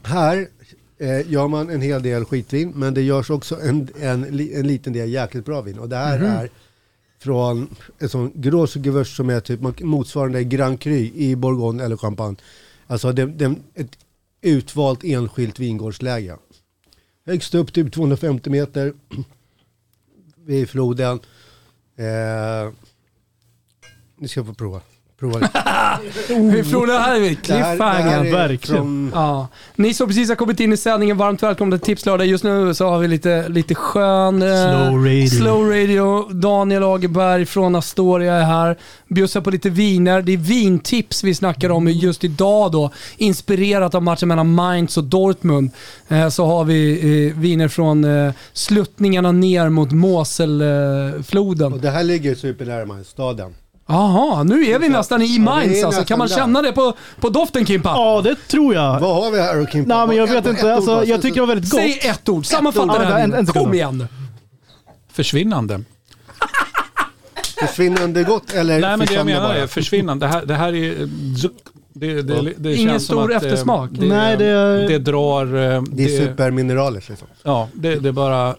här 0.03 0.47
eh, 0.97 1.31
gör 1.31 1.47
man 1.47 1.69
en 1.69 1.81
hel 1.81 2.03
del 2.03 2.25
skitvin, 2.25 2.71
men 2.75 2.93
det 2.93 3.01
görs 3.01 3.29
också 3.29 3.59
en, 3.61 3.87
en, 3.99 4.23
en 4.53 4.67
liten 4.67 4.93
del 4.93 5.09
jäkligt 5.09 5.45
bra 5.45 5.61
vin. 5.61 5.79
Och 5.79 5.89
det 5.89 5.95
här 5.95 6.19
är 6.19 6.49
från 7.19 7.67
en 7.99 8.09
sån 8.09 8.31
Gros 8.35 8.75
och 8.75 9.07
som 9.07 9.29
är 9.29 9.39
typ 9.39 9.81
motsvarande 9.83 10.43
Grand 10.43 10.79
Cru 10.79 10.97
i 10.97 11.35
Bourgogne 11.35 11.83
eller 11.83 11.97
Champagne. 11.97 12.35
Alltså 12.87 13.11
det, 13.11 13.25
det, 13.25 13.55
ett 13.75 13.97
utvalt 14.41 15.03
enskilt 15.03 15.59
vingårdsläge. 15.59 16.37
Högst 17.25 17.55
upp 17.55 17.73
typ 17.73 17.93
250 17.93 18.49
meter 18.49 18.93
vid 20.45 20.69
floden. 20.69 21.19
Eh, 21.95 22.71
ni 24.17 24.27
ska 24.27 24.45
få 24.45 24.53
prova. 24.53 24.81
Prova. 25.21 25.39
Vi 26.51 26.63
får 26.63 26.87
det 26.87 26.93
här 26.99 27.15
är 27.15 27.19
det 27.19 27.35
cliffhanger. 27.35 28.31
verkligen. 28.31 28.77
från- 28.77 29.11
Ja. 29.13 29.47
Ni 29.75 29.93
som 29.93 30.07
precis 30.07 30.29
har 30.29 30.35
kommit 30.35 30.59
in 30.59 30.73
i 30.73 30.77
sändningen, 30.77 31.17
varmt 31.17 31.43
välkomna 31.43 31.77
till 31.77 31.85
Tipslördag. 31.85 32.27
Just 32.27 32.43
nu 32.43 32.73
så 32.73 32.89
har 32.89 32.99
vi 32.99 33.07
lite, 33.07 33.49
lite 33.49 33.75
skön... 33.75 34.41
eh, 34.41 34.47
Slow 34.47 35.05
radio. 35.05 35.27
Slow 35.27 35.69
radio. 35.69 36.29
Daniel 36.33 36.83
Agerberg 36.83 37.45
från 37.45 37.75
Astoria 37.75 38.33
är 38.33 38.43
här. 38.43 38.77
Bjussar 39.07 39.41
på 39.41 39.49
lite 39.51 39.69
viner. 39.69 40.21
Det 40.21 40.31
är 40.33 40.37
vintips 40.37 41.23
vi 41.23 41.35
snackar 41.35 41.69
om 41.69 41.87
just 41.87 42.23
idag 42.23 42.71
då. 42.71 42.91
Inspirerat 43.17 43.95
av 43.95 44.03
matchen 44.03 44.27
mellan 44.27 44.53
Mainz 44.53 44.97
och 44.97 45.03
Dortmund. 45.03 45.71
Eh, 46.07 46.29
så 46.29 46.45
har 46.45 46.63
vi 46.63 46.99
eh, 47.31 47.39
viner 47.39 47.67
från 47.67 48.05
sluttningarna 48.53 49.31
ner 49.31 49.69
mot 49.69 49.91
Moselfloden. 49.91 51.73
Och 51.73 51.79
det 51.79 51.89
här 51.89 52.03
ligger 52.03 52.35
supernära 52.35 52.85
Mainz, 52.85 53.07
staden. 53.07 53.53
Jaha, 53.91 54.43
nu 54.43 54.65
är 54.65 54.79
vi 54.79 54.89
nästan 54.89 55.21
i 55.21 55.39
Mainz 55.39 55.83
alltså. 55.83 56.03
Kan 56.03 56.19
man 56.19 56.27
känna 56.27 56.61
det 56.61 56.71
på, 56.71 56.93
på 57.19 57.29
doften 57.29 57.65
Kimpa? 57.65 57.89
Ja, 57.89 58.21
det 58.23 58.35
tror 58.47 58.73
jag. 58.75 58.99
Vad 58.99 59.23
har 59.23 59.31
vi 59.31 59.41
här 59.41 59.61
och 59.61 59.69
Kimpa? 59.71 59.97
Nej, 59.97 60.07
men 60.07 60.17
jag 60.17 60.27
vet 60.27 60.45
ett 60.45 60.51
inte. 60.51 60.73
Alltså, 60.73 60.95
bara, 60.95 61.05
jag 61.05 61.15
så- 61.17 61.21
tycker 61.21 61.35
det 61.35 61.41
var 61.41 61.47
väldigt 61.47 61.71
gott. 61.71 61.81
Säg 61.81 61.99
ett 62.03 62.29
ord, 62.29 62.45
sammanfatta 62.45 62.99
det 62.99 63.05
här. 63.05 63.45
Kom 63.45 63.67
då. 63.69 63.73
igen. 63.75 64.07
Försvinnande. 65.13 65.81
Försvinnande 67.59 68.23
gott 68.23 68.53
eller 68.53 68.79
Nej 68.79 68.97
men 68.97 69.07
det 69.07 69.13
jag 69.13 69.25
menar 69.25 69.55
är 69.55 69.67
försvinnande. 69.67 70.25
Det 70.25 70.29
här, 70.31 70.45
det 70.45 70.55
här 70.55 70.73
är... 70.75 71.09
zuck. 71.37 71.53
Det, 71.93 72.21
det, 72.21 72.53
det, 72.57 72.75
Ingen 72.75 72.89
känns 72.89 73.05
som 73.07 73.15
stor 73.17 73.33
att, 73.35 73.43
eh, 73.43 73.49
eftersmak. 73.49 73.89
Det, 73.93 74.05
Nej, 74.05 74.37
det- 74.37 74.87
det 74.87 74.99
drar... 74.99 75.45
eh, 75.45 75.81
Det 75.91 76.03
är 76.03 76.19
supermineraler 76.19 77.03
liksom. 77.09 77.27
Ja, 77.43 77.69
det, 77.73 77.95
det 77.95 78.09
är 78.09 78.13
bara... 78.13 78.55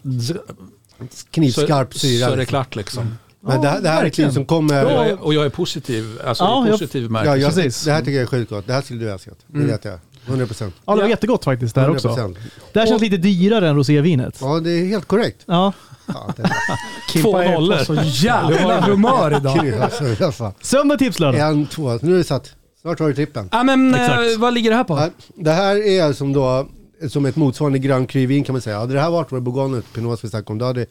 Knivskarp 1.31 1.93
så, 1.93 1.99
syra. 1.99 2.25
så 2.25 2.31
är 2.31 2.35
det 2.35 2.37
liksom. 2.37 2.49
klart 2.51 2.75
liksom. 2.75 3.17
Men 3.45 3.61
det, 3.61 3.67
här- 3.67 3.81
det 3.81 3.89
här 3.89 4.05
är 4.05 4.09
kniv 4.09 4.29
som 4.31 4.45
kommer... 4.45 4.85
Och 4.85 4.91
jag, 4.91 4.97
Ja, 4.99 5.05
är, 5.05 5.23
och 5.23 5.33
jag 5.33 5.45
är 5.45 5.49
positiv. 5.49 6.19
Alltså 6.25 6.43
Ja, 6.43 6.63
jag- 6.67 6.71
positiv 6.79 7.01
jag, 7.01 7.11
bemärkelse. 7.11 7.61
Precis. 7.61 7.83
det 7.85 7.91
här 7.91 7.99
tycker 7.99 8.11
jag 8.11 8.21
är 8.21 8.25
sjukt 8.27 8.49
gott. 8.51 8.67
Det 8.67 8.73
här 8.73 8.81
skulle 8.81 8.99
du 9.05 9.11
älskat. 9.11 9.37
Det 9.47 9.59
vet 9.59 9.85
jag. 9.85 9.99
100 10.27 10.45
procent. 10.47 10.75
Ja, 10.85 10.91
det 10.91 10.97
var 10.97 11.03
Ja. 11.03 11.09
jättegott 11.09 11.43
faktiskt 11.43 11.75
där 11.75 11.89
också. 11.89 12.07
100%. 12.07 12.35
Det 12.73 12.79
här 12.79 12.87
känns 12.87 13.01
lite 13.01 13.17
dyrare 13.17 13.69
än 13.69 13.75
rosévinet. 13.75 14.37
Ja, 14.41 14.59
det 14.59 14.71
är 14.71 14.85
helt 14.85 15.05
korrekt. 15.05 15.41
Ja. 15.45 15.73
Ja, 16.05 16.33
Två 17.21 17.41
nollor. 17.41 17.77
så 17.77 17.93
jävla 18.03 18.81
humör 18.81 19.37
idag. 19.37 19.73
alltså. 20.21 20.53
Söndag 20.61 20.97
tipslördag. 20.97 21.49
En, 21.49 21.65
två, 21.65 21.99
nu 22.01 22.13
är 22.13 22.17
det 22.17 22.23
satt. 22.23 22.51
Snart 22.81 22.99
har 22.99 23.07
du 23.07 23.13
trippen. 23.13 23.49
Ja, 23.51 23.63
men, 23.63 23.95
eh, 23.95 24.03
Exakt. 24.05 24.37
vad 24.39 24.53
ligger 24.53 24.69
det 24.69 24.75
här 24.75 24.83
på? 24.83 24.93
Ja, 24.97 25.09
Det 25.35 25.51
här 25.51 25.75
är 25.87 26.13
som 26.13 26.33
då 26.33 26.67
som 27.09 27.25
ett 27.25 27.35
motsvarande 27.35 27.79
Grand 27.79 28.09
Cru-vin 28.09 28.43
kan 28.43 28.53
man 28.53 28.61
säga. 28.61 28.79
Hade 28.79 28.93
det 28.93 28.99
här 29.01 29.09
varit 29.09 29.31
vår 29.31 29.39
Bourgogne 29.39 29.81
Pinot 29.93 30.23
vi 30.23 30.29
snackade 30.29 30.51
om, 30.51 30.57
då 30.57 30.65
hade, 30.65 30.85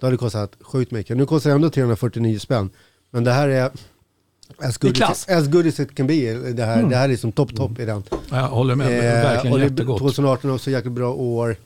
då 0.00 0.06
hade 0.06 0.14
det 0.14 0.18
kostat 0.18 0.56
sjukt 0.60 0.90
mycket. 0.90 1.16
Nu 1.16 1.26
kostar 1.26 1.50
det 1.50 1.54
ändå 1.56 1.70
349 1.70 2.38
spänn. 2.38 2.70
Men 3.10 3.24
det 3.24 3.32
här 3.32 3.48
är 3.48 3.70
as 4.58 4.78
good, 4.78 5.02
as, 5.02 5.28
as 5.28 5.48
good 5.48 5.66
as 5.66 5.80
it 5.80 5.94
can 5.94 6.06
be. 6.06 6.34
Det 6.34 6.64
här, 6.64 6.82
det 6.82 6.96
här 6.96 7.04
är 7.04 7.08
liksom 7.08 7.32
topp, 7.32 7.56
topp 7.56 7.78
i 7.80 7.84
den. 7.84 8.02
Jag 8.30 8.48
håller 8.48 8.74
med, 8.74 8.86
Eh, 8.98 9.02
verkligen 9.02 9.52
och 9.52 9.58
det- 9.58 9.64
jättegott. 9.64 9.98
2018 9.98 10.50
också 10.50 10.70
jäkligt 10.70 10.92
bra 10.92 11.12
år. 11.14 11.56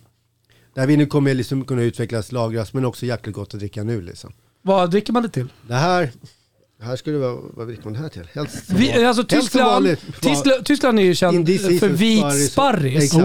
Det 0.75 0.81
här 0.81 0.87
vinet 0.89 1.11
kommer 1.11 1.35
liksom 1.35 1.65
kunna 1.65 1.83
utvecklas, 1.83 2.33
lagras, 2.33 2.73
men 2.73 2.85
också 2.85 3.07
jäkligt 3.07 3.35
gott 3.35 3.55
att 3.55 3.61
dricka 3.61 3.83
nu 3.85 4.01
liksom. 4.01 4.33
Vad 4.63 4.91
dricker 4.91 5.13
man 5.13 5.23
det 5.23 5.29
till? 5.29 5.49
Det 5.69 5.75
här, 5.75 6.11
här 6.83 6.97
skulle 6.97 7.19
vara, 7.19 7.37
vad 7.55 7.67
dricker 7.67 7.85
man 7.85 7.93
det 7.93 7.99
här 7.99 8.09
till? 8.09 8.23
Helst 8.35 8.67
som 8.67 8.77
Vi, 8.77 8.93
alltså 8.93 9.03
Helst 9.05 9.17
som 9.17 9.25
Tyskland, 9.41 9.71
vanligt. 9.71 10.01
Tyskland, 10.21 10.65
Tyskland 10.65 10.99
är 10.99 11.03
ju 11.03 11.15
känd 11.15 11.49
för 11.81 11.89
vit 11.89 12.51
sparris. 12.51 13.05
Exakt. 13.05 13.25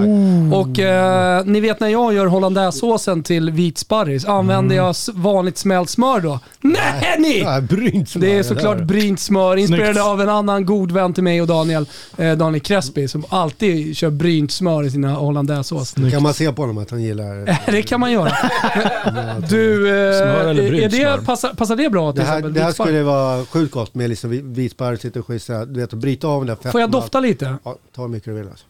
Och 0.53 0.79
eh, 0.79 1.45
ni 1.45 1.59
vet 1.59 1.79
när 1.79 1.87
jag 1.87 2.13
gör 2.13 2.25
hollandaisesåsen 2.25 3.23
till 3.23 3.51
vit 3.51 3.77
sparris, 3.77 4.25
använder 4.25 4.75
jag 4.75 4.89
s- 4.89 5.09
vanligt 5.13 5.57
smält 5.57 5.89
smör 5.89 6.19
då? 6.19 6.39
Nej 6.61 7.15
ni! 7.19 7.39
Ja, 7.39 7.61
brynt 7.61 8.09
smör, 8.09 8.21
Det 8.25 8.37
är 8.37 8.43
såklart 8.43 8.81
brynt 8.83 9.19
smör, 9.19 9.57
inspirerad 9.57 9.97
av 9.97 10.21
en 10.21 10.29
annan 10.29 10.65
god 10.65 10.91
vän 10.91 11.13
till 11.13 11.23
mig 11.23 11.41
och 11.41 11.47
Daniel, 11.47 11.85
eh, 12.17 12.31
Daniel 12.37 12.61
Crespi, 12.61 13.07
som 13.07 13.25
alltid 13.29 13.97
kör 13.97 14.09
brynt 14.09 14.51
smör 14.51 14.83
i 14.83 14.91
sina 14.91 15.13
hollandaisesås. 15.13 15.91
Kan 16.11 16.23
man 16.23 16.33
se 16.33 16.51
på 16.51 16.61
honom 16.61 16.77
att 16.77 16.91
han 16.91 17.03
gillar... 17.03 17.59
Det 17.71 17.81
kan 17.81 17.99
man 17.99 18.11
göra. 18.11 18.31
Du, 19.49 19.87
eh, 19.87 20.17
Smör 20.21 20.45
eller 20.49 20.69
brynt 20.69 20.83
är 20.83 20.89
det, 20.89 20.95
smör? 20.97 21.17
passar, 21.25 21.49
passar 21.53 21.75
det 21.75 21.89
bra 21.89 22.11
till 22.11 22.21
Det 22.21 22.27
här, 22.27 22.33
exempel? 22.37 22.53
det 22.53 22.63
här 22.63 22.71
skulle 22.71 23.03
vara 23.03 23.44
sjukt 23.45 23.71
gott 23.73 23.95
med 23.95 24.09
liksom 24.09 24.29
vit- 24.29 24.43
vitsparris, 24.43 25.03
lite 25.03 25.21
schysst 25.21 25.45
sådär. 25.45 25.65
Du 25.65 25.79
vet, 25.79 25.93
att 25.93 25.99
bryta 25.99 26.27
av 26.27 26.45
den 26.45 26.57
där. 26.63 26.71
Får 26.71 26.81
jag 26.81 26.91
dofta 26.91 27.19
lite? 27.19 27.55
Ja, 27.63 27.77
ta 27.95 28.01
hur 28.01 28.09
mycket 28.09 28.25
du 28.25 28.33
vill 28.33 28.47
alltså. 28.47 28.65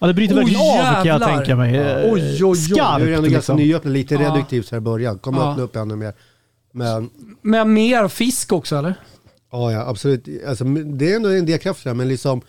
Ja, 0.00 0.06
det 0.06 0.14
bryter 0.14 0.34
Oj, 0.34 0.38
verkligen 0.38 0.60
av 0.70 0.76
kan 0.76 0.94
jag 0.96 1.06
jävlar. 1.06 1.36
tänka 1.36 1.56
mig. 1.56 1.76
Eh, 1.76 2.12
Oj, 2.12 2.22
oj, 2.22 2.44
oj. 2.44 2.56
Skarpt 2.56 3.04
Du 3.04 3.12
är 3.12 3.16
ändå 3.16 3.22
ganska 3.22 3.28
liksom. 3.36 3.56
nyöppnad, 3.56 3.92
lite 3.92 4.14
Ja. 4.14 4.20
reduktivt 4.20 4.70
här 4.70 4.78
i 4.78 4.80
början. 4.80 5.18
Kommer 5.18 5.38
Ja. 5.38 5.50
öppna 5.52 5.62
upp 5.62 5.76
ännu 5.76 5.96
mer. 5.96 6.12
Men 6.72 7.10
Med 7.42 7.66
mer 7.66 8.08
fisk 8.08 8.52
också 8.52 8.76
eller? 8.76 8.94
ja, 9.52 9.72
ja 9.72 9.88
absolut. 9.88 10.28
Alltså, 10.46 10.64
det 10.64 11.12
är 11.12 11.16
ändå 11.16 11.28
en 11.28 11.46
del 11.46 11.58
kraft 11.58 11.84
där, 11.84 11.94
men 11.94 12.08
liksom 12.08 12.40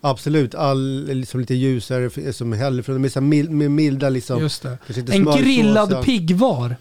absolut 0.00 0.54
all, 0.54 1.04
liksom 1.06 1.40
lite 1.40 1.54
ljusare, 1.54 2.32
som 2.32 2.52
hellre 2.52 2.82
från 2.82 3.00
med, 3.28 3.50
med 3.50 3.70
milda 3.70 4.08
liksom. 4.08 4.40
Just 4.40 4.62
det. 4.62 4.78
En 5.12 5.24
grillad 5.24 5.92
ja. 5.92 6.02
piggvar. 6.02 6.76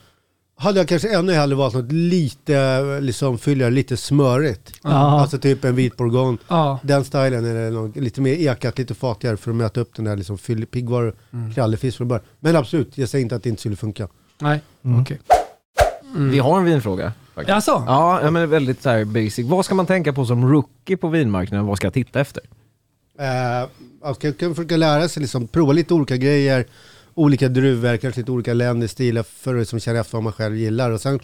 Hade 0.61 0.79
jag 0.79 0.87
kanske 0.87 1.09
ännu 1.15 1.33
hellre 1.33 1.55
valt 1.55 1.73
något 1.73 1.91
lite 1.91 2.81
liksom 3.01 3.37
fylligare, 3.37 3.71
lite 3.71 3.97
smörigt. 3.97 4.73
Ja. 4.83 5.21
Alltså 5.21 5.37
typ 5.37 5.63
en 5.65 5.75
vit 5.75 5.97
bourgogne. 5.97 6.37
Den 6.83 7.03
stilen 7.03 7.45
är 7.45 7.71
nog 7.71 7.97
lite 7.97 8.21
mer 8.21 8.33
ekat, 8.33 8.77
lite 8.77 8.93
fatigare 8.93 9.37
för 9.37 9.51
att 9.51 9.57
möta 9.57 9.79
upp 9.81 9.95
den 9.95 10.05
där 10.05 10.15
liksom 10.15 10.37
fyllig 10.37 10.71
piggvar, 10.71 11.13
Mm. 11.33 11.53
krallefisk 11.53 11.97
från 11.97 12.07
början. 12.07 12.25
Men 12.39 12.55
absolut, 12.55 12.97
jag 12.97 13.09
säger 13.09 13.23
inte 13.23 13.35
att 13.35 13.43
det 13.43 13.49
inte 13.49 13.59
skulle 13.59 13.75
funka. 13.75 14.07
Nej, 14.41 14.61
Mm. 14.85 15.01
okej. 15.01 15.19
Vi 16.15 16.39
har 16.39 16.57
en 16.59 16.65
vinfråga. 16.65 17.13
Faktiskt. 17.35 17.49
Jaså? 17.49 17.83
Ja, 17.87 18.21
ja, 18.23 18.31
men 18.31 18.49
väldigt 18.49 18.81
så 18.81 18.89
här 18.89 19.05
basic. 19.05 19.39
Vad 19.45 19.65
ska 19.65 19.75
man 19.75 19.85
tänka 19.85 20.13
på 20.13 20.25
som 20.25 20.51
rookie 20.51 20.97
på 20.97 21.07
vinmarknaden? 21.07 21.65
Vad 21.65 21.77
ska 21.77 21.85
jag 21.87 21.93
titta 21.93 22.19
efter? 22.19 22.43
Eh, 23.19 23.69
man 24.03 24.15
ska 24.15 24.31
kan 24.33 24.55
försöka 24.55 24.77
lära 24.77 25.09
sig, 25.09 25.21
liksom, 25.21 25.47
prova 25.47 25.73
lite 25.73 25.93
olika 25.93 26.17
grejer, 26.17 26.65
olika 27.19 27.47
druvor, 27.47 27.97
kanske 27.97 28.21
lite 28.21 28.31
olika 28.31 28.53
länder, 28.53 28.87
stilar 28.87 29.23
för 29.39 29.53
att 29.55 29.59
liksom 29.59 29.79
känna 29.79 29.99
efter 29.99 30.13
vad 30.17 30.23
man 30.23 30.33
själv 30.33 30.55
gillar. 30.57 30.91
Och 30.91 31.01
sen, 31.01 31.19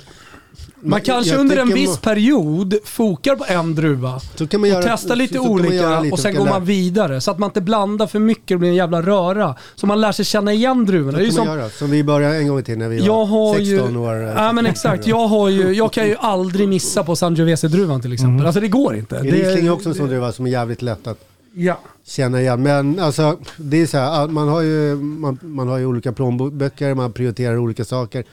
Man 0.81 1.01
kanske 1.01 1.35
under 1.35 1.57
en 1.57 1.67
viss 1.73 1.87
man- 1.89 1.97
period 1.97 2.75
fokar 2.83 3.35
på 3.35 3.45
en 3.47 3.75
druva 3.75 4.19
så 4.35 4.47
kan 4.47 4.61
man 4.61 4.69
göra, 4.69 4.79
och 4.79 4.85
testar 4.85 5.15
lite 5.15 5.33
så 5.33 5.49
olika 5.49 5.73
göra 5.73 6.01
lite 6.01 6.13
och 6.13 6.19
sen 6.19 6.35
går 6.35 6.45
man 6.45 6.65
vidare. 6.65 7.21
Så 7.21 7.31
att 7.31 7.39
man 7.39 7.49
inte 7.49 7.61
blandar 7.61 8.07
för 8.07 8.19
mycket 8.19 8.55
och 8.55 8.59
blir 8.59 8.69
en 8.69 8.75
jävla 8.75 9.01
röra. 9.01 9.55
Så 9.75 9.87
man 9.87 10.01
lär 10.01 10.11
sig 10.11 10.25
känna 10.25 10.53
igen 10.53 10.85
druvorna. 10.85 11.17
Så 11.17 11.23
Det 11.23 11.27
är 11.27 11.31
som, 11.31 11.45
göra, 11.45 11.69
som 11.69 11.91
vi 11.91 12.03
började 12.03 12.35
en 12.35 12.47
gång 12.47 12.63
tiden 12.63 12.79
när 12.79 12.89
vi 12.89 12.97
jag 13.05 13.13
var 13.13 13.25
har 13.25 13.55
16 13.55 13.91
ju, 13.93 13.97
år. 13.99 14.15
Ja 14.15 14.51
men 14.53 14.65
exakt. 14.65 15.07
Jag, 15.07 15.27
har 15.27 15.49
ju, 15.49 15.73
jag 15.73 15.93
kan 15.93 16.07
ju 16.07 16.15
aldrig 16.19 16.67
missa 16.69 17.03
på 17.03 17.15
Sangiovese-druvan 17.15 18.01
till 18.01 18.13
exempel. 18.13 18.45
Alltså 18.45 18.61
det 18.61 18.67
går 18.67 18.95
inte. 18.95 19.21
Det- 19.21 19.31
Riesling 19.31 19.67
är 19.67 19.71
också 19.71 19.89
en 19.89 19.95
sån 19.95 20.07
druva 20.07 20.31
som 20.31 20.45
är 20.45 20.49
jävligt 20.51 20.81
lätt 20.81 21.07
att 21.07 21.19
Ja. 21.57 21.79
känna 22.03 22.41
igen. 22.41 22.63
Men 22.63 22.99
alltså, 22.99 23.39
det 23.57 23.77
är 23.81 23.85
så 23.87 23.97
här, 23.97 24.27
man 24.27 24.47
har 24.47 24.61
ju, 24.61 24.95
man, 24.95 25.39
man 25.41 25.67
har 25.67 25.77
ju 25.77 25.85
olika 25.85 26.13
plånböcker, 26.13 26.93
man 26.93 27.13
prioriterar 27.13 27.57
olika 27.57 27.85
saker, 27.85 28.25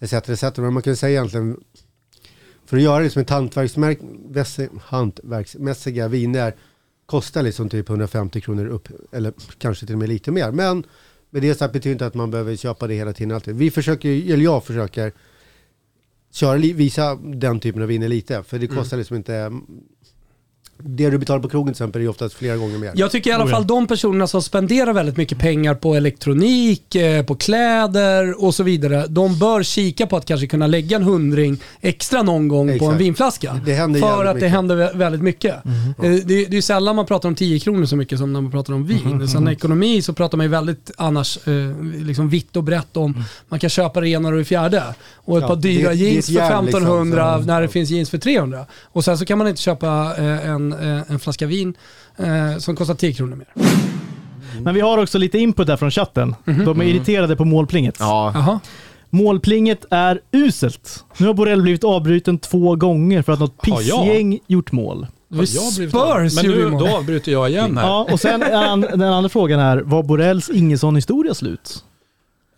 etc. 0.00 0.12
etc. 0.12 0.42
Men 0.56 0.72
man 0.72 0.82
kan 0.82 0.96
säga 0.96 1.10
egentligen, 1.18 1.56
för 2.66 2.76
att 2.76 2.82
göra 2.82 3.02
det 3.02 3.10
som 3.10 3.22
ett 3.22 3.30
hantverksmärk, 3.30 3.98
vässe- 4.30 4.68
hantverksmässiga 4.84 6.08
viner 6.08 6.54
kostar 7.06 7.42
liksom 7.42 7.68
typ 7.68 7.88
150 7.88 8.40
kronor 8.40 8.66
upp, 8.66 8.88
eller 9.12 9.32
kanske 9.58 9.86
till 9.86 9.94
och 9.94 9.98
med 9.98 10.08
lite 10.08 10.30
mer. 10.30 10.50
Men 10.52 10.84
med 11.30 11.42
det 11.42 11.54
sagt 11.54 11.72
betyder 11.72 11.92
inte 11.92 12.06
att 12.06 12.14
man 12.14 12.30
behöver 12.30 12.56
köpa 12.56 12.86
det 12.86 12.94
hela 12.94 13.12
tiden 13.12 13.34
alltid. 13.34 13.56
Vi 13.56 13.70
försöker, 13.70 14.08
eller 14.08 14.44
jag 14.44 14.64
försöker, 14.64 15.12
köra, 16.32 16.56
visa 16.58 17.14
den 17.14 17.60
typen 17.60 17.82
av 17.82 17.88
viner 17.88 18.08
lite. 18.08 18.42
För 18.42 18.58
det 18.58 18.66
kostar 18.66 18.96
liksom 18.96 19.16
inte, 19.16 19.52
det 20.84 21.10
du 21.10 21.18
betalar 21.18 21.40
på 21.40 21.48
krogen 21.48 21.66
till 21.74 21.82
exempel 21.82 22.00
är 22.00 22.02
ju 22.02 22.08
oftast 22.08 22.34
flera 22.34 22.56
gånger 22.56 22.78
mer. 22.78 22.92
Jag 22.94 23.10
tycker 23.10 23.30
i 23.30 23.32
alla 23.32 23.44
Oh 23.44 23.50
fall 23.50 23.66
de 23.66 23.86
personerna 23.86 24.26
som 24.26 24.42
spenderar 24.42 24.92
väldigt 24.92 25.16
mycket 25.16 25.38
pengar 25.38 25.74
på 25.74 25.94
elektronik, 25.94 26.94
eh, 26.94 27.22
på 27.24 27.34
kläder 27.34 28.44
och 28.44 28.54
så 28.54 28.62
vidare. 28.62 29.06
De 29.08 29.38
bör 29.38 29.62
kika 29.62 30.06
på 30.06 30.16
att 30.16 30.24
kanske 30.26 30.46
kunna 30.46 30.66
lägga 30.66 30.96
en 30.96 31.02
hundring 31.02 31.56
extra 31.80 32.22
någon 32.22 32.48
gång 32.48 32.66
på 32.66 32.72
en 32.72 32.76
Exakt. 32.90 33.00
vinflaska. 33.00 33.60
Det 33.66 33.72
händer 33.74 34.00
för 34.00 34.24
att 34.24 34.26
det 34.26 34.34
mycket. 34.34 34.50
händer 34.50 34.76
vä- 34.76 34.96
väldigt 34.96 35.22
mycket. 35.22 35.64
Mhm. 35.64 35.94
Eh, 36.02 36.10
Det, 36.10 36.20
det 36.24 36.46
är 36.46 36.52
ju 36.54 36.62
sällan 36.62 36.96
man 36.96 37.06
pratar 37.06 37.28
om 37.28 37.34
10 37.34 37.60
kronor 37.60 37.86
så 37.86 37.96
mycket 37.96 38.18
som 38.18 38.32
när 38.32 38.40
man 38.40 38.50
pratar 38.50 38.74
om 38.74 38.86
vin. 38.86 38.98
Mhm, 39.04 39.28
Sen 39.28 39.48
ekonomi 39.48 40.02
så 40.02 40.12
pratar 40.12 40.36
man 40.36 40.44
ju 40.46 40.50
väldigt 40.50 40.90
annars 40.96 41.38
eh, 41.48 41.52
liksom 41.98 42.28
vitt 42.28 42.56
och 42.56 42.64
brett 42.64 42.96
om 42.96 43.24
man 43.48 43.58
kan 43.60 43.70
köpa 43.70 44.00
det 44.00 44.08
ena 44.08 44.28
och 44.28 44.34
det 44.36 44.44
fjärde. 44.44 44.82
Och 45.14 45.36
ett 45.38 45.42
Ja, 45.42 45.48
par 45.48 45.56
dyra 45.56 45.88
det- 45.90 45.94
det 45.94 46.00
jeans 46.04 46.18
ett 46.18 46.24
för 46.26 46.32
järn 46.32 46.64
liksom, 46.64 46.82
1500 46.82 47.38
så- 47.40 47.46
när 47.46 47.60
det 47.62 47.68
finns 47.68 47.90
jeans 47.90 48.10
för 48.10 48.18
300. 48.18 48.66
Och 48.92 49.04
sen 49.04 49.18
så 49.18 49.24
kan 49.24 49.38
man 49.38 49.48
inte 49.48 49.62
köpa 49.62 50.14
eh, 50.18 50.50
en, 50.72 50.98
eh, 50.98 51.02
en 51.08 51.18
flaska 51.18 51.46
vin 51.46 51.74
eh, 52.16 52.58
som 52.58 52.76
kostar 52.76 52.94
10 52.94 53.12
kronor 53.12 53.36
mer. 53.36 53.48
Men 54.62 54.74
vi 54.74 54.80
har 54.80 54.98
också 54.98 55.18
lite 55.18 55.38
input 55.38 55.66
där 55.66 55.76
från 55.76 55.90
chatten. 55.90 56.34
De 56.44 56.80
är 56.80 56.84
irriterade 56.84 57.36
på 57.36 57.44
målplinget. 57.44 57.96
Ja, 57.98 58.32
Jaha. 58.34 58.60
Målplinget 59.10 59.84
är 59.90 60.20
uselt. 60.32 61.04
Nu 61.18 61.26
har 61.26 61.34
Borrell 61.34 61.62
blivit 61.62 61.84
avbruten 61.84 62.38
två 62.38 62.76
gånger 62.76 63.22
för 63.22 63.32
att 63.32 63.40
något 63.40 63.62
pissgäng 63.62 64.38
gjort 64.46 64.72
mål. 64.72 65.06
Har? 65.30 66.28
Spurs 66.28 66.42
Men 66.42 66.52
nu, 66.52 66.70
då 66.70 66.88
avbryter 66.88 67.32
jag 67.32 67.50
igen 67.50 67.76
här. 67.76 67.86
Ja, 67.86 68.08
och 68.12 68.20
sen 68.20 68.40
den 68.80 69.02
andra 69.02 69.28
frågan 69.28 69.60
är, 69.60 69.78
var 69.78 70.02
Borrells 70.02 70.50
Ingesson-historia 70.50 71.34
slut? 71.34 71.84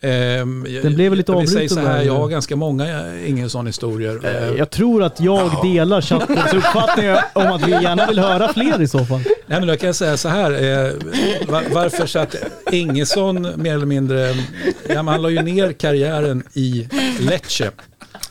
Ehm, 0.05 0.67
Den 0.83 0.95
blev 0.95 1.15
lite 1.15 1.33
avbruten 1.33 1.69
så 1.69 1.81
här, 1.81 2.03
jag 2.03 2.17
har 2.17 2.29
ganska 2.29 2.57
många 2.57 2.87
eh, 2.89 3.29
ingen 3.31 3.51
sån 3.51 3.67
historier. 3.67 4.21
Eh, 4.25 4.49
Eh, 4.49 4.55
Jag 4.59 4.71
tror 4.71 5.03
att 5.03 5.21
jag 5.21 5.51
delar 5.63 6.01
chattens 6.01 6.53
uppfattning 6.55 7.11
om 7.33 7.47
att 7.53 7.67
vi 7.67 7.71
gärna 7.71 8.07
vill 8.07 8.19
höra 8.19 8.53
fler 8.53 8.83
i 8.83 8.89
så 8.89 9.05
fall. 9.05 9.21
Nej, 9.47 9.59
men 9.61 9.67
då 9.67 9.77
kan 9.77 9.87
jag 9.87 9.97
säga 9.97 10.17
så 10.17 10.29
här. 10.29 10.51
Eh, 10.51 10.93
var, 11.49 11.63
varför 11.75 12.07
så 12.07 12.19
att 12.19 12.35
Ingesson 12.73 13.49
mer 13.57 13.75
eller 13.75 13.87
mindre, 13.87 14.35
ja, 14.89 15.03
han 15.03 15.23
la 15.23 15.31
ju 15.31 15.43
ner 15.43 15.73
karriären 15.73 16.43
i 16.55 16.89
Lecce, 17.21 17.71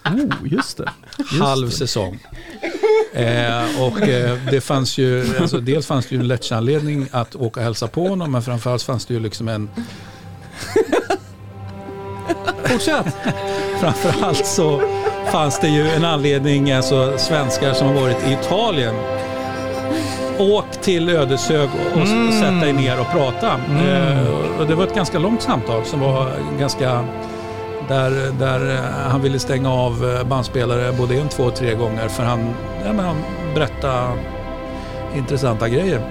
Oh, 0.05 0.47
just 0.53 0.77
det. 0.77 0.89
Just 1.17 1.31
halv 1.41 1.69
säsong. 1.69 2.19
Eh, 3.13 3.81
och 3.81 4.01
eh, 4.01 4.37
det 4.51 4.61
fanns 4.61 4.97
ju, 4.97 5.25
alltså, 5.41 5.57
dels 5.59 5.87
fanns 5.87 6.05
det 6.05 6.15
ju 6.15 6.21
en 6.21 6.27
Lecce-anledning 6.27 7.07
att 7.11 7.35
åka 7.35 7.59
och 7.59 7.63
hälsa 7.63 7.87
på 7.87 8.07
honom, 8.07 8.31
men 8.31 8.41
framförallt 8.41 8.83
fanns 8.83 9.05
det 9.05 9.13
ju 9.13 9.19
liksom 9.19 9.47
en, 9.47 9.69
Fortsätt. 12.63 13.15
framförallt 13.79 14.45
så 14.45 14.81
fanns 15.31 15.59
det 15.59 15.67
ju 15.67 15.89
en 15.89 16.05
anledning, 16.05 16.71
alltså 16.71 17.17
svenskar 17.17 17.73
som 17.73 17.87
har 17.87 17.93
varit 17.93 18.27
i 18.27 18.31
Italien. 18.33 18.95
Åk 20.39 20.71
till 20.81 21.09
Ödeshög 21.09 21.69
och 21.91 21.97
mm. 21.97 22.31
sätta 22.31 22.51
dig 22.51 22.73
ner 22.73 22.99
och 22.99 23.11
prata. 23.11 23.47
Eh, 23.47 24.59
och 24.59 24.67
det 24.67 24.75
var 24.75 24.83
ett 24.83 24.95
ganska 24.95 25.19
långt 25.19 25.41
samtal 25.41 25.85
som 25.85 25.99
var 25.99 26.31
ganska 26.59 27.05
där, 27.87 28.31
där 28.39 28.75
eh, 28.75 29.09
han 29.11 29.21
ville 29.21 29.39
stänga 29.39 29.73
av 29.73 30.15
eh, 30.15 30.27
bandspelare 30.27 30.91
både 30.91 31.15
en, 31.15 31.29
två, 31.29 31.49
tre 31.49 31.73
gånger 31.75 32.07
för 32.07 32.23
han, 32.23 32.39
ja, 32.85 32.93
men 32.93 33.05
han 33.05 33.15
berättade 33.55 34.07
intressanta 35.15 35.69
grejer. 35.69 36.01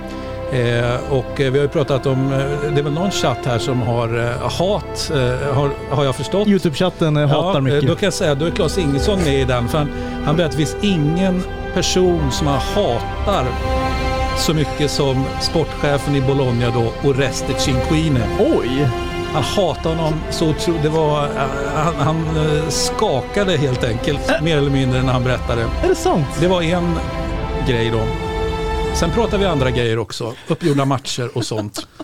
Eh, 0.53 1.13
och 1.13 1.41
eh, 1.41 1.51
vi 1.53 1.59
har 1.59 1.65
ju 1.65 1.69
pratat 1.69 2.07
om, 2.07 2.33
eh, 2.33 2.73
det 2.75 2.83
väl 2.83 2.93
någon 2.93 3.11
chatt 3.11 3.39
här 3.45 3.59
som 3.59 3.83
har 3.83 4.09
hat, 4.43 5.11
eh, 5.15 5.55
har, 5.55 5.71
har 5.91 6.05
jag 6.05 6.15
förstått. 6.17 6.49
Youtube-chatten 6.49 7.17
eh, 7.17 7.29
hatar 7.29 7.55
Ja, 7.55 7.61
mycket. 7.61 7.89
Då 7.89 7.95
kan 7.95 8.07
jag 8.07 8.13
säga, 8.13 8.35
då 8.35 8.47
är 8.47 8.51
Claes 8.51 8.79
Ingesson 8.79 9.19
med 9.19 9.41
i 9.41 9.45
den. 9.45 9.69
För 9.69 9.79
han, 9.79 9.89
han 10.25 10.37
berättar 10.37 10.45
att 10.45 10.51
det 10.51 10.67
finns 10.67 10.77
ingen 10.83 11.43
person 11.75 12.31
som 12.31 12.47
han 12.47 12.59
hatar 12.59 13.45
så 14.39 14.55
mycket 14.55 14.91
som 14.91 15.25
sportchefen 15.41 16.17
i 16.17 16.21
Bologna 16.21 16.71
då, 16.71 17.09
Oreste 17.09 17.55
Cinquine. 17.59 18.19
Oj! 18.39 18.89
Han 19.33 19.43
hatar 19.43 19.91
honom 19.91 20.15
så 20.31 20.49
otroligt. 20.49 20.83
Det 20.83 20.89
var, 20.89 21.29
han, 21.75 21.95
han 21.99 22.27
skakade 22.69 23.57
helt 23.57 23.85
enkelt, 23.85 24.43
mer 24.43 24.57
eller 24.57 24.71
mindre, 24.71 25.03
när 25.03 25.13
han 25.13 25.25
berättade. 25.25 25.63
Är 25.85 25.89
det 25.89 25.95
sant? 25.95 26.27
Det 26.41 26.49
var 26.49 26.63
en 26.63 26.99
grej 27.69 27.91
då. 27.91 28.30
Sen 28.95 29.11
pratar 29.11 29.39
vi 29.39 29.45
andra 29.45 29.71
grejer 29.71 29.99
också. 29.99 30.35
Uppgjorda 30.49 30.85
matcher 30.85 31.31
och 31.35 31.45
sånt. 31.45 31.87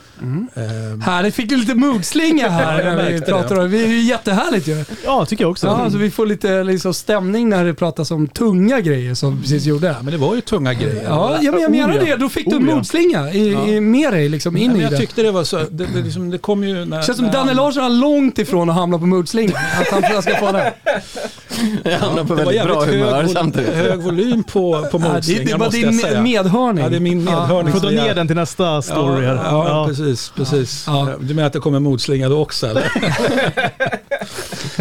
Eh, 0.54 1.00
Härligt, 1.04 1.34
fick 1.34 1.48
du 1.48 1.56
lite 1.56 1.74
moodslinga 1.74 2.48
här 2.48 2.78
Ja, 2.82 2.88
jag 2.88 2.96
när 2.96 3.10
vi 3.12 3.20
pratar 3.20 3.60
om 3.60 3.70
det. 3.70 3.78
är 3.84 3.88
ju 3.88 4.00
jättehärligt 4.00 4.66
ju. 4.68 4.84
Ja, 5.04 5.26
tycker 5.26 5.44
jag 5.44 5.50
också. 5.50 5.66
Ja, 5.66 5.90
så 5.90 5.98
vi 5.98 6.10
får 6.10 6.26
lite 6.26 6.62
liksom, 6.64 6.94
stämning 6.94 7.48
när 7.48 7.64
det 7.64 7.74
pratas 7.74 8.10
om 8.10 8.28
tunga 8.28 8.80
grejer 8.80 9.14
som 9.14 9.36
vi 9.36 9.42
precis 9.42 9.64
gjorde. 9.64 9.96
men 10.02 10.12
det 10.12 10.18
var 10.18 10.34
ju 10.34 10.40
tunga 10.40 10.74
grejer. 10.74 11.02
Ja, 11.04 11.38
jag, 11.42 11.60
jag 11.60 11.70
menar 11.70 11.90
Oh, 11.92 11.96
ja. 11.96 12.04
det. 12.04 12.16
Då 12.16 12.28
fick 12.28 12.44
du 12.50 12.56
en 12.56 12.62
Oh, 12.62 12.68
ja. 12.68 12.74
moodslinga 12.74 13.30
i, 13.32 13.74
i, 13.74 13.80
med 13.80 14.12
dig 14.12 14.28
liksom, 14.28 14.56
in 14.56 14.62
Nej, 14.62 14.68
men 14.72 14.80
i 14.80 14.82
jag 14.82 14.92
det. 14.92 14.96
tyckte 14.98 15.22
det 15.22 15.30
var 15.30 15.44
så. 15.44 15.56
Det, 15.56 15.86
det, 15.94 16.02
liksom, 16.02 16.30
det 16.30 16.38
kom 16.38 16.64
ju 16.64 16.84
när... 16.84 16.96
Det 16.98 17.02
känns 17.02 17.18
som 17.18 17.26
när 17.26 17.32
Danne 17.32 17.54
Larsson 17.54 17.84
är 17.84 17.88
långt 17.90 18.38
ifrån 18.38 18.70
att 18.70 18.76
hamna 18.76 18.98
på 18.98 19.06
moodslingan. 19.06 19.56
Att 19.80 19.88
han 19.88 20.02
jag 20.02 20.22
ska 20.22 20.34
få 20.36 20.52
den. 20.52 20.72
Jag 21.84 21.98
hamnar 21.98 22.24
på 22.24 22.34
väldigt 22.34 22.62
bra 22.62 22.84
humör 22.84 23.22
hög, 23.22 23.30
samtidigt. 23.30 23.74
hög 23.74 24.00
volym 24.00 24.44
på, 24.44 24.86
på 24.92 25.00
Ja, 25.04 25.20
det, 25.44 25.54
var 25.54 25.70
din 25.70 25.98
säga. 25.98 26.20
medhörning. 26.22 26.84
Ja, 26.84 26.90
det 26.90 26.96
är 26.96 27.00
min 27.00 27.24
medhörning. 27.24 27.66
Du 27.66 27.72
får 27.80 27.80
dra 27.80 27.90
ner 28.04 28.14
den 28.14 28.26
till 28.26 28.36
nästa 28.36 28.82
story 28.82 29.24
Ja, 29.24 29.34
här. 29.34 29.44
ja, 29.44 29.68
Ja. 29.68 29.86
precis. 29.88 30.32
precis. 30.36 30.84
Ja. 30.86 31.08
Du 31.20 31.34
menar 31.34 31.46
att 31.46 31.52
det 31.52 31.58
kommer 31.60 31.80
moodslinga 31.80 32.28
då 32.28 32.38
också 32.42 32.66
eller? 32.66 32.82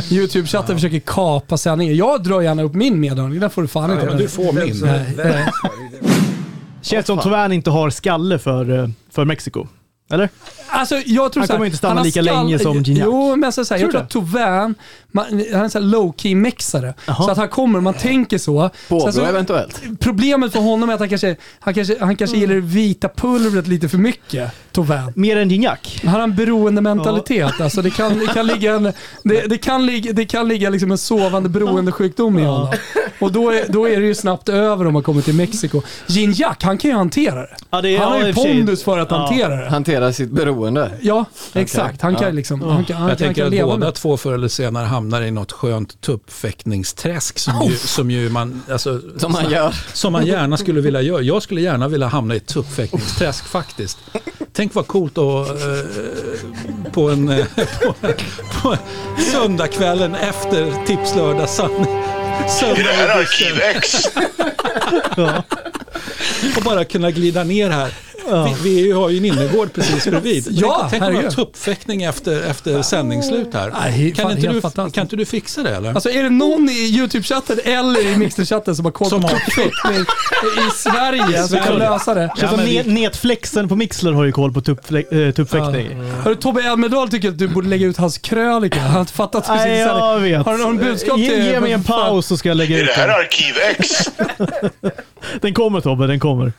YouTube-chatten 0.09 0.75
försöker 0.75 0.99
kapa 0.99 1.57
sändningen. 1.57 1.95
Jag 1.95 2.23
drar 2.23 2.41
gärna 2.41 2.63
upp 2.63 2.73
min 2.73 2.99
medhörning. 2.99 3.39
Den 3.39 3.49
får 3.49 3.61
du 3.61 3.67
fan 3.67 3.91
inte 3.91 4.03
Ja, 4.03 4.09
men 4.09 4.17
du 4.17 4.27
får 4.27 4.53
min. 4.53 4.79
Nej, 4.83 5.13
nej. 5.17 5.45
Känns 6.81 7.05
som 7.05 7.19
Tovän 7.19 7.51
inte 7.51 7.69
har 7.69 7.89
skalle 7.89 8.39
för, 8.39 8.79
eh, 8.83 8.89
för 9.11 9.25
Mexiko. 9.25 9.67
Eller? 10.11 10.29
Alltså, 10.67 10.95
jag 11.05 11.31
tror 11.33 11.41
Han 11.41 11.47
kommer 11.47 11.65
inte 11.65 11.77
stanna 11.77 12.03
lika 12.03 12.21
länge 12.21 12.59
som 12.59 12.83
Gignac. 12.83 13.05
Jo, 13.05 13.35
men 13.35 13.51
så 13.51 13.65
så 13.65 13.73
här, 13.73 13.81
jag 13.81 13.91
Tror 13.91 14.01
tror 14.01 14.41
att 14.41 14.71
man, 15.11 15.25
han 15.53 15.63
är 15.65 15.77
en 15.77 15.95
low-key 15.95 16.35
mexare. 16.35 16.93
Så 17.05 17.29
att 17.31 17.37
han 17.37 17.47
kommer, 17.49 17.79
man 17.81 17.93
tänker 17.93 18.37
så. 18.37 18.69
Påbrå 18.89 19.11
så- 19.11 19.21
eventuellt. 19.21 19.81
Problemet 19.99 20.51
för 20.53 20.59
honom 20.59 20.89
är 20.89 20.93
att 20.93 20.99
han 20.99 21.09
kanske, 21.09 21.35
han 21.59 21.73
kanske, 21.73 21.97
han 21.99 22.15
kanske 22.15 22.37
gillar 22.37 22.55
det 22.55 22.61
vita 22.61 23.09
pulvret 23.09 23.67
lite 23.67 23.89
för 23.89 23.97
mycket, 23.97 24.51
Tauvin. 24.71 25.11
Mer 25.15 25.37
än 25.37 25.49
Gignac? 25.49 25.79
Han 26.03 26.13
har 26.13 26.19
en 26.21 26.35
beroendementalitet. 26.35 27.61
Alltså 27.61 27.81
det, 27.81 27.89
kan, 27.89 28.19
det 28.19 28.27
kan 28.27 28.47
ligga, 28.47 28.75
en, 28.75 28.83
det, 29.23 29.49
det 29.49 29.57
kan 29.57 29.85
ligga, 29.85 30.13
det 30.13 30.25
kan 30.25 30.47
ligga 30.47 30.69
liksom 30.69 30.91
en 30.91 30.97
sovande 30.97 31.49
beroendesjukdom 31.49 32.39
i 32.39 32.43
honom. 32.43 32.73
Och 33.19 33.31
då 33.31 33.49
är, 33.51 33.65
då 33.69 33.89
är 33.89 33.99
det 33.99 34.05
ju 34.05 34.15
snabbt 34.15 34.49
över 34.49 34.87
om 34.87 34.93
man 34.93 35.03
kommer 35.03 35.21
till 35.21 35.35
Mexiko. 35.35 35.81
Gignac, 36.07 36.55
han 36.61 36.77
kan 36.77 36.91
ju 36.91 36.97
hantera 36.97 37.35
det. 37.41 37.55
Ja, 37.69 37.81
det 37.81 37.89
är- 37.95 37.99
han 37.99 38.11
har 38.11 38.19
ja, 38.19 38.27
ju 38.27 38.33
pondus 38.33 38.83
för 38.83 38.97
att 38.97 39.11
Ja. 39.11 39.17
hantera 39.17 39.55
det. 39.55 39.69
Hantera 39.69 40.13
sitt 40.13 40.29
beroende. 40.31 40.55
Ja, 41.01 41.25
exakt. 41.53 42.01
Han 42.01 42.15
kan 42.15 42.23
Ja. 42.23 42.29
liksom, 42.31 42.61
han 42.61 42.85
kan, 42.85 42.95
han, 42.97 43.03
Jag 43.03 43.09
han 43.09 43.17
tänker 43.17 43.49
kan 43.51 43.59
att 43.59 43.65
båda 43.65 43.77
med 43.85 43.93
två 43.93 44.17
förr 44.17 44.33
eller 44.33 44.47
senare 44.47 44.85
hamnar 44.85 45.21
i 45.21 45.31
något 45.31 45.51
skönt 45.51 46.01
tuppfäktningsträsk 46.01 47.39
som, 47.39 47.61
ju, 47.69 47.77
som 47.77 48.11
ju 48.11 48.29
man... 48.29 48.63
Alltså, 48.71 49.01
Som 49.17 49.31
man 49.31 49.49
gör. 49.51 49.75
Som 49.93 50.13
man 50.13 50.25
gärna 50.25 50.57
skulle 50.57 50.81
vilja 50.81 51.01
göra. 51.01 51.21
Jag 51.21 51.43
skulle 51.43 51.61
gärna 51.61 51.87
vilja 51.87 52.07
hamna 52.07 52.33
i 52.33 52.37
ett 52.37 52.47
tuppfäktningsträsk 52.47 53.45
faktiskt. 53.45 53.97
Tänk 54.53 54.75
vad 54.75 54.87
coolt 54.87 55.17
att 55.17 55.49
eh, 55.49 56.91
på 56.91 57.09
en, 57.09 57.29
eh, 57.29 57.45
på, 57.83 57.95
på 58.61 58.77
söndagskvällen 59.31 60.15
efter 60.15 60.85
tipslördag 60.85 61.49
san, 61.49 61.71
Är 61.71 62.75
det 62.83 62.91
här 62.93 63.19
Arkiv 63.19 63.59
X? 63.75 64.05
och 66.57 66.63
bara 66.63 66.85
kunna 66.85 67.11
glida 67.11 67.43
ner 67.43 67.69
här. 67.69 67.93
Vi, 68.63 68.81
vi 68.83 68.91
har 68.91 69.09
ju 69.09 69.17
en 69.17 69.25
innergård 69.25 69.73
precis 69.73 70.05
bredvid. 70.07 70.47
Ja, 70.51 70.87
tänk 70.91 71.03
om 71.03 71.09
vi 71.09 71.23
har 71.23 71.31
tuppfäktning 71.31 72.03
efter, 72.03 72.41
efter 72.49 72.81
sändningsslut 72.81 73.53
här. 73.53 73.73
Nej, 73.81 74.11
kan, 74.11 74.23
fan, 74.29 74.37
inte 74.37 74.81
du, 74.85 74.91
kan 74.91 75.01
inte 75.03 75.15
du 75.15 75.25
fixa 75.25 75.63
det 75.63 75.75
eller? 75.75 75.89
Alltså 75.93 76.09
är 76.09 76.23
det 76.23 76.29
någon 76.29 76.69
i 76.69 76.97
YouTube-chatten 76.99 77.59
eller 77.63 78.05
i 78.05 78.15
Mixter-chatten 78.15 78.75
som 78.75 78.85
har 78.85 78.91
koll 78.91 79.09
Som 79.09 79.21
på 79.21 79.27
tuppfäktning 79.27 79.99
i 80.67 80.71
Sverige 80.75 81.43
som 81.47 81.59
kan 81.59 81.75
lösa 81.75 82.13
det? 82.13 82.31
Känns 82.37 82.51
som 82.51 82.59
vi- 82.65 83.67
på 83.69 83.75
Mixler 83.75 84.11
har 84.11 84.23
ju 84.23 84.31
koll 84.31 84.53
på 84.53 84.61
tuppflä- 84.61 85.27
äh, 85.27 85.31
tuppfäktning. 85.33 86.03
Hörru, 86.23 86.35
Tobbe 86.35 86.61
Elmedal 86.61 87.09
tycker 87.09 87.29
att 87.29 87.37
du 87.37 87.47
borde 87.47 87.67
lägga 87.69 87.85
ut 87.87 87.97
hans 87.97 88.17
krönika. 88.17 88.79
Han 88.79 88.91
har 88.91 88.99
inte 88.99 89.13
fattat 89.13 89.47
precis. 89.47 89.65
Nej, 89.65 89.79
jag 89.79 90.19
vet. 90.19 90.45
Har 90.45 90.57
du 90.57 90.63
någon 90.63 90.77
budskap 90.77 91.17
ge, 91.19 91.29
till... 91.29 91.45
ge 91.45 91.59
mig 91.59 91.71
en 91.71 91.83
paus 91.83 92.25
så 92.27 92.37
ska 92.37 92.49
jag 92.49 92.57
lägga 92.57 92.77
Är 92.77 92.81
ut 92.81 92.87
det 92.87 92.93
här 93.01 93.07
den. 93.07 93.15
Arkiv 93.15 93.55
X? 93.69 94.09
Den 95.41 95.53
kommer 95.53 95.81
Tobbe, 95.81 96.07
den 96.07 96.19
kommer. 96.19 96.53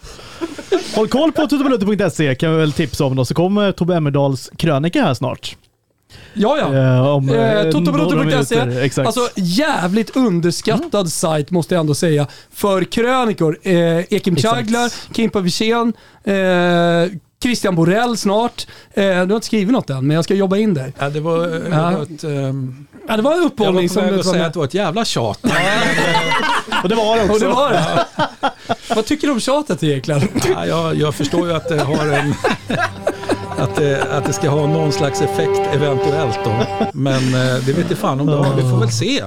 Håll 0.95 1.09
koll 1.09 1.33
på 1.33 1.47
tuttobalutto.se 1.47 2.35
kan 2.35 2.53
vi 2.53 2.57
väl 2.59 2.73
tipsa 2.73 3.05
om 3.05 3.17
då, 3.17 3.25
så 3.25 3.35
kommer 3.35 3.73
Tobbe 3.73 3.95
Emmerdals 3.97 4.51
krönika 4.57 5.03
här 5.03 5.14
snart. 5.14 5.57
Ja, 6.35 6.59
ja. 6.59 6.75
Eh, 6.75 7.07
om, 7.07 7.29
eh, 7.29 7.71
Eh. 8.99 9.07
Alltså 9.07 9.29
jävligt 9.35 10.17
underskattad 10.17 11.12
sajt 11.12 11.51
måste 11.51 11.75
jag 11.75 11.81
ändå 11.81 11.95
säga. 11.95 12.27
För 12.53 12.85
krönikor. 12.85 13.59
Eh, 13.62 13.75
Ekim. 13.99 14.37
Chaglar, 14.37 15.14
Kimpa 15.14 15.41
Wirsén, 15.41 15.93
eh, 16.25 17.12
Christian 17.43 17.77
Borell 17.77 18.17
snart. 18.17 18.67
Eh, 18.95 19.05
du 19.05 19.11
har 19.12 19.23
inte 19.23 19.47
skrivit 19.47 19.73
något 19.73 19.91
än, 19.91 20.07
men 20.07 20.14
jag 20.14 20.25
ska 20.25 20.35
jobba 20.35 20.57
in 20.57 20.75
dig. 20.75 20.93
Ja, 20.99 21.09
det 21.09 21.21
var, 21.21 21.39
det 21.47 21.71
var 21.71 22.03
ett... 22.03 22.25
ehm, 22.25 22.87
Ja, 23.09 23.17
det 23.17 23.23
var 23.23 23.33
en 23.33 23.37
jag 23.37 23.43
var 23.43 23.47
uppehållning 23.47 23.89
på 23.89 23.95
som 23.95 24.05
väg 24.05 24.14
att 24.21 24.27
säga 24.27 24.47
att 24.47 24.53
det 24.53 24.59
var 24.59 24.67
ett 24.67 24.75
jävla 24.75 25.05
tjat. 25.05 25.41
Och 26.83 26.89
det 26.89 26.95
var 26.95 27.17
det 27.17 27.23
också. 27.23 27.33
Och 27.35 27.41
det 27.41 27.49
var 27.49 27.71
det. 27.73 28.05
Vad 28.95 29.07
tycker 29.07 29.26
du 29.26 29.32
om 29.32 29.41
tjatet 29.41 29.82
egentligen? 29.82 30.20
Ja, 30.53 30.66
jag, 30.66 30.95
jag 30.95 31.14
förstår 31.14 31.49
ju 31.49 31.55
att 31.55 31.68
det 31.68 31.80
har 31.80 32.07
en... 32.07 32.34
Att 33.59 33.76
det, 33.76 34.03
att 34.12 34.24
det 34.24 34.32
ska 34.32 34.49
ha 34.49 34.66
någon 34.66 34.93
slags 34.93 35.22
effekt 35.22 35.61
eventuellt 35.74 36.39
då. 36.45 36.66
Men 36.93 37.34
eh, 37.34 37.64
det 37.66 37.72
vet 37.72 37.78
inte 37.78 37.97
fan 37.97 38.20
om 38.20 38.26
det 38.26 38.32
har. 38.32 38.55
Vi 38.57 38.62
får 38.62 38.80
väl 38.80 38.91
se. 38.91 39.24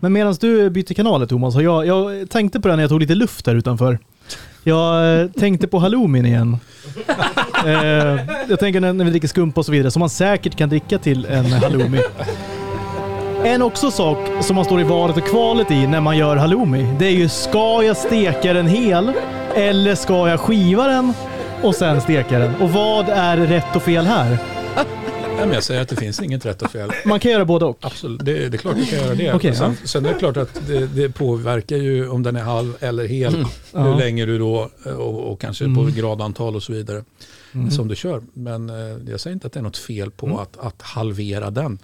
Men 0.00 0.12
medan 0.12 0.36
du 0.40 0.70
byter 0.70 0.94
kanaler 0.94 1.26
Thomas, 1.26 1.54
har 1.54 1.62
jag, 1.62 1.86
jag 1.86 2.30
tänkte 2.30 2.60
på 2.60 2.68
det 2.68 2.76
när 2.76 2.82
jag 2.82 2.90
tog 2.90 3.00
lite 3.00 3.14
luft 3.14 3.44
där 3.44 3.54
utanför. 3.54 3.98
Jag 4.62 5.20
eh, 5.20 5.30
tänkte 5.30 5.66
på 5.66 5.78
halloumin 5.78 6.26
igen. 6.26 6.56
eh, 7.66 7.72
jag 8.48 8.58
tänker 8.60 8.80
när, 8.80 8.92
när 8.92 9.04
vi 9.04 9.10
dricker 9.10 9.28
skumpa 9.28 9.60
och 9.60 9.66
så 9.66 9.72
vidare, 9.72 9.90
som 9.90 10.00
man 10.00 10.10
säkert 10.10 10.56
kan 10.56 10.68
dricka 10.68 10.98
till 10.98 11.24
en 11.24 11.52
halloumi. 11.52 12.00
En 13.44 13.62
också 13.62 13.90
sak 13.90 14.18
som 14.42 14.56
man 14.56 14.64
står 14.64 14.80
i 14.80 14.84
valet 14.84 15.16
och 15.16 15.26
kvalet 15.26 15.70
i 15.70 15.86
när 15.86 16.00
man 16.00 16.18
gör 16.18 16.36
halloumi, 16.36 16.86
det 16.98 17.06
är 17.06 17.10
ju 17.10 17.28
ska 17.28 17.82
jag 17.82 17.96
steka 17.96 18.52
den 18.52 18.66
hel 18.66 19.12
eller 19.54 19.94
ska 19.94 20.28
jag 20.28 20.40
skiva 20.40 20.86
den 20.86 21.12
och 21.62 21.74
sen 21.74 22.00
steka 22.00 22.38
den? 22.38 22.54
Och 22.54 22.70
vad 22.70 23.08
är 23.08 23.36
rätt 23.36 23.76
och 23.76 23.82
fel 23.82 24.04
här? 24.06 24.38
Ja, 25.38 25.44
men 25.46 25.52
jag 25.54 25.62
säger 25.62 25.82
att 25.82 25.88
det 25.88 25.96
finns 25.96 26.22
inget 26.22 26.46
rätt 26.46 26.62
och 26.62 26.70
fel. 26.70 26.90
Man 27.04 27.20
kan 27.20 27.30
göra 27.32 27.44
både 27.44 27.64
och. 27.64 27.78
Absolut, 27.80 28.24
det, 28.24 28.48
det 28.48 28.56
är 28.56 28.58
klart 28.58 28.76
du 28.76 28.84
kan 28.86 28.98
göra 28.98 29.14
det. 29.14 29.32
Okej, 29.32 29.54
sen, 29.54 29.76
sen 29.84 30.04
är 30.06 30.12
det 30.12 30.18
klart 30.18 30.36
att 30.36 30.60
det, 30.68 30.86
det 30.86 31.08
påverkar 31.08 31.76
ju 31.76 32.08
om 32.08 32.22
den 32.22 32.36
är 32.36 32.42
halv 32.42 32.76
eller 32.80 33.04
hel. 33.08 33.34
Hur 33.36 33.46
Ja. 33.72 33.80
Mm. 33.86 33.98
länge 33.98 34.26
du 34.26 34.38
då 34.38 34.68
och, 34.98 35.32
och 35.32 35.40
kanske 35.40 35.64
på 35.64 35.88
gradantal 35.96 36.56
och 36.56 36.62
så 36.62 36.72
vidare 36.72 37.04
som 37.70 37.88
du 37.88 37.96
kör. 37.96 38.22
Men 38.32 38.70
eh, 38.70 38.76
jag 39.10 39.20
säger 39.20 39.34
inte 39.34 39.46
att 39.46 39.52
det 39.52 39.60
är 39.60 39.62
något 39.64 39.76
fel 39.76 40.10
på 40.10 40.26
Mm. 40.26 40.38
att, 40.38 40.56
att 40.58 40.82
halvera 40.82 41.50
den. 41.50 41.78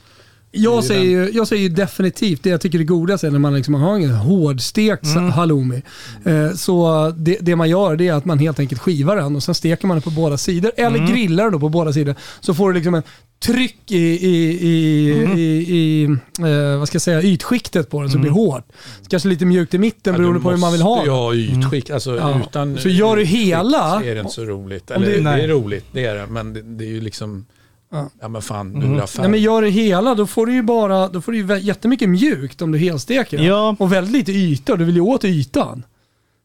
Jag 0.55 0.85
säger, 0.85 1.03
ju, 1.05 1.31
jag 1.35 1.49
säger 1.49 1.63
ju 1.63 1.69
definitivt 1.69 2.43
det 2.43 2.51
jag 2.51 2.61
tycker 2.61 2.79
är 2.81 2.85
godast 2.85 3.25
är 3.25 3.31
när 3.31 3.39
man 3.39 3.55
liksom 3.55 3.75
har 3.75 3.95
en 3.99 4.11
hårdstekt 4.11 5.05
Mm. 5.07 5.31
halloumi. 5.31 5.83
Eh, 6.25 6.53
så 6.55 7.11
det, 7.17 7.39
det 7.41 7.57
man 7.57 7.69
gör 7.71 7.97
det 7.97 8.09
är 8.09 8.13
att 8.15 8.25
man 8.25 8.39
helt 8.39 8.59
enkelt 8.61 8.81
skivar 8.81 9.17
den 9.17 9.37
och 9.37 9.43
sen 9.43 9.55
steker 9.55 9.87
man 9.87 9.95
den 9.95 10.03
på 10.03 10.11
båda 10.11 10.37
sidor. 10.39 10.73
Eller 10.77 10.99
Mm. 10.99 11.11
grillar 11.13 11.51
den 11.51 11.61
på 11.61 11.69
båda 11.69 11.93
sidor. 11.93 12.15
Så 12.41 12.55
får 12.55 12.69
du 12.69 12.75
liksom 12.75 12.95
en 12.95 13.03
tryck 13.45 13.91
i, 13.91 13.97
i, 13.97 14.59
i, 14.61 15.13
Mm. 15.25 15.39
i, 15.39 15.43
i 15.43 16.05
eh, 16.41 16.79
vad 16.79 16.89
ska 16.89 16.95
jag 16.97 17.03
säga, 17.03 17.23
ytskiktet 17.23 17.91
på 17.91 18.01
den 18.01 18.11
så 18.11 18.17
det 18.17 18.21
blir 18.23 18.31
hårt. 18.31 18.65
Kanske 19.09 19.29
lite 19.29 19.45
mjukt 19.45 19.75
i 19.75 19.79
mitten 19.79 20.15
beroende 20.17 20.41
på 20.41 20.51
hur 20.51 20.57
man 20.59 20.73
vill 20.73 20.83
ha 20.83 20.97
Ja, 20.99 21.05
du 21.05 21.11
ha 21.11 21.35
ytskick. 21.35 21.91
Alltså, 21.91 22.17
Ja. 22.17 22.41
utan 22.49 22.79
Så 22.79 22.89
gör 22.89 23.17
du 23.17 23.25
hela- 23.25 24.01
så 24.01 24.07
är 24.07 24.15
det 24.15 24.21
inte 24.21 24.33
så 24.33 24.45
roligt. 24.45 24.91
Eller, 24.91 25.07
det- 25.07 25.21
det, 25.21 25.31
är 25.43 25.49
roligt, 25.49 25.85
det 25.93 26.05
är 26.05 26.15
det. 26.15 26.27
Men 26.27 26.53
det, 26.53 26.63
det 26.63 26.85
är 26.85 26.89
ju 26.89 27.01
liksom... 27.01 27.47
Ja. 27.93 28.11
Ja, 28.21 28.29
men 28.29 28.43
fan, 28.43 28.69
nu 28.71 28.81
vill 28.81 28.91
jag 28.91 29.01
ha 29.01 29.07
färg. 29.07 29.23
Nej, 29.23 29.31
men 29.31 29.41
gör 29.41 29.63
det 29.63 29.69
hela, 29.69 30.15
då 30.15 30.27
får 30.27 30.47
du 30.47 30.53
ju 30.53 30.63
bara 30.63 31.09
då 31.09 31.21
får 31.21 31.33
du 31.33 31.39
ju 31.39 31.59
jättemycket 31.59 32.09
mjukt 32.09 32.63
om 32.63 32.73
du 32.73 32.79
helsteker. 32.79 33.39
Ja. 33.39 33.77
Och 33.79 33.93
väldigt 33.93 34.13
lite 34.13 34.33
yta, 34.33 34.77
du 34.77 34.85
vill 34.85 34.95
ju 34.95 35.01
åt 35.01 35.25
ytan. 35.25 35.85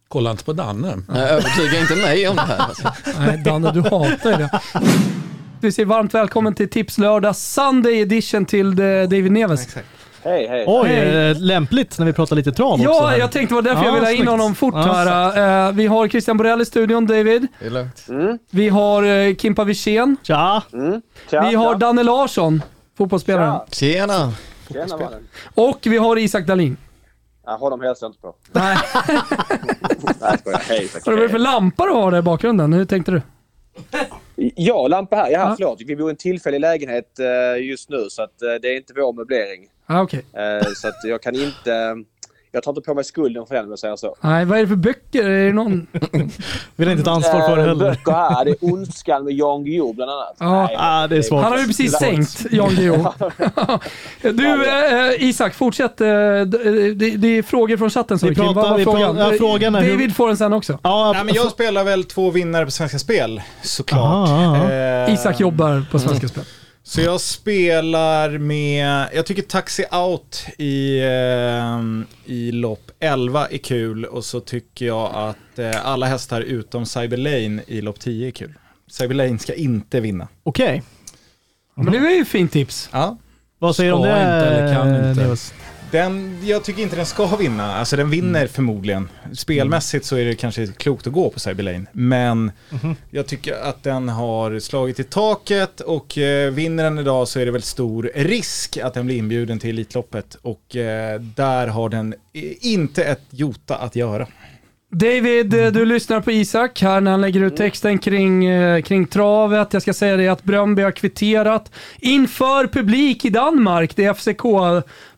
Kolla 0.07 0.31
inte 0.31 0.43
på 0.43 0.53
Danne. 0.53 0.97
Jag 1.07 1.29
övertygar 1.29 1.81
inte 1.81 1.95
mig 1.95 2.27
om 2.27 2.35
det 2.35 2.41
här. 2.41 2.57
Alltså. 2.57 2.91
Nej, 3.19 3.37
Danne, 3.37 3.71
du 3.71 3.81
hatar 3.81 4.31
ju 4.31 4.37
det. 4.37 4.61
Vi 5.61 5.71
säger 5.71 5.85
varmt 5.85 6.13
välkommen 6.13 6.55
till 6.55 6.69
Tipslördag 6.69 7.35
Sunday 7.35 8.01
edition 8.01 8.45
till 8.45 8.67
eh, 8.67 8.85
David 8.85 9.31
Neves. 9.31 9.75
Hej, 10.23 10.47
hej. 10.47 10.63
Oj, 10.67 10.87
Hej. 10.89 11.29
eh, 11.31 11.37
lämpligt 11.39 11.99
när 11.99 12.05
vi 12.05 12.13
pratar 12.13 12.35
lite 12.35 12.51
trav 12.51 12.71
också. 12.73 12.83
Ja, 12.83 13.17
jag 13.17 13.31
tänkte 13.31 13.55
det 13.55 13.55
var 13.55 13.61
därför 13.61 13.81
Ja, 13.81 13.85
jag 13.85 13.93
ville 13.93 14.05
ha 14.05 14.11
in 14.13 14.27
honom 14.27 14.55
fort 14.55 14.73
Ja, 14.73 14.81
här. 14.81 15.67
Eh, 15.67 15.73
vi 15.73 15.85
har 15.87 16.07
Christian 16.07 16.37
Borell 16.37 16.61
i 16.61 16.65
studion, 16.65 17.05
David. 17.07 17.47
Det 17.59 17.65
är 17.65 17.69
lugnt. 17.69 18.05
Vi 18.51 18.69
har 18.69 19.03
uh, 19.03 19.35
Kimpa 19.35 19.63
Wirsén. 19.63 20.17
Tja! 20.23 20.63
Tja, 21.29 21.41
Vi 21.49 21.55
har 21.55 21.73
tja. 21.73 21.77
Danne 21.77 22.03
Larsson, 22.03 22.61
fotbollsspelaren. 22.97 23.59
Tjena! 23.71 24.33
Tjena 24.73 24.97
mannen. 24.97 25.27
Och 25.55 25.79
vi 25.83 25.97
har 25.97 26.17
Isak 26.17 26.45
Dahlin. 26.47 26.77
Ja, 27.45 27.55
honom 27.57 27.81
hälsar 27.81 28.05
jag 28.07 28.09
inte 28.11 28.21
på. 28.21 28.35
Nej, 28.51 28.77
Nej, 29.07 29.19
jag 30.21 30.39
skojar. 30.39 30.61
Hej. 30.69 30.87
tack. 30.93 31.05
vad 31.07 31.15
är 31.15 31.21
det 31.21 31.29
för 31.29 31.39
lampa 31.39 31.85
du 31.85 31.91
har 31.91 32.11
där 32.11 32.19
i 32.19 32.21
bakgrunden? 32.21 32.73
Hur 32.73 32.85
tänkte 32.85 33.11
du? 33.11 33.21
Ja, 34.35 34.87
lampa 34.87 35.15
här. 35.15 35.29
Ja, 35.29 35.39
Ja. 35.39 35.55
förlåt. 35.57 35.81
Vi 35.85 35.95
bor 35.95 36.09
i 36.09 36.11
en 36.11 36.17
tillfällig 36.17 36.59
lägenhet 36.59 37.19
eh, 37.19 37.63
just 37.65 37.89
nu 37.89 38.05
så 38.09 38.21
att 38.23 38.41
eh, 38.41 38.47
det 38.61 38.67
är 38.67 38.77
inte 38.77 38.93
vår 38.95 39.13
möblering. 39.13 39.67
Ah, 39.87 40.01
Okej. 40.01 40.25
Eh, 40.33 40.67
Så 40.75 40.87
att 40.87 40.95
jag 41.03 41.21
kan 41.21 41.35
inte... 41.35 41.95
jag 42.51 42.63
tar 42.63 42.71
inte 42.71 42.81
på 42.81 42.93
mig 42.93 43.03
skulden 43.03 43.45
för 43.45 43.55
den 43.55 43.63
om 43.63 43.69
jag 43.69 43.79
säger 43.79 43.95
så. 43.95 44.15
Nej, 44.21 44.45
vad 44.45 44.57
är 44.57 44.61
det 44.61 44.67
för 44.67 44.75
böcker? 44.75 45.29
Är 45.29 45.45
det 45.45 45.53
någon... 45.53 45.87
Vill 46.75 46.89
inte 46.89 47.03
ta 47.03 47.11
ansvar 47.11 47.41
för 47.41 47.55
det 47.55 47.61
Eh, 47.61 47.67
heller. 47.67 47.89
Böcker 47.89 48.11
här. 48.11 48.45
Det 48.45 48.51
är 48.51 48.57
Ondskan 48.61 49.23
med 49.25 49.33
Jan 49.33 49.63
Guillou 49.63 49.93
bland 49.93 50.11
annat. 50.11 50.35
Ja. 50.39 50.63
Nej, 50.65 50.75
Ah, 50.79 51.07
det 51.07 51.17
är 51.17 51.21
svårt. 51.21 51.43
Han 51.43 51.51
har 51.51 51.59
ju 51.59 51.65
precis 51.67 51.93
sänkt 51.93 52.45
Jan 52.51 52.69
Guillou. 52.75 53.05
Du, 54.21 54.65
eh, 54.69 55.23
Isak, 55.23 55.53
fortsätt. 55.53 56.01
eh, 56.01 56.07
det, 56.07 56.93
det, 56.93 57.09
det 57.17 57.27
är 57.37 57.43
frågor 57.43 57.77
från 57.77 57.89
chatten. 57.89 58.19
Så 58.19 58.27
Vi 58.27 58.35
Kim. 58.35 58.45
Vad 58.45 58.53
pratar- 58.55 58.69
var 58.69 58.77
vi 58.77 58.83
frågan? 58.83 59.15
pratar- 59.15 59.31
ja, 59.31 59.37
frågan 59.37 59.75
är 59.75 59.81
hur- 59.81 59.91
David 59.91 60.15
får 60.15 60.27
den 60.27 60.37
sen 60.37 60.53
också. 60.53 60.79
Ja, 60.83 61.11
Nej, 61.15 61.23
men 61.23 61.35
jag 61.35 61.51
spelar 61.51 61.83
väl 61.83 62.03
två 62.03 62.29
vinnare 62.31 62.65
på 62.65 62.71
Svenska 62.71 62.99
Spel, 62.99 63.41
såklart. 63.61 64.29
Ah. 64.29 64.71
Eh, 64.71 65.13
Isak 65.13 65.39
jobbar 65.39 65.85
på 65.91 65.99
Svenska 65.99 66.27
Spel. 66.27 66.43
Så 66.87 67.01
jag 67.01 67.21
spelar 67.21 68.37
med, 68.37 69.07
jag 69.13 69.25
tycker 69.25 69.41
Taxi 69.41 69.85
Out 69.91 70.45
i, 70.57 70.99
eh, 70.99 71.81
i 72.25 72.51
lopp 72.51 72.91
11 72.99 73.47
är 73.47 73.57
kul 73.57 74.05
och 74.05 74.25
så 74.25 74.39
tycker 74.39 74.85
jag 74.85 75.11
att 75.15 75.59
eh, 75.59 75.85
alla 75.87 76.05
hästar 76.05 76.41
utom 76.41 76.85
Cyber 76.85 77.17
Lane 77.17 77.61
i 77.67 77.81
lopp 77.81 77.99
10 77.99 78.27
är 78.27 78.31
kul. 78.31 78.53
Cyber 78.87 79.15
Lane 79.15 79.39
ska 79.39 79.53
inte 79.53 79.99
vinna. 79.99 80.27
Okej. 80.43 80.83
Men 81.75 81.91
det 81.91 81.99
var 81.99 82.09
ju 82.09 82.21
ett 82.21 82.27
fint 82.27 82.51
tips. 82.51 82.89
Ja. 82.91 83.17
Vad 83.59 83.75
säger 83.75 83.91
du 83.91 83.97
om 83.97 84.03
Ska 84.03 84.11
det, 84.11 84.21
inte 84.21 84.47
eller 84.47 84.73
kan 84.73 85.09
inte. 85.09 85.21
Neos? 85.21 85.53
Den, 85.91 86.37
jag 86.43 86.63
tycker 86.63 86.81
inte 86.81 86.95
den 86.95 87.05
ska 87.05 87.35
vinna. 87.35 87.75
Alltså 87.75 87.95
den 87.95 88.09
vinner 88.09 88.47
förmodligen. 88.47 89.09
Spelmässigt 89.33 90.05
så 90.05 90.15
är 90.15 90.25
det 90.25 90.35
kanske 90.35 90.67
klokt 90.67 91.07
att 91.07 91.13
gå 91.13 91.29
på 91.29 91.39
Cyberlane. 91.39 91.85
Men 91.91 92.51
jag 93.11 93.27
tycker 93.27 93.53
att 93.53 93.83
den 93.83 94.09
har 94.09 94.59
slagit 94.59 94.99
i 94.99 95.03
taket 95.03 95.81
och 95.81 96.17
eh, 96.17 96.51
vinner 96.51 96.83
den 96.83 96.99
idag 96.99 97.27
så 97.27 97.39
är 97.39 97.45
det 97.45 97.51
väl 97.51 97.61
stor 97.61 98.11
risk 98.15 98.77
att 98.77 98.93
den 98.93 99.05
blir 99.05 99.17
inbjuden 99.17 99.59
till 99.59 99.69
Elitloppet. 99.69 100.37
Och 100.41 100.75
eh, 100.75 101.19
där 101.21 101.67
har 101.67 101.89
den 101.89 102.15
inte 102.61 103.03
ett 103.03 103.23
jota 103.29 103.75
att 103.75 103.95
göra. 103.95 104.27
David, 104.89 105.53
eh, 105.53 105.71
du 105.71 105.85
lyssnar 105.85 106.21
på 106.21 106.31
Isak 106.31 106.81
här 106.81 107.01
när 107.01 107.11
han 107.11 107.21
lägger 107.21 107.41
ut 107.41 107.55
texten 107.55 107.97
kring, 107.97 108.45
eh, 108.45 108.81
kring 108.81 109.07
travet. 109.07 109.73
Jag 109.73 109.81
ska 109.81 109.93
säga 109.93 110.17
det 110.17 110.27
att 110.27 110.43
Bröndby 110.43 110.81
har 110.81 110.91
kvitterat 110.91 111.71
inför 111.99 112.67
publik 112.67 113.25
i 113.25 113.29
Danmark. 113.29 113.95
Det 113.95 114.05
är 114.05 114.13
FCK 114.13 114.43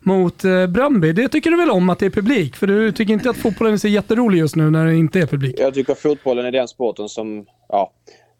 mot 0.00 0.44
eh, 0.44 0.66
Bröndby. 0.66 1.12
Det 1.12 1.28
tycker 1.28 1.50
du 1.50 1.56
väl 1.56 1.70
om 1.70 1.90
att 1.90 1.98
det 1.98 2.06
är 2.06 2.10
publik? 2.10 2.56
För 2.56 2.66
du 2.66 2.92
tycker 2.92 3.12
inte 3.12 3.30
att 3.30 3.36
fotbollen 3.36 3.72
är 3.72 3.78
så 3.78 3.88
jätterolig 3.88 4.38
just 4.38 4.56
nu 4.56 4.70
när 4.70 4.86
det 4.86 4.96
inte 4.96 5.20
är 5.20 5.26
publik? 5.26 5.54
Jag 5.58 5.74
tycker 5.74 5.94
fotbollen 5.94 6.46
är 6.46 6.52
den 6.52 6.68
sporten 6.68 7.08
som 7.08 7.46
ja, 7.68 7.92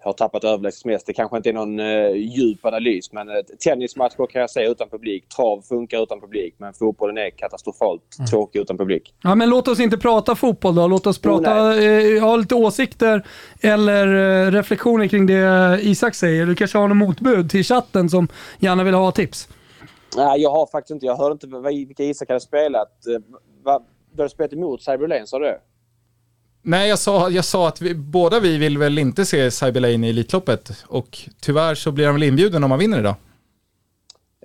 har 0.02 0.12
tappat 0.12 0.44
överlägset 0.44 0.84
mest. 0.84 1.06
Det 1.06 1.12
kanske 1.12 1.36
inte 1.36 1.48
är 1.48 1.52
någon 1.52 1.80
eh, 1.80 2.10
djup 2.14 2.64
analys 2.64 3.12
men 3.12 3.28
eh, 3.28 3.34
tennismatcher 3.64 4.26
kan 4.26 4.40
jag 4.40 4.50
säga 4.50 4.68
utan 4.70 4.88
publik. 4.88 5.28
Trav 5.36 5.62
funkar 5.62 6.02
utan 6.02 6.20
publik 6.20 6.54
men 6.58 6.74
fotbollen 6.74 7.18
är 7.18 7.30
katastrofalt 7.30 8.02
tråkig 8.30 8.60
utan 8.60 8.78
publik. 8.78 9.14
Ja, 9.22 9.34
men 9.34 9.50
låt 9.50 9.68
oss 9.68 9.80
inte 9.80 9.98
prata 9.98 10.34
fotboll 10.34 10.74
då. 10.74 10.86
Låt 10.88 11.06
oss 11.06 11.18
Oh, 11.18 11.22
prata, 11.22 11.82
eh, 11.84 12.22
ha 12.22 12.36
lite 12.36 12.54
åsikter 12.54 13.26
eller 13.60 14.06
eh, 14.46 14.50
reflektioner 14.50 15.06
kring 15.06 15.26
det 15.26 15.78
Isak 15.82 16.14
säger. 16.14 16.46
Du 16.46 16.54
kanske 16.54 16.78
har 16.78 16.88
något 16.88 16.96
motbud 16.96 17.50
till 17.50 17.64
chatten 17.64 18.08
som 18.08 18.28
gärna 18.58 18.84
vill 18.84 18.94
ha 18.94 19.12
tips. 19.12 19.48
Nej, 20.16 20.40
jag 20.42 20.50
har 20.50 20.66
faktiskt 20.66 20.90
inte. 20.90 21.06
Jag 21.06 21.16
hörde 21.16 21.32
inte 21.32 21.46
vilka 21.86 22.04
Isak 22.04 22.28
hade 22.28 22.40
spelat. 22.40 23.06
Eh, 23.06 23.22
vad- 23.62 23.82
Du 24.12 24.22
hade 24.22 24.30
spelat 24.30 24.52
emot 24.52 24.82
Cyberlane, 24.82 25.26
sa 25.26 25.38
du? 25.38 25.58
Nej, 26.62 26.88
jag 26.88 26.98
sa, 26.98 27.30
jag 27.30 27.44
sa 27.44 27.68
att 27.68 27.80
vi, 27.80 27.94
båda 27.94 28.40
vi 28.40 28.58
vill 28.58 28.78
väl 28.78 28.98
inte 28.98 29.24
se 29.24 29.50
Cyberlane 29.50 30.06
i 30.06 30.10
Elitloppet. 30.10 30.70
Och 30.86 31.18
tyvärr 31.40 31.74
så 31.74 31.92
blir 31.92 32.06
han 32.06 32.14
väl 32.14 32.22
inbjuden 32.22 32.64
om 32.64 32.70
han 32.70 32.80
vinner 32.80 32.98
idag. 32.98 33.14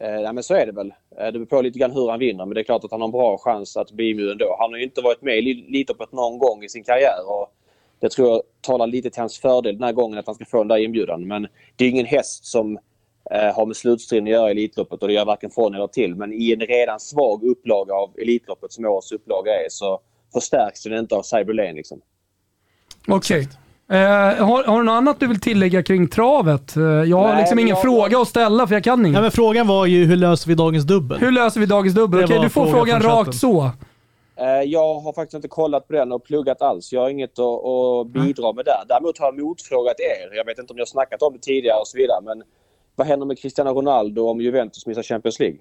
Eh, 0.01 0.22
nej, 0.22 0.34
men 0.34 0.43
så 0.43 0.53
är 0.53 0.66
det 0.66 0.72
väl. 0.72 0.93
Eh, 1.20 1.26
det 1.26 1.32
beror 1.32 1.45
på 1.45 1.61
lite 1.61 1.80
grann 1.80 1.91
hur 1.91 2.09
han 2.09 2.20
vinner, 2.20 2.45
men 2.45 2.55
det 2.55 2.61
är 2.61 2.63
klart 2.63 2.84
att 2.84 2.91
han 2.91 3.01
har 3.01 3.07
en 3.07 3.11
bra 3.11 3.38
chans 3.38 3.78
att 3.78 3.91
bli 3.91 4.09
inbjuden 4.09 4.38
då. 4.38 4.55
Han 4.59 4.72
har 4.72 4.78
ju 4.78 4.84
inte 4.84 5.01
varit 5.01 5.22
med 5.22 5.38
i 5.38 5.66
Elitloppet 5.68 6.11
någon 6.11 6.38
gång 6.38 6.63
i 6.63 6.70
sin 6.70 6.84
karriär 6.84 7.30
och 7.30 7.51
det 7.99 8.09
tror 8.09 8.30
jag 8.30 8.41
talar 8.61 8.88
lite 8.88 9.09
till 9.09 9.22
hans 9.22 9.39
fördel 9.39 9.76
den 9.76 9.84
här 9.84 9.93
gången 9.93 10.20
att 10.20 10.26
han 10.26 10.36
ska 10.36 10.45
få 10.45 10.57
den 10.57 10.68
där 10.68 10.78
inbjudan. 10.78 11.28
Men 11.28 11.47
det 11.76 11.86
är 11.86 11.89
ingen 11.89 12.05
häst 12.05 12.45
som 12.45 12.80
eh, 13.32 13.55
har 13.55 13.66
med 13.66 13.76
slutstriden 13.76 14.28
att 14.28 14.32
göra 14.32 14.49
i 14.49 14.51
Elitloppet 14.51 15.01
och 15.01 15.07
det 15.07 15.13
gör 15.13 15.26
varken 15.26 15.49
från 15.49 15.76
eller 15.76 15.88
till. 15.88 16.16
Men 16.16 16.34
i 16.34 16.51
en 16.51 16.59
redan 16.59 16.99
svag 16.99 17.43
upplaga 17.43 17.93
av 17.93 18.11
Elitloppet 18.18 18.72
som 18.72 18.86
årets 18.86 19.11
upplaga 19.11 19.51
är 19.51 19.70
så 19.70 19.99
förstärks 20.39 20.83
den 20.83 20.93
inte 20.99 21.15
av 21.15 21.21
Cyberlane 21.21 21.73
liksom. 21.73 22.01
Okej. 23.07 23.47
Eh, 23.91 23.97
har, 24.45 24.63
har 24.63 24.77
du 24.77 24.83
något 24.83 24.93
annat 24.93 25.19
du 25.19 25.27
vill 25.27 25.39
tillägga 25.39 25.83
kring 25.83 26.07
travet? 26.07 26.75
Eh, 26.77 26.83
jag 26.83 27.17
har 27.17 27.27
Nej, 27.27 27.38
liksom 27.41 27.59
ingen 27.59 27.69
jag- 27.69 27.81
fråga 27.81 28.17
att 28.19 28.27
ställa 28.27 28.67
för 28.67 28.75
jag 28.75 28.83
kan 28.83 29.05
inget. 29.05 29.21
men 29.21 29.31
frågan 29.31 29.67
var 29.67 29.86
ju 29.86 30.05
hur 30.05 30.15
löser 30.15 30.47
vi 30.47 30.55
dagens 30.55 30.83
dubbel? 30.86 31.19
Hur 31.19 31.31
löser 31.31 31.59
vi 31.59 31.65
dagens 31.65 31.95
dubbel? 31.95 32.23
Okej, 32.23 32.38
var 32.38 32.43
du 32.43 32.49
får 32.49 32.65
frågan 32.67 33.01
rakt 33.01 33.36
så. 33.36 33.71
Eh, 34.38 34.45
Jag 34.65 34.99
har 34.99 35.13
faktiskt 35.13 35.33
inte 35.36 35.47
kollat 35.47 35.88
på 35.88 35.93
den 35.93 36.11
och 36.11 36.23
pluggat 36.23 36.61
alls. 36.61 36.93
Jag 36.93 37.01
har 37.01 37.09
inget 37.09 37.39
att, 37.39 37.65
att 37.65 38.07
bidra 38.07 38.53
med 38.53 38.65
där. 38.65 38.83
Däremot 38.88 39.17
har 39.19 39.25
jag 39.25 39.39
motfrågat 39.39 39.95
er. 39.99 40.36
Jag 40.38 40.45
vet 40.45 40.59
inte 40.59 40.71
om 40.73 40.75
ni 40.77 40.81
har 40.81 40.86
snackat 40.86 41.21
om 41.21 41.33
det 41.33 41.39
tidigare 41.39 41.79
och 41.79 41.88
så 41.88 41.97
vidare. 41.97 42.21
Men 42.23 42.43
vad 42.95 43.07
händer 43.07 43.25
med 43.25 43.39
Cristiano 43.39 43.69
Ronaldo 43.69 44.27
om 44.29 44.41
Juventus 44.41 44.86
missar 44.88 45.03
Champions 45.03 45.39
League? 45.39 45.57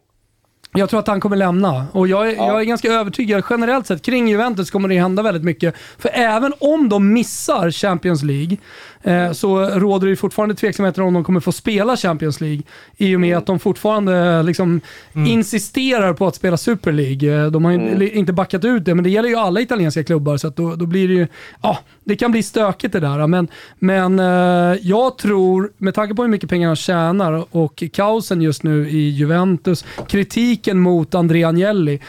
Jag 0.76 0.90
tror 0.90 1.00
att 1.00 1.06
han 1.06 1.20
kommer 1.20 1.36
lämna. 1.36 1.86
Och 1.92 2.08
jag 2.08 2.30
är, 2.30 2.34
Ja. 2.36 2.46
jag 2.48 2.60
är 2.60 2.64
ganska 2.64 2.92
övertygad, 2.92 3.44
generellt 3.50 3.86
sett, 3.86 4.02
kring 4.02 4.28
Juventus 4.28 4.70
kommer 4.70 4.88
det 4.88 4.98
hända 5.00 5.22
väldigt 5.22 5.44
mycket. 5.44 5.74
För 5.98 6.10
även 6.14 6.52
om 6.60 6.88
de 6.88 7.12
missar 7.12 7.70
Champions 7.70 8.22
League, 8.22 8.56
eh, 9.04 9.32
så 9.32 9.64
råder 9.66 10.08
det 10.08 10.16
fortfarande 10.16 10.54
tveksamheter 10.54 11.02
om 11.02 11.14
de 11.14 11.24
kommer 11.24 11.40
få 11.40 11.52
spela 11.52 11.96
Champions 11.96 12.40
League. 12.40 12.62
I 12.96 13.16
och 13.16 13.20
med 13.20 13.36
att 13.36 13.46
de 13.46 13.58
fortfarande 13.58 14.42
liksom 14.42 14.80
insisterar 15.28 16.12
på 16.12 16.26
att 16.26 16.34
spela 16.34 16.56
Super 16.56 16.92
League. 16.92 17.44
Eh, 17.44 17.50
De 17.50 17.64
har 17.64 17.72
Mm. 17.72 18.02
inte 18.18 18.32
backat 18.32 18.64
ut 18.64 18.84
det, 18.84 18.94
men 18.94 19.04
det 19.04 19.10
gäller 19.10 19.28
ju 19.28 19.36
alla 19.36 19.60
italienska 19.60 20.04
klubbar. 20.04 20.36
Så 20.36 20.48
då, 20.48 20.74
då 20.76 20.86
blir 20.86 21.08
det 21.08 21.14
ju, 21.14 21.26
ja, 21.62 21.78
det 22.04 22.16
kan 22.16 22.32
bli 22.32 22.42
stökigt 22.42 22.92
det 22.92 23.00
där. 23.00 23.26
Men, 23.26 23.48
men 23.78 24.18
eh, 24.18 24.78
jag 24.82 25.18
tror, 25.18 25.72
med 25.78 25.94
tanke 25.94 26.14
på 26.14 26.22
hur 26.22 26.28
mycket 26.30 26.50
pengar 26.50 26.66
han 26.66 26.76
tjänar 26.76 27.44
och 27.56 27.82
kaosen 27.92 28.42
just 28.42 28.62
nu 28.62 28.88
i 28.90 29.08
Juventus, 29.10 29.84
kritiken 30.08 30.78
mot 30.78 31.14
Andrea 31.14 31.48
Agnelli, 31.48 32.00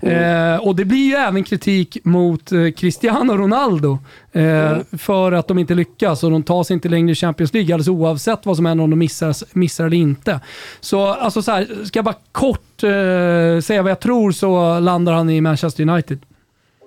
eh, 0.00 0.56
och 0.56 0.76
det 0.76 0.84
blir 0.84 1.06
ju 1.08 1.14
även 1.14 1.44
kritik 1.44 1.98
mot 2.04 2.52
eh, 2.52 2.70
Cristiano 2.76 3.36
Ronaldo 3.36 3.98
eh, 4.34 4.78
för 4.98 5.32
att 5.32 5.48
de 5.48 5.58
inte 5.58 5.74
lyckas 5.74 6.24
och 6.24 6.30
de 6.30 6.42
tar 6.42 6.62
sig 6.64 6.74
inte 6.74 6.88
längre 6.88 7.12
i 7.12 7.14
Champions 7.14 7.54
League 7.54 7.74
alldeles 7.74 7.88
oavsett 7.88 8.46
vad 8.46 8.56
som 8.56 8.66
händer 8.66 8.84
om 8.84 8.90
de 8.90 8.96
missar, 8.98 9.56
missar 9.58 9.86
eller 9.86 9.96
inte. 9.96 10.40
Så 10.80 11.06
alltså 11.06 11.42
så 11.42 11.52
här, 11.52 11.84
ska 11.84 11.98
jag 11.98 12.04
bara 12.04 12.16
kort 12.32 12.82
eh, 12.82 13.60
säga 13.60 13.82
vad 13.82 13.90
jag 13.90 14.00
tror 14.00 14.32
så 14.32 14.80
landar 14.80 15.12
han 15.12 15.30
i 15.30 15.40
Manchester 15.40 15.88
United. 15.88 16.18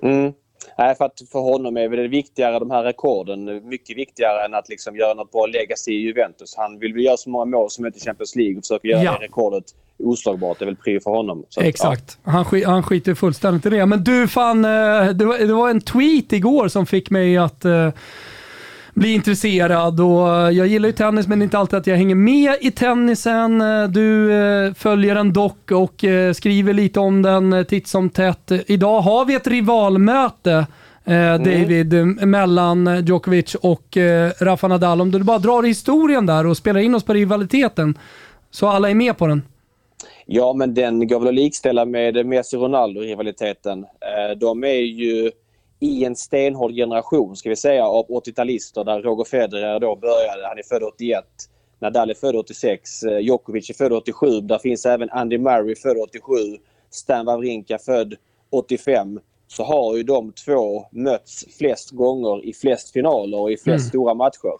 Mm. 0.03 0.33
Nej, 0.77 0.95
för 0.95 1.05
att 1.05 1.21
för 1.31 1.39
honom 1.39 1.77
är 1.77 1.89
det 1.89 2.07
viktigare, 2.07 2.59
de 2.59 2.71
här 2.71 2.83
rekorden, 2.83 3.69
mycket 3.69 3.97
viktigare 3.97 4.45
än 4.45 4.53
att 4.53 4.69
liksom 4.69 4.95
göra 4.95 5.13
något 5.13 5.31
bra 5.31 5.45
legacy 5.45 5.91
i 5.91 6.01
Juventus. 6.01 6.53
Han 6.57 6.79
vill 6.79 6.93
väl 6.93 7.03
göra 7.03 7.17
så 7.17 7.29
många 7.29 7.45
mål 7.45 7.69
som 7.69 7.81
möjligt 7.81 8.01
i 8.01 8.05
Champions 8.05 8.35
League 8.35 8.57
och 8.57 8.63
försöka 8.63 8.87
göra 8.87 9.03
Ja. 9.03 9.17
det 9.19 9.25
rekordet 9.25 9.63
oslagbart. 9.99 10.59
Det 10.59 10.63
är 10.63 10.67
väl 10.67 10.75
prio 10.75 10.99
för 10.99 11.11
honom. 11.11 11.43
Att, 11.57 11.63
Exakt. 11.63 12.17
Han, 12.23 12.45
sk 12.45 12.53
han 12.65 12.83
skiter 12.83 13.15
fullständigt 13.15 13.65
i 13.65 13.69
det. 13.69 13.85
Men 13.85 14.03
du, 14.03 14.27
fan, 14.27 14.65
eh, 14.65 15.09
det 15.09 15.25
var, 15.25 15.47
det 15.47 15.53
var 15.53 15.69
en 15.69 15.81
tweet 15.81 16.33
igår 16.33 16.67
som 16.67 16.85
fick 16.85 17.09
mig 17.09 17.37
att 17.37 17.65
eh, 17.65 17.89
bli 18.93 19.13
intresserad. 19.13 19.99
Och 19.99 20.35
eh, 20.35 20.49
jag 20.49 20.67
gillar 20.67 20.87
ju 20.89 20.93
tennis, 20.93 21.27
men 21.27 21.39
det 21.39 21.43
är 21.43 21.45
inte 21.45 21.57
alltid 21.57 21.79
att 21.79 21.87
jag 21.87 21.97
hänger 21.97 22.15
med 22.15 22.55
i 22.61 22.71
tennisen. 22.71 23.63
Du 23.89 24.29
följer 24.77 25.15
den 25.15 25.33
dock 25.33 25.71
och 25.71 26.05
skriver 26.35 26.73
lite 26.73 26.99
om 26.99 27.21
den 27.21 27.65
titt 27.65 27.87
som 27.87 28.09
tätt. 28.09 28.51
Idag 28.67 29.01
har 29.01 29.25
vi 29.25 29.33
ett 29.35 29.47
rivalmöte. 29.47 30.65
eh, 31.05 31.33
David, 31.33 31.93
eh, 31.93 32.05
mellan 32.05 33.05
Djokovic 33.05 33.55
och 33.55 33.97
Rafa 34.39 34.67
Nadal. 34.67 35.01
Om 35.01 35.11
du 35.11 35.19
bara 35.19 35.39
drar 35.39 35.63
historien 35.63 36.25
där 36.25 36.45
och 36.45 36.57
spelar 36.57 36.79
in 36.79 36.95
oss 36.95 37.03
på 37.03 37.13
rivaliteten, 37.13 37.97
så 38.51 38.67
alla 38.67 38.89
är 38.89 38.95
med 38.95 39.17
på 39.17 39.27
den. 39.27 39.41
Ja, 40.29 40.53
men 40.53 40.73
den 40.73 41.07
går 41.07 41.19
väl 41.19 41.27
att 41.27 41.33
likställa 41.33 41.85
med 41.85 42.25
Messi-Ronaldo-rivaliteten. 42.25 43.83
Eh, 43.83 44.37
De 44.37 44.63
är 44.63 44.73
ju 44.81 45.31
i 45.79 46.05
en 46.05 46.15
stenhård 46.15 46.71
generation, 46.71 47.35
ska 47.35 47.49
vi 47.49 47.55
säga, 47.55 47.85
av 47.87 48.05
80-talister 48.07 48.83
där 48.83 49.01
Roger 49.01 49.23
Federer 49.23 49.79
då 49.79 49.95
började. 49.95 50.47
Han 50.47 50.57
är 50.57 50.63
född 50.63 50.83
81. 50.83 51.23
Nadal 51.79 52.09
är 52.09 52.13
född 52.13 52.35
86. 52.35 53.03
eh, 53.03 53.19
Djokovic 53.19 53.69
är 53.69 53.73
född 53.73 53.93
87. 53.93 54.41
Där 54.41 54.57
finns 54.59 54.85
även 54.85 55.09
Andy 55.09 55.37
Murray 55.37 55.75
född 55.75 55.97
87. 55.97 56.35
Stan 56.89 57.25
Wawrinka 57.25 57.77
född 57.77 58.15
85. 58.49 59.19
Så 59.47 59.63
har 59.63 59.97
ju 59.97 60.03
de 60.03 60.31
två 60.45 60.85
mötts 60.91 61.45
flest 61.57 61.91
gånger 61.91 62.45
i 62.45 62.53
flest 62.53 62.93
finaler 62.93 63.39
och 63.39 63.51
i 63.51 63.57
flest 63.57 63.67
Mm. 63.83 63.89
stora 63.89 64.13
matcher. 64.13 64.53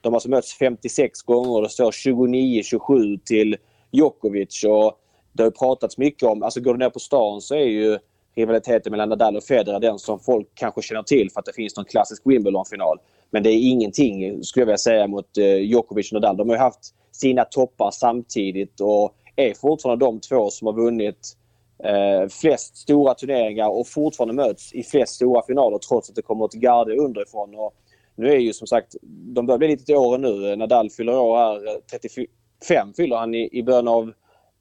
De 0.00 0.08
har 0.08 0.16
alltså 0.16 0.28
mötts 0.30 0.54
56 0.58 1.22
gånger 1.22 1.50
och 1.56 1.62
det 1.62 1.68
står 1.68 1.90
29-27 1.90 3.18
till 3.24 3.56
Djokovic. 3.92 4.64
Och 4.64 4.98
det 5.34 5.42
har 5.42 5.48
ju 5.48 5.52
pratats 5.52 5.98
mycket 5.98 6.28
om, 6.28 6.42
alltså 6.42 6.60
går 6.60 6.74
du 6.74 6.78
ner 6.78 6.90
på 6.90 6.98
stan 6.98 7.40
så 7.40 7.54
är 7.54 7.66
ju 7.66 7.98
rivaliteten 8.36 8.90
mellan 8.90 9.08
Nadal 9.08 9.36
och 9.36 9.44
Federer 9.44 9.80
den 9.80 9.98
som 9.98 10.20
folk 10.20 10.48
kanske 10.54 10.82
känner 10.82 11.02
till 11.02 11.30
för 11.30 11.40
att 11.40 11.46
det 11.46 11.52
finns 11.52 11.76
någon 11.76 11.84
klassisk 11.84 12.22
Wimbledon-final. 12.24 12.98
Men 13.30 13.42
det 13.42 13.50
är 13.50 13.70
ingenting, 13.70 14.44
skulle 14.44 14.62
jag 14.62 14.66
vilja 14.66 14.78
säga, 14.78 15.06
mot 15.06 15.38
eh, 15.38 15.56
Djokovic 15.56 16.12
och 16.12 16.14
Nadal. 16.14 16.36
De 16.36 16.48
har 16.48 16.56
ju 16.56 16.60
haft 16.62 16.94
sina 17.12 17.44
toppar 17.44 17.90
samtidigt 17.90 18.80
och 18.80 19.14
är 19.36 19.54
fortfarande 19.54 20.04
de 20.04 20.20
två 20.20 20.50
som 20.50 20.66
har 20.66 20.74
vunnit 20.74 21.36
eh, 21.84 22.28
flest 22.28 22.76
stora 22.76 23.14
turneringar 23.14 23.68
och 23.68 23.88
fortfarande 23.88 24.34
möts 24.34 24.72
i 24.72 24.82
flest 24.82 25.14
stora 25.14 25.42
finaler 25.42 25.78
trots 25.78 26.10
att 26.10 26.16
det 26.16 26.22
kommer 26.22 26.44
ett 26.44 26.52
garde 26.52 26.96
underifrån. 26.96 27.54
Och 27.54 27.74
nu 28.16 28.32
är 28.32 28.38
ju 28.38 28.52
som 28.52 28.66
sagt, 28.66 28.96
de 29.02 29.46
börjar 29.46 29.58
bli 29.58 29.68
lite 29.68 29.84
till 29.84 29.96
åren 29.96 30.22
nu. 30.22 30.56
Nadal 30.56 30.90
fyller 30.90 31.18
år 31.18 31.36
här, 31.36 31.66
eh, 31.66 31.74
35 31.90 32.92
fyller 32.96 33.16
han 33.16 33.34
i, 33.34 33.48
i 33.52 33.62
början 33.62 33.88
av 33.88 34.12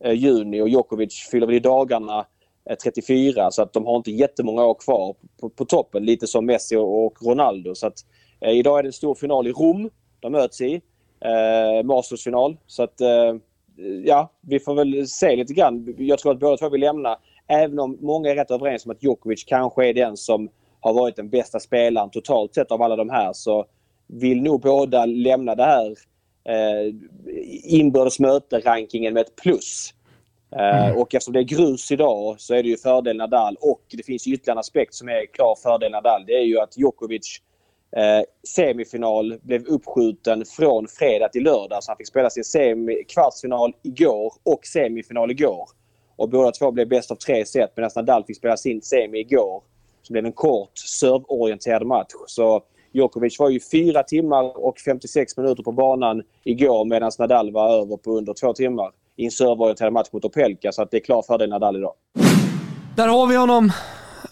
Eh, 0.03 0.13
juni 0.13 0.61
och 0.61 0.69
Djokovic 0.69 1.27
fyller 1.31 1.47
väl 1.47 1.55
i 1.55 1.59
dagarna 1.59 2.25
eh, 2.69 2.75
34 2.83 3.51
så 3.51 3.61
att 3.61 3.73
de 3.73 3.85
har 3.85 3.97
inte 3.97 4.11
jättemånga 4.11 4.65
år 4.65 4.73
kvar 4.73 5.15
på, 5.41 5.49
på 5.49 5.65
toppen. 5.65 6.05
Lite 6.05 6.27
som 6.27 6.45
Messi 6.45 6.75
och, 6.75 7.05
och 7.05 7.17
Ronaldo. 7.21 7.75
Så 7.75 7.87
att, 7.87 7.97
eh, 8.41 8.51
idag 8.51 8.79
är 8.79 8.83
det 8.83 8.89
en 8.89 8.93
stor 8.93 9.15
final 9.15 9.47
i 9.47 9.51
Rom 9.51 9.89
de 10.19 10.31
möts 10.31 10.61
i. 10.61 10.81
Eh, 11.19 11.83
Mastersfinal. 11.83 12.57
Så 12.67 12.83
att 12.83 13.01
eh, 13.01 13.35
ja, 14.05 14.31
vi 14.41 14.59
får 14.59 14.75
väl 14.75 15.07
se 15.07 15.35
lite 15.35 15.53
grann. 15.53 15.95
Jag 15.97 16.19
tror 16.19 16.31
att 16.31 16.39
båda 16.39 16.57
två 16.57 16.69
vill 16.69 16.81
lämna. 16.81 17.17
Även 17.47 17.79
om 17.79 17.97
många 18.01 18.29
är 18.29 18.35
rätt 18.35 18.51
överens 18.51 18.85
om 18.85 18.91
att 18.91 19.03
Djokovic 19.03 19.43
kanske 19.43 19.89
är 19.89 19.93
den 19.93 20.17
som 20.17 20.49
har 20.79 20.93
varit 20.93 21.15
den 21.15 21.29
bästa 21.29 21.59
spelaren 21.59 22.09
totalt 22.09 22.53
sett 22.53 22.71
av 22.71 22.81
alla 22.81 22.95
de 22.95 23.09
här 23.09 23.33
så 23.33 23.65
vill 24.07 24.41
nog 24.41 24.61
båda 24.61 25.05
lämna 25.05 25.55
det 25.55 25.63
här 25.63 25.95
eh, 26.49 26.95
inbördes 27.63 28.19
möte-rankingen 28.19 29.13
med 29.13 29.21
ett 29.21 29.35
plus. 29.35 29.93
Eh, 30.55 30.97
Och 30.97 31.15
eftersom 31.15 31.33
det 31.33 31.39
är 31.39 31.43
grus 31.43 31.91
idag 31.91 32.35
så 32.39 32.53
är 32.53 32.63
det 32.63 32.69
ju 32.69 32.77
fördel 32.77 33.17
Nadal 33.17 33.57
och 33.59 33.81
det 33.89 34.03
finns 34.03 34.27
ytterligare 34.27 34.55
en 34.55 34.59
aspekt 34.59 34.93
som 34.93 35.09
är 35.09 35.25
klar 35.25 35.55
fördel 35.63 35.91
Nadal. 35.91 36.23
Det 36.27 36.33
är 36.33 36.43
ju 36.43 36.59
att 36.59 36.77
Djokovic 36.77 37.41
eh, 37.95 38.23
semifinal 38.47 39.39
blev 39.41 39.65
uppskjuten 39.65 40.45
från 40.45 40.87
fredag 40.87 41.29
till 41.29 41.43
lördag 41.43 41.83
så 41.83 41.91
han 41.91 41.97
fick 41.97 42.07
spela 42.07 42.29
sin 42.29 42.43
semi, 42.43 43.03
kvartsfinal 43.07 43.73
igår 43.83 44.33
och 44.43 44.65
semifinal 44.65 45.31
igår. 45.31 45.69
Och 46.15 46.29
båda 46.29 46.51
två 46.51 46.71
blev 46.71 46.87
bäst 46.87 47.11
av 47.11 47.15
tre 47.15 47.45
set 47.45 47.73
medan 47.75 47.91
Nadal 47.95 48.25
fick 48.25 48.37
spela 48.37 48.57
sin 48.57 48.81
semi 48.81 49.19
igår. 49.19 49.63
Så 50.01 50.13
blev 50.13 50.25
en 50.25 50.31
kort 50.31 50.77
serveorienterad 50.77 51.87
match. 51.87 52.11
Så 52.27 52.61
Djokovic 52.93 53.39
var 53.39 53.49
ju 53.49 53.59
fyra 53.71 54.03
timmar 54.03 54.65
och 54.65 54.79
56 54.79 55.37
minuter 55.37 55.63
på 55.63 55.71
banan 55.71 56.21
igår 56.43 56.85
medan 56.85 57.11
Nadal 57.19 57.51
var 57.51 57.69
över 57.81 57.97
på 57.97 58.17
under 58.17 58.33
två 58.33 58.53
timmar 58.53 58.91
i 59.15 59.25
en 59.25 59.31
serveorienterad 59.31 59.93
match 59.93 60.07
mot 60.11 60.25
Opelka. 60.25 60.71
Så 60.71 60.81
att 60.81 60.91
det 60.91 60.97
är 60.97 61.01
klar 61.01 61.21
fördel 61.27 61.49
Nadal 61.49 61.75
idag. 61.77 61.93
Där 62.95 63.07
har 63.07 63.27
vi 63.27 63.35
honom. 63.35 63.71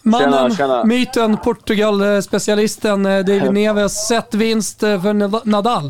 Mannen, 0.04 0.32
Tjena, 0.32 0.50
tjena. 0.50 0.84
myten, 0.84 1.36
Portugal-specialisten 1.36 3.06
eh, 3.06 3.24
David 3.24 3.52
Neves. 3.52 4.08
Sett 4.08 4.34
vinst 4.34 4.82
eh, 4.82 5.02
för 5.02 5.12
Nad- 5.12 5.40
Nadal. 5.46 5.84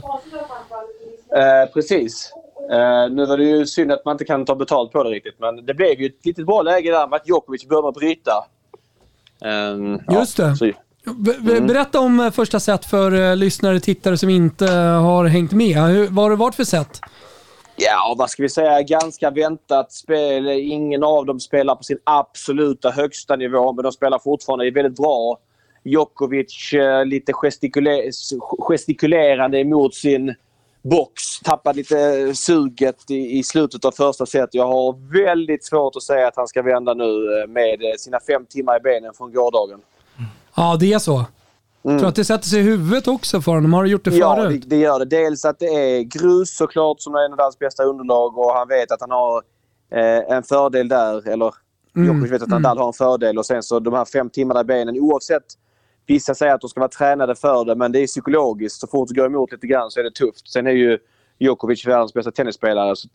Eh, 1.36 1.72
precis. 1.74 2.32
Eh, 2.70 3.10
nu 3.10 3.26
var 3.26 3.36
det 3.36 3.44
ju 3.44 3.66
synd 3.66 3.92
att 3.92 4.04
man 4.04 4.14
inte 4.14 4.24
kan 4.24 4.44
ta 4.44 4.54
betalt 4.54 4.92
på 4.92 5.02
det 5.02 5.10
riktigt. 5.10 5.34
Men 5.40 5.66
det 5.66 5.74
blev 5.74 6.00
ju 6.00 6.06
ett 6.06 6.26
litet 6.26 6.46
bra 6.46 6.62
läge 6.62 6.90
där 6.90 7.06
med 7.08 7.16
att 7.16 7.28
Djokovic 7.28 7.68
började 7.68 7.92
bryta. 7.92 8.32
Ehm, 9.44 9.98
Just 10.10 10.36
det. 10.36 10.56
Så, 10.56 10.70
B- 11.04 11.60
Berätta 11.60 12.00
om 12.00 12.20
eh, 12.20 12.30
första 12.30 12.60
set 12.60 12.84
för 12.84 13.30
eh, 13.30 13.36
lyssnare 13.36 13.76
och 13.76 13.82
tittare 13.82 14.18
som 14.18 14.28
inte 14.30 14.64
eh, 14.64 15.02
har 15.02 15.24
hängt 15.24 15.52
med. 15.52 15.76
Hur, 15.76 16.08
vad 16.08 16.24
har 16.24 16.30
det 16.30 16.36
varit 16.36 16.54
för 16.54 16.64
set? 16.64 17.00
ja, 17.76 18.14
vad 18.18 18.30
ska 18.30 18.42
vi 18.42 18.48
säga? 18.48 18.82
Ganska 18.82 19.30
väntat 19.30 19.92
spel. 19.92 20.48
Ingen 20.48 21.02
av 21.04 21.26
dem 21.26 21.40
spelar 21.40 21.74
på 21.74 21.82
sin 21.82 21.98
absoluta 22.04 22.90
högsta 22.90 23.36
nivå, 23.36 23.72
men 23.72 23.82
de 23.82 23.92
spelar 23.92 24.18
fortfarande 24.18 24.70
väldigt 24.70 24.96
bra. 24.96 25.38
Djokovic 25.84 26.70
lite 27.04 27.32
gestikule- 27.32 28.10
gestikulerande 28.58 29.58
emot 29.58 29.94
sin 29.94 30.34
box. 30.82 31.40
Tappade 31.44 31.76
lite 31.76 32.34
suget 32.34 33.10
i, 33.10 33.38
i 33.38 33.42
slutet 33.42 33.84
av 33.84 33.90
första 33.92 34.26
set. 34.26 34.48
Jag 34.52 34.66
har 34.66 35.12
väldigt 35.24 35.64
svårt 35.64 35.96
att 35.96 36.02
säga 36.02 36.28
att 36.28 36.36
han 36.36 36.48
ska 36.48 36.62
vända 36.62 36.94
nu 36.94 37.46
med 37.48 37.80
sina 37.98 38.20
fem 38.20 38.46
timmar 38.46 38.76
i 38.76 38.80
benen 38.80 39.14
från 39.14 39.32
gårdagen. 39.32 39.80
Ja, 40.56 40.76
det 40.80 40.92
är 40.92 40.98
så. 40.98 41.24
Mm. 41.84 41.98
Tror 41.98 42.08
att 42.08 42.14
det 42.14 42.24
sätter 42.24 42.48
sig 42.48 42.60
i 42.60 42.62
huvudet 42.62 43.08
också 43.08 43.40
för 43.40 43.52
honom. 43.52 43.72
Har 43.72 43.84
du 43.84 43.90
gjort 43.90 44.04
det 44.04 44.10
Ja, 44.14 44.34
det, 44.36 44.42
förut? 44.42 44.62
det 44.66 44.76
gör 44.76 44.98
det. 44.98 45.04
Dels 45.04 45.44
att 45.44 45.58
det 45.58 45.66
är 45.66 46.02
grus 46.02 46.56
såklart 46.56 47.00
som 47.00 47.14
är 47.14 47.28
Nadals 47.28 47.58
bästa 47.58 47.82
underlag 47.84 48.38
och 48.38 48.52
han 48.54 48.68
vet 48.68 48.92
att 48.92 49.00
han 49.00 49.10
har 49.10 49.42
eh, 49.92 50.36
en 50.36 50.42
fördel 50.42 50.88
där. 50.88 51.28
Eller 51.28 51.54
Mm, 51.96 52.06
Djokovic 52.06 52.32
vet 52.32 52.42
att 52.42 52.48
Nadal 52.48 52.78
har 52.78 52.86
en 52.86 52.92
fördel 52.92 53.38
och 53.38 53.46
sen 53.46 53.62
så 53.62 53.80
de 53.80 53.94
här 53.94 54.04
fem 54.04 54.30
timmarna 54.30 54.60
i 54.60 54.64
benen 54.64 54.98
oavsett 55.00 55.42
Vissa 56.06 56.34
säger 56.34 56.54
att 56.54 56.60
de 56.60 56.70
ska 56.70 56.80
vara 56.80 56.88
tränade 56.88 57.34
för 57.34 57.64
det 57.64 57.74
men 57.74 57.92
det 57.92 57.98
är 57.98 58.06
psykologiskt. 58.06 58.80
Så 58.80 58.86
fort 58.86 59.08
det 59.08 59.14
går 59.14 59.26
emot 59.26 59.52
lite 59.52 59.66
grann 59.66 59.90
så 59.90 60.00
är 60.00 60.04
det 60.04 60.10
tufft. 60.10 60.52
Sen 60.52 60.66
är 60.66 60.70
ju 60.70 60.98
Djokovic 61.38 61.86
världens 61.86 62.14
bästa 62.14 62.30
tennisspelare 62.30 62.96
så 62.96 63.08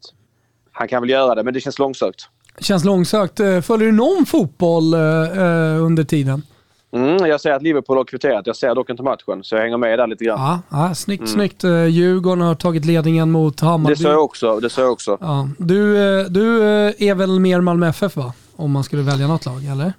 han 0.71 0.88
kan 0.88 1.01
väl 1.01 1.09
göra 1.09 1.35
det 1.35 1.43
men 1.43 1.53
det 1.53 1.59
känns 1.59 1.79
långsökt. 1.79 2.21
Känns 2.59 2.85
långsökt. 2.85 3.39
Eh, 3.39 3.61
Följer 3.61 3.85
du 3.88 3.91
någon 3.91 4.25
fotboll 4.25 4.93
eh, 4.93 4.99
eh, 5.01 5.83
under 5.85 6.03
tiden? 6.03 6.43
Mm, 6.91 7.25
jag 7.25 7.41
ser 7.41 7.51
att 7.51 7.61
Liverpool 7.61 7.97
har 7.97 8.03
kvitterat. 8.03 8.47
Jag 8.47 8.55
ser 8.55 8.75
dock 8.75 8.89
inte 8.89 9.03
matchen 9.03 9.43
så 9.43 9.55
jag 9.55 9.61
hänger 9.61 9.77
med 9.77 9.99
där 9.99 10.07
lite 10.07 10.25
grann. 10.25 10.39
Ja, 10.39 10.88
ja 10.88 10.95
snyggt. 10.95 11.21
Mm. 11.21 11.33
snyggt. 11.33 11.63
Eh, 11.63 11.85
Djurgården 11.85 12.43
har 12.43 12.55
tagit 12.55 12.85
ledningen 12.85 13.31
mot 13.31 13.59
Hammarby. 13.59 13.95
Det 13.95 14.01
sa 14.01 14.09
jag 14.09 14.23
också. 14.23 14.59
Det 14.59 14.69
sa 14.69 14.81
jag 14.81 14.91
också. 14.91 15.17
Ja. 15.21 15.49
Du, 15.57 15.97
eh, 16.19 16.25
du 16.25 16.63
eh, 16.63 16.93
är 16.97 17.15
väl 17.15 17.39
mer 17.39 17.61
Malmö 17.61 17.88
FF 17.88 18.15
va? 18.15 18.33
Om 18.55 18.71
man 18.71 18.83
skulle 18.83 19.01
välja 19.01 19.27
något 19.27 19.45
lag, 19.45 19.65
eller? 19.71 19.93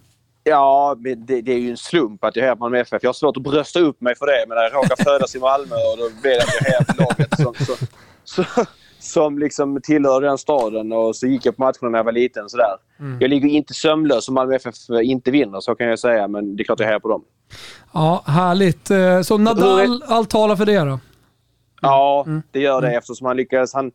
Ja, 0.45 0.97
men 0.99 1.27
det, 1.27 1.41
det 1.41 1.53
är 1.53 1.59
ju 1.59 1.71
en 1.71 1.77
slump 1.77 2.25
att 2.25 2.37
jag 2.37 2.43
hejar 2.43 2.57
på 2.57 2.61
Malmö 2.61 2.79
FF. 2.79 3.03
Jag 3.03 3.09
har 3.09 3.15
svårt 3.15 3.37
att 3.37 3.43
brösta 3.43 3.81
upp 3.81 4.01
mig 4.01 4.15
för 4.17 4.27
det, 4.27 4.45
men 4.49 4.59
jag 4.59 4.75
råkar 4.75 5.05
födas 5.05 5.35
i 5.35 5.39
Malmö 5.39 5.75
och 5.75 5.99
då 5.99 6.11
blir 6.23 6.31
det 6.31 6.43
att 6.43 6.55
jag 6.61 6.67
hejar 6.71 6.85
på 6.85 7.03
laget 7.03 7.37
som, 7.37 7.55
så, 7.67 7.87
så, 8.25 8.65
som 8.99 9.39
liksom 9.39 9.81
tillhör 9.83 10.21
den 10.21 10.39
staden. 10.39 10.93
Och 10.93 11.17
så 11.17 11.27
gick 11.27 11.47
jag 11.47 11.57
på 11.57 11.63
matcherna 11.63 11.91
när 11.91 11.99
jag 11.99 12.05
var 12.05 12.13
liten. 12.13 12.49
Sådär. 12.49 12.77
Mm. 13.01 13.19
Jag 13.21 13.31
ligger 13.31 13.49
inte 13.49 13.75
sömnlös 13.75 14.29
om 14.29 14.35
Malmö 14.35 14.55
FF 14.55 14.75
inte 15.03 15.31
vinner, 15.31 15.61
så 15.61 15.75
kan 15.75 15.87
jag 15.87 15.99
säga. 15.99 16.29
Men 16.29 16.57
det 16.57 16.63
är 16.63 16.65
klart 16.65 16.81
jag 16.81 16.87
hejar 16.87 17.01
på 17.01 17.09
dem. 17.09 17.25
Ja, 17.93 18.23
härligt. 18.27 18.91
Eh, 18.91 19.21
Så 19.23 19.39
Nadal, 19.39 20.03
allt 20.09 20.31
talar 20.31 20.57
för 20.57 20.67
det 20.67 20.79
då? 20.79 21.01
Ja, 21.81 22.25
Mm. 22.27 22.43
det 22.53 22.61
gör 22.61 22.81
det 22.83 22.93
eftersom 22.97 23.27
han 23.27 23.37
lyckades. 23.37 23.75
Han 23.75 23.91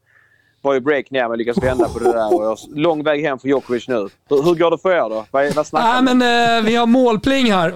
var 0.62 0.74
ju 0.74 0.80
break 0.80 1.12
ner 1.12 1.30
men 1.30 1.38
lyckades 1.38 1.64
vända 1.64 1.90
på 1.90 2.00
det 2.00 2.12
där. 2.14 2.34
Och 2.52 2.58
lång 2.76 3.04
väg 3.04 3.24
hem 3.26 3.40
för 3.40 3.48
Djokovic 3.48 3.88
nu. 3.88 3.96
Hur, 4.30 4.44
hur 4.44 4.56
går 4.56 4.72
det 4.72 4.78
för 4.78 4.92
er 4.92 5.10
då? 5.10 5.26
Vad, 5.32 5.54
vad 5.56 5.68
snackar 5.68 6.02
ni? 6.02 6.14
men 6.14 6.58
eh, 6.58 6.64
vi 6.66 6.76
har 6.76 6.86
målpling 6.86 7.52
här. 7.52 7.74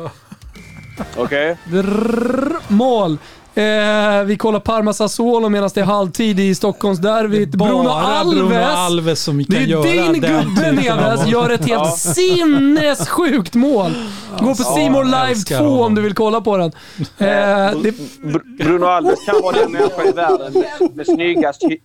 Okej. 1.18 1.58
Drrrr, 1.72 2.56
mål. 2.68 3.18
Eh, 3.58 4.24
vi 4.24 4.38
kollar 4.38 4.60
Parma 4.60 4.94
Sassuolo 4.94 5.50
medan 5.50 5.70
det 5.74 5.82
är 5.82 5.86
halvtid 5.86 6.40
i 6.40 6.56
Stockholmsderbyt. 6.56 7.50
Bruno 7.50 7.90
Alves. 7.90 8.34
Bruno 8.36 8.56
Alves 8.66 9.22
som 9.24 9.44
kan 9.44 9.56
det 9.56 9.62
är 9.62 9.68
göra 9.68 9.84
din 10.12 10.14
gubbe 10.14 10.72
Neves 10.72 11.20
mål. 11.24 11.32
gör 11.32 11.50
ett 11.50 11.60
helt 11.66 11.72
Ja. 11.72 11.92
sinnessjukt 11.92 13.56
mål. 13.56 13.92
Gå 14.40 14.46
på 14.46 14.64
Ja, 14.64 14.76
Simor 14.76 14.98
jag 15.00 15.06
Live 15.06 15.28
älskar 15.32 15.58
2 15.58 15.66
om 15.66 15.72
honom. 15.74 15.96
du 15.96 16.02
vill 16.02 16.14
kolla 16.14 16.42
på 16.42 16.58
den. 16.58 16.72
Eh, 16.98 17.06
det, 17.18 17.94
Br- 18.24 18.58
Bruno 18.64 18.86
Alves 18.86 19.26
kan 19.26 19.36
vara 19.44 19.56
den 19.56 19.72
människan 19.72 20.08
i 20.08 20.12
världen 20.12 20.54
med, 20.54 20.96
med 20.96 21.06
snyggast 21.06 21.64
hy, 21.64 21.78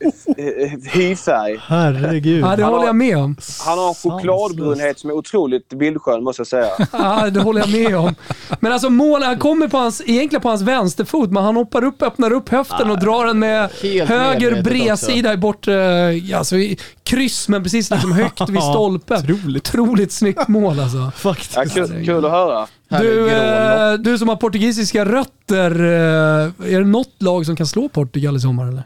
hyfärg. 0.93 1.57
Herregud. 1.67 2.45
ja, 2.45 2.57
det 2.57 2.65
håller 2.65 2.87
jag 2.87 2.97
med 2.97 3.17
om. 3.17 3.37
Han 3.67 3.79
har 3.79 3.89
en 3.89 3.95
chokladbrunhet 3.95 4.99
som 4.99 5.11
är 5.11 5.15
otroligt 5.15 5.69
bildskön 5.69 6.25
måste 6.25 6.41
jag 6.41 6.47
säga. 6.47 6.69
Ja, 6.93 7.31
det 7.31 7.41
håller 7.41 7.61
jag 7.61 7.71
med 7.71 7.97
om. 7.97 8.15
Men 8.61 8.73
alltså 8.73 8.91
mål, 8.91 9.23
han 9.23 9.39
kommer 9.39 9.69
på 9.69 9.77
hans, 9.79 10.03
egentligen 10.07 10.41
på 10.43 10.49
hans 10.49 10.63
vänsterfot, 10.63 11.31
men 11.31 11.43
han 11.45 11.57
hoppar 11.65 11.85
upp, 11.85 12.03
öppnar 12.03 12.33
upp 12.33 12.49
höften 12.49 12.91
och 12.91 12.99
drar 13.01 13.27
den 13.27 13.39
med 13.39 13.71
Helt 13.83 14.09
höger 14.11 14.63
bredsida 14.63 15.33
i 15.33 15.37
bort, 15.37 15.69
eh, 15.69 15.75
ja, 15.75 16.39
alltså, 16.39 16.57
i 16.57 16.79
kryss, 17.03 17.49
men 17.49 17.63
precis 17.63 17.91
liksom 17.91 18.13
högt 18.23 18.49
vid 18.49 18.63
stolpen. 18.63 19.19
Otroligt. 19.19 19.69
Otroligt 19.69 20.13
snyggt 20.13 20.49
mål 20.49 20.81
alltså. 20.81 21.11
Faktiskt. 21.17 21.57
Ja, 21.57 21.65
kul, 21.65 22.05
kul 22.07 22.25
att 22.25 22.31
höra. 22.31 22.67
Du, 22.89 23.31
eh, 23.31 23.93
du 23.93 24.19
som 24.19 24.29
har 24.29 24.37
portugisiska 24.37 25.05
rötter, 25.05 25.71
eh, 25.81 26.75
är 26.75 26.79
det 26.81 26.87
något 26.87 27.23
lag 27.23 27.47
som 27.47 27.57
kan 27.57 27.67
slå 27.67 27.89
Portugal 27.89 28.37
i 28.37 28.41
sommar 28.41 28.69
eller? 28.69 28.83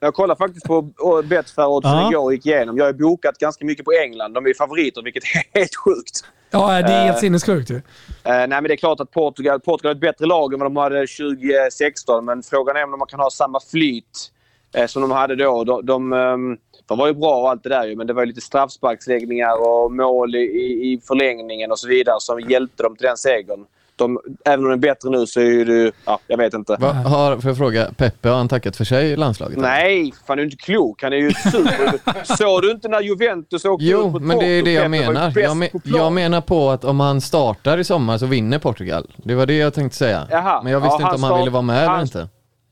Jag 0.00 0.14
kollade 0.14 0.38
faktiskt 0.38 0.66
på 0.66 0.82
Betfair-oddsen 1.24 1.90
Ja. 1.92 2.10
igår 2.10 2.22
och 2.24 2.32
gick 2.34 2.46
igenom. 2.46 2.78
Jag 2.78 2.84
har 2.84 2.92
bokat 2.92 3.38
ganska 3.38 3.64
mycket 3.64 3.84
på 3.84 3.92
England. 3.92 4.34
De 4.34 4.46
är 4.46 4.54
favoriter, 4.54 5.02
vilket 5.02 5.22
är 5.24 5.58
helt 5.58 5.76
sjukt. 5.76 6.24
Ja, 6.50 6.82
det 6.82 6.92
är 6.92 7.04
helt 7.04 7.16
Eh, 7.16 7.20
sinnessjukt 7.20 7.70
ju. 7.70 7.76
Eh, 7.76 7.82
nej, 8.24 8.48
men 8.48 8.64
det 8.64 8.72
är 8.72 8.76
klart 8.76 9.00
att 9.00 9.10
Portugal, 9.10 9.60
Portugal 9.60 9.90
är 9.90 9.94
ett 9.94 10.00
bättre 10.00 10.26
lag 10.26 10.52
än 10.52 10.60
vad 10.60 10.66
de 10.66 10.76
hade 10.76 11.06
2016. 11.06 12.24
Men 12.24 12.42
frågan 12.42 12.76
är 12.76 12.84
om 12.84 12.90
man 12.90 13.08
kan 13.08 13.20
ha 13.20 13.30
samma 13.30 13.60
flyt 13.60 14.32
eh, 14.74 14.86
som 14.86 15.02
de 15.02 15.10
hade 15.10 15.36
då. 15.36 15.64
De, 15.64 15.86
de, 15.86 16.12
ehm, 16.12 16.56
de 16.86 16.98
var 16.98 17.06
ju 17.06 17.14
bra 17.14 17.36
och 17.36 17.50
allt 17.50 17.62
det 17.62 17.68
där 17.68 17.86
ju, 17.86 17.96
men 17.96 18.06
det 18.06 18.12
var 18.12 18.22
ju 18.22 18.26
lite 18.26 18.40
straffsparksläggningar 18.40 19.68
och 19.68 19.92
mål 19.92 20.34
i, 20.34 20.38
i 20.38 20.92
i 20.92 21.00
förlängningen 21.06 21.70
och 21.70 21.78
så 21.78 21.88
vidare 21.88 22.16
som 22.20 22.40
hjälpte 22.40 22.82
dem 22.82 22.96
till 22.96 23.06
den 23.06 23.16
segern. 23.16 23.64
De, 23.96 24.18
även 24.44 24.58
om 24.64 24.70
de 24.70 24.72
är 24.72 24.76
bättre 24.76 25.10
nu 25.10 25.26
så 25.26 25.40
är 25.40 25.44
ju 25.44 25.64
det... 25.64 25.92
Ja, 26.04 26.18
jag 26.26 26.36
vet 26.36 26.54
inte. 26.54 26.76
Va, 26.80 26.92
har, 26.92 27.36
får 27.38 27.50
jag 27.50 27.56
fråga, 27.58 27.86
Peppe, 27.96 28.28
har 28.28 28.36
han 28.36 28.48
tackat 28.48 28.76
för 28.76 28.84
sig 28.84 29.06
i 29.10 29.16
landslaget? 29.16 29.58
Nej, 29.58 30.12
fan 30.26 30.36
du 30.36 30.42
är 30.42 30.44
inte 30.44 30.56
klok. 30.56 31.02
Han 31.02 31.12
är 31.12 31.16
ju 31.16 31.30
super. 31.30 32.14
Såg 32.36 32.62
du 32.62 32.70
inte 32.70 32.88
när 32.88 33.00
Juventus 33.00 33.64
åkte 33.64 33.84
ut 33.84 33.90
Jo, 33.92 34.10
mot 34.10 34.22
men 34.22 34.38
det 34.38 34.46
är 34.46 34.62
det 34.62 34.72
jag 34.72 34.90
menar. 34.90 35.32
Jag, 35.38 35.56
me 35.56 35.68
jag 35.84 36.12
menar 36.12 36.40
på 36.40 36.70
att 36.70 36.84
om 36.84 37.00
han 37.00 37.20
startar 37.20 37.78
i 37.78 37.84
sommar 37.84 38.18
så 38.18 38.26
vinner 38.26 38.58
Portugal. 38.58 39.10
Det 39.16 39.34
var 39.34 39.46
det 39.46 39.56
jag 39.56 39.74
tänkte 39.74 39.98
säga. 39.98 40.26
Jaha. 40.30 40.62
Men 40.62 40.72
jag 40.72 40.80
visste 40.80 40.96
Ja, 41.02 41.06
inte 41.08 41.14
om 41.16 41.22
han 41.30 41.38
ville 41.38 41.50
vara 41.50 41.62
med 41.62 41.82
eller 41.84 42.02
inte. 42.02 42.28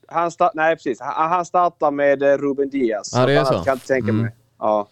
Han 0.08 0.30
start, 0.30 0.50
nej, 0.54 0.76
precis. 0.76 1.00
Han, 1.00 1.30
han 1.30 1.44
startar 1.44 1.90
med 1.90 2.22
eh, 2.22 2.26
Ruben 2.38 2.70
Diaz. 2.70 3.12
Ja, 3.14 3.26
det 3.26 3.32
är 3.32 3.44
så. 3.44 3.50
kan 3.52 3.62
jag 3.66 3.74
inte 3.74 3.86
tänka 3.86 4.08
Mm. 4.10 4.22
mig. 4.22 4.32
Ja. 4.58 4.88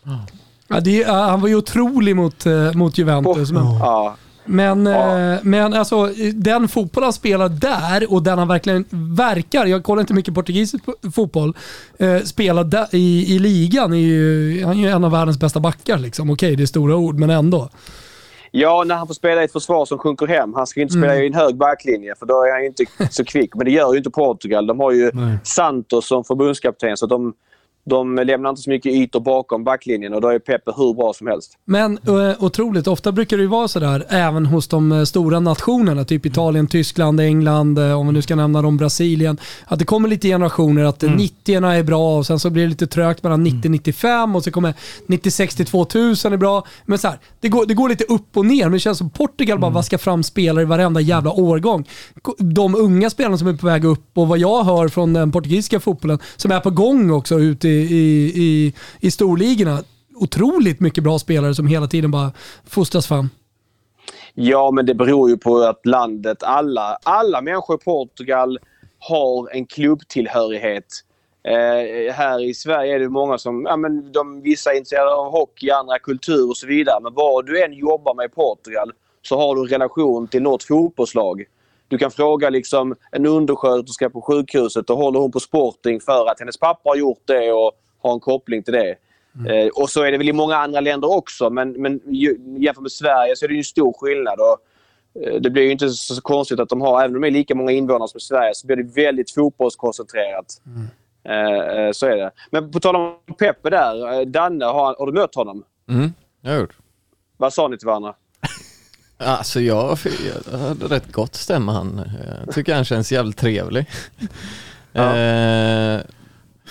Ja, 0.69 0.81
det, 0.81 1.03
han 1.03 1.41
var 1.41 1.49
ju 1.49 1.55
otrolig 1.57 2.17
mot, 2.17 2.47
eh, 2.47 2.73
mot 2.75 2.99
Juventus. 2.99 3.51
Men, 3.53 3.63
Ja. 3.65 4.17
Men, 4.45 4.87
eh, 4.87 5.39
men 5.43 5.75
alltså, 5.75 6.07
den 6.35 6.69
fotboll 6.69 7.05
han 7.05 7.13
spelar 7.13 7.49
där 7.49 8.13
och 8.13 8.23
den 8.23 8.39
han 8.39 8.49
verkligen 8.49 8.85
verkar, 9.17 9.67
jag 9.67 9.83
kollar 9.83 10.01
inte 10.01 10.15
mycket 10.15 10.35
portugisisk 10.35 10.85
po- 10.85 11.13
fotboll, 11.13 11.57
eh, 11.99 12.19
spelar 12.19 12.65
där, 12.65 12.87
i, 12.91 13.35
i 13.35 13.39
ligan, 13.39 13.93
är 13.93 13.97
ju, 13.97 14.65
han 14.65 14.79
är 14.79 14.83
ju 14.83 14.89
en 14.89 15.05
av 15.05 15.11
världens 15.11 15.39
bästa 15.41 15.61
backar. 15.61 15.99
Liksom. 15.99 16.31
Okej, 16.31 16.57
det 16.57 16.63
är 16.63 16.67
stora 16.67 16.97
ord, 16.97 17.19
men 17.19 17.31
ändå. 17.31 17.69
Ja, 18.51 18.85
när 18.87 18.95
han 18.95 19.07
får 19.07 19.15
spela 19.15 19.43
i 19.43 19.45
ett 19.45 19.53
försvar 19.53 19.85
som 19.87 19.99
sjunker 19.99 20.27
hem. 20.27 20.55
Han 20.55 20.67
ska 20.67 20.81
ju 20.81 20.83
inte 20.83 20.93
spela 20.95 21.13
Mm. 21.13 21.25
i 21.25 21.27
en 21.27 21.35
hög 21.35 21.57
backlinje 21.57 22.15
för 22.19 22.27
då 22.27 22.43
är 22.45 22.53
han 22.53 22.61
ju 22.61 22.67
inte 22.67 22.85
så 23.11 23.25
kvick. 23.25 23.55
Men 23.55 23.65
det 23.65 23.71
gör 23.71 23.93
ju 23.93 23.99
inte 23.99 24.11
Portugal. 24.11 24.67
De 24.67 24.81
har 24.81 24.93
ju 24.93 25.11
Santos 25.45 26.07
som 26.09 26.25
förbundskapten 26.25 26.97
så 26.97 27.07
de, 27.07 27.35
de 27.85 28.17
lämnar 28.17 28.51
inte 28.51 28.63
så 28.63 28.71
mycket 28.71 28.93
ytor 28.93 29.21
bakom 29.21 29.65
backlinjen 29.65 30.15
och 30.15 30.21
då 30.21 30.29
är 30.29 30.39
Pepe 30.39 30.73
hur 30.77 30.95
bra 30.95 31.13
som 31.13 31.27
helst. 31.27 31.59
Men 31.65 31.99
eh, 32.07 32.45
otroligt, 32.45 32.87
ofta 32.87 33.13
brukar 33.13 33.37
det 33.37 33.43
ju 33.43 33.49
vara 33.49 33.69
sådär 33.69 34.07
även 34.09 34.47
hos 34.47 34.69
de 34.69 34.93
eh, 34.93 35.05
stora 35.05 35.41
nationerna, 35.41 36.05
typ 36.05 36.27
Italien, 36.27 36.67
Tyskland, 36.67 37.21
England, 37.21 37.79
eh, 37.79 38.01
om 38.01 38.07
vi 38.07 38.13
nu 38.13 38.23
ska 38.23 38.37
nämna 38.37 38.63
dem, 38.63 38.77
Brasilien. 38.77 39.39
Att 39.67 39.79
det 39.79 39.85
kommer 39.85 40.09
lite 40.09 40.29
generationer, 40.29 40.85
att 40.85 41.03
mm. 41.03 41.17
90 41.17 41.65
är 41.65 41.83
bra 41.83 42.19
och 42.19 42.27
sen 42.27 42.39
så 42.39 42.51
blir 42.51 42.63
det 42.63 42.69
lite 42.69 42.87
trögt 42.87 43.23
mellan 43.23 43.47
90-95 43.47 44.37
och 44.37 44.45
så 44.45 44.51
kommer 44.51 44.75
96 45.07 45.55
till 45.55 45.67
2000 45.67 46.33
är 46.33 46.37
bra. 46.37 46.67
Men 46.87 46.99
så 46.99 47.09
här, 47.09 47.19
det, 47.41 47.49
går, 47.49 47.67
det 47.67 47.75
går 47.75 47.89
lite 47.89 48.05
upp 48.05 48.37
och 48.37 48.47
ner, 48.47 48.65
men 48.65 48.73
det 48.73 48.79
känns 48.79 48.99
som 48.99 49.11
Portugal 49.11 49.59
bara 49.59 49.71
vaskar 49.71 49.99
fram 49.99 50.23
spelare 50.23 50.63
i 50.63 50.67
varenda 50.67 51.01
jävla 51.01 51.33
årgång. 51.33 51.89
De 52.39 52.75
unga 52.75 53.11
spelarna 53.11 53.39
som 53.39 53.49
är 53.49 53.57
på 53.57 53.67
väg 53.67 53.85
upp 53.85 54.05
och 54.15 54.29
vad 54.29 54.39
jag 54.39 54.65
hör 54.65 54.89
från 54.89 55.13
den 55.13 55.33
portugisiska 55.33 55.81
fotbollen, 55.81 56.19
som 56.37 56.51
är 56.51 56.61
på 56.61 56.71
gång 56.71 57.11
också 57.11 57.39
ute 57.39 57.69
i, 57.69 57.72
i, 57.73 58.33
i, 58.35 58.75
i 59.01 59.11
storligorna. 59.11 59.79
Otroligt 60.15 60.81
mycket 60.81 61.05
bra 61.05 61.19
spelare 61.19 61.55
som 61.55 61.67
hela 61.67 61.87
tiden 61.87 62.11
bara 62.11 62.33
fostras 62.65 63.07
fram. 63.07 63.29
Ja, 64.35 64.71
men 64.71 64.87
det 64.87 64.95
beror 64.95 65.31
ju 65.31 65.37
på 65.37 65.59
att 65.59 65.87
landet, 65.87 66.43
alla, 66.43 66.99
alla 67.03 67.41
människor 67.41 67.77
i 67.77 67.85
Portugal 67.85 68.59
har 68.99 69.57
en 69.57 69.67
klubbtillhörighet. 69.67 70.85
Eh, 71.45 72.15
här 72.15 72.45
i 72.45 72.55
Sverige 72.55 72.95
är 72.95 72.99
det 72.99 73.09
många 73.09 73.39
som, 73.39 73.67
ja 73.69 73.77
men 73.77 74.13
de, 74.13 74.43
vissa 74.43 74.73
är 74.73 74.77
intresserade 74.77 75.15
av 75.15 75.33
hockey, 75.33 75.71
andra 75.71 75.99
kultur 75.99 76.49
och 76.49 76.57
så 76.57 76.67
vidare. 76.67 77.01
Men 77.03 77.15
vad 77.15 77.47
du 77.47 77.65
än 77.65 77.73
jobbar 77.73 78.15
med 78.15 78.25
i 78.25 78.29
Portugal 78.29 78.93
så 79.23 79.39
har 79.39 79.55
du 79.55 79.63
en 79.63 79.69
relation 79.69 80.29
till 80.29 80.43
något 80.43 80.63
fotbollslag. 80.63 81.45
Du 81.93 81.99
kan 81.99 82.11
fråga 82.11 82.51
liksom 82.51 82.95
en 83.11 83.27
undersköterska 83.27 84.11
på 84.11 84.23
sjukhuset 84.23 84.91
och 84.91 84.97
håller 84.97 85.21
hon 85.21 85.33
på 85.33 85.41
Sporting 85.41 86.01
för 86.01 86.31
att 86.31 86.39
hennes 86.39 86.59
pappa 86.59 86.91
har 86.91 86.97
gjort 86.97 87.23
det 87.25 87.53
och 87.53 87.73
har 88.03 88.13
en 88.13 88.21
koppling 88.21 88.63
till 88.63 88.73
det. 88.75 88.97
Eh, 89.49 89.69
och 89.69 89.91
så 89.91 90.03
är 90.03 90.13
det 90.13 90.19
väl 90.19 90.29
i 90.29 90.33
många 90.33 90.57
andra 90.57 90.81
länder 90.81 91.17
också 91.17 91.51
men, 91.51 91.73
men 91.73 92.01
jämfört 92.59 92.83
med 92.83 92.93
Sverige 92.93 93.37
så 93.37 93.45
är 93.45 93.49
det 93.49 93.55
ju 93.55 93.59
en 93.59 93.65
stor 93.65 93.93
skillnad. 94.01 94.39
Och, 94.41 94.59
eh, 95.23 95.41
det 95.41 95.51
blir 95.51 95.63
ju 95.63 95.71
inte 95.71 95.91
så 95.91 96.21
konstigt 96.21 96.61
att 96.61 96.69
de 96.69 96.81
har, 96.81 97.03
även 97.05 97.17
om 97.17 97.23
de 97.23 97.27
är 97.27 97.31
lika 97.31 97.55
många 97.55 97.73
invånare 97.73 98.09
som 98.09 98.21
Sverige, 98.21 98.55
så 98.55 98.67
blir 98.67 98.77
det 98.77 99.03
väldigt 99.03 99.35
fotbollskoncentrerat. 99.35 100.47
Eh, 101.25 101.79
eh, 101.79 101.93
så 101.93 102.07
är 102.07 102.17
det. 102.17 102.31
Men 102.51 102.71
på 102.71 102.81
tal 102.81 102.97
om 102.97 103.17
Peppe 103.39 103.71
där. 103.71 104.21
eh, 104.21 104.27
Danne, 104.27 104.65
har, 104.65 104.97
har 104.99 105.07
du 105.07 105.13
mött 105.13 105.35
honom? 105.35 105.65
Mm, 105.89 106.13
jag 106.41 106.53
har 106.53 106.61
gjort. 106.61 106.77
Vad 107.37 107.53
sa 107.53 107.69
ni 107.69 107.79
till 107.79 107.87
varandra? 107.87 108.15
Alltså 109.25 109.61
jag, 109.61 109.99
jag 110.51 110.59
hade 110.59 110.87
rätt 110.87 111.13
gott 111.13 111.35
stämma 111.35 111.73
han. 111.73 112.11
Jag 112.47 112.55
tycker 112.55 112.75
han 112.75 112.85
känns 112.85 113.13
jävligt 113.13 113.37
trevlig. 113.37 113.87
Eh, 114.95 116.01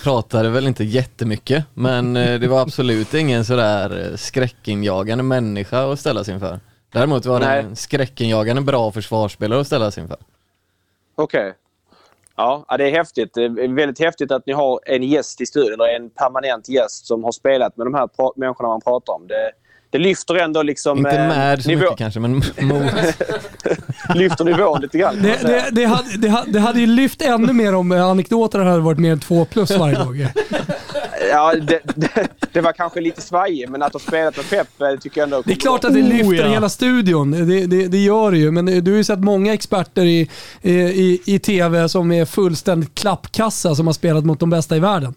pratade 0.03 0.49
väl 0.49 0.67
inte 0.67 0.83
jättemycket 0.83 1.65
men 1.73 2.15
eh, 2.15 2.39
det 2.39 2.47
var 2.47 2.61
absolut 2.61 3.13
ingen 3.13 3.45
sådär 3.45 4.09
eh, 4.11 4.15
skräckinjagande 4.15 5.23
människa 5.23 5.91
att 5.91 5.99
ställa 5.99 6.23
sig 6.23 6.33
inför. 6.33 6.59
Däremot 6.93 7.25
var 7.25 7.39
det 7.39 7.45
Nej. 7.45 7.59
en 7.59 7.75
skräckinjagande 7.75 8.61
bra 8.61 8.91
försvarsspelare 8.91 9.61
att 9.61 9.67
ställa 9.67 9.91
sig 9.91 10.03
inför. 10.03 10.17
Okej. 11.15 11.53
Ja, 12.35 12.65
ja, 12.67 12.77
det 12.77 12.89
är 12.89 12.91
häftigt. 12.91 13.33
Det 13.33 13.43
är 13.43 13.75
väldigt 13.75 13.99
häftigt 13.99 14.31
att 14.31 14.45
ni 14.45 14.53
har 14.53 14.79
en 14.85 15.03
gäst 15.03 15.41
i 15.41 15.45
studion, 15.45 15.73
eller 15.73 15.95
en 15.95 16.09
permanent 16.09 16.69
gäst 16.69 17.05
som 17.05 17.23
har 17.23 17.31
spelat 17.31 17.77
med 17.77 17.87
de 17.87 17.93
här 17.93 18.09
människorna 18.35 18.69
man 18.69 18.81
pratar 18.81 19.13
om. 19.13 19.27
Det, 19.27 19.51
det 19.91 19.97
lyfter 19.97 20.35
ändå 20.35 20.63
liksom... 20.63 20.97
Inte 20.97 21.11
eh, 21.11 21.27
med 21.27 21.63
så 21.63 21.69
nivå- 21.69 21.79
mycket 21.79 21.97
kanske 21.97 22.19
men 22.19 22.31
mot. 22.61 22.93
lyfter 24.15 24.45
nivån 24.45 24.81
lite 24.81 24.97
grann. 24.97 25.21
Det, 25.21 25.37
det, 25.41 25.65
det, 25.71 25.85
hade, 25.85 26.17
det, 26.17 26.27
hade, 26.29 26.51
det 26.51 26.59
hade 26.59 26.79
ju 26.79 26.87
lyft 26.87 27.21
ännu 27.21 27.53
mer 27.53 27.75
om 27.75 27.91
eh, 27.91 28.05
anekdoterna 28.05 28.63
hade 28.63 28.79
varit 28.79 28.99
mer 28.99 29.11
än 29.11 29.19
två 29.19 29.45
plus 29.45 29.71
varje 29.77 29.95
gång. 29.95 30.25
Ja, 31.29 31.53
det, 31.55 31.79
det, 31.95 32.27
det 32.51 32.61
var 32.61 32.71
kanske 32.73 33.01
lite 33.01 33.21
svajigt, 33.21 33.69
men 33.71 33.81
att 33.81 33.93
ha 33.93 33.99
spelat 33.99 34.37
med 34.37 34.49
Pep 34.49 34.81
eh, 34.81 34.99
tycker 34.99 35.21
jag 35.21 35.25
ändå... 35.25 35.41
Det 35.45 35.51
är 35.51 35.55
klart 35.55 35.83
att 35.83 35.93
det 35.93 36.01
Oh, 36.01 36.07
lyfter 36.07 36.33
ja. 36.45 36.47
hela 36.47 36.69
studion. 36.69 37.31
Det, 37.31 37.65
det, 37.67 37.87
det 37.87 37.97
gör 37.97 38.31
det 38.31 38.37
ju. 38.37 38.51
Men 38.51 38.65
du 38.65 38.91
har 38.91 38.97
ju 38.97 39.03
sett 39.03 39.19
många 39.19 39.53
experter 39.53 40.05
i, 40.05 40.29
i, 40.61 40.71
i, 40.73 41.21
i 41.25 41.39
tv 41.39 41.89
som 41.89 42.11
är 42.11 42.25
fullständigt 42.25 42.95
klappkassa 42.95 43.75
som 43.75 43.87
har 43.87 43.93
spelat 43.93 44.25
mot 44.25 44.39
de 44.39 44.49
bästa 44.49 44.75
i 44.75 44.79
världen. 44.79 45.13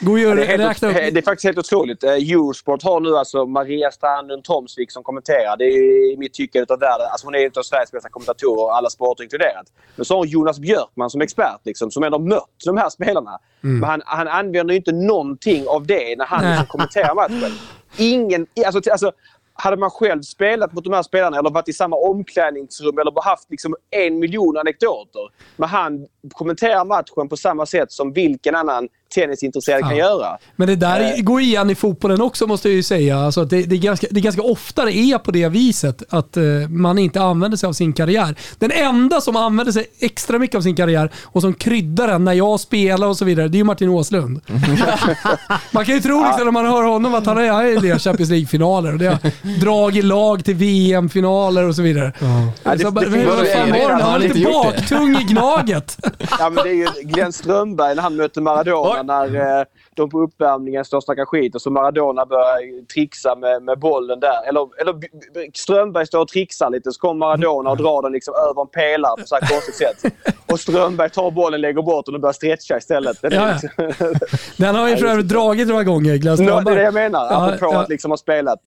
Ja, 0.00 0.70
att 0.70 0.80
det, 0.80 0.86
är 0.86 0.92
helt, 0.92 1.14
det 1.14 1.20
är 1.20 1.22
faktiskt 1.22 1.44
helt 1.44 1.58
otroligt. 1.58 2.04
Eh, 2.04 2.10
Eurosport 2.10 2.82
har 2.82 3.00
nu 3.00 3.16
alltså 3.16 3.46
Maria 3.46 3.90
Strandlund 3.90 4.44
Tomsvik 4.44 4.92
som 4.92 5.02
kommenterar. 5.02 5.56
Det 5.56 5.64
är 5.64 6.12
i 6.12 6.16
mitt 6.16 6.34
tycke 6.34 6.62
utav 6.62 6.78
världen. 6.78 7.06
Alltså 7.10 7.26
hon 7.26 7.34
är 7.34 7.38
en 7.38 7.50
av 7.56 7.62
Sveriges 7.62 7.92
bästa 7.92 8.08
kommentatorer, 8.08 8.76
alla 8.76 8.90
sporter 8.90 9.24
inkluderat. 9.24 9.66
Men 9.96 10.04
så 10.04 10.14
har 10.14 10.18
hon 10.18 10.28
Jonas 10.28 10.58
Björkman 10.58 11.10
som 11.10 11.20
expert 11.20 11.60
liksom, 11.64 11.90
som 11.90 12.02
ändå 12.02 12.18
mött 12.18 12.64
de 12.64 12.76
här 12.76 12.90
spelarna. 12.90 13.38
Mm. 13.64 13.80
Men 13.80 13.90
han, 13.90 14.02
han 14.04 14.28
använder 14.28 14.74
inte 14.74 14.92
någonting 14.92 15.68
av 15.68 15.86
det 15.86 16.18
när 16.18 16.26
han 16.26 16.50
liksom 16.50 16.66
kommenterar 16.66 17.14
matchen. 17.14 17.52
Ingen... 17.96 18.46
Alltså, 18.66 18.90
alltså, 18.90 19.12
hade 19.52 19.76
man 19.76 19.90
själv 19.90 20.22
spelat 20.22 20.72
mot 20.72 20.84
de 20.84 20.92
här 20.92 21.02
spelarna 21.02 21.38
eller 21.38 21.50
varit 21.50 21.68
i 21.68 21.72
samma 21.72 21.96
omklädningsrum 21.96 22.98
eller 22.98 23.22
haft 23.24 23.50
liksom 23.50 23.76
en 23.90 24.18
miljon 24.18 24.56
anekdoter. 24.56 25.30
Men 25.56 25.68
han 25.68 26.06
kommenterar 26.32 26.84
matchen 26.84 27.28
på 27.28 27.36
samma 27.36 27.66
sätt 27.66 27.92
som 27.92 28.12
vilken 28.12 28.54
annan 28.54 28.88
tennisintresserad 29.14 29.80
kan 29.80 29.90
Ja. 29.90 29.96
göra. 29.96 30.38
Men 30.56 30.68
det 30.68 30.76
där 30.76 31.00
Eh. 31.00 31.22
går 31.22 31.40
igen 31.40 31.70
i 31.70 31.74
fotbollen 31.74 32.20
också 32.20 32.46
måste 32.46 32.68
jag 32.68 32.76
ju 32.76 32.82
säga. 32.82 33.18
Alltså 33.18 33.40
att 33.40 33.50
det, 33.50 33.62
det, 33.62 33.74
är 33.76 33.78
ganska, 33.80 34.06
det 34.10 34.20
är 34.20 34.22
ganska 34.22 34.42
ofta 34.42 34.84
det 34.84 34.92
är 34.96 35.18
på 35.18 35.30
det 35.30 35.48
viset 35.48 36.02
att 36.08 36.36
eh, 36.36 36.42
man 36.68 36.98
inte 36.98 37.20
använder 37.22 37.56
sig 37.58 37.66
av 37.66 37.72
sin 37.72 37.92
karriär. 37.92 38.34
Den 38.58 38.70
enda 38.70 39.20
som 39.20 39.36
använder 39.36 39.72
sig 39.72 39.86
extra 39.98 40.38
mycket 40.38 40.56
av 40.56 40.60
sin 40.62 40.76
karriär 40.76 41.10
och 41.24 41.40
som 41.40 41.54
kryddar 41.54 42.08
den 42.08 42.24
när 42.24 42.32
jag 42.32 42.60
spelar 42.60 43.06
och 43.06 43.16
så 43.16 43.24
vidare, 43.24 43.48
det 43.48 43.56
är 43.56 43.58
ju 43.58 43.64
Martin 43.64 43.88
Åslund. 43.88 44.40
man 45.70 45.84
kan 45.84 45.94
ju 45.94 46.00
tro 46.00 46.24
liksom, 46.24 46.44
när 46.44 46.50
man 46.52 46.66
hör 46.66 46.82
honom 46.82 47.14
att 47.14 47.26
han 47.26 47.38
är, 47.38 47.50
han 47.50 47.64
är 47.66 47.96
i 47.96 47.98
Champions 47.98 48.30
League-finaler 48.30 48.92
och 48.92 48.98
det 48.98 49.06
har 49.06 49.18
dragit 49.60 50.04
lag 50.04 50.44
till 50.44 50.54
VM-finaler 50.54 51.64
och 51.68 51.74
så 51.76 51.82
vidare. 51.82 52.12
Ja, 52.62 52.72
det- 52.74 52.78
så, 52.78 52.90
det- 52.90 53.08
det- 53.08 53.26
vad 53.26 53.36
fan 53.46 53.70
det- 53.70 53.88
Han 54.00 54.12
var 54.12 54.18
det- 54.18 54.28
lite 54.28 54.50
baktung 54.50 55.16
i 55.16 55.22
Gnaget. 55.24 55.98
Ja, 56.38 56.50
men 56.50 56.64
det 56.64 56.70
är 56.70 56.74
ju 56.74 56.86
Glenn 57.02 57.32
Strömberg 57.32 57.94
när 57.94 58.02
han 58.02 58.16
mötte 58.16 58.40
Maradona 58.40 58.97
när 59.02 59.58
eh, 59.60 59.64
de 59.94 60.10
på 60.10 60.20
uppvärmningen 60.20 60.84
står 60.84 60.96
och 60.96 61.04
snackar 61.04 61.24
skit 61.24 61.54
och 61.54 61.62
så 61.62 61.70
Maradona 61.70 62.26
börjar 62.26 62.86
trixa 62.86 63.34
med, 63.34 63.62
med 63.62 63.78
bollen 63.78 64.20
där. 64.20 64.48
Eller, 64.48 64.80
eller 64.80 64.94
Strömberg 65.54 66.06
står 66.06 66.20
och 66.20 66.28
trixar 66.28 66.70
lite 66.70 66.92
så 66.92 67.00
kommer 67.00 67.14
Maradona 67.26 67.70
och 67.70 67.76
drar 67.76 68.02
den 68.02 68.12
liksom 68.12 68.34
över 68.50 68.60
en 68.62 68.68
pelare 68.68 69.20
på 69.20 69.26
så 69.26 69.34
här 69.34 69.48
konstigt 69.48 69.74
sätt. 69.76 70.12
Och 70.52 70.60
Strömberg 70.60 71.10
tar 71.10 71.30
bollen, 71.30 71.60
lägger 71.60 71.82
bort 71.82 72.06
den 72.06 72.14
och 72.14 72.20
börjar 72.20 72.32
stretcha 72.32 72.76
istället. 72.76 73.20
Det 73.22 73.26
är 73.26 73.32
Ja, 73.32 73.52
liksom- 73.52 74.14
Den 74.56 74.74
har 74.74 74.88
ju 74.88 74.96
för 74.96 75.06
övrigt 75.06 75.28
dragit 75.28 75.68
några 75.68 75.84
gånger, 75.84 76.16
Glenn 76.16 76.36
Nå, 76.36 76.36
det 76.36 76.42
är 76.42 76.46
Strömberg. 76.52 76.74
det 76.74 76.82
jag 76.82 76.94
menar. 76.94 77.26
Ja, 77.30 77.46
Apropå 77.46 77.74
ja. 77.74 77.80
att 77.82 77.88
liksom 77.88 78.10
ha 78.10 78.16
spelat. 78.18 78.58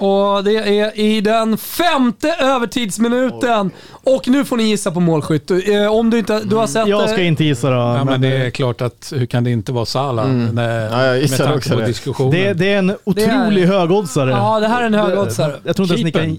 Och 0.00 0.44
det 0.44 0.54
är 0.80 0.98
i 1.00 1.20
den 1.20 1.56
femte 1.58 2.34
övertidsminuten. 2.40 3.70
Och 4.04 4.28
nu 4.28 4.44
får 4.44 4.56
ni 4.56 4.62
gissa 4.64 4.90
på 4.90 5.00
målskytt. 5.00 5.50
Eh, 5.50 5.58
Om 5.92 6.10
du 6.10 6.18
inte 6.18 6.40
du 6.44 6.56
har 6.56 6.66
sett 6.66 6.88
Jag 6.88 7.02
det- 7.04 7.08
ska 7.08 7.22
inte 7.22 7.44
gissa 7.44 7.70
då. 7.70 7.76
Ja, 7.76 8.04
men 8.04 8.20
det 8.20 8.28
är 8.28 8.50
klart 8.50 8.80
att 8.80 9.12
hur 9.16 9.26
kan 9.26 9.44
det 9.44 9.50
inte 9.50 9.72
vara 9.72 9.84
Salah? 9.86 10.24
Mm. 10.30 10.58
Ja, 10.92 11.04
jag 11.04 11.18
gissar 11.20 11.54
också 11.56 11.74
på 11.74 11.80
det. 11.80 11.86
diskussionen. 11.86 12.30
det, 12.30 12.52
det 12.52 12.72
är 12.72 12.78
en 12.78 12.96
otrolig 13.04 13.66
högoddsare. 13.66 14.30
Ja, 14.30 14.60
det 14.60 14.68
här 14.68 14.82
är 14.82 14.86
en 14.86 14.94
högoddsare. 14.94 15.54
Jag 15.64 15.76
tror 15.76 15.84
inte 15.92 16.00
ens 16.00 16.04
ni 16.14 16.38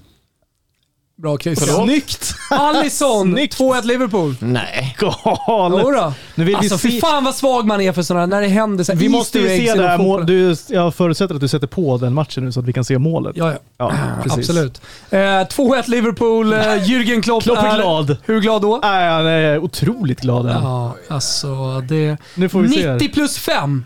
Bra 1.22 1.38
Christian. 1.38 1.84
Snyggt! 1.86 2.34
Alisson, 2.50 3.38
2-1 3.38 3.84
Liverpool. 3.86 4.34
Nej. 4.38 4.96
Galet! 5.00 5.82
Jodå. 5.84 6.12
Nu 6.34 6.44
vill 6.44 6.56
Alltså 6.56 6.74
vi 6.74 6.78
fy 6.80 6.90
se... 6.90 7.00
fan 7.00 7.24
vad 7.24 7.34
svag 7.34 7.66
man 7.66 7.80
är 7.80 7.92
för 7.92 8.02
sådana 8.02 8.26
när 8.26 8.40
det 8.40 8.46
händer 8.48 8.84
så 8.84 8.92
här 8.92 8.98
Vi 8.98 9.08
måste 9.08 9.38
ju 9.38 9.44
Easter 9.44 9.54
eggs 9.60 9.70
se 9.72 9.74
det 9.74 9.78
inom 9.78 9.90
här 9.90 9.98
fotbollen. 9.98 10.26
målet. 10.36 10.66
Du, 10.68 10.74
jag 10.74 10.94
förutsätter 10.94 11.34
att 11.34 11.40
du 11.40 11.48
sätter 11.48 11.66
på 11.66 11.98
den 11.98 12.14
matchen 12.14 12.44
nu 12.44 12.52
så 12.52 12.60
att 12.60 12.66
vi 12.66 12.72
kan 12.72 12.84
se 12.84 12.98
målet. 12.98 13.36
Ja, 13.36 13.52
ja. 13.52 13.58
Ja, 13.78 13.92
precis. 14.22 14.38
Absolut. 14.38 14.80
Eh, 15.10 15.18
2-1 15.18 15.82
Liverpool. 15.90 16.52
Eh, 16.52 16.58
Jürgen 16.60 17.22
Klopp, 17.22 17.42
Klopp 17.42 17.58
är 17.58 17.76
glad. 17.76 18.16
Hur 18.24 18.40
glad 18.40 18.62
då? 18.62 18.78
Nej, 18.82 19.10
han 19.10 19.26
är 19.26 19.58
otroligt 19.58 20.20
glad. 20.20 20.46
än. 20.46 20.62
Ja, 20.62 20.94
alltså 21.08 21.80
det... 21.88 22.16
Nu 22.34 22.48
får 22.48 22.60
vi 22.62 22.68
se. 22.68 22.92
90 22.92 23.08
plus 23.12 23.38
5. 23.38 23.84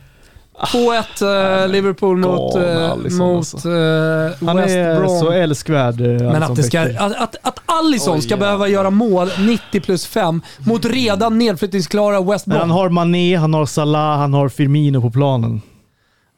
2-1 0.61 1.63
eh, 1.63 1.69
Liverpool 1.69 2.17
mot, 2.17 2.57
eh, 2.57 2.91
Alisson, 2.93 3.19
mot 3.27 3.37
alltså. 3.37 3.69
eh, 3.69 4.47
Han 4.47 4.57
West 4.57 4.75
är 4.77 5.01
Brom. 5.01 5.21
så 5.21 5.31
älskvärd. 5.33 6.01
eh, 6.01 6.07
Men 6.07 6.43
att, 6.43 6.57
det 6.57 6.63
ska, 6.63 6.81
att, 6.81 6.99
att, 7.17 7.37
att 7.43 7.59
Alisson 7.67 8.15
Oj, 8.17 8.21
ska 8.23 8.31
jävlar. 8.31 8.47
behöva 8.47 8.69
göra 8.69 8.91
mål 8.91 9.29
90 9.39 9.81
plus 9.81 10.07
5 10.07 10.43
mot 10.59 10.85
redan 10.85 11.39
nedflyttningsklara 11.39 12.21
West 12.21 12.47
Men 12.47 12.59
Brom. 12.59 12.71
han 12.71 12.79
har 12.79 12.89
Mané, 12.89 13.37
han 13.37 13.55
har 13.55 13.67
Salah, 13.67 14.19
han 14.19 14.35
har 14.35 14.49
Firmino 14.49 15.01
på 15.01 15.11
planen. 15.11 15.61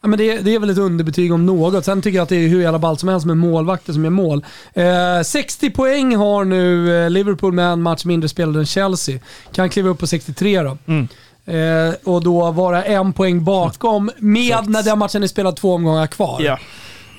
Ja, 0.02 0.08
men 0.08 0.18
det, 0.18 0.38
det 0.38 0.54
är 0.54 0.58
väl 0.58 0.70
ett 0.70 0.78
underbetyg 0.78 1.32
om 1.32 1.46
något. 1.46 1.84
Sen 1.84 2.02
tycker 2.02 2.16
jag 2.18 2.22
att 2.22 2.28
det 2.28 2.36
är 2.36 2.48
hur 2.48 2.62
jävla 2.62 2.78
ballt 2.78 3.00
som 3.00 3.08
helst 3.08 3.26
med 3.26 3.36
målvakter 3.36 3.92
som 3.92 4.04
gör 4.04 4.10
mål. 4.10 4.44
Eh, 4.74 4.84
60 5.24 5.70
poäng 5.70 6.16
har 6.16 6.44
nu 6.44 7.08
Liverpool 7.10 7.52
med 7.52 7.64
en 7.72 7.82
match 7.82 8.04
mindre 8.04 8.28
spelad 8.28 8.56
än 8.56 8.66
Chelsea. 8.66 9.18
Kan 9.52 9.70
kliva 9.70 9.88
upp 9.88 9.98
på 9.98 10.06
63 10.06 10.62
då. 10.62 10.78
Mm. 10.86 11.08
Eh, 11.48 11.94
och 12.04 12.22
då 12.24 12.50
vara 12.50 12.84
en 12.84 13.12
poäng 13.12 13.44
bakom 13.44 14.10
med 14.18 14.68
när 14.68 14.82
den 14.82 14.98
matchen 14.98 15.22
är 15.22 15.26
spelad 15.26 15.56
två 15.56 15.74
omgångar 15.74 16.06
kvar. 16.06 16.40
Ja. 16.40 16.58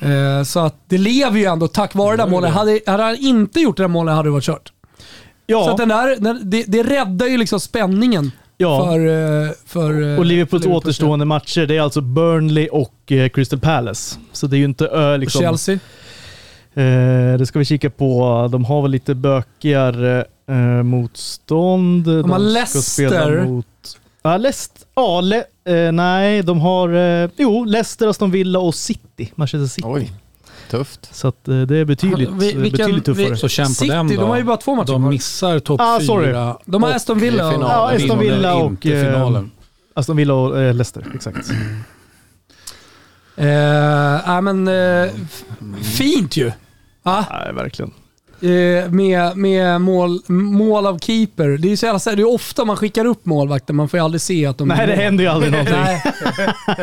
Eh, 0.07 0.43
så 0.43 0.59
att 0.59 0.75
det 0.87 0.97
lever 0.97 1.39
ju 1.39 1.45
ändå 1.45 1.67
tack 1.67 1.95
vare 1.95 2.17
det 2.17 2.23
där 2.23 2.29
målet. 2.29 2.51
Hade, 2.51 2.79
hade 2.87 3.03
han 3.03 3.15
inte 3.15 3.59
gjort 3.59 3.77
det 3.77 3.83
där 3.83 3.87
målet 3.87 4.15
hade 4.15 4.27
det 4.29 4.33
varit 4.33 4.43
kört. 4.43 4.73
Ja. 5.45 5.63
Så 5.65 5.71
att 5.71 5.77
den 5.77 5.89
där, 5.89 6.15
den, 6.19 6.39
det, 6.43 6.63
det 6.67 6.83
räddar 6.83 7.27
ju 7.27 7.37
liksom 7.37 7.59
spänningen 7.59 8.31
Ja. 8.57 8.85
för, 8.85 8.99
eh, 9.45 9.51
för 9.65 10.13
eh, 10.13 10.19
Och 10.19 10.25
Liverpools 10.25 10.63
Liverpool. 10.63 10.71
återstående 10.77 11.25
matcher, 11.25 11.65
det 11.65 11.77
är 11.77 11.81
alltså 11.81 12.01
Burnley 12.01 12.67
och 12.67 13.11
eh, 13.11 13.29
Crystal 13.29 13.59
Palace. 13.59 14.17
Så 14.31 14.47
det 14.47 14.55
är 14.55 14.59
ju 14.59 14.65
inte 14.65 14.87
ö, 14.87 15.13
Och 15.13 15.19
liksom... 15.19 15.41
Chelsea. 15.41 15.75
Eh, 16.73 17.37
det 17.37 17.45
ska 17.45 17.59
vi 17.59 17.65
kika 17.65 17.89
på. 17.89 18.47
De 18.51 18.65
har 18.65 18.81
väl 18.81 18.91
lite 18.91 19.15
bökigare 19.15 20.25
eh, 20.49 20.83
motstånd. 20.83 22.05
De, 22.05 22.31
har 22.31 22.39
ska 22.39 22.47
Leicester. 22.47 23.07
spela 23.07 23.43
mot... 23.43 23.65
Ja, 24.21 24.37
Leicester. 24.37 24.81
Ja, 24.95 25.21
Le, 25.21 25.43
eh, 25.65 25.91
nej, 25.91 26.43
de 26.43 26.59
har... 26.61 26.89
Eh, 27.23 27.29
jo, 27.37 27.65
Leicester, 27.65 28.07
Aston 28.07 28.31
Villa 28.31 28.59
och 28.59 28.75
City. 28.75 29.31
Manchester 29.35 29.67
City. 29.67 29.87
Oj, 29.87 30.11
tufft. 30.69 31.09
Så 31.15 31.27
att, 31.27 31.47
eh, 31.47 31.61
det 31.61 31.77
är 31.77 31.85
betydligt, 31.85 32.29
Vi- 32.29 32.53
vilken- 32.53 32.61
betydligt 32.85 33.05
tuffare. 33.05 33.29
vi- 33.29 33.37
Så 33.37 33.47
känn 33.47 33.65
på 33.67 33.73
City, 33.73 33.91
dem 33.93 34.07
då. 34.07 34.13
de 34.21 34.29
har 34.29 34.37
ju 34.37 34.43
bara 34.43 34.57
två 34.57 34.75
matcher 34.75 34.91
De 34.91 35.09
missar 35.09 35.59
topp 35.59 35.81
Ah, 35.83 35.99
sorry. 35.99 36.27
fyra. 36.27 36.57
De 36.65 36.83
har 36.83 36.89
och 36.89 36.95
Aston 36.95 37.19
Villa. 37.19 37.51
finalen. 37.51 37.61
Ja, 37.77 37.91
Aston 37.95 38.19
Vinner 38.19 38.35
Villa 38.35 38.55
och, 38.55 38.65
inte 38.71 38.93
eh, 38.93 39.05
finalen. 39.05 39.51
Aston 39.93 40.17
Villa 40.17 40.33
och 40.33 40.59
eh, 40.59 40.73
Leicester, 40.73 41.05
exakt. 41.15 41.49
Eh, 43.35 43.47
ja, 44.25 44.41
men, 44.41 44.67
eh, 44.67 45.11
f- 45.23 45.43
fint 45.97 46.37
ju. 46.37 46.51
Ja, 47.03 47.25
Nej, 47.31 47.53
verkligen. 47.53 47.91
Eh, 48.43 48.89
med 48.91 49.37
med 49.37 49.81
mål, 49.81 50.19
mål 50.27 50.85
av 50.87 50.99
keeper. 50.99 51.47
Det 51.57 51.67
är 51.67 51.69
ju 51.69 51.77
så 51.77 51.85
jävla, 51.85 52.15
det 52.15 52.21
är 52.21 52.33
ofta 52.33 52.65
man 52.65 52.75
skickar 52.77 53.05
upp 53.05 53.25
målvakter, 53.25 53.73
man 53.73 53.89
får 53.89 53.97
ju 53.99 54.03
aldrig 54.03 54.21
se 54.21 54.45
att 54.45 54.57
de 54.57 54.67
Nej, 54.67 54.87
det 54.87 54.95
händer 54.95 55.23
ju 55.23 55.29
aldrig 55.29 55.51
någonting. 55.51 55.75
Nej. 55.75 56.01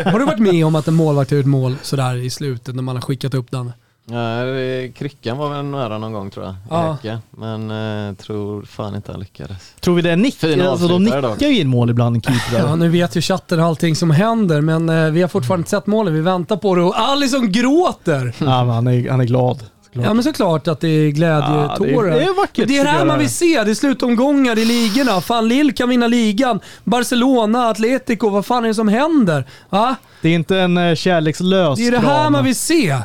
Har 0.13 0.19
du 0.19 0.25
varit 0.25 0.39
med 0.39 0.67
om 0.67 0.75
att 0.75 0.89
en 0.89 0.95
målvakt 0.95 1.31
har 1.31 1.37
gjort 1.39 1.47
mål 1.47 1.77
sådär 1.83 2.17
i 2.17 2.31
slutet 2.31 2.75
när 2.75 2.83
man 2.83 2.97
har 2.97 3.03
skickat 3.03 3.35
upp 3.35 3.51
den? 3.51 3.73
Ja, 4.11 4.45
det- 4.45 4.93
kryckan 4.99 5.39
var 5.39 5.51
väl 5.51 5.65
nära 5.65 5.99
någon 5.99 6.13
gång 6.13 6.31
tror 6.31 6.47
jag. 6.47 6.55
Ja. 7.03 7.19
Men 7.31 7.71
eh, 8.09 8.15
tror 8.15 8.63
fan 8.63 8.95
inte 8.95 9.13
han 9.13 9.21
lyckades. 9.21 9.73
Tror 9.81 9.95
vi 9.95 10.03
det 10.03 10.11
är 10.11 10.17
nick? 10.17 10.35
Fina 10.37 10.71
Alltså, 10.71 10.89
de 10.89 11.05
nickar 11.05 11.39
ju 11.49 11.61
in 11.61 11.69
mål 11.69 11.91
ibland, 11.91 12.17
en 12.17 12.23
keeper. 12.23 12.69
Ja, 12.69 12.77
nu 12.77 12.89
vet 12.89 13.17
ju 13.17 13.21
chatten 13.21 13.61
allting 13.61 13.97
som 13.97 14.11
händer, 14.11 14.61
men 14.61 14.89
eh, 14.89 15.11
vi 15.11 15.21
har 15.23 15.29
fortfarande 15.29 15.61
inte 15.61 15.71
sett 15.71 15.87
målet. 15.87 16.15
Vi 16.15 16.21
väntar 16.21 16.57
på 16.57 16.75
det 16.75 16.83
och 16.83 16.99
Alisson 17.01 17.53
gråter! 17.53 18.35
Ja, 18.39 18.65
men 18.65 18.75
han, 18.75 18.87
är, 18.87 19.11
han 19.11 19.21
är 19.21 19.25
glad. 19.25 19.59
Såklart. 19.97 20.07
Ja 20.11 20.15
men 20.15 20.25
såklart 20.25 20.69
att 20.69 20.81
det 20.81 20.89
är 20.89 21.11
glädjetårar. 21.11 21.77
Ja, 21.79 22.03
det 22.03 22.17
är- 22.17 22.21
det 22.21 22.25
är 22.25 22.37
vackert, 22.41 22.69
det 22.69 22.79
är 22.79 22.85
det 22.85 22.91
här 22.91 23.05
man 23.05 23.19
vill 23.19 23.31
se. 23.31 23.65
Det 23.65 23.71
är 23.71 23.75
slutomgångar 23.75 24.59
i 24.59 24.65
ligorna. 24.65 25.21
Fan, 25.21 25.49
Lille 25.49 25.73
kan 25.73 25.89
vinna 25.89 26.07
ligan. 26.07 26.61
Barcelona, 26.85 27.69
Atletico, 27.69 28.29
vad 28.29 28.47
fan 28.47 28.65
är 28.65 28.69
det 28.69 28.75
som 28.75 28.89
händer? 28.89 29.45
Va? 29.71 29.97
Det 30.23 30.29
är 30.29 30.35
inte 30.35 30.59
en 30.59 30.77
eh, 30.79 30.95
kärlekslös 30.95 31.79
Det 31.79 31.87
är 31.87 31.91
det 31.91 31.99
här 31.99 32.05
drama. 32.07 32.31
man 32.31 32.45
vill 32.45 32.57
se. 32.57 32.99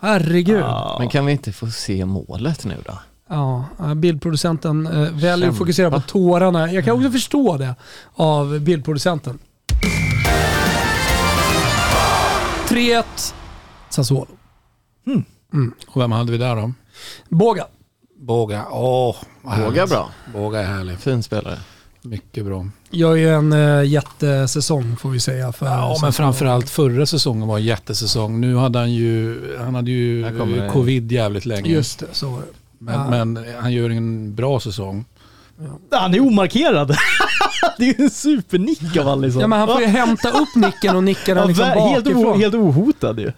Herregud. 0.00 0.60
Ja, 0.60 0.96
Men 0.98 1.08
kan 1.08 1.26
vi 1.26 1.32
inte 1.32 1.52
få 1.52 1.66
se 1.66 2.04
målet 2.04 2.64
nu 2.64 2.74
då? 2.86 2.98
ja 3.30 3.64
bildproducenten 3.96 4.86
eh, 4.86 4.92
väljer 5.12 5.48
att 5.48 5.58
fokusera 5.58 5.90
på 5.90 6.00
tårarna. 6.00 6.72
Jag 6.72 6.84
kan 6.84 6.96
också 6.96 7.10
förstå 7.10 7.56
det 7.56 7.74
av 8.14 8.60
bildproducenten. 8.60 9.38
3-1 12.68 13.02
Sassuolo. 13.90 14.26
Och 15.86 16.00
vem 16.02 16.12
hade 16.12 16.32
vi 16.32 16.38
där 16.38 16.56
då? 16.56 16.72
Båga. 17.28 17.64
Båga. 18.18 18.64
Åh, 18.70 19.16
Våga 19.42 19.54
härligt. 19.56 19.90
bra. 19.90 20.10
Båga 20.32 20.60
är 20.60 20.64
härlig. 20.64 20.98
Fin 20.98 21.22
spelare. 21.22 21.58
Mycket 22.02 22.44
bra. 22.44 22.66
Gör 22.90 23.14
ju 23.14 23.28
en 23.34 23.52
uh, 23.52 23.84
jättesäsong 23.86 24.96
får 24.96 25.10
vi 25.10 25.20
säga. 25.20 25.52
För 25.52 25.66
Ja, 25.66 25.98
men 26.02 26.12
framförallt 26.12 26.70
förra 26.70 27.06
säsongen 27.06 27.48
var 27.48 27.56
en 27.58 27.64
jättesäsong. 27.64 28.40
Nu 28.40 28.56
hade 28.56 28.78
han 28.78 28.92
ju, 28.92 29.40
han 29.58 29.74
hade 29.74 29.90
ju 29.90 30.24
covid 30.72 31.12
jävligt 31.12 31.46
länge. 31.46 31.70
Just 31.70 31.98
det, 31.98 32.06
så 32.12 32.28
var 32.30 32.38
det. 32.38 32.44
Men, 32.78 32.94
Ja. 32.94 33.10
men 33.24 33.44
han 33.60 33.72
gör 33.72 33.90
en 33.90 34.34
bra 34.34 34.60
säsong. 34.60 35.04
Han 35.90 36.14
är 36.14 36.20
omarkerad. 36.20 36.88
det 37.78 37.84
är 37.88 37.98
ju 37.98 38.04
en 38.04 38.10
supernick 38.10 38.96
av 38.96 39.08
Alisson. 39.08 39.40
Ja, 39.40 39.46
men 39.46 39.58
han 39.58 39.68
får 39.68 39.80
ju 39.80 39.86
hämta 39.86 40.30
upp 40.30 40.54
nicken 40.56 40.96
och 40.96 41.04
nicka 41.04 41.34
den 41.34 41.36
Ja, 41.42 41.44
liksom 41.48 41.64
ver- 41.64 41.88
helt, 41.90 42.06
o, 42.06 42.10
bakifrån. 42.12 42.40
helt 42.40 42.54
ohotad 42.54 43.20
ju. 43.20 43.32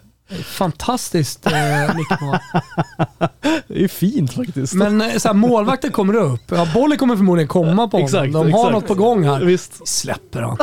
Fantastiskt 0.44 1.46
eh, 1.46 1.96
nickmål. 1.96 2.38
Det 3.68 3.84
är 3.84 3.88
fint 3.88 4.32
faktiskt. 4.34 4.74
Men 4.74 5.00
eh, 5.00 5.16
så 5.16 5.28
här, 5.28 5.34
målvakten 5.34 5.92
kommer 5.92 6.14
upp. 6.14 6.42
Ja, 6.46 6.68
bollen 6.74 6.98
kommer 6.98 7.16
förmodligen 7.16 7.48
komma 7.48 7.88
på 7.88 7.96
honom. 7.96 8.04
Exakt, 8.04 8.32
De 8.32 8.34
har 8.34 8.48
exakt. 8.48 8.72
något 8.72 8.86
på 8.86 8.94
gång 8.94 9.24
här. 9.24 9.40
Visst. 9.40 9.72
Vi 9.80 9.86
släpper 9.86 10.42
han. 10.42 10.58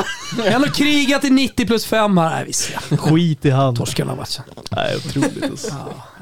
Han 0.52 0.62
har 0.62 0.74
krigat 0.74 1.24
i 1.24 1.30
90 1.30 1.66
plus 1.66 1.86
5 1.86 2.18
här. 2.18 2.30
Nej, 2.30 2.44
vi 2.46 2.52
släpper. 2.52 2.96
Skit 2.96 3.44
i 3.44 3.50
han. 3.50 3.76
Torskar 3.76 4.04
den 4.04 4.10
här 4.10 4.16
matchen. 4.16 4.44
Nej, 4.70 4.96
otroligt 4.96 5.44
alltså. 5.44 5.74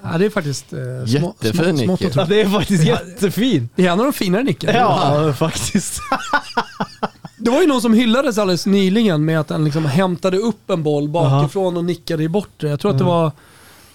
Ja, 0.03 0.19
det 0.19 0.27
är 0.27 0.31
faktiskt 0.31 0.73
eh, 0.73 0.79
små, 1.19 1.35
Jättefin 1.41 1.79
små, 1.79 1.93
och 1.93 2.03
Ja, 2.15 2.25
det 2.25 2.41
är 2.41 2.49
faktiskt 2.49 2.85
jättefint. 2.85 3.73
Det 3.77 3.87
är 3.87 3.93
en 3.93 3.99
av 4.01 4.05
de 4.07 4.13
finare 4.13 4.43
nickarna. 4.43 4.79
Ja, 4.79 5.33
faktiskt. 5.33 6.01
Det 7.45 7.51
var 7.51 7.61
ju 7.61 7.67
någon 7.67 7.81
som 7.83 7.95
hyllades 7.95 8.39
alldeles 8.39 8.67
nyligen 8.67 9.25
med 9.25 9.41
att 9.41 9.51
han 9.51 9.65
liksom 9.65 9.85
hämtade 9.85 10.37
upp 10.39 10.71
en 10.71 10.83
boll 10.83 11.09
bakifrån 11.09 11.77
och 11.77 11.85
nickade 11.85 12.23
i 12.23 12.29
bortre. 12.29 12.69
Jag 12.69 12.81
tror 12.81 12.91
att 12.91 12.99
det 12.99 13.05
var 13.05 13.33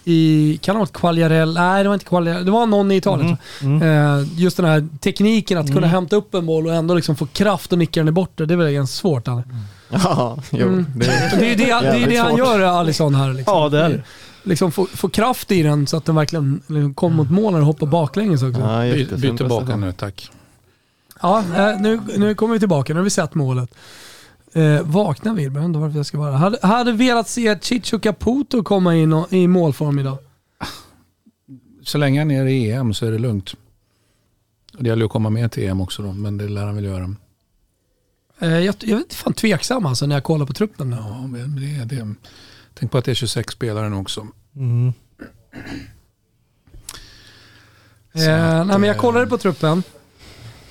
i, 0.06 0.60
kan 0.62 0.76
det 0.76 0.78
ha 0.78 0.82
varit 0.82 0.94
Quagliarell? 0.94 1.54
Nej, 1.54 1.84
det 1.84 1.90
var 1.90 1.94
inte 1.94 2.06
Quagliarell. 2.06 2.46
Det 2.46 2.52
var 2.52 2.66
någon 2.66 2.92
i 2.92 2.96
Italien. 2.96 3.38
tror 3.60 3.84
jag. 3.84 4.20
Eh, 4.20 4.26
just 4.38 4.58
den 4.58 4.66
här 4.66 4.88
tekniken 5.00 5.58
att 5.58 5.74
kunna 5.74 5.88
hämta 5.88 6.16
upp 6.16 6.34
en 6.34 6.46
boll 6.46 6.68
och 6.68 6.74
ändå 6.74 6.94
liksom 6.94 7.16
få 7.16 7.26
kraft 7.26 7.72
och 7.72 7.78
nicka 7.78 8.00
den 8.00 8.08
i 8.08 8.12
bortre. 8.12 8.46
Det 8.46 8.54
är 8.54 8.58
väl 8.58 8.74
ganska 8.74 9.02
svårt. 9.02 9.28
Han. 9.28 9.44
Ja, 9.90 10.38
jo. 10.52 10.68
Mm. 10.68 10.86
Det, 10.96 11.06
Det 11.40 11.46
är 11.46 11.50
ju 11.50 11.56
det, 11.56 11.66
det, 11.66 12.04
är 12.04 12.08
det 12.08 12.18
han 12.18 12.38
gör, 12.38 12.60
Alisson 12.60 13.16
här. 13.16 13.34
Liksom. 13.34 13.54
Ja, 13.58 13.70
det 13.70 13.82
är 13.82 13.90
det. 13.90 14.04
Liksom 14.44 14.72
få, 14.72 14.86
få 14.86 15.10
kraft 15.10 15.52
i 15.52 15.64
den 15.64 15.88
så 15.88 15.98
att 15.98 16.06
den 16.06 16.16
verkligen 16.16 16.62
liksom 16.68 16.94
kommer 16.94 17.16
mot 17.16 17.32
målen 17.32 17.60
och 17.60 17.66
hoppar 17.66 17.88
baklänges 17.88 18.44
också. 18.44 18.62
ja, 18.62 18.82
By, 18.82 19.06
byt 19.06 19.38
tillbaka 19.38 19.76
nu, 19.76 19.92
tack. 19.92 20.32
Ja, 21.22 21.40
eh, 21.40 21.82
nu, 21.82 22.00
nu 22.18 22.36
kommer 22.36 22.54
vi 22.54 22.60
tillbaka. 22.60 22.94
Nu 22.94 23.00
har 23.00 23.04
vi 23.04 23.10
sett 23.10 23.36
målet. 23.36 23.76
Eh, 24.54 24.82
vakna 24.82 25.34
Wilbur, 25.34 25.60
jag 25.60 25.66
undrar 25.66 25.82
varför 25.82 25.98
jag 25.98 26.06
ska 26.06 26.18
vara. 26.18 26.38
Hade, 26.38 26.58
hade 26.62 26.92
velat 26.92 27.30
se 27.30 27.60
Chicho 27.62 28.00
Caputo 28.00 28.64
komma 28.64 28.96
in 28.96 29.14
och, 29.14 29.34
i 29.34 29.48
målform 29.48 30.00
idag. 30.00 30.18
Så 31.84 31.98
länge 31.98 32.20
han 32.22 32.32
är 32.32 32.46
i 32.46 32.72
EM 32.72 32.94
så 32.94 33.06
är 33.06 33.12
det 33.12 33.18
lugnt. 33.18 33.56
Det 34.80 34.88
gäller 34.88 35.06
att 35.06 35.12
komma 35.12 35.30
med 35.30 35.52
till 35.52 35.64
EM 35.64 35.82
också 35.82 36.04
då, 36.04 36.14
men 36.14 36.38
det 36.38 36.48
lär 36.48 36.66
han 36.66 36.76
väl 36.76 36.86
göra. 36.86 37.16
Eh, 38.40 38.60
jag, 38.60 38.76
jag 38.80 39.00
är 39.00 39.16
fan 39.16 39.34
tveksam 39.34 39.86
alltså 39.86 40.06
när 40.06 40.16
jag 40.16 40.24
kollar 40.24 40.46
på 40.46 40.54
truppen 40.54 40.90
nu. 40.90 40.96
Ja, 40.96 41.28
men 41.28 41.56
det 41.56 41.76
är 41.76 41.86
det. 41.86 42.16
Tänk 42.74 42.92
på 42.92 42.98
att 42.98 43.06
det 43.06 43.12
är 43.12 43.16
26 43.16 43.54
spelare 43.54 43.90
nu 43.90 43.96
också. 43.96 44.28
Mm. 44.56 44.94
Eh, 48.14 48.60
att, 48.60 48.68
nej, 48.68 48.80
men 48.80 48.84
jag 48.84 48.98
kollade 48.98 49.28
på 49.28 49.38
truppen. 49.38 49.84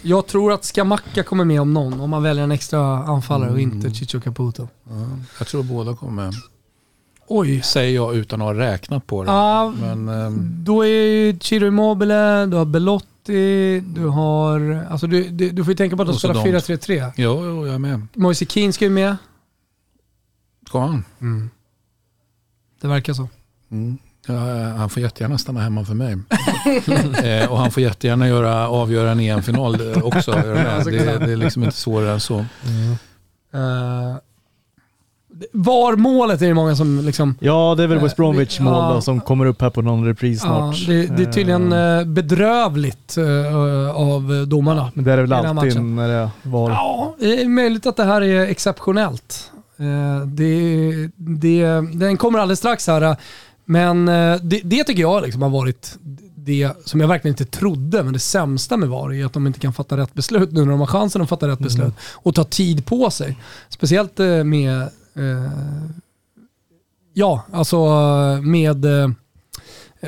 Jag 0.09 0.26
tror 0.26 0.52
att 0.52 0.64
Skamacka 0.64 1.22
kommer 1.22 1.44
med 1.44 1.61
om 1.61 1.74
någon, 1.74 2.00
om 2.00 2.11
man 2.11 2.22
väljer 2.22 2.44
en 2.44 2.52
extra 2.52 2.80
anfallare 3.04 3.50
och 3.50 3.61
inte 3.61 3.94
Chicho 3.94 4.20
Caputo. 4.20 4.68
Ja, 4.84 5.09
jag 5.38 5.48
tror 5.48 5.62
båda 5.62 5.96
kommer 5.96 6.24
med. 6.24 6.34
Oj. 7.26 7.62
Säger 7.62 7.94
jag 7.94 8.16
utan 8.16 8.40
att 8.42 8.46
ha 8.46 8.54
räknat 8.54 9.06
på 9.06 9.24
det. 9.24 9.30
Ja, 9.30 9.74
Men 9.80 10.09
ehm, 10.09 10.64
Då 10.64 10.82
är 10.82 10.88
ju 10.88 11.38
Ciro 11.40 11.66
Immobile, 11.66 12.46
du 12.46 12.56
har 12.56 12.64
Belotti, 12.64 13.80
du 13.80 14.06
har... 14.06 14.86
Alltså 14.90 15.06
du, 15.06 15.28
du, 15.28 15.50
du 15.50 15.64
får 15.64 15.72
ju 15.72 15.76
tänka 15.76 15.96
på 15.96 16.02
att 16.02 16.09
de 16.09 16.18
spelar 16.18 16.34
Dont. 16.34 16.46
4-3-3. 16.46 17.12
jo, 17.16 17.44
jo, 17.44 17.66
jag 17.66 17.74
är 17.74 17.78
med. 17.78 18.06
Moise 18.14 18.44
Keane 18.46 18.72
ska 18.72 18.84
ju 18.84 18.90
med. 18.90 19.16
Ska 20.66 20.80
han? 20.80 21.04
Det 22.80 22.88
verkar 22.88 23.12
så. 23.12 23.28
Mm. 23.70 23.98
Ja, 24.29 24.57
eh, 24.57 24.76
han 24.76 24.91
får 24.91 25.03
jättegärna 25.03 25.38
stanna 25.38 25.61
hemma 25.61 25.84
för 25.84 25.95
mig. 25.95 26.13
eh, 27.42 27.53
och 27.53 27.59
han 27.59 27.71
får 27.71 27.83
jättegärna 27.83 28.29
göra, 28.29 28.68
avgöra 28.68 29.11
en 29.11 29.21
EM-final 29.21 29.92
eh, 29.92 30.03
också. 30.03 30.33
Det, 30.84 31.18
det 31.26 31.33
är 31.33 31.37
liksom 31.37 31.64
inte 31.64 31.76
svårare 31.76 32.13
än 32.13 32.21
så. 32.21 32.38
Uh, 33.55 34.17
var 35.53 35.96
målet 35.96 36.42
är 36.42 36.46
det 36.49 36.55
många 36.55 36.76
som 36.76 37.00
liksom... 37.05 37.34
Ja, 37.41 37.75
det 37.76 37.83
är 37.83 37.87
väl 37.87 37.99
West 37.99 38.17
Bromwich 38.17 38.61
mål 38.61 38.75
Ja. 38.75 38.95
då, 38.95 39.00
som 39.00 39.21
kommer 39.21 39.46
upp 39.46 39.61
här 39.63 39.71
på 39.71 39.83
någon 39.83 40.05
repris 40.07 40.42
Ja, 40.45 40.49
snart. 40.49 40.87
det, 40.87 41.07
det 41.17 41.22
är 41.22 41.33
tydligen 41.33 41.72
Eh, 41.72 41.99
eh, 41.99 42.05
bedrövligt 42.05 43.17
eh, 43.17 43.96
av 43.96 44.45
domarna. 44.46 44.91
Men 44.95 45.05
det 45.05 45.13
är 45.13 45.17
det 45.17 45.22
väl 45.22 45.33
alltid 45.33 45.55
matchen. 45.55 45.96
när 45.96 46.09
det 46.09 46.30
var. 46.42 46.71
Ja, 46.71 47.14
det 47.21 47.42
är 47.42 47.49
möjligt 47.49 47.87
att 47.87 47.96
det 47.96 48.05
här 48.05 48.22
är 48.22 48.41
exceptionellt. 48.46 49.50
Eh, 49.79 50.26
Det, 50.26 50.92
det, 51.17 51.64
den 51.95 52.17
kommer 52.17 52.38
alldeles 52.38 52.59
strax 52.59 52.87
här. 52.87 53.17
Men 53.70 54.08
eh, 54.08 54.36
det, 54.42 54.61
det 54.64 54.84
tycker 54.84 55.03
jag 55.03 55.22
liksom 55.22 55.42
har 55.42 55.49
varit 55.49 55.99
det 56.34 56.72
som 56.84 57.00
jag 57.00 57.08
verkligen 57.08 57.32
inte 57.32 57.58
trodde, 57.58 58.03
men 58.03 58.12
det 58.12 58.18
sämsta 58.18 58.76
med 58.76 58.88
VAR 58.88 59.14
är 59.14 59.24
att 59.24 59.32
de 59.32 59.46
inte 59.46 59.61
kan 59.61 59.72
fatta 59.72 59.96
rätt 59.96 60.14
beslut 60.14 60.53
nu 60.53 60.61
när 60.61 60.70
de 60.70 60.80
har 60.80 60.86
chansen 60.86 61.22
att 61.22 61.28
fatta 61.28 61.49
rätt 61.49 61.58
beslut 61.58 61.95
och 62.12 62.34
ta 62.34 62.45
tid 62.45 62.86
på 62.86 63.11
sig. 63.11 63.38
Speciellt 63.68 64.20
eh, 64.20 64.45
med... 64.45 64.80
eh, 65.14 65.50
ja, 67.14 67.42
alltså 67.53 67.86
med 68.42 68.84
eh, 68.84 69.11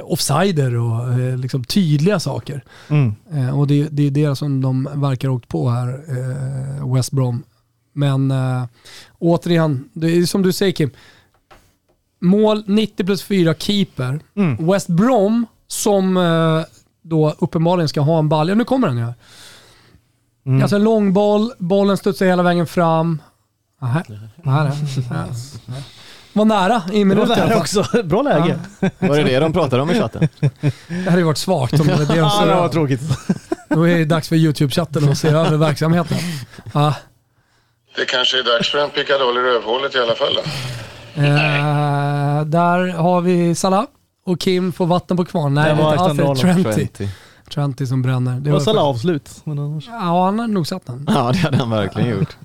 offsider 0.03 0.77
och 0.77 1.13
eh, 1.13 1.37
liksom 1.37 1.65
tydliga 1.65 2.21
saker. 2.21 2.65
Mm. 2.89 3.15
Eh, 3.33 3.59
och 3.59 3.67
det, 3.67 3.89
det 3.91 4.03
är 4.07 4.11
det 4.11 4.37
som 4.37 4.61
de 4.61 4.89
verkar 4.95 5.29
ha 5.29 5.37
åkt 5.37 5.49
på 5.49 5.71
här, 5.71 5.89
eh, 6.09 6.95
West 6.95 7.13
Brom. 7.13 7.43
Men 7.93 8.33
återigen, 9.19 9.89
det 9.93 10.07
är 10.07 10.27
som 10.27 10.43
du 10.43 10.53
säger 10.53 10.73
Kim. 10.73 10.91
Mål 12.21 12.63
90 12.67 13.07
plus 13.07 13.23
4 13.23 13.55
keeper. 13.55 14.21
Mm. 14.37 14.67
West 14.71 14.89
Brom 14.89 15.47
som 15.69 16.17
eh, 16.17 16.63
då 17.03 17.35
uppenbarligen 17.39 17.89
ska 17.89 18.01
ha 18.01 18.19
en 18.19 18.29
balja. 18.29 18.55
Nu 18.55 18.65
kommer 18.65 18.89
den 18.89 18.97
ju 18.99 19.05
här. 19.05 19.15
Mm. 20.47 20.63
Alltså 20.63 20.77
en 20.77 20.85
lång 20.85 21.13
boll, 21.13 21.53
bollen 21.59 21.97
studsar 21.97 22.27
hela 22.27 22.43
vägen 22.43 22.67
fram. 22.67 23.23
Aha. 23.83 24.03
Den. 24.09 24.29
Var 26.33 26.45
nära 26.45 26.83
i 26.93 26.99
Det 26.99 26.99
var 26.99 27.05
minuten. 27.05 27.33
alla 27.33 27.37
där 27.47 27.49
fall. 27.49 27.59
också. 27.61 28.03
Bra 28.05 28.23
läge. 28.23 28.59
Var 28.99 29.17
det 29.17 29.23
det 29.25 29.39
de 29.41 29.53
pratade 29.53 29.83
om 29.83 29.91
i 29.91 29.95
chatten? 29.95 30.29
Det 30.89 31.05
hade 31.05 31.19
ju 31.19 31.23
varit 31.25 31.39
svagt 31.39 31.81
om 31.81 31.87
det 31.87 31.93
var 31.93 31.99
det 31.99 32.07
de 32.07 32.17
Ja, 32.19 32.45
det 32.47 32.55
var 32.55 32.69
tråkigt. 32.69 33.01
Då 33.69 33.89
är 33.89 33.99
det 33.99 34.05
dags 34.05 34.29
för 34.29 34.37
YouTube-chatten 34.37 35.11
att 35.11 35.19
se 35.19 35.29
över 35.29 35.57
verksamheten. 35.57 36.17
Ja. 36.75 36.95
Det 37.97 38.05
kanske 38.05 38.39
är 38.39 38.45
dags 38.57 38.71
för 38.71 38.79
en 38.79 38.91
pickadoll 38.91 39.37
i 39.37 39.41
rövhålet 39.41 39.95
i 39.95 39.99
alla 39.99 40.15
fall 40.15 40.35
då. 40.35 40.43
Eh, 41.25 42.45
där 42.45 42.89
har 42.97 43.21
vi 43.21 43.55
Salah 43.55 43.85
och 44.27 44.41
Kim 44.41 44.73
får 44.73 44.87
vatten 44.87 45.17
på 45.17 45.25
kvarn. 45.25 45.55
Nej, 45.55 45.75
Det 45.75 45.83
var 45.83 45.95
är 45.95 46.11
inte. 46.11 46.25
Alexander 46.25 46.65
Trenty. 46.65 47.09
Trenty. 47.51 47.87
Som 47.87 48.03
bränner. 48.03 48.41
Det 48.41 48.51
var 48.51 48.61
Salah 48.61 48.85
avslut. 48.85 49.31
Annars... 49.45 49.87
Ja, 49.89 50.25
han 50.25 50.39
har 50.39 50.47
nog 50.47 50.67
satt 50.67 50.87
den. 50.87 51.07
Ja, 51.09 51.33
det 51.33 51.39
hade 51.39 51.57
han 51.57 51.71
verkligen 51.71 52.11
gjort. 52.11 52.37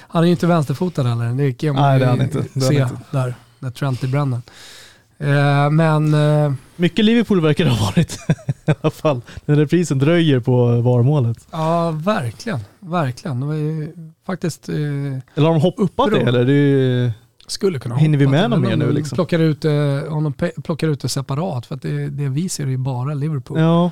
Han 0.00 0.22
är 0.22 0.26
ju 0.26 0.32
inte 0.32 0.46
vänsterfotad 0.46 1.02
heller. 1.02 1.32
Det 1.32 1.52
kan 1.52 1.74
man 1.74 1.82
Nej, 1.84 1.92
ju 1.92 1.98
det 1.98 2.04
är 2.04 2.08
han 2.10 2.20
inte. 2.22 2.44
Det 2.54 2.60
se 2.60 2.74
inte. 2.74 2.96
där, 3.10 3.34
när 3.58 3.70
Trenty 3.70 4.06
bränner. 4.06 4.40
Eh, 5.18 5.70
men 5.70 6.14
eh, 6.14 6.52
Mycket 6.76 7.04
Liverpool 7.04 7.40
verkar 7.40 7.64
det 7.64 7.70
ha 7.70 7.86
varit 7.86 8.12
i 8.66 8.72
alla 8.82 8.90
fall. 8.90 9.20
När 9.44 9.56
reprisen 9.56 9.98
dröjer 9.98 10.40
på 10.40 10.80
VAR-målet. 10.80 11.46
ja, 11.50 11.90
verkligen. 11.90 12.58
Verkligen. 12.80 13.40
Det 13.40 13.46
var 13.46 13.54
ju 13.54 13.92
faktiskt... 14.26 14.68
Eh, 14.68 14.74
Eller 14.74 15.46
har 15.46 15.52
de 15.52 15.60
hoppat 15.60 15.84
Uppror. 15.84 16.10
det? 16.10 16.20
Eller? 16.20 16.44
Det 16.44 16.52
är 16.52 16.56
ju... 16.56 17.10
skulle 17.46 17.78
kunna 17.78 17.96
Hinner 17.96 18.18
vi 18.18 18.26
med 18.26 18.50
men 18.50 18.60
mer 18.60 18.76
nu, 18.76 18.92
liksom? 18.92 19.16
Plockar 19.16 19.38
ut, 19.38 19.64
eh, 19.64 19.72
om 20.08 20.24
de 20.38 20.50
plockar 20.62 20.88
ut 20.88 21.00
det 21.00 21.08
separat. 21.08 21.66
För 21.66 21.74
att 21.74 21.82
det, 21.82 22.08
det 22.08 22.28
vi 22.28 22.48
ser 22.48 22.64
är 22.64 22.68
ju 22.68 22.76
bara 22.76 23.14
Liverpool. 23.14 23.60
Ja. 23.60 23.90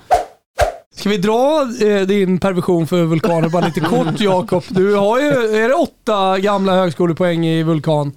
Ska 0.95 1.09
vi 1.09 1.17
dra 1.19 1.69
eh, 1.83 2.01
din 2.01 2.39
perversion 2.39 2.87
för 2.87 3.03
vulkaner 3.05 3.49
bara 3.49 3.67
lite 3.67 3.81
kort 3.81 4.07
Jakob? 4.21 4.63
Du 4.69 4.95
har 4.95 5.21
ju, 5.21 5.27
är 5.65 5.69
det 5.69 5.75
åtta 5.75 6.39
gamla 6.39 6.73
högskolepoäng 6.75 7.47
i 7.47 7.63
vulkan? 7.63 8.13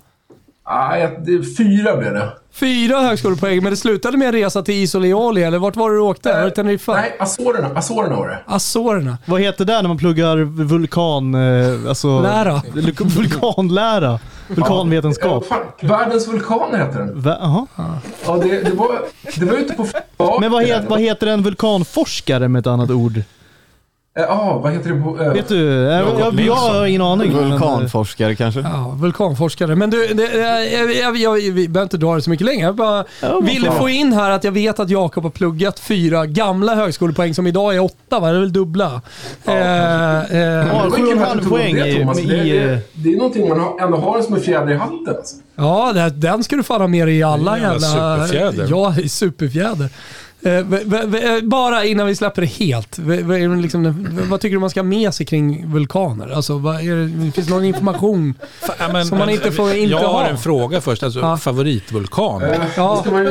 Nej, 0.70 1.20
det, 1.26 1.44
fyra 1.58 1.98
blev 1.98 2.14
det. 2.14 2.30
Fyra 2.52 3.00
högskolepoäng, 3.02 3.64
men 3.64 3.72
det 3.72 3.78
slutade 3.78 4.18
med 4.18 4.28
en 4.28 4.32
resa 4.34 4.62
till 4.62 4.74
Isolioli, 4.76 5.44
eller 5.44 5.58
vart 5.60 5.76
var 5.76 5.90
det 5.90 5.96
du 5.96 6.00
åkte? 6.02 6.34
Var 6.34 6.42
det 6.46 6.52
Teneriffa? 6.52 6.94
Nej, 6.94 7.16
Azorerna, 7.20 7.68
Azorerna 7.76 8.16
var 8.16 8.28
det. 8.28 8.40
Azorerna. 8.46 9.18
Vad 9.26 9.42
heter 9.42 9.66
det 9.66 9.82
när 9.82 9.88
man 9.88 9.98
pluggar 9.98 10.38
vulkan... 10.64 11.36
eh, 11.36 11.90
Alltså, 11.90 12.22
Lära. 12.22 12.62
Vulkanlära. 13.00 14.20
Vulkanvetenskap. 14.48 15.46
Ja, 15.50 15.88
Världens 15.88 16.28
vulkaner 16.28 16.78
hette 16.78 16.98
den. 16.98 17.22
Va? 17.22 17.38
Jaha. 17.40 17.68
Ja, 18.26 18.38
det, 18.38 18.62
det, 18.62 18.72
var, 18.72 19.02
det 19.36 19.46
var 19.46 19.54
ute 19.54 19.74
på... 19.74 19.88
Men 20.40 20.52
vad, 20.52 20.64
het, 20.64 20.86
vad 20.88 21.00
heter 21.00 21.28
en 21.28 21.44
vulkanforskare 21.44 22.48
med 22.48 22.60
ett 22.60 22.68
annat 22.68 22.92
ord? 22.92 23.22
Eh, 24.20 24.24
Ja, 24.28 24.60
vad 24.64 24.74
heter 24.74 24.90
det 24.90 25.02
på... 25.02 25.24
eh, 25.24 25.34
Vet 25.34 25.48
du? 25.48 25.66
Jag, 25.72 26.20
jag, 26.20 26.40
jag 26.40 26.56
har 26.56 26.86
ingen 26.86 27.02
aning. 27.02 27.34
men, 27.34 27.44
eh, 27.44 27.50
Vulkanforskare 27.52 28.36
kanske? 28.36 28.60
Ja, 28.60 28.96
vulkanforskare. 29.00 29.76
Men 29.76 29.90
du, 29.90 30.08
det, 30.08 30.24
jag, 30.74 30.96
jag, 30.96 31.18
jag, 31.18 31.34
vi 31.34 31.68
behöver 31.70 31.84
inte 31.84 31.98
dra 31.98 32.16
det 32.16 32.22
så 32.22 32.30
mycket 32.30 32.46
längre. 32.46 32.66
Jag 32.66 32.76
bara 32.76 33.06
ville 33.42 33.72
få 33.72 33.90
in 33.90 34.14
här 34.14 34.30
att 34.32 34.44
jag 34.44 34.52
vet 34.52 34.80
att 34.80 34.90
Jakob 34.90 35.24
har 35.24 35.32
pluggat 35.32 35.80
fyra 35.80 36.26
gamla 36.26 36.76
högskolepoäng 36.76 37.34
som 37.34 37.48
idag 37.48 37.76
är 37.76 37.80
åtta, 37.80 38.20
va? 38.20 38.32
Det 38.32 38.36
är 38.38 38.40
väl 38.40 38.54
dubbla? 38.54 39.02
Eh, 39.46 39.54
eh, 39.56 40.40
Ja, 40.40 40.86
det 40.86 41.50
poäng 41.50 41.76
det, 41.76 41.94
Thomas. 41.96 42.20
i- 42.20 42.26
Det, 42.26 42.36
det, 42.44 42.80
det 42.94 43.14
är 43.14 43.18
någonting 43.18 43.50
man 43.50 43.60
har- 43.60 43.82
ändå 43.86 43.98
har 43.98 44.22
som 44.22 44.36
en 44.36 44.42
fjäder 44.42 44.72
i 44.72 44.76
hatten. 44.76 45.16
Alltså. 45.18 45.36
Ja, 45.56 45.92
det, 45.94 46.10
den 46.10 46.44
ska 46.44 46.56
du 46.56 46.64
fan 46.64 46.82
ha 46.82 46.88
med 46.88 47.08
dig 47.08 47.18
i 47.18 47.24
alla 47.24 47.58
är 47.58 47.62
jävla... 47.62 47.80
superfjäder. 48.28 48.68
Ja, 48.70 48.96
superfjäder. 49.10 49.90
Eh, 50.46 50.64
v- 50.66 51.42
bara 51.44 51.86
innan 51.86 52.08
vi 52.08 52.16
släpper 52.16 52.42
det 52.42 52.48
helt. 52.48 52.98
Liksom, 53.62 54.08
vad 54.30 54.42
tycker 54.42 54.56
du 54.56 54.60
man 54.60 54.70
ska 54.70 54.80
ha 54.80 54.86
med 54.86 55.14
sig 55.14 55.26
kring 55.26 55.72
vulkaner? 55.74 56.30
Alltså, 56.36 56.58
vad 56.58 56.76
är 56.76 56.96
det, 57.26 57.32
finns 57.32 57.48
det 57.48 57.54
någon 57.54 57.66
information 57.66 58.34
Ja, 58.80 58.88
men- 58.94 59.06
som 59.06 59.18
man 59.18 59.30
inte 59.30 59.52
får 59.52 59.74
inte 59.74 59.92
Jag 59.92 60.00
har 60.00 60.08
ha? 60.08 60.28
en 60.28 60.38
fråga 60.38 60.82
först. 60.82 61.04
Alltså, 61.04 61.20
Ja. 61.20 61.38
Favoritvulkan? 61.38 62.42
Eh, 62.44 62.58
Ja. 62.78 63.06
man, 63.12 63.28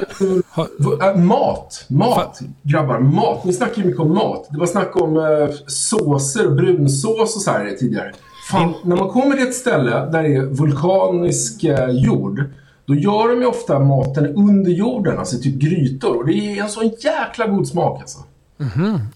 äh, 1.03 1.16
mat. 1.16 1.85
Mat. 1.89 2.41
Grabbar, 2.62 2.99
mat. 2.99 3.45
Ni 3.45 3.53
snackar 3.53 3.77
ju 3.82 3.85
mycket 3.89 4.01
om 4.01 4.15
mat. 4.15 4.47
Det 4.51 4.59
var 4.59 4.66
snack 4.66 4.97
om 4.97 5.16
eh, 5.16 5.55
såser 5.66 6.49
brunsås 6.49 7.36
och 7.36 7.43
så 7.43 7.51
här 7.51 7.77
tidigare. 7.81 8.12
Fan, 8.51 8.74
när 8.85 8.97
man 8.97 9.09
kommer 9.09 9.36
till 9.36 9.47
ett 9.49 9.55
ställe 9.55 9.91
där 9.91 10.23
det 10.23 10.35
är 10.35 10.43
vulkanisk 10.47 11.65
eh, 11.65 11.89
jord, 11.91 12.45
då 12.86 12.94
gör 12.94 13.28
de 13.28 13.40
ju 13.40 13.47
ofta 13.47 13.78
maten 13.78 14.27
under 14.27 14.70
jorden, 14.70 15.19
alltså 15.19 15.39
typ 15.39 15.55
grytor. 15.55 16.16
Och 16.16 16.27
det 16.27 16.32
är 16.35 16.62
en 16.62 16.69
sån 16.69 16.85
jäkla 17.01 17.47
god 17.47 17.69
smak 17.69 18.01
alltså. 18.01 18.19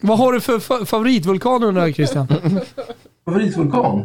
Vad 0.00 0.18
har 0.18 0.32
du 0.32 0.40
för 0.40 0.58
fa- 0.58 0.84
favoritvulkan 0.84 1.62
undrar 1.62 1.86
jag, 1.86 1.94
Christian? 1.94 2.26
Favoritvulkan? 3.24 4.04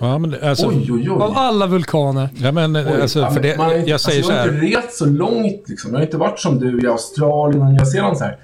Ja, 0.00 0.18
men 0.18 0.30
det- 0.30 0.50
alltså, 0.50 0.66
Oj, 0.68 0.88
oj, 0.92 1.10
oj. 1.10 1.22
Av 1.22 1.32
alla 1.38 1.66
vulkaner. 1.66 2.28
ja, 2.36 2.52
men, 2.52 2.76
Oj, 2.76 3.00
alltså, 3.02 3.18
ja, 3.20 3.30
men 3.30 3.42
det, 3.42 3.56
man 3.58 3.76
inte- 3.76 3.90
jag 3.90 4.00
säger 4.00 4.18
alltså, 4.18 4.32
så 4.32 4.38
Jag 4.38 4.42
har 4.52 4.52
inte 4.64 4.78
rest 4.78 4.98
så 4.98 5.06
långt 5.06 5.62
liksom. 5.68 5.90
Jag 5.90 5.98
har 5.98 6.04
inte 6.04 6.16
varit 6.16 6.38
som 6.40 6.58
du 6.60 6.80
i 6.82 6.86
Australien 6.86 7.62
och 7.62 7.68
Nya 7.72 7.84
Zeeland 7.86 8.16
så 8.18 8.24
här. 8.24 8.36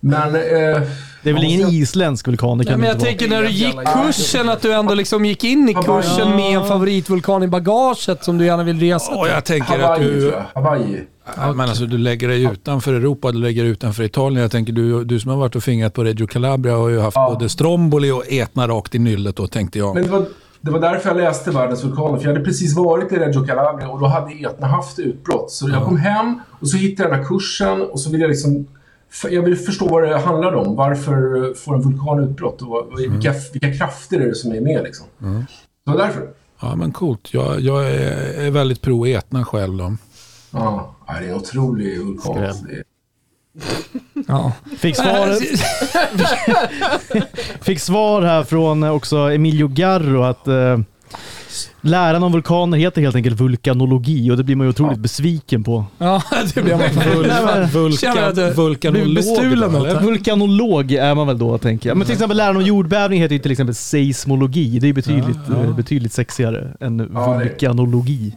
Men... 0.00 0.34
Eh, 0.34 0.82
Det 1.22 1.30
är 1.30 1.34
väl 1.34 1.44
ingen 1.44 1.68
isländsk 1.68 2.26
vulkan? 2.26 2.58
Det 2.58 2.64
Nej, 2.64 2.66
kan 2.66 2.80
men 2.80 2.80
det 2.80 2.86
jag 2.88 2.94
vara. 2.94 3.04
tänker 3.06 3.28
när 3.28 3.42
du 3.42 3.48
gick 3.50 3.76
kursen, 4.06 4.48
att 4.48 4.62
du 4.62 4.72
ändå 4.72 4.94
liksom 4.94 5.24
gick 5.24 5.44
in 5.44 5.68
i 5.68 5.74
kursen 5.74 6.30
med 6.36 6.56
en 6.58 6.64
favoritvulkan 6.64 7.42
i 7.42 7.48
bagaget 7.48 8.24
som 8.24 8.38
du 8.38 8.46
gärna 8.46 8.62
vill 8.62 8.80
resa 8.80 9.12
Och 9.14 9.24
till. 9.24 9.34
jag 9.34 9.44
tänker 9.44 9.78
att 9.78 10.00
du... 10.00 10.34
Hawaii. 10.54 11.02
Ja, 11.36 11.52
Men 11.52 11.68
alltså, 11.68 11.86
du 11.86 11.98
lägger 11.98 12.28
dig 12.28 12.42
utanför 12.44 12.94
Europa, 12.94 13.32
du 13.32 13.38
lägger 13.38 13.62
dig 13.62 13.72
utanför 13.72 14.02
Italien. 14.02 14.42
Jag 14.42 14.50
tänker 14.50 14.72
du, 14.72 15.04
du 15.04 15.20
som 15.20 15.30
har 15.30 15.38
varit 15.38 15.56
och 15.56 15.62
fingrat 15.62 15.94
på 15.94 16.04
Reggio 16.04 16.26
Calabria 16.26 16.76
har 16.76 16.88
ju 16.88 17.00
haft 17.00 17.14
både 17.14 17.48
stromboli 17.48 18.10
och 18.10 18.24
etna 18.32 18.68
rakt 18.68 18.94
i 18.94 18.98
nyllet 18.98 19.36
då 19.36 19.46
tänkte 19.46 19.78
jag. 19.78 19.94
Men 19.94 20.02
det 20.04 20.10
var, 20.10 20.24
det 20.60 20.70
var 20.70 20.80
därför 20.80 21.08
jag 21.08 21.16
läste 21.16 21.50
Världens 21.50 21.84
vulkaner. 21.84 22.18
För 22.18 22.24
jag 22.24 22.32
hade 22.32 22.44
precis 22.44 22.76
varit 22.76 23.12
i 23.12 23.16
Reggio 23.16 23.46
Calabria 23.46 23.88
och 23.88 24.00
då 24.00 24.06
hade 24.06 24.32
Etna 24.32 24.66
haft 24.66 24.98
utbrott. 24.98 25.50
Så 25.50 25.68
jag 25.68 25.84
kom 25.84 25.96
hem 25.96 26.40
och 26.60 26.68
så 26.68 26.76
hittade 26.76 27.08
jag 27.08 27.12
den 27.16 27.20
här 27.24 27.28
kursen 27.28 27.82
och 27.82 28.00
så 28.00 28.10
ville 28.10 28.22
jag 28.24 28.28
liksom... 28.30 28.66
Jag 29.30 29.42
ville 29.42 29.56
förstå 29.56 29.88
vad 29.88 30.02
det 30.02 30.18
handlade 30.18 30.56
om. 30.56 30.76
Varför 30.76 31.54
får 31.54 31.74
en 31.74 31.80
vulkan 31.80 32.24
utbrott 32.24 32.62
och 32.62 32.68
vad, 32.68 32.98
vilka, 32.98 33.34
vilka 33.52 33.74
krafter 33.74 34.20
är 34.20 34.26
det 34.26 34.34
som 34.34 34.52
är 34.52 34.60
med 34.60 34.82
liksom. 34.82 35.06
Det 35.84 35.90
var 35.90 35.98
därför. 35.98 36.28
Ja 36.60 36.76
men 36.76 36.92
coolt. 36.92 37.34
Jag, 37.34 37.60
jag 37.60 37.90
är, 37.90 38.50
väldigt 38.50 38.80
pro 38.80 39.06
etna 39.06 39.44
själv 39.44 39.76
då. 39.76 39.96
Ja, 40.50 40.94
det 41.06 41.12
är 41.12 41.28
en 41.28 41.34
otrolig 41.34 41.98
vulkan. 41.98 42.54
Ja. 44.28 44.52
Fick 44.78 44.96
svar, 44.96 45.38
fick 47.64 47.80
svar 47.80 48.22
här 48.22 48.44
från 48.44 48.82
också 48.82 49.16
Emilio 49.16 49.68
Garro 49.68 50.22
att 50.22 50.48
eh, 50.48 50.78
läran 51.80 52.22
om 52.22 52.32
vulkaner 52.32 52.78
heter 52.78 53.00
helt 53.02 53.16
enkelt 53.16 53.40
vulkanologi 53.40 54.30
och 54.30 54.36
det 54.36 54.44
blir 54.44 54.56
man 54.56 54.66
ju 54.66 54.70
otroligt 54.70 54.98
besviken 54.98 55.64
på. 55.64 55.84
Ja, 55.98 56.22
det 56.54 56.62
blev 56.62 56.78
man 56.78 56.88
vulkan, 57.72 58.14
blir 58.32 58.54
vulkanolog. 58.54 60.02
Vulkanolog 60.02 60.92
är 60.92 61.14
man 61.14 61.26
väl 61.26 61.38
då 61.38 61.58
tänker 61.58 61.88
jag. 61.90 61.96
Men 61.96 62.06
till 62.06 62.12
exempel 62.14 62.36
läran 62.36 62.56
om 62.56 62.62
jordbävning 62.62 63.20
heter 63.20 63.34
ju 63.34 63.38
till 63.38 63.52
exempel 63.52 63.74
seismologi. 63.74 64.78
Det 64.78 64.88
är 64.88 64.92
betydligt, 64.92 65.48
eh, 65.50 65.76
betydligt 65.76 66.12
sexigare 66.12 66.76
än 66.80 67.10
Ja, 67.14 67.32
det- 67.32 67.44
vulkanologi. 67.44 68.34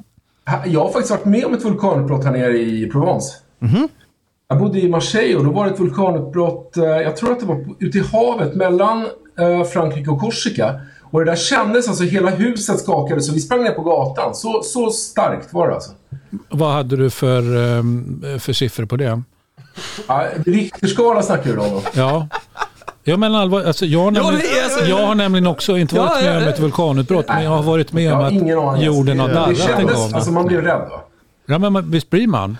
Jag 0.66 0.80
har 0.84 0.90
faktiskt 0.92 1.12
varit 1.12 1.26
med 1.26 1.46
om 1.46 1.54
ett 1.54 1.66
vulkanutbrott 1.66 2.24
här 2.26 2.32
nere 2.32 2.58
i 2.58 2.90
Provence. 2.92 3.34
Mhm. 3.60 3.88
Jag 4.50 4.60
bodde 4.60 4.80
i 4.80 4.90
Marseille 4.90 5.36
och 5.36 5.46
då 5.46 5.52
var 5.52 5.66
det 5.66 5.72
ett 5.72 5.80
vulkanutbrott, 5.80 6.78
eh, 6.78 6.84
jag 6.84 7.18
tror 7.18 7.32
att 7.32 7.40
det 7.40 7.46
var 7.46 7.66
ute 7.80 7.98
i 7.98 8.04
havet 8.12 8.56
mellan 8.56 9.06
eh, 9.40 9.64
Frankrike 9.64 10.10
och 10.10 10.20
Korsika. 10.20 10.74
Och 11.12 11.20
det 11.20 11.32
där 11.32 11.36
kändes, 11.36 11.88
alltså 11.88 12.04
hela 12.04 12.30
huset 12.30 12.80
skakade 12.80 13.22
så 13.22 13.34
vi 13.34 13.40
sprang 13.40 13.64
ner 13.64 13.72
på 13.72 13.82
gatan. 13.82 14.36
Så, 14.36 14.62
så 14.64 14.90
starkt 14.92 15.54
var 15.54 15.68
det 15.68 15.74
alltså. 15.74 15.92
Vad 16.50 16.74
hade 16.74 16.96
du 16.98 17.10
för, 17.10 17.58
ehm, 17.80 18.24
för 18.40 18.54
siffror 18.54 18.86
på 18.86 18.96
det? 18.98 19.22
Ja, 20.08 20.26
Richterskala 20.46 21.22
snackar 21.24 21.54
du 21.54 21.58
om. 21.60 21.82
Ja. 21.94 22.28
Ja 23.04 23.18
men 23.18 23.36
allvar, 23.36 23.64
alltså 23.64 23.86
jag, 23.86 24.00
har 24.00 24.12
nämligen, 24.12 24.64
alltså- 24.64 24.86
jag 24.86 25.08
har 25.08 25.16
nämligen 25.16 25.48
också 25.48 25.78
inte 25.78 25.96
varit 25.96 26.24
med 26.24 26.38
om 26.38 26.44
ett 26.48 26.60
vulkanutbrott, 26.60 27.28
men 27.28 27.44
jag 27.44 27.52
har 27.52 27.64
varit 27.64 27.94
med 27.94 28.04
Jag 28.04 28.20
om 28.20 28.26
att 28.76 28.84
jorden 28.84 29.20
har 29.20 29.30
darrat 29.30 29.70
en 29.80 29.88
gång. 29.88 30.14
alltså 30.14 30.32
man 30.32 30.46
blev 30.46 30.62
rädd 30.62 30.80
va? 30.90 31.02
Ja 31.46 31.58
men 31.60 31.92
visst 31.92 32.10
blir 32.10 32.28
man? 32.28 32.58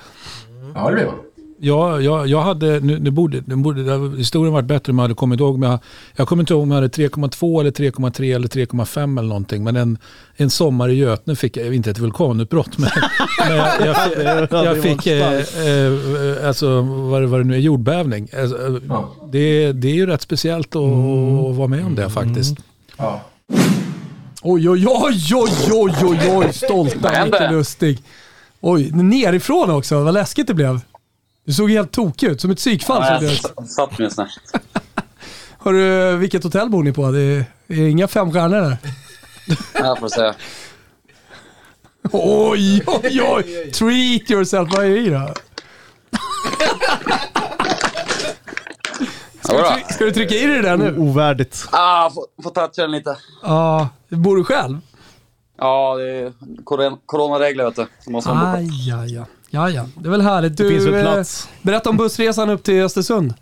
Ja, 0.76 0.88
det 0.90 0.94
blev 0.94 1.06
man. 1.06 1.16
Ja, 1.64 2.00
jag, 2.02 2.28
jag 2.28 2.42
hade, 2.42 2.80
nu, 2.80 3.00
nu 3.00 3.12
borde, 3.12 3.44
nu 3.46 3.56
borde 3.56 3.82
historien 4.18 4.54
varit 4.54 4.66
bättre 4.66 4.92
om 4.92 4.98
jag 5.00 5.04
hade 5.04 5.14
kommit 5.14 5.40
ihåg. 5.40 5.60
Men 5.60 5.70
jag, 5.70 5.80
jag 6.16 6.28
kommer 6.28 6.44
inte 6.44 6.54
ihåg 6.54 6.64
om 6.64 6.72
jag 6.72 6.76
hade 6.76 6.88
3,2 6.88 7.60
eller 7.60 7.72
3,3 7.72 8.36
eller 8.36 8.48
3,5 8.48 9.20
eller 9.20 9.28
någonting. 9.28 9.64
Men 9.64 9.76
en, 9.76 9.98
en 10.36 10.50
sommar 10.50 10.90
i 10.90 10.94
Götene 10.94 11.36
fick 11.36 11.58
jag, 11.58 11.76
inte 11.76 11.92
ett 11.92 12.00
vulkanutbrott, 12.00 12.78
men, 12.78 12.90
men 13.48 13.58
jag, 13.58 13.68
jag, 13.88 14.48
jag, 14.52 14.66
jag 14.66 14.82
fick, 14.84 15.08
eh, 15.08 15.34
eh, 15.36 16.48
alltså 16.48 16.82
vad, 16.82 17.22
det- 17.22 17.28
vad 17.28 17.40
det 17.40 17.44
nu 17.44 17.54
är, 17.56 17.60
jordbävning. 17.60 18.28
Alltså, 18.42 18.58
eh, 18.68 19.06
det, 19.32 19.72
det 19.72 19.88
är 19.88 19.94
ju 19.96 20.06
rätt 20.06 20.22
speciellt 20.22 20.76
att, 20.76 20.82
att 20.82 21.56
vara 21.56 21.68
med 21.68 21.86
om 21.86 21.96
det 21.96 22.10
faktiskt. 22.10 22.56
Ja. 22.98 23.22
Oj, 24.44 24.70
oj, 24.70 24.86
oj, 24.88 25.20
oj, 25.34 25.52
oj, 25.72 25.94
oj, 26.04 26.20
oj, 26.36 26.54
stolta? 26.54 27.26
Micke 27.26 27.52
Lustig. 27.52 28.00
Oj, 28.62 28.92
nerifrån 28.92 29.70
också, 29.72 30.04
vad 30.04 30.14
läskigt 30.14 30.48
det 30.48 30.54
blev. 30.54 30.80
Du 31.46 31.54
såg 31.54 31.72
helt 31.72 31.92
tokig 31.92 32.28
ut, 32.28 32.42
som 32.42 32.52
ett 32.52 32.58
psykfall. 32.58 33.04
Ja, 33.24 33.30
jag 33.56 33.68
satt 33.68 34.00
mig 34.00 34.12
snart. 34.12 34.30
Hörru, 35.60 36.16
vilket 36.16 36.44
hotell 36.44 36.70
bor 36.70 36.84
ni 36.84 36.94
på? 36.94 37.12
Det 37.12 37.20
är, 37.20 37.46
det 37.68 37.74
är 37.74 37.88
inga 37.88 38.08
fem 38.08 38.32
stjärnor 38.32 38.62
där. 38.62 38.78
Jag 39.74 40.00
får 40.00 40.08
se. 40.10 40.34
Oj, 42.12 42.84
oj, 42.88 43.22
oj. 43.22 43.72
Treat 43.72 44.32
yourself. 44.32 44.70
Vad 44.74 44.86
är 44.86 44.90
det 44.90 44.98
i 45.00 45.10
då? 45.10 45.34
Ska 49.44 49.76
du, 49.76 49.94
ska 49.94 50.06
du 50.06 50.12
trycka 50.12 50.36
i 50.36 50.46
dig 50.46 50.56
det 50.56 50.62
där 50.62 50.78
nu? 50.78 50.98
Ovärdigt. 50.98 51.68
Ah, 51.72 52.10
får, 52.10 52.26
får 52.44 52.50
toucha 52.50 52.82
den 52.82 52.92
lite. 52.92 53.18
Ja, 53.44 53.90
bor 54.10 54.36
du 54.38 54.44
själv? 54.44 54.80
Ja, 55.58 55.96
det 55.96 56.10
är 56.10 56.34
coronaregler 57.06 57.64
vet 57.66 57.76
du. 57.76 58.12
Måste 58.12 58.30
man 58.30 58.38
boka. 58.40 58.58
Aj, 58.58 59.26
ja, 59.52 59.70
ja. 59.70 59.86
Det 59.96 60.08
är 60.08 60.12
väl 60.12 60.22
härligt. 60.22 60.58
Du, 60.58 60.64
Det 60.64 60.70
finns 60.70 60.86
väl 60.86 60.94
eh, 60.94 61.02
plats. 61.14 61.50
berätta 61.62 61.90
om 61.90 61.98
bussresan 61.98 62.50
upp 62.50 62.64
till 62.64 62.82
Östersund. 62.84 63.34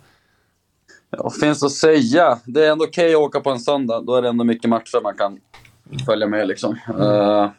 Ja, 1.10 1.30
finns 1.40 1.62
att 1.62 1.72
säga. 1.72 2.38
Det 2.44 2.66
är 2.66 2.72
ändå 2.72 2.84
okej 2.84 3.14
att 3.14 3.20
åka 3.20 3.40
på 3.40 3.50
en 3.50 3.60
söndag. 3.60 4.00
Då 4.06 4.14
är 4.16 4.22
det 4.22 4.28
ändå 4.28 4.44
mycket 4.44 4.70
matcher 4.70 5.02
man 5.02 5.14
kan 5.14 5.38
följa 6.06 6.26
med 6.26 6.48
liksom. 6.48 6.78
Eh, 7.00 7.50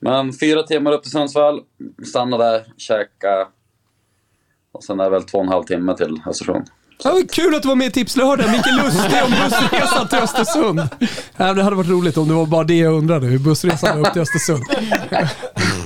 men 0.00 0.32
fyra 0.32 0.62
timmar 0.62 0.92
upp 0.92 1.02
till 1.02 1.12
Sundsvall, 1.12 1.60
stanna 2.08 2.38
där, 2.38 2.62
käka. 2.76 3.48
Och 4.72 4.84
sen 4.84 5.00
är 5.00 5.04
det 5.04 5.10
väl 5.10 5.22
två 5.24 5.38
och 5.38 5.44
en 5.44 5.50
halv 5.50 5.64
timme 5.64 5.96
till 5.96 6.20
Östersund. 6.26 6.66
Ja, 7.04 7.20
kul 7.32 7.54
att 7.54 7.62
du 7.62 7.68
var 7.68 7.76
med 7.76 7.86
i 7.86 7.90
Tipslördag. 7.90 8.50
Mikael 8.50 8.76
Lustig 8.76 9.22
om 9.24 9.30
bussresan 9.30 10.08
till 10.08 10.18
Östersund. 10.18 10.80
Ja, 11.36 11.52
det 11.54 11.62
hade 11.62 11.76
varit 11.76 11.88
roligt 11.90 12.16
om 12.16 12.28
det 12.28 12.34
var 12.34 12.46
bara 12.46 12.64
det 12.64 12.78
jag 12.78 12.94
undrade, 12.94 13.26
hur 13.26 13.38
bussresan 13.38 14.06
upp 14.06 14.12
till 14.12 14.22
Östersund. 14.22 14.62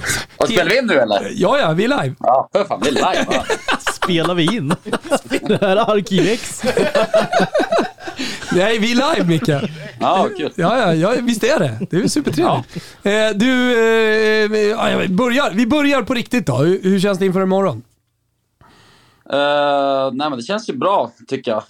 Och 0.36 0.48
spelar 0.48 0.70
vi 0.70 0.78
in 0.78 0.86
nu 0.86 0.94
eller? 0.94 1.32
Ja, 1.35 1.59
ja, 1.59 1.72
vi 1.72 1.85
är 1.85 1.89
live. 1.89 2.14
Ja, 2.18 2.48
för 2.52 2.64
fan, 2.64 2.81
vi 2.82 2.89
är 2.89 2.93
live. 2.93 3.24
va? 3.28 3.44
Spelar 3.93 4.35
vi 4.35 4.56
in? 4.56 4.68
Det 5.47 5.60
här 5.60 5.76
är 5.76 5.90
Arkivex. 5.97 6.62
Nej, 8.52 8.78
vi 8.78 8.93
är 8.93 9.14
live 9.14 9.28
Micke. 9.28 9.70
Ja, 10.01 10.28
kul. 10.36 10.52
Ja, 10.55 10.78
ja, 10.78 10.94
ja, 10.94 11.20
visst 11.22 11.44
är 11.44 11.59
det. 11.59 11.86
Det 11.90 11.97
är 11.97 12.09
supertrevligt. 12.09 12.76
Eh, 13.02 13.12
du, 13.35 13.72
eh, 13.72 14.60
ja, 14.70 14.90
ja, 14.90 14.98
vi 14.98 15.09
börjar, 15.09 15.51
vi 15.51 15.66
börjar 15.66 16.02
på 16.02 16.14
riktigt 16.14 16.47
då. 16.47 16.56
Hur, 16.56 16.82
hur 16.82 17.01
känns 17.01 17.18
det 17.18 17.26
inför 17.26 17.43
imorgon? 17.43 17.82
Eh, 19.31 20.10
nej 20.12 20.31
men 20.31 20.36
det 20.36 20.43
känns 20.43 20.68
ju 20.68 20.76
bra 20.76 21.12
tycker 21.28 21.51
jag. 21.51 21.62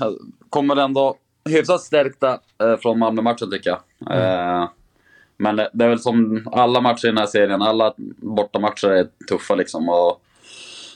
Kommer 0.50 0.76
ändå 0.76 1.16
hyfsat 1.48 1.80
stärkta 1.80 2.38
uh, 2.62 2.76
från 2.82 2.98
Malmö-matchen 2.98 3.50
tycker 3.50 3.70
jag. 3.70 3.80
Eh, 4.18 4.68
men 5.36 5.56
det, 5.56 5.70
det 5.72 5.84
är 5.84 5.88
väl 5.88 5.98
som 5.98 6.48
alla 6.52 6.80
matcher 6.80 7.06
i 7.06 7.08
den 7.08 7.18
här 7.18 7.26
serien, 7.26 7.62
alla 7.62 7.94
bortamatcher 8.16 8.88
är 8.88 9.06
tuffa 9.28 9.54
liksom. 9.54 9.88
Och 9.88 10.20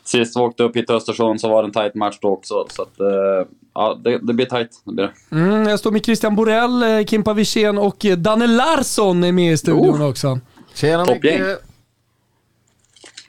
sist 0.04 0.36
vi 0.36 0.40
åkte 0.40 0.62
upp 0.62 0.76
hit 0.76 0.86
till 0.86 0.96
Östersund 0.96 1.40
så 1.40 1.48
var 1.48 1.62
det 1.62 1.68
en 1.68 1.72
tight 1.72 1.94
match 1.94 2.18
då 2.20 2.28
också. 2.28 2.66
Så 2.70 2.82
att, 2.82 3.00
eh, 3.00 3.48
ja, 3.74 4.00
det, 4.04 4.18
det 4.18 4.32
blir 4.32 4.46
tight. 4.46 4.82
Det 4.84 4.92
blir 4.92 5.04
det. 5.04 5.36
Mm, 5.36 5.68
jag 5.68 5.78
står 5.78 5.90
med 5.90 6.04
Christian 6.04 6.36
Borell, 6.36 6.82
eh, 6.82 7.04
Kimpa 7.04 7.32
Wirsén 7.32 7.78
och 7.78 8.04
eh, 8.04 8.16
Danne 8.16 8.46
Larsson 8.46 9.24
är 9.24 9.32
med 9.32 9.52
i 9.52 9.56
studion 9.56 10.02
också. 10.02 10.40
Tjena 10.74 11.06
Toppgäng. 11.06 11.42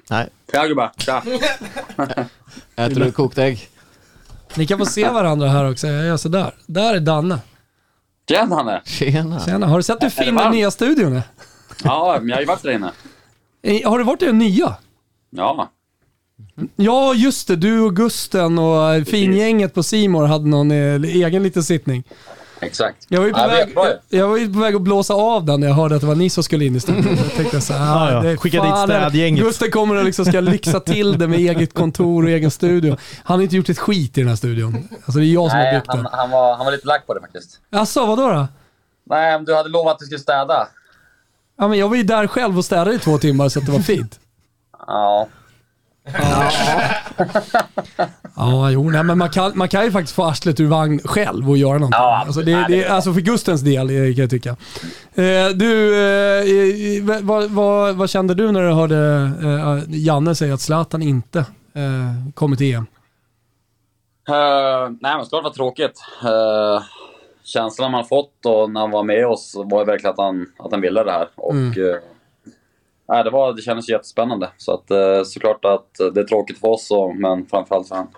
Nej, 0.09 0.29
Ja 0.53 0.65
gubbar, 0.65 0.91
tja! 0.97 1.23
äter 2.85 2.99
du 2.99 3.11
kokt 3.11 3.37
ägg? 3.37 3.69
Ni 4.55 4.67
kan 4.67 4.79
få 4.79 4.85
se 4.85 5.09
varandra 5.09 5.47
här 5.47 5.71
också. 5.71 5.87
Jag 5.87 6.05
gör 6.05 6.17
sådär. 6.17 6.53
Där 6.65 6.95
är 6.95 6.99
Danne. 6.99 7.39
Tjena 8.29 8.55
Hanne! 8.55 8.81
Tjena. 8.85 9.39
Tjena. 9.39 9.67
Har 9.67 9.77
du 9.77 9.83
sett 9.83 10.03
hur 10.03 10.09
fin 10.09 10.35
den 10.35 10.51
nya 10.51 10.71
studion 10.71 11.15
är? 11.15 11.21
Ja, 11.83 12.17
men 12.19 12.29
jag 12.29 12.35
har 12.35 12.41
ju 12.41 12.47
varit 12.47 12.63
där 12.63 12.71
inne. 12.71 12.91
Har 13.85 13.97
du 13.97 14.03
varit 14.03 14.21
i 14.21 14.25
den 14.25 14.37
nya? 14.37 14.75
Ja. 15.29 15.71
Ja, 16.75 17.13
just 17.13 17.47
det. 17.47 17.55
Du 17.55 17.79
och 17.79 17.95
Gusten 17.95 18.59
och 18.59 19.07
fingänget 19.07 19.73
på 19.73 19.83
Simor 19.83 20.25
hade 20.25 20.47
någon 20.47 20.71
eh, 20.71 21.01
egen 21.03 21.43
liten 21.43 21.63
sittning. 21.63 22.03
Exakt. 22.61 23.05
Jag 23.09 23.19
var, 23.19 23.27
ju 23.27 23.33
på 23.33 23.39
Ja, 23.39 23.47
väg, 23.47 23.73
jag, 23.75 23.93
jag 24.09 24.27
var 24.27 24.37
ju 24.37 24.53
på 24.53 24.59
väg 24.59 24.75
att 24.75 24.81
blåsa 24.81 25.13
av 25.13 25.45
den 25.45 25.59
när 25.59 25.67
jag 25.67 25.75
hörde 25.75 25.95
att 25.95 26.01
det 26.01 26.07
var 26.07 26.15
ni 26.15 26.29
som 26.29 26.43
skulle 26.43 26.65
in 26.65 26.75
i 26.75 26.79
studion. 26.79 27.17
Jag 27.17 27.33
tänkte 27.33 27.61
så 27.61 27.73
här, 27.73 27.85
Ja, 28.09 28.11
ja. 28.11 28.21
det 28.21 28.29
är 28.29 28.37
Skicka 28.37 28.63
dit 28.63 28.77
städgänget. 28.77 29.43
Gusten 29.43 29.71
kommer 29.71 29.95
och 29.95 30.03
liksom 30.05 30.25
ska 30.25 30.39
lyxa 30.39 30.79
till 30.79 31.17
det 31.17 31.27
med 31.27 31.39
eget 31.39 31.73
kontor 31.73 32.23
och 32.23 32.29
egen 32.29 32.51
studio. 32.51 32.97
Han 33.23 33.37
har 33.37 33.43
inte 33.43 33.55
gjort 33.55 33.69
ett 33.69 33.79
skit 33.79 34.17
i 34.17 34.21
den 34.21 34.29
här 34.29 34.35
studion. 34.35 34.87
Alltså 35.05 35.19
det 35.19 35.25
är 35.25 35.33
jag 35.33 35.49
som 35.49 35.57
har 35.59 35.65
Nej, 35.65 35.73
byggt 35.75 35.87
han, 35.87 35.97
den. 35.97 36.07
han, 36.11 36.29
var, 36.31 36.55
han 36.55 36.65
var 36.65 36.71
lite 36.71 36.87
lack 36.87 37.07
på 37.07 37.13
det 37.13 37.21
faktiskt. 37.21 37.59
Jaså, 37.71 38.05
vadå 38.05 38.27
då? 38.29 38.47
Nej, 39.09 39.31
men 39.37 39.45
du 39.45 39.55
hade 39.55 39.69
lovat 39.69 39.93
att 39.93 39.99
du 39.99 40.05
skulle 40.05 40.19
städa. 40.19 40.67
Ja, 41.57 41.67
men 41.67 41.77
jag 41.77 41.89
var 41.89 41.95
ju 41.95 42.03
där 42.03 42.27
själv 42.27 42.57
och 42.57 42.65
städade 42.65 42.93
i 42.93 42.99
två 42.99 43.17
timmar 43.17 43.49
så 43.49 43.59
att 43.59 43.65
det 43.65 43.71
var 43.71 43.79
fint. 43.79 44.19
Ja. 44.87 45.27
Ja, 48.35 48.71
jo, 48.71 48.89
nej, 48.89 49.03
men 49.03 49.17
man 49.17 49.29
kan, 49.29 49.51
man 49.55 49.67
kan 49.69 49.85
ju 49.85 49.91
faktiskt 49.91 50.15
få 50.15 50.23
arslet 50.23 50.59
ur 50.59 50.67
vagn 50.67 50.99
själv 51.05 51.49
och 51.49 51.57
göra 51.57 51.73
någonting. 51.73 51.99
Ja, 51.99 52.23
alltså, 52.25 52.41
det, 52.41 52.65
det, 52.67 52.87
alltså 52.87 53.13
för 53.13 53.21
Gustens 53.21 53.61
del 53.61 53.89
eh, 53.89 54.15
kan 54.15 54.21
jag 54.21 54.29
tycka. 54.29 54.49
Eh, 55.15 55.47
du, 55.55 55.95
eh, 55.95 56.43
eh, 57.01 57.21
vad, 57.23 57.49
vad, 57.49 57.95
vad 57.95 58.09
kände 58.09 58.33
du 58.33 58.51
när 58.51 58.61
du 58.61 58.71
hörde 58.73 59.31
eh, 59.43 59.83
Janne 59.87 60.35
säga 60.35 60.53
att 60.53 60.61
Zlatan 60.61 61.01
inte 61.01 61.39
eh, 61.39 62.33
kommer 62.33 62.55
till 62.55 62.75
EM? 62.75 62.85
Uh, 64.29 64.35
nej, 65.01 65.15
men 65.15 65.23
såklart 65.25 65.43
var 65.43 65.51
tråkigt. 65.51 66.01
Uh, 66.23 66.83
känslan 67.43 67.91
man 67.91 68.05
fått 68.05 68.45
och 68.45 68.71
när 68.71 68.81
han 68.81 68.91
var 68.91 69.03
med 69.03 69.27
oss 69.27 69.53
var 69.65 69.85
verkligen 69.85 70.11
att 70.13 70.19
han, 70.19 70.45
att 70.59 70.71
han 70.71 70.81
ville 70.81 71.03
det 71.03 71.11
här. 71.11 71.27
Och, 71.35 71.53
Mm. 71.53 71.71
eh, 71.71 71.95
nej, 73.09 73.23
det, 73.23 73.29
var, 73.29 73.53
det 73.53 73.61
kändes 73.61 73.89
jättespännande. 73.89 74.49
Så 74.57 74.73
att, 74.73 74.91
uh, 74.91 75.23
såklart 75.23 75.65
att 75.65 76.13
det 76.13 76.19
är 76.19 76.23
tråkigt 76.23 76.59
för 76.59 76.67
oss, 76.67 76.91
och, 76.91 77.15
men 77.15 77.45
framförallt 77.45 77.87
för 77.87 77.95
honom. 77.95 78.11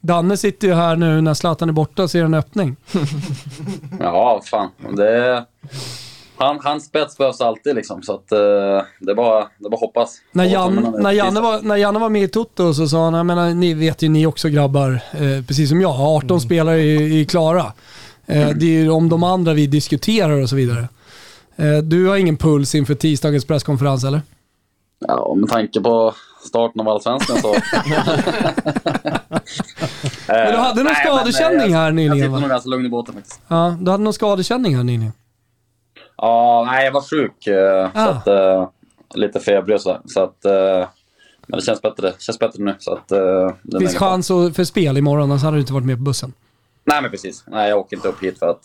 Danne 0.00 0.36
sitter 0.36 0.68
ju 0.68 0.74
här 0.74 0.96
nu 0.96 1.20
när 1.20 1.34
Zlatan 1.34 1.68
är 1.68 1.72
borta 1.72 2.02
och 2.02 2.10
ser 2.10 2.24
en 2.24 2.34
öppning. 2.34 2.76
Ja, 4.00 4.40
fan. 4.44 4.70
Det, 4.96 5.44
han, 6.36 6.58
hans 6.62 6.84
spets 6.84 7.18
behövs 7.18 7.40
alltid 7.40 7.74
liksom. 7.74 8.02
Så 8.02 8.14
att, 8.14 8.32
eh, 8.32 8.38
det 9.00 9.10
är 9.10 9.14
bara 9.14 9.38
det 9.58 9.66
är 9.66 9.70
bara 9.70 9.74
att 9.74 9.80
hoppas. 9.80 10.16
När, 10.32 10.44
Jan, 10.44 10.96
när, 10.98 11.12
Janne 11.12 11.40
var, 11.40 11.62
när 11.62 11.76
Janne 11.76 11.98
var 11.98 12.08
med 12.08 12.22
i 12.22 12.28
Toto 12.28 12.74
så 12.74 12.88
sa 12.88 13.04
han, 13.04 13.14
jag 13.14 13.26
menar, 13.26 13.54
ni 13.54 13.74
vet 13.74 14.02
ju 14.02 14.08
ni 14.08 14.26
också 14.26 14.48
grabbar, 14.48 15.00
eh, 15.12 15.44
precis 15.46 15.68
som 15.68 15.80
jag, 15.80 15.94
18 15.98 16.40
spelare 16.40 16.80
är, 16.80 17.20
är 17.20 17.24
klara. 17.24 17.72
Eh, 18.26 18.48
det 18.48 18.66
är 18.66 18.82
ju 18.82 18.90
om 18.90 19.08
de 19.08 19.22
andra 19.22 19.52
vi 19.52 19.66
diskuterar 19.66 20.42
och 20.42 20.48
så 20.48 20.56
vidare. 20.56 20.88
Eh, 21.58 21.78
du 21.78 22.06
har 22.08 22.16
ingen 22.16 22.36
puls 22.36 22.74
inför 22.74 22.94
tisdagens 22.94 23.44
presskonferens 23.44 24.04
eller? 24.04 24.22
Ja, 24.98 25.34
med 25.36 25.48
tanke 25.50 25.80
på 25.80 26.14
starten 26.46 26.80
av 26.80 26.88
Allsvenskan 26.88 27.36
så... 27.36 27.52
Men 30.28 30.52
du 30.52 30.56
hade 30.58 30.82
någon 30.82 30.92
Nej, 30.92 31.04
men, 31.04 31.14
skadekänning 31.14 31.72
eh, 31.72 31.78
här 31.78 31.84
Jag 31.84 31.94
nyligen 31.94 32.16
sitter 32.16 32.28
va? 32.28 32.40
nog 32.40 32.48
ganska 32.48 32.68
lugn 32.70 32.86
i 32.86 32.88
båten 32.88 33.14
faktiskt. 33.14 33.40
Ja, 33.48 33.76
du 33.80 33.90
hade 33.90 34.02
någon 34.04 34.12
skadekänning 34.12 34.76
här 34.76 34.84
nyligen. 34.84 35.12
Ja, 36.16 36.64
nej 36.70 36.84
jag 36.84 36.92
var 36.92 37.00
sjuk. 37.00 37.46
eh, 37.46 37.92
Så 37.92 37.98
Ah. 37.98 38.04
att, 38.08 38.26
eh, 38.26 38.68
lite 39.14 39.40
febrig 39.40 39.74
och 39.74 39.80
sådär. 39.80 40.00
Så 40.06 40.22
att, 40.22 40.44
eh, 40.44 40.88
men 41.46 41.58
det 41.58 41.64
känns 41.64 41.82
bättre, 41.82 42.06
det 42.08 42.22
känns 42.22 42.38
bättre 42.38 42.62
nu. 42.64 42.74
Så 42.78 42.92
att, 42.92 43.12
eh, 43.12 43.18
det 43.62 43.78
Finns 43.78 43.96
chans 43.96 44.28
för 44.28 44.64
spel 44.64 44.96
imorgon, 44.96 45.30
annars 45.30 45.42
hade 45.42 45.56
du 45.56 45.60
inte 45.60 45.72
varit 45.72 45.86
med 45.86 45.96
på 45.96 46.02
bussen. 46.02 46.32
Nej 46.88 47.02
men 47.02 47.10
precis. 47.10 47.44
Nej 47.46 47.68
jag 47.68 47.78
åker 47.78 47.96
inte 47.96 48.08
upp 48.08 48.22
hit 48.22 48.38
för 48.38 48.46
att 48.50 48.60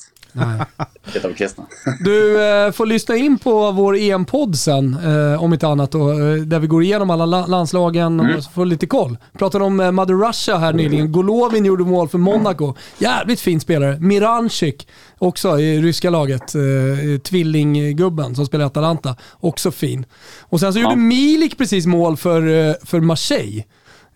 titta 1.14 1.28
på 1.28 1.34
kristna. 1.34 1.64
Du 2.04 2.42
eh, 2.44 2.72
får 2.72 2.86
lyssna 2.86 3.16
in 3.16 3.38
på 3.40 3.72
vår 3.72 3.96
EM-podd 3.98 4.56
sen, 4.56 4.98
eh, 5.34 5.44
om 5.44 5.54
inte 5.54 5.68
annat, 5.68 5.92
då, 5.92 6.12
eh, 6.12 6.36
där 6.36 6.60
vi 6.60 6.68
går 6.68 6.84
igenom 6.84 7.10
alla 7.10 7.26
la- 7.26 7.46
landslagen 7.46 8.20
och 8.20 8.26
Mm. 8.26 8.42
får 8.42 8.66
lite 8.66 8.88
koll. 8.88 9.18
Pratade 9.38 9.64
om 9.64 9.80
eh, 9.80 9.92
Mother 9.92 10.28
Russia 10.28 10.58
här 10.58 10.74
nyligen. 10.74 11.12
Golovin 11.12 11.66
gjorde 11.66 11.84
mål 11.84 12.10
för 12.10 12.18
Monaco. 12.18 12.74
Jävligt 12.98 13.40
fin 13.40 13.60
spelare. 13.60 14.00
Miranchik, 14.00 14.88
också 15.18 15.60
i 15.60 15.82
ryska 15.82 16.10
laget. 16.10 16.56
Eh, 16.56 17.20
tvillinggubben 17.24 18.36
som 18.36 18.46
spelar 18.46 18.66
i 18.66 18.68
Atalanta. 18.68 19.16
Också 19.40 19.72
fin. 19.72 20.06
Och 20.42 20.60
sen 20.60 20.74
så 20.74 20.80
gjorde 20.80 20.96
Milik 20.96 21.58
precis 21.58 21.86
mål 21.86 22.18
för, 22.18 22.68
eh, 22.70 22.74
för 22.84 23.00
Marseille. 23.00 23.64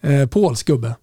Eh, 0.01 0.27
polsk 0.27 0.67
gubbe. 0.67 0.95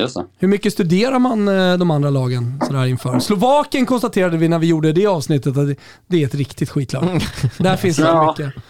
Just 0.00 0.14
det. 0.16 0.24
Hur 0.38 0.48
mycket 0.48 0.72
studerar 0.72 1.18
man 1.18 1.48
eh, 1.48 1.76
de 1.78 1.90
andra 1.90 2.10
lagen 2.10 2.60
sådär 2.66 2.86
inför? 2.86 3.18
Slovakien 3.18 3.86
konstaterade 3.86 4.36
vi 4.36 4.48
när 4.48 4.58
vi 4.58 4.66
gjorde 4.66 4.92
det 4.92 5.06
avsnittet 5.06 5.56
att 5.56 5.68
det- 6.06 6.22
är 6.22 6.26
ett 6.26 6.34
riktigt 6.34 6.70
skitlag. 6.70 7.20
Där 7.58 7.76
finns 7.76 7.96
det 7.96 8.02
Ja. 8.02 8.34
mycket. 8.38 8.62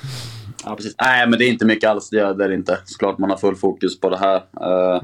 Ja, 0.64 0.76
precis. 0.76 0.94
Nej, 1.02 1.26
men 1.28 1.38
det 1.38 1.44
är 1.44 1.48
inte 1.48 1.64
mycket 1.64 1.90
alls. 1.90 2.10
Det 2.10 2.20
är 2.20 2.34
det 2.48 2.54
inte. 2.54 2.78
Såklart 2.84 3.18
man 3.18 3.30
har 3.30 3.36
full 3.36 3.56
fokus 3.56 4.00
på 4.00 4.08
det 4.10 4.18
här. 4.18 4.36
Eh, 4.36 5.02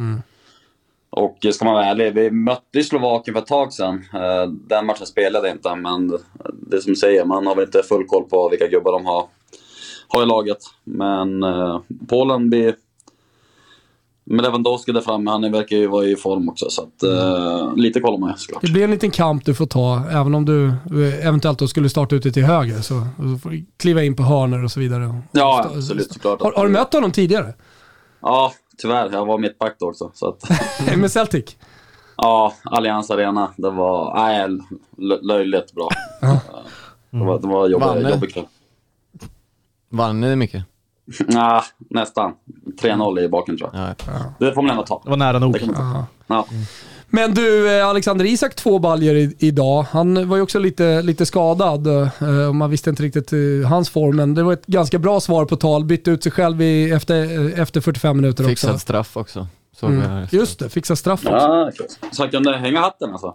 Och 1.11 1.39
ska 1.53 1.65
man 1.65 1.74
vara 1.74 1.85
ärlig, 1.86 2.15
vi 2.15 2.31
mötte 2.31 2.82
Slovakien 2.82 3.35
för 3.35 3.40
ett 3.43 3.47
tag 3.48 3.73
sedan. 3.73 4.05
Eh, 4.15 4.51
Den 4.69 4.86
matchen 4.86 5.07
spelade 5.07 5.51
inte, 5.51 5.74
men 5.74 6.09
det 6.70 6.81
som 6.81 6.93
du 6.93 6.97
säger, 6.97 7.24
man 7.24 7.47
har 7.47 7.55
väl 7.55 7.65
inte 7.65 7.82
full 7.82 8.05
koll 8.07 8.24
på 8.24 8.48
vilka 8.48 8.66
gubbar 8.66 8.93
de 8.93 9.07
har, 9.07 9.27
har 10.09 10.23
i 10.23 10.27
laget. 10.27 10.59
Men 10.85 11.44
Polen 12.09 12.51
blir... 12.51 12.74
Med 14.28 14.43
Lewandowski 14.43 14.93
där 14.93 15.01
framme, 15.01 15.31
han 15.31 15.53
verkar 15.53 15.77
ju 15.77 15.86
vara 15.86 16.05
i 16.05 16.16
form 16.16 16.48
också. 16.48 16.70
Så 16.70 16.82
att, 16.82 17.03
eh, 17.03 17.74
lite 17.77 18.01
koll 18.01 18.12
har 18.12 18.19
man 18.19 18.31
ju 18.31 18.36
såklart. 18.36 18.62
Det 18.62 18.73
blir 18.73 18.85
en 18.85 18.90
liten 18.90 19.11
kamp 19.11 19.44
du 19.44 19.55
får 19.55 19.66
ta, 19.66 20.03
även 20.11 20.35
om 20.35 20.44
du 20.44 20.66
eh, 20.69 21.27
eventuellt 21.27 21.59
då 21.59 21.69
skulle 21.69 21.89
starta 21.89 22.16
ute 22.16 22.32
till 22.32 22.44
höger. 22.44 22.77
Så, 22.81 23.07
så 23.16 23.39
får 23.43 23.51
du 23.51 23.66
kliva 23.77 24.03
in 24.03 24.16
på 24.16 24.23
hörnor 24.23 24.65
och 24.65 24.70
så 24.70 24.81
vidare. 24.81 25.23
Ja, 25.32 25.70
absolut 25.77 26.12
såklart. 26.12 26.43
Har, 26.43 26.53
har 26.53 26.65
du 26.66 26.70
mött 26.73 26.93
honom 26.93 27.12
tidigare? 27.12 27.55
Ja, 28.23 28.53
tyvärr. 28.78 29.11
Jag 29.12 29.27
var 29.27 29.39
mittback 29.39 29.77
då 29.78 29.86
också. 29.89 30.11
Så 30.15 30.28
att, 30.28 30.43
Med 30.97 31.11
Celtic? 31.12 31.57
ja, 32.16 32.53
Allians 32.65 33.11
Arena. 33.11 33.51
Det 33.57 33.70
var 33.70 34.15
nej, 34.15 34.48
lö- 34.98 35.23
löjligt 35.23 35.73
bra. 35.74 35.89
Det 37.11 37.24
var, 37.24 37.39
det 37.39 37.47
var 37.48 37.69
jobbig, 37.69 38.11
jobbig 38.11 38.32
kväll. 38.35 38.47
Vann 39.89 40.20
ni 40.20 40.36
mycket? 40.36 40.65
Nah, 41.28 41.62
nästan. 41.91 42.33
3-0 42.83 43.20
i 43.20 43.28
baken 43.28 43.59
tror 43.59 43.70
jag. 43.73 43.95
Det 44.39 44.55
får 44.55 44.62
man 44.62 44.70
ändå 44.70 44.83
ta. 44.83 45.01
Det 45.05 45.11
var 45.11 45.16
nära 45.16 45.39
nog. 45.39 45.53
Det. 45.53 45.69
Ja. 46.27 46.47
Men 47.09 47.35
du, 47.35 47.78
eh, 47.78 47.89
Alexander 47.89 48.24
Isak 48.24 48.55
två 48.55 48.78
baljer 48.78 49.33
idag. 49.39 49.87
Han 49.91 50.28
var 50.28 50.37
ju 50.37 50.43
också 50.43 50.59
lite, 50.59 51.03
lite 51.03 51.27
skadad 51.27 51.87
eh, 51.87 52.53
man 52.53 52.70
visste 52.70 52.91
inte 52.91 53.03
riktigt 53.03 53.33
eh, 53.33 53.69
hans 53.69 53.91
form. 53.91 54.16
Men 54.16 54.35
det 54.35 54.43
var 54.43 54.53
ett 54.53 54.66
ganska 54.66 54.99
bra 54.99 55.20
svar 55.20 55.45
på 55.45 55.57
tal. 55.57 55.85
Bytte 55.85 56.11
ut 56.11 56.23
sig 56.23 56.33
själv 56.33 56.62
i, 56.62 56.91
efter, 56.91 57.51
efter 57.61 57.81
45 57.81 58.16
minuter 58.16 58.45
också. 58.45 58.49
Fixad 58.49 58.81
straff 58.81 59.16
också. 59.16 59.47
Mm. 59.83 60.27
Just 60.31 60.59
det, 60.59 60.69
fixa 60.69 60.97
straff 60.97 61.20
också. 61.27 61.37
Ja, 61.37 61.70
så 62.12 62.23
han 62.23 62.31
kunde 62.31 62.57
hänga 62.57 62.81
hatten 62.81 63.12
alltså. 63.12 63.35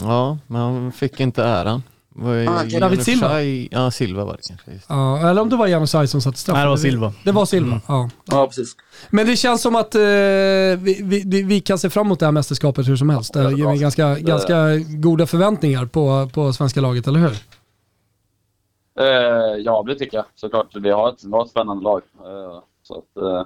Ja, 0.00 0.38
men 0.46 0.60
han 0.60 0.92
fick 0.92 1.20
inte 1.20 1.44
äran. 1.44 1.82
Var 2.18 2.34
Ah. 2.48 2.80
David 2.80 3.02
Silva? 3.02 3.42
Ja, 3.42 3.90
Silva 3.90 4.24
var 4.24 4.32
det 4.36 4.42
kanske. 4.48 4.70
Just. 4.70 4.86
Ja, 4.88 5.30
eller 5.30 5.42
om 5.42 5.48
det 5.48 5.56
var 5.56 5.66
Janusaj 5.66 6.06
som 6.08 6.20
satte 6.20 6.38
straff. 6.38 6.54
Nej, 6.56 6.64
det 6.64 6.68
var 6.70 6.76
Silva. 6.76 7.12
Det 7.24 7.32
var 7.32 7.44
Silva, 7.46 7.80
ja. 7.88 8.10
Ja, 8.24 8.46
precis. 8.46 8.76
Men 9.10 9.26
det 9.26 9.36
känns 9.36 9.62
som 9.62 9.76
att 9.76 9.94
eh, 9.94 10.00
vi, 10.00 11.00
vi, 11.04 11.42
vi- 11.42 11.60
kan 11.60 11.78
se 11.78 11.90
fram 11.90 12.06
emot 12.06 12.20
det 12.20 12.26
här 12.26 12.32
mästerskapet 12.32 12.88
hur 12.88 12.96
som 12.96 13.10
helst. 13.10 13.32
Det 13.34 13.52
ger 13.52 13.80
ganska, 13.80 14.18
ganska 14.18 14.76
goda 14.78 15.26
förväntningar 15.26 15.86
på, 15.86 16.30
på 16.34 16.52
svenska 16.52 16.80
laget, 16.80 17.06
eller 17.06 17.20
hur? 17.20 17.32
Eh, 19.00 19.56
ja, 19.64 19.84
det 19.86 19.94
tycker 19.94 20.16
jag 20.16 20.26
såklart. 20.34 20.76
Vi 20.76 20.90
har 20.90 21.08
ett, 21.08 21.24
vi 21.24 21.30
har 21.32 21.44
ett 21.44 21.50
spännande 21.50 21.84
lag. 21.84 22.02
Eh, 22.18 22.58
så 22.82 22.94
att, 22.98 23.22
eh, 23.22 23.44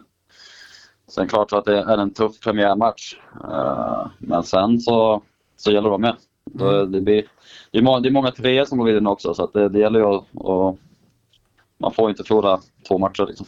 sen 1.10 1.28
klart 1.28 1.50
så 1.50 1.56
att 1.56 1.64
det 1.64 1.78
är 1.78 1.98
en 1.98 2.14
tuff 2.14 2.40
premiärmatch. 2.40 3.14
Eh, 3.44 4.06
men 4.18 4.42
sen 4.42 4.80
så, 4.80 5.22
så 5.56 5.70
gäller 5.70 5.88
det 5.90 5.94
att 5.94 6.00
vara 6.00 6.12
med. 6.12 6.16
Då, 6.52 6.84
det, 6.84 7.00
blir, 7.00 7.24
det, 7.70 7.78
är 7.78 7.82
många, 7.82 8.00
det 8.00 8.08
är 8.08 8.12
många 8.12 8.30
treor 8.30 8.64
som 8.64 8.78
går 8.78 8.86
vidare 8.86 9.08
också 9.08 9.34
så 9.34 9.44
att 9.44 9.52
det, 9.52 9.68
det 9.68 9.78
gäller 9.78 9.98
ju 9.98 10.06
att... 10.06 10.24
Och, 10.34 10.78
man 11.80 11.92
får 11.92 12.10
inte 12.10 12.24
förlora 12.24 12.60
två 12.88 12.98
matcher 12.98 13.26
liksom. 13.28 13.46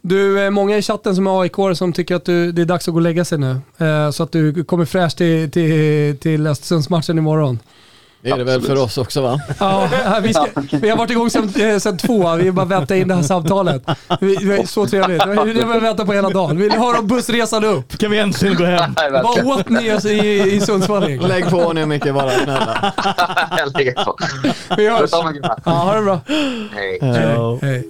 Du, 0.00 0.44
eh, 0.44 0.50
många 0.50 0.76
i 0.76 0.82
chatten 0.82 1.16
som 1.16 1.26
är 1.26 1.42
aik 1.42 1.76
som 1.76 1.92
tycker 1.92 2.14
att 2.14 2.24
du, 2.24 2.52
det 2.52 2.62
är 2.62 2.66
dags 2.66 2.88
att 2.88 2.94
gå 2.94 2.98
och 2.98 3.02
lägga 3.02 3.24
sig 3.24 3.38
nu. 3.38 3.60
Eh, 3.78 4.10
så 4.10 4.22
att 4.22 4.32
du 4.32 4.64
kommer 4.64 4.84
fräsch 4.84 5.16
till, 5.16 5.50
till, 5.50 6.18
till 6.18 6.46
Östersundsmatchen 6.46 7.18
imorgon. 7.18 7.58
Det 8.22 8.30
är 8.30 8.38
det 8.38 8.44
väl 8.44 8.62
för 8.62 8.76
oss 8.76 8.98
också 8.98 9.20
va? 9.22 9.40
Ja, 9.58 9.88
vi, 10.22 10.34
ska, 10.34 10.46
vi 10.72 10.90
har 10.90 10.96
varit 10.96 11.10
igång 11.10 11.30
sedan, 11.30 11.52
eh, 11.56 11.96
två, 11.96 12.36
vi 12.36 12.52
bara 12.52 12.66
väntar 12.66 12.94
in 12.94 13.08
det 13.08 13.14
här 13.14 13.22
samtalet. 13.22 13.82
Vi, 14.20 14.36
vi, 14.36 14.58
är 14.58 14.66
så 14.66 14.86
trevligt. 14.86 15.18
Det 15.18 15.34
har 15.34 15.44
vi 15.74 15.80
väntat 15.80 16.06
på 16.06 16.12
hela 16.12 16.30
dagen. 16.30 16.58
Vill 16.58 16.68
ni 16.68 16.78
höra 16.78 16.98
om 16.98 17.06
bussresan 17.06 17.64
upp? 17.64 17.98
Kan 17.98 18.10
vi 18.10 18.18
äntligen 18.18 18.56
gå 18.56 18.64
hem? 18.64 18.94
Vad 19.12 19.46
åt 19.46 19.68
ni 19.68 19.98
i, 20.04 20.56
i 20.56 20.60
Sundsvall? 20.60 21.08
Lägg 21.08 21.50
på 21.50 21.72
nu 21.72 21.86
Micke 21.86 22.14
bara, 22.14 22.30
snälla. 22.30 22.92
Jag 23.58 23.76
lägger 23.76 24.04
på. 24.04 24.16
Vi 24.76 24.88
hörs. 24.88 25.10
Ja, 25.12 25.70
ha 25.70 25.94
det 25.94 26.02
bra. 26.02 26.20
Hej. 26.74 26.98
Hej. 27.02 27.58
Hej. 27.62 27.84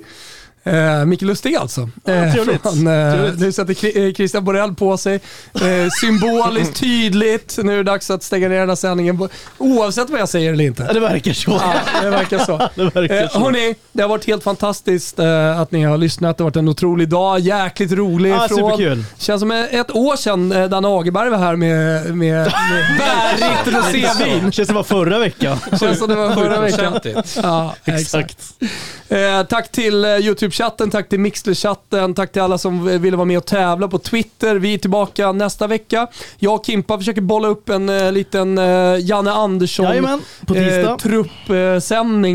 Eh, 0.69 1.05
Micke 1.05 1.23
Lustig 1.23 1.57
alltså. 1.57 1.81
Eh, 2.07 2.33
trevligt. 2.33 2.63
från, 2.63 2.87
eh, 2.87 3.31
nu 3.39 3.53
sätter 3.53 3.99
eh, 4.09 4.13
Christian 4.13 4.45
Borell 4.45 4.75
på 4.75 4.97
sig. 4.97 5.15
Eh, 5.55 5.89
symboliskt 6.01 6.77
tydligt. 6.81 7.59
Nu 7.63 7.73
är 7.73 7.77
det 7.77 7.83
dags 7.83 8.11
att 8.11 8.23
stänga 8.23 8.49
ner 8.49 8.59
den 8.61 8.69
här 8.69 8.77
sändningen. 8.77 9.29
Oavsett 9.59 10.11
vad 10.11 10.21
jag 10.21 10.29
säger 10.29 10.53
eller 10.53 10.65
inte. 10.65 10.93
Det 10.93 11.01
verkar 11.01 11.33
så. 11.33 11.51
Ja, 11.51 11.75
det 12.03 12.11
verkar 12.11 12.39
så. 12.39 12.59
Det 12.75 12.85
verkar 12.85 13.15
Eh, 13.23 13.29
så. 13.29 13.39
hörni, 13.39 13.75
det 13.93 14.03
har 14.03 14.09
varit 14.09 14.27
helt 14.27 14.43
fantastiskt 14.45 15.19
eh, 15.19 15.61
att 15.61 15.73
ni 15.73 15.85
har 15.85 15.99
lyssnat. 15.99 16.39
Det 16.39 16.45
har 16.45 16.51
varit 16.51 16.57
en 16.57 16.69
otrolig 16.69 17.09
dag. 17.09 17.41
Jäkligt 17.41 17.93
rolig. 17.93 18.31
Ja, 18.31 18.49
superkul. 18.49 19.05
Känns 19.19 19.41
som 19.41 19.51
ett 19.51 19.91
år 19.91 20.17
sedan 20.17 20.49
Danne 20.71 20.89
Agerberg 20.89 21.31
var 21.31 21.39
här 21.39 21.57
med, 21.57 22.05
med, 22.05 22.15
med 22.17 22.53
bärigt 22.99 23.77
rosévin. 23.77 24.53
Känns 24.53 24.67
som 24.69 24.75
det 24.75 24.79
var 24.79 24.83
förra 24.83 25.19
veckan. 25.19 25.59
Känns 25.81 25.99
som 25.99 26.09
det 26.09 26.15
var 26.15 26.35
förra 26.35 26.61
veckan. 26.61 27.01
Ja, 27.43 27.75
exakt. 27.85 28.39
Eh, 29.09 29.43
tack 29.49 29.73
till 29.73 30.05
eh, 30.05 30.17
YouTube-chatten, 30.59 30.91
tack 30.91 31.09
till 31.09 31.21
Mixler-chatten, 31.21 32.15
tack 32.15 32.33
till 32.33 32.43
alla 32.43 32.59
som 32.59 33.01
ville 33.01 33.17
vara 33.17 33.25
med 33.25 33.39
och 33.39 33.47
tävla 33.47 33.89
på 33.89 33.99
Twitter. 33.99 34.57
Vi 34.57 34.75
är 34.75 34.79
tillbaka 34.79 35.33
nästa 35.33 35.67
vecka. 35.67 36.07
Jag 36.39 36.55
och 36.55 36.67
Kimpa 36.67 36.99
försöker 36.99 37.21
bolla 37.21 37.49
upp 37.49 37.69
en 37.69 37.89
eh, 37.89 38.13
liten 38.13 38.59
eh, 38.59 38.99
Janne 39.01 39.33
Andersson 39.33 39.87
Jajamän, 39.87 40.21
på 40.47 40.55
tisdag. 40.55 40.97
eh, 41.51 41.79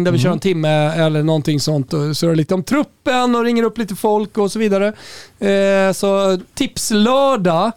där 0.03 0.11
vi 0.11 0.19
kör 0.19 0.29
en 0.29 0.39
timme 0.39 0.69
eller 0.69 1.23
någonting 1.23 1.59
sånt 1.59 1.93
och 1.93 2.17
surrar 2.17 2.35
lite 2.35 2.53
om 2.53 2.63
truppen 2.63 3.35
och 3.35 3.43
ringer 3.43 3.63
upp 3.63 3.77
lite 3.77 3.95
folk 3.95 4.37
och 4.37 4.51
så 4.51 4.59
vidare. 4.59 4.93
Eh, 5.39 5.93
så 5.93 6.39
tipslördag 6.53 7.71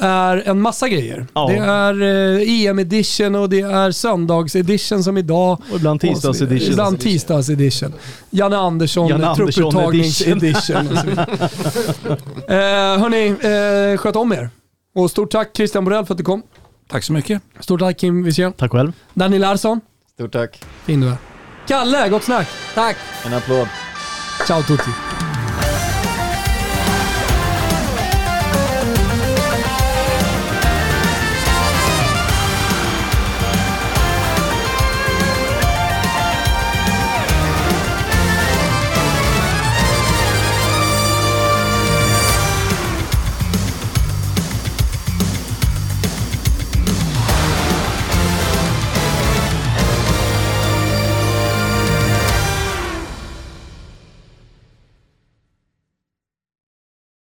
är 0.00 0.48
en 0.48 0.60
massa 0.60 0.88
grejer. 0.88 1.26
Ja. 1.34 1.46
Det 1.48 1.56
är 1.56 2.02
eh, 2.02 2.66
EM-edition 2.66 3.34
och 3.34 3.48
det 3.48 3.60
är 3.60 3.90
söndags-edition 3.90 5.04
som 5.04 5.18
idag. 5.18 5.62
Och 5.70 5.76
ibland 5.76 6.00
tisdags-edition. 6.00 6.70
Ibland 6.70 7.00
tisdags-edition. 7.00 7.92
Janne 8.30 8.56
Andersson, 8.56 9.08
Janne 9.08 9.26
Andersson 9.26 9.70
trupputtagningsedition. 9.70 10.76
eh, 12.48 12.56
hörni, 13.00 13.28
eh, 13.92 13.98
sköt 13.98 14.16
om 14.16 14.32
er. 14.32 14.50
Och 14.94 15.10
stort 15.10 15.30
tack 15.30 15.56
Christian 15.56 15.84
Borell 15.84 16.06
för 16.06 16.14
att 16.14 16.18
du 16.18 16.24
kom. 16.24 16.42
Tack 16.88 17.04
så 17.04 17.12
mycket. 17.12 17.42
Stort 17.60 17.80
tack 17.80 17.98
Kim 17.98 18.22
Wirsén. 18.22 18.52
Tack 18.52 18.72
själv. 18.72 18.92
Daniel 19.14 19.42
Larsson. 19.42 19.80
Stort 20.14 20.32
tack. 20.32 20.62
Fin 20.84 21.00
du 21.00 21.08
är. 21.08 21.16
Kalle, 21.68 22.08
gott 22.08 22.24
snack. 22.24 22.48
Tack. 22.74 22.96
En 23.26 23.34
applåd. 23.34 23.68
Ciao 24.46 24.62
tutti. 24.62 24.90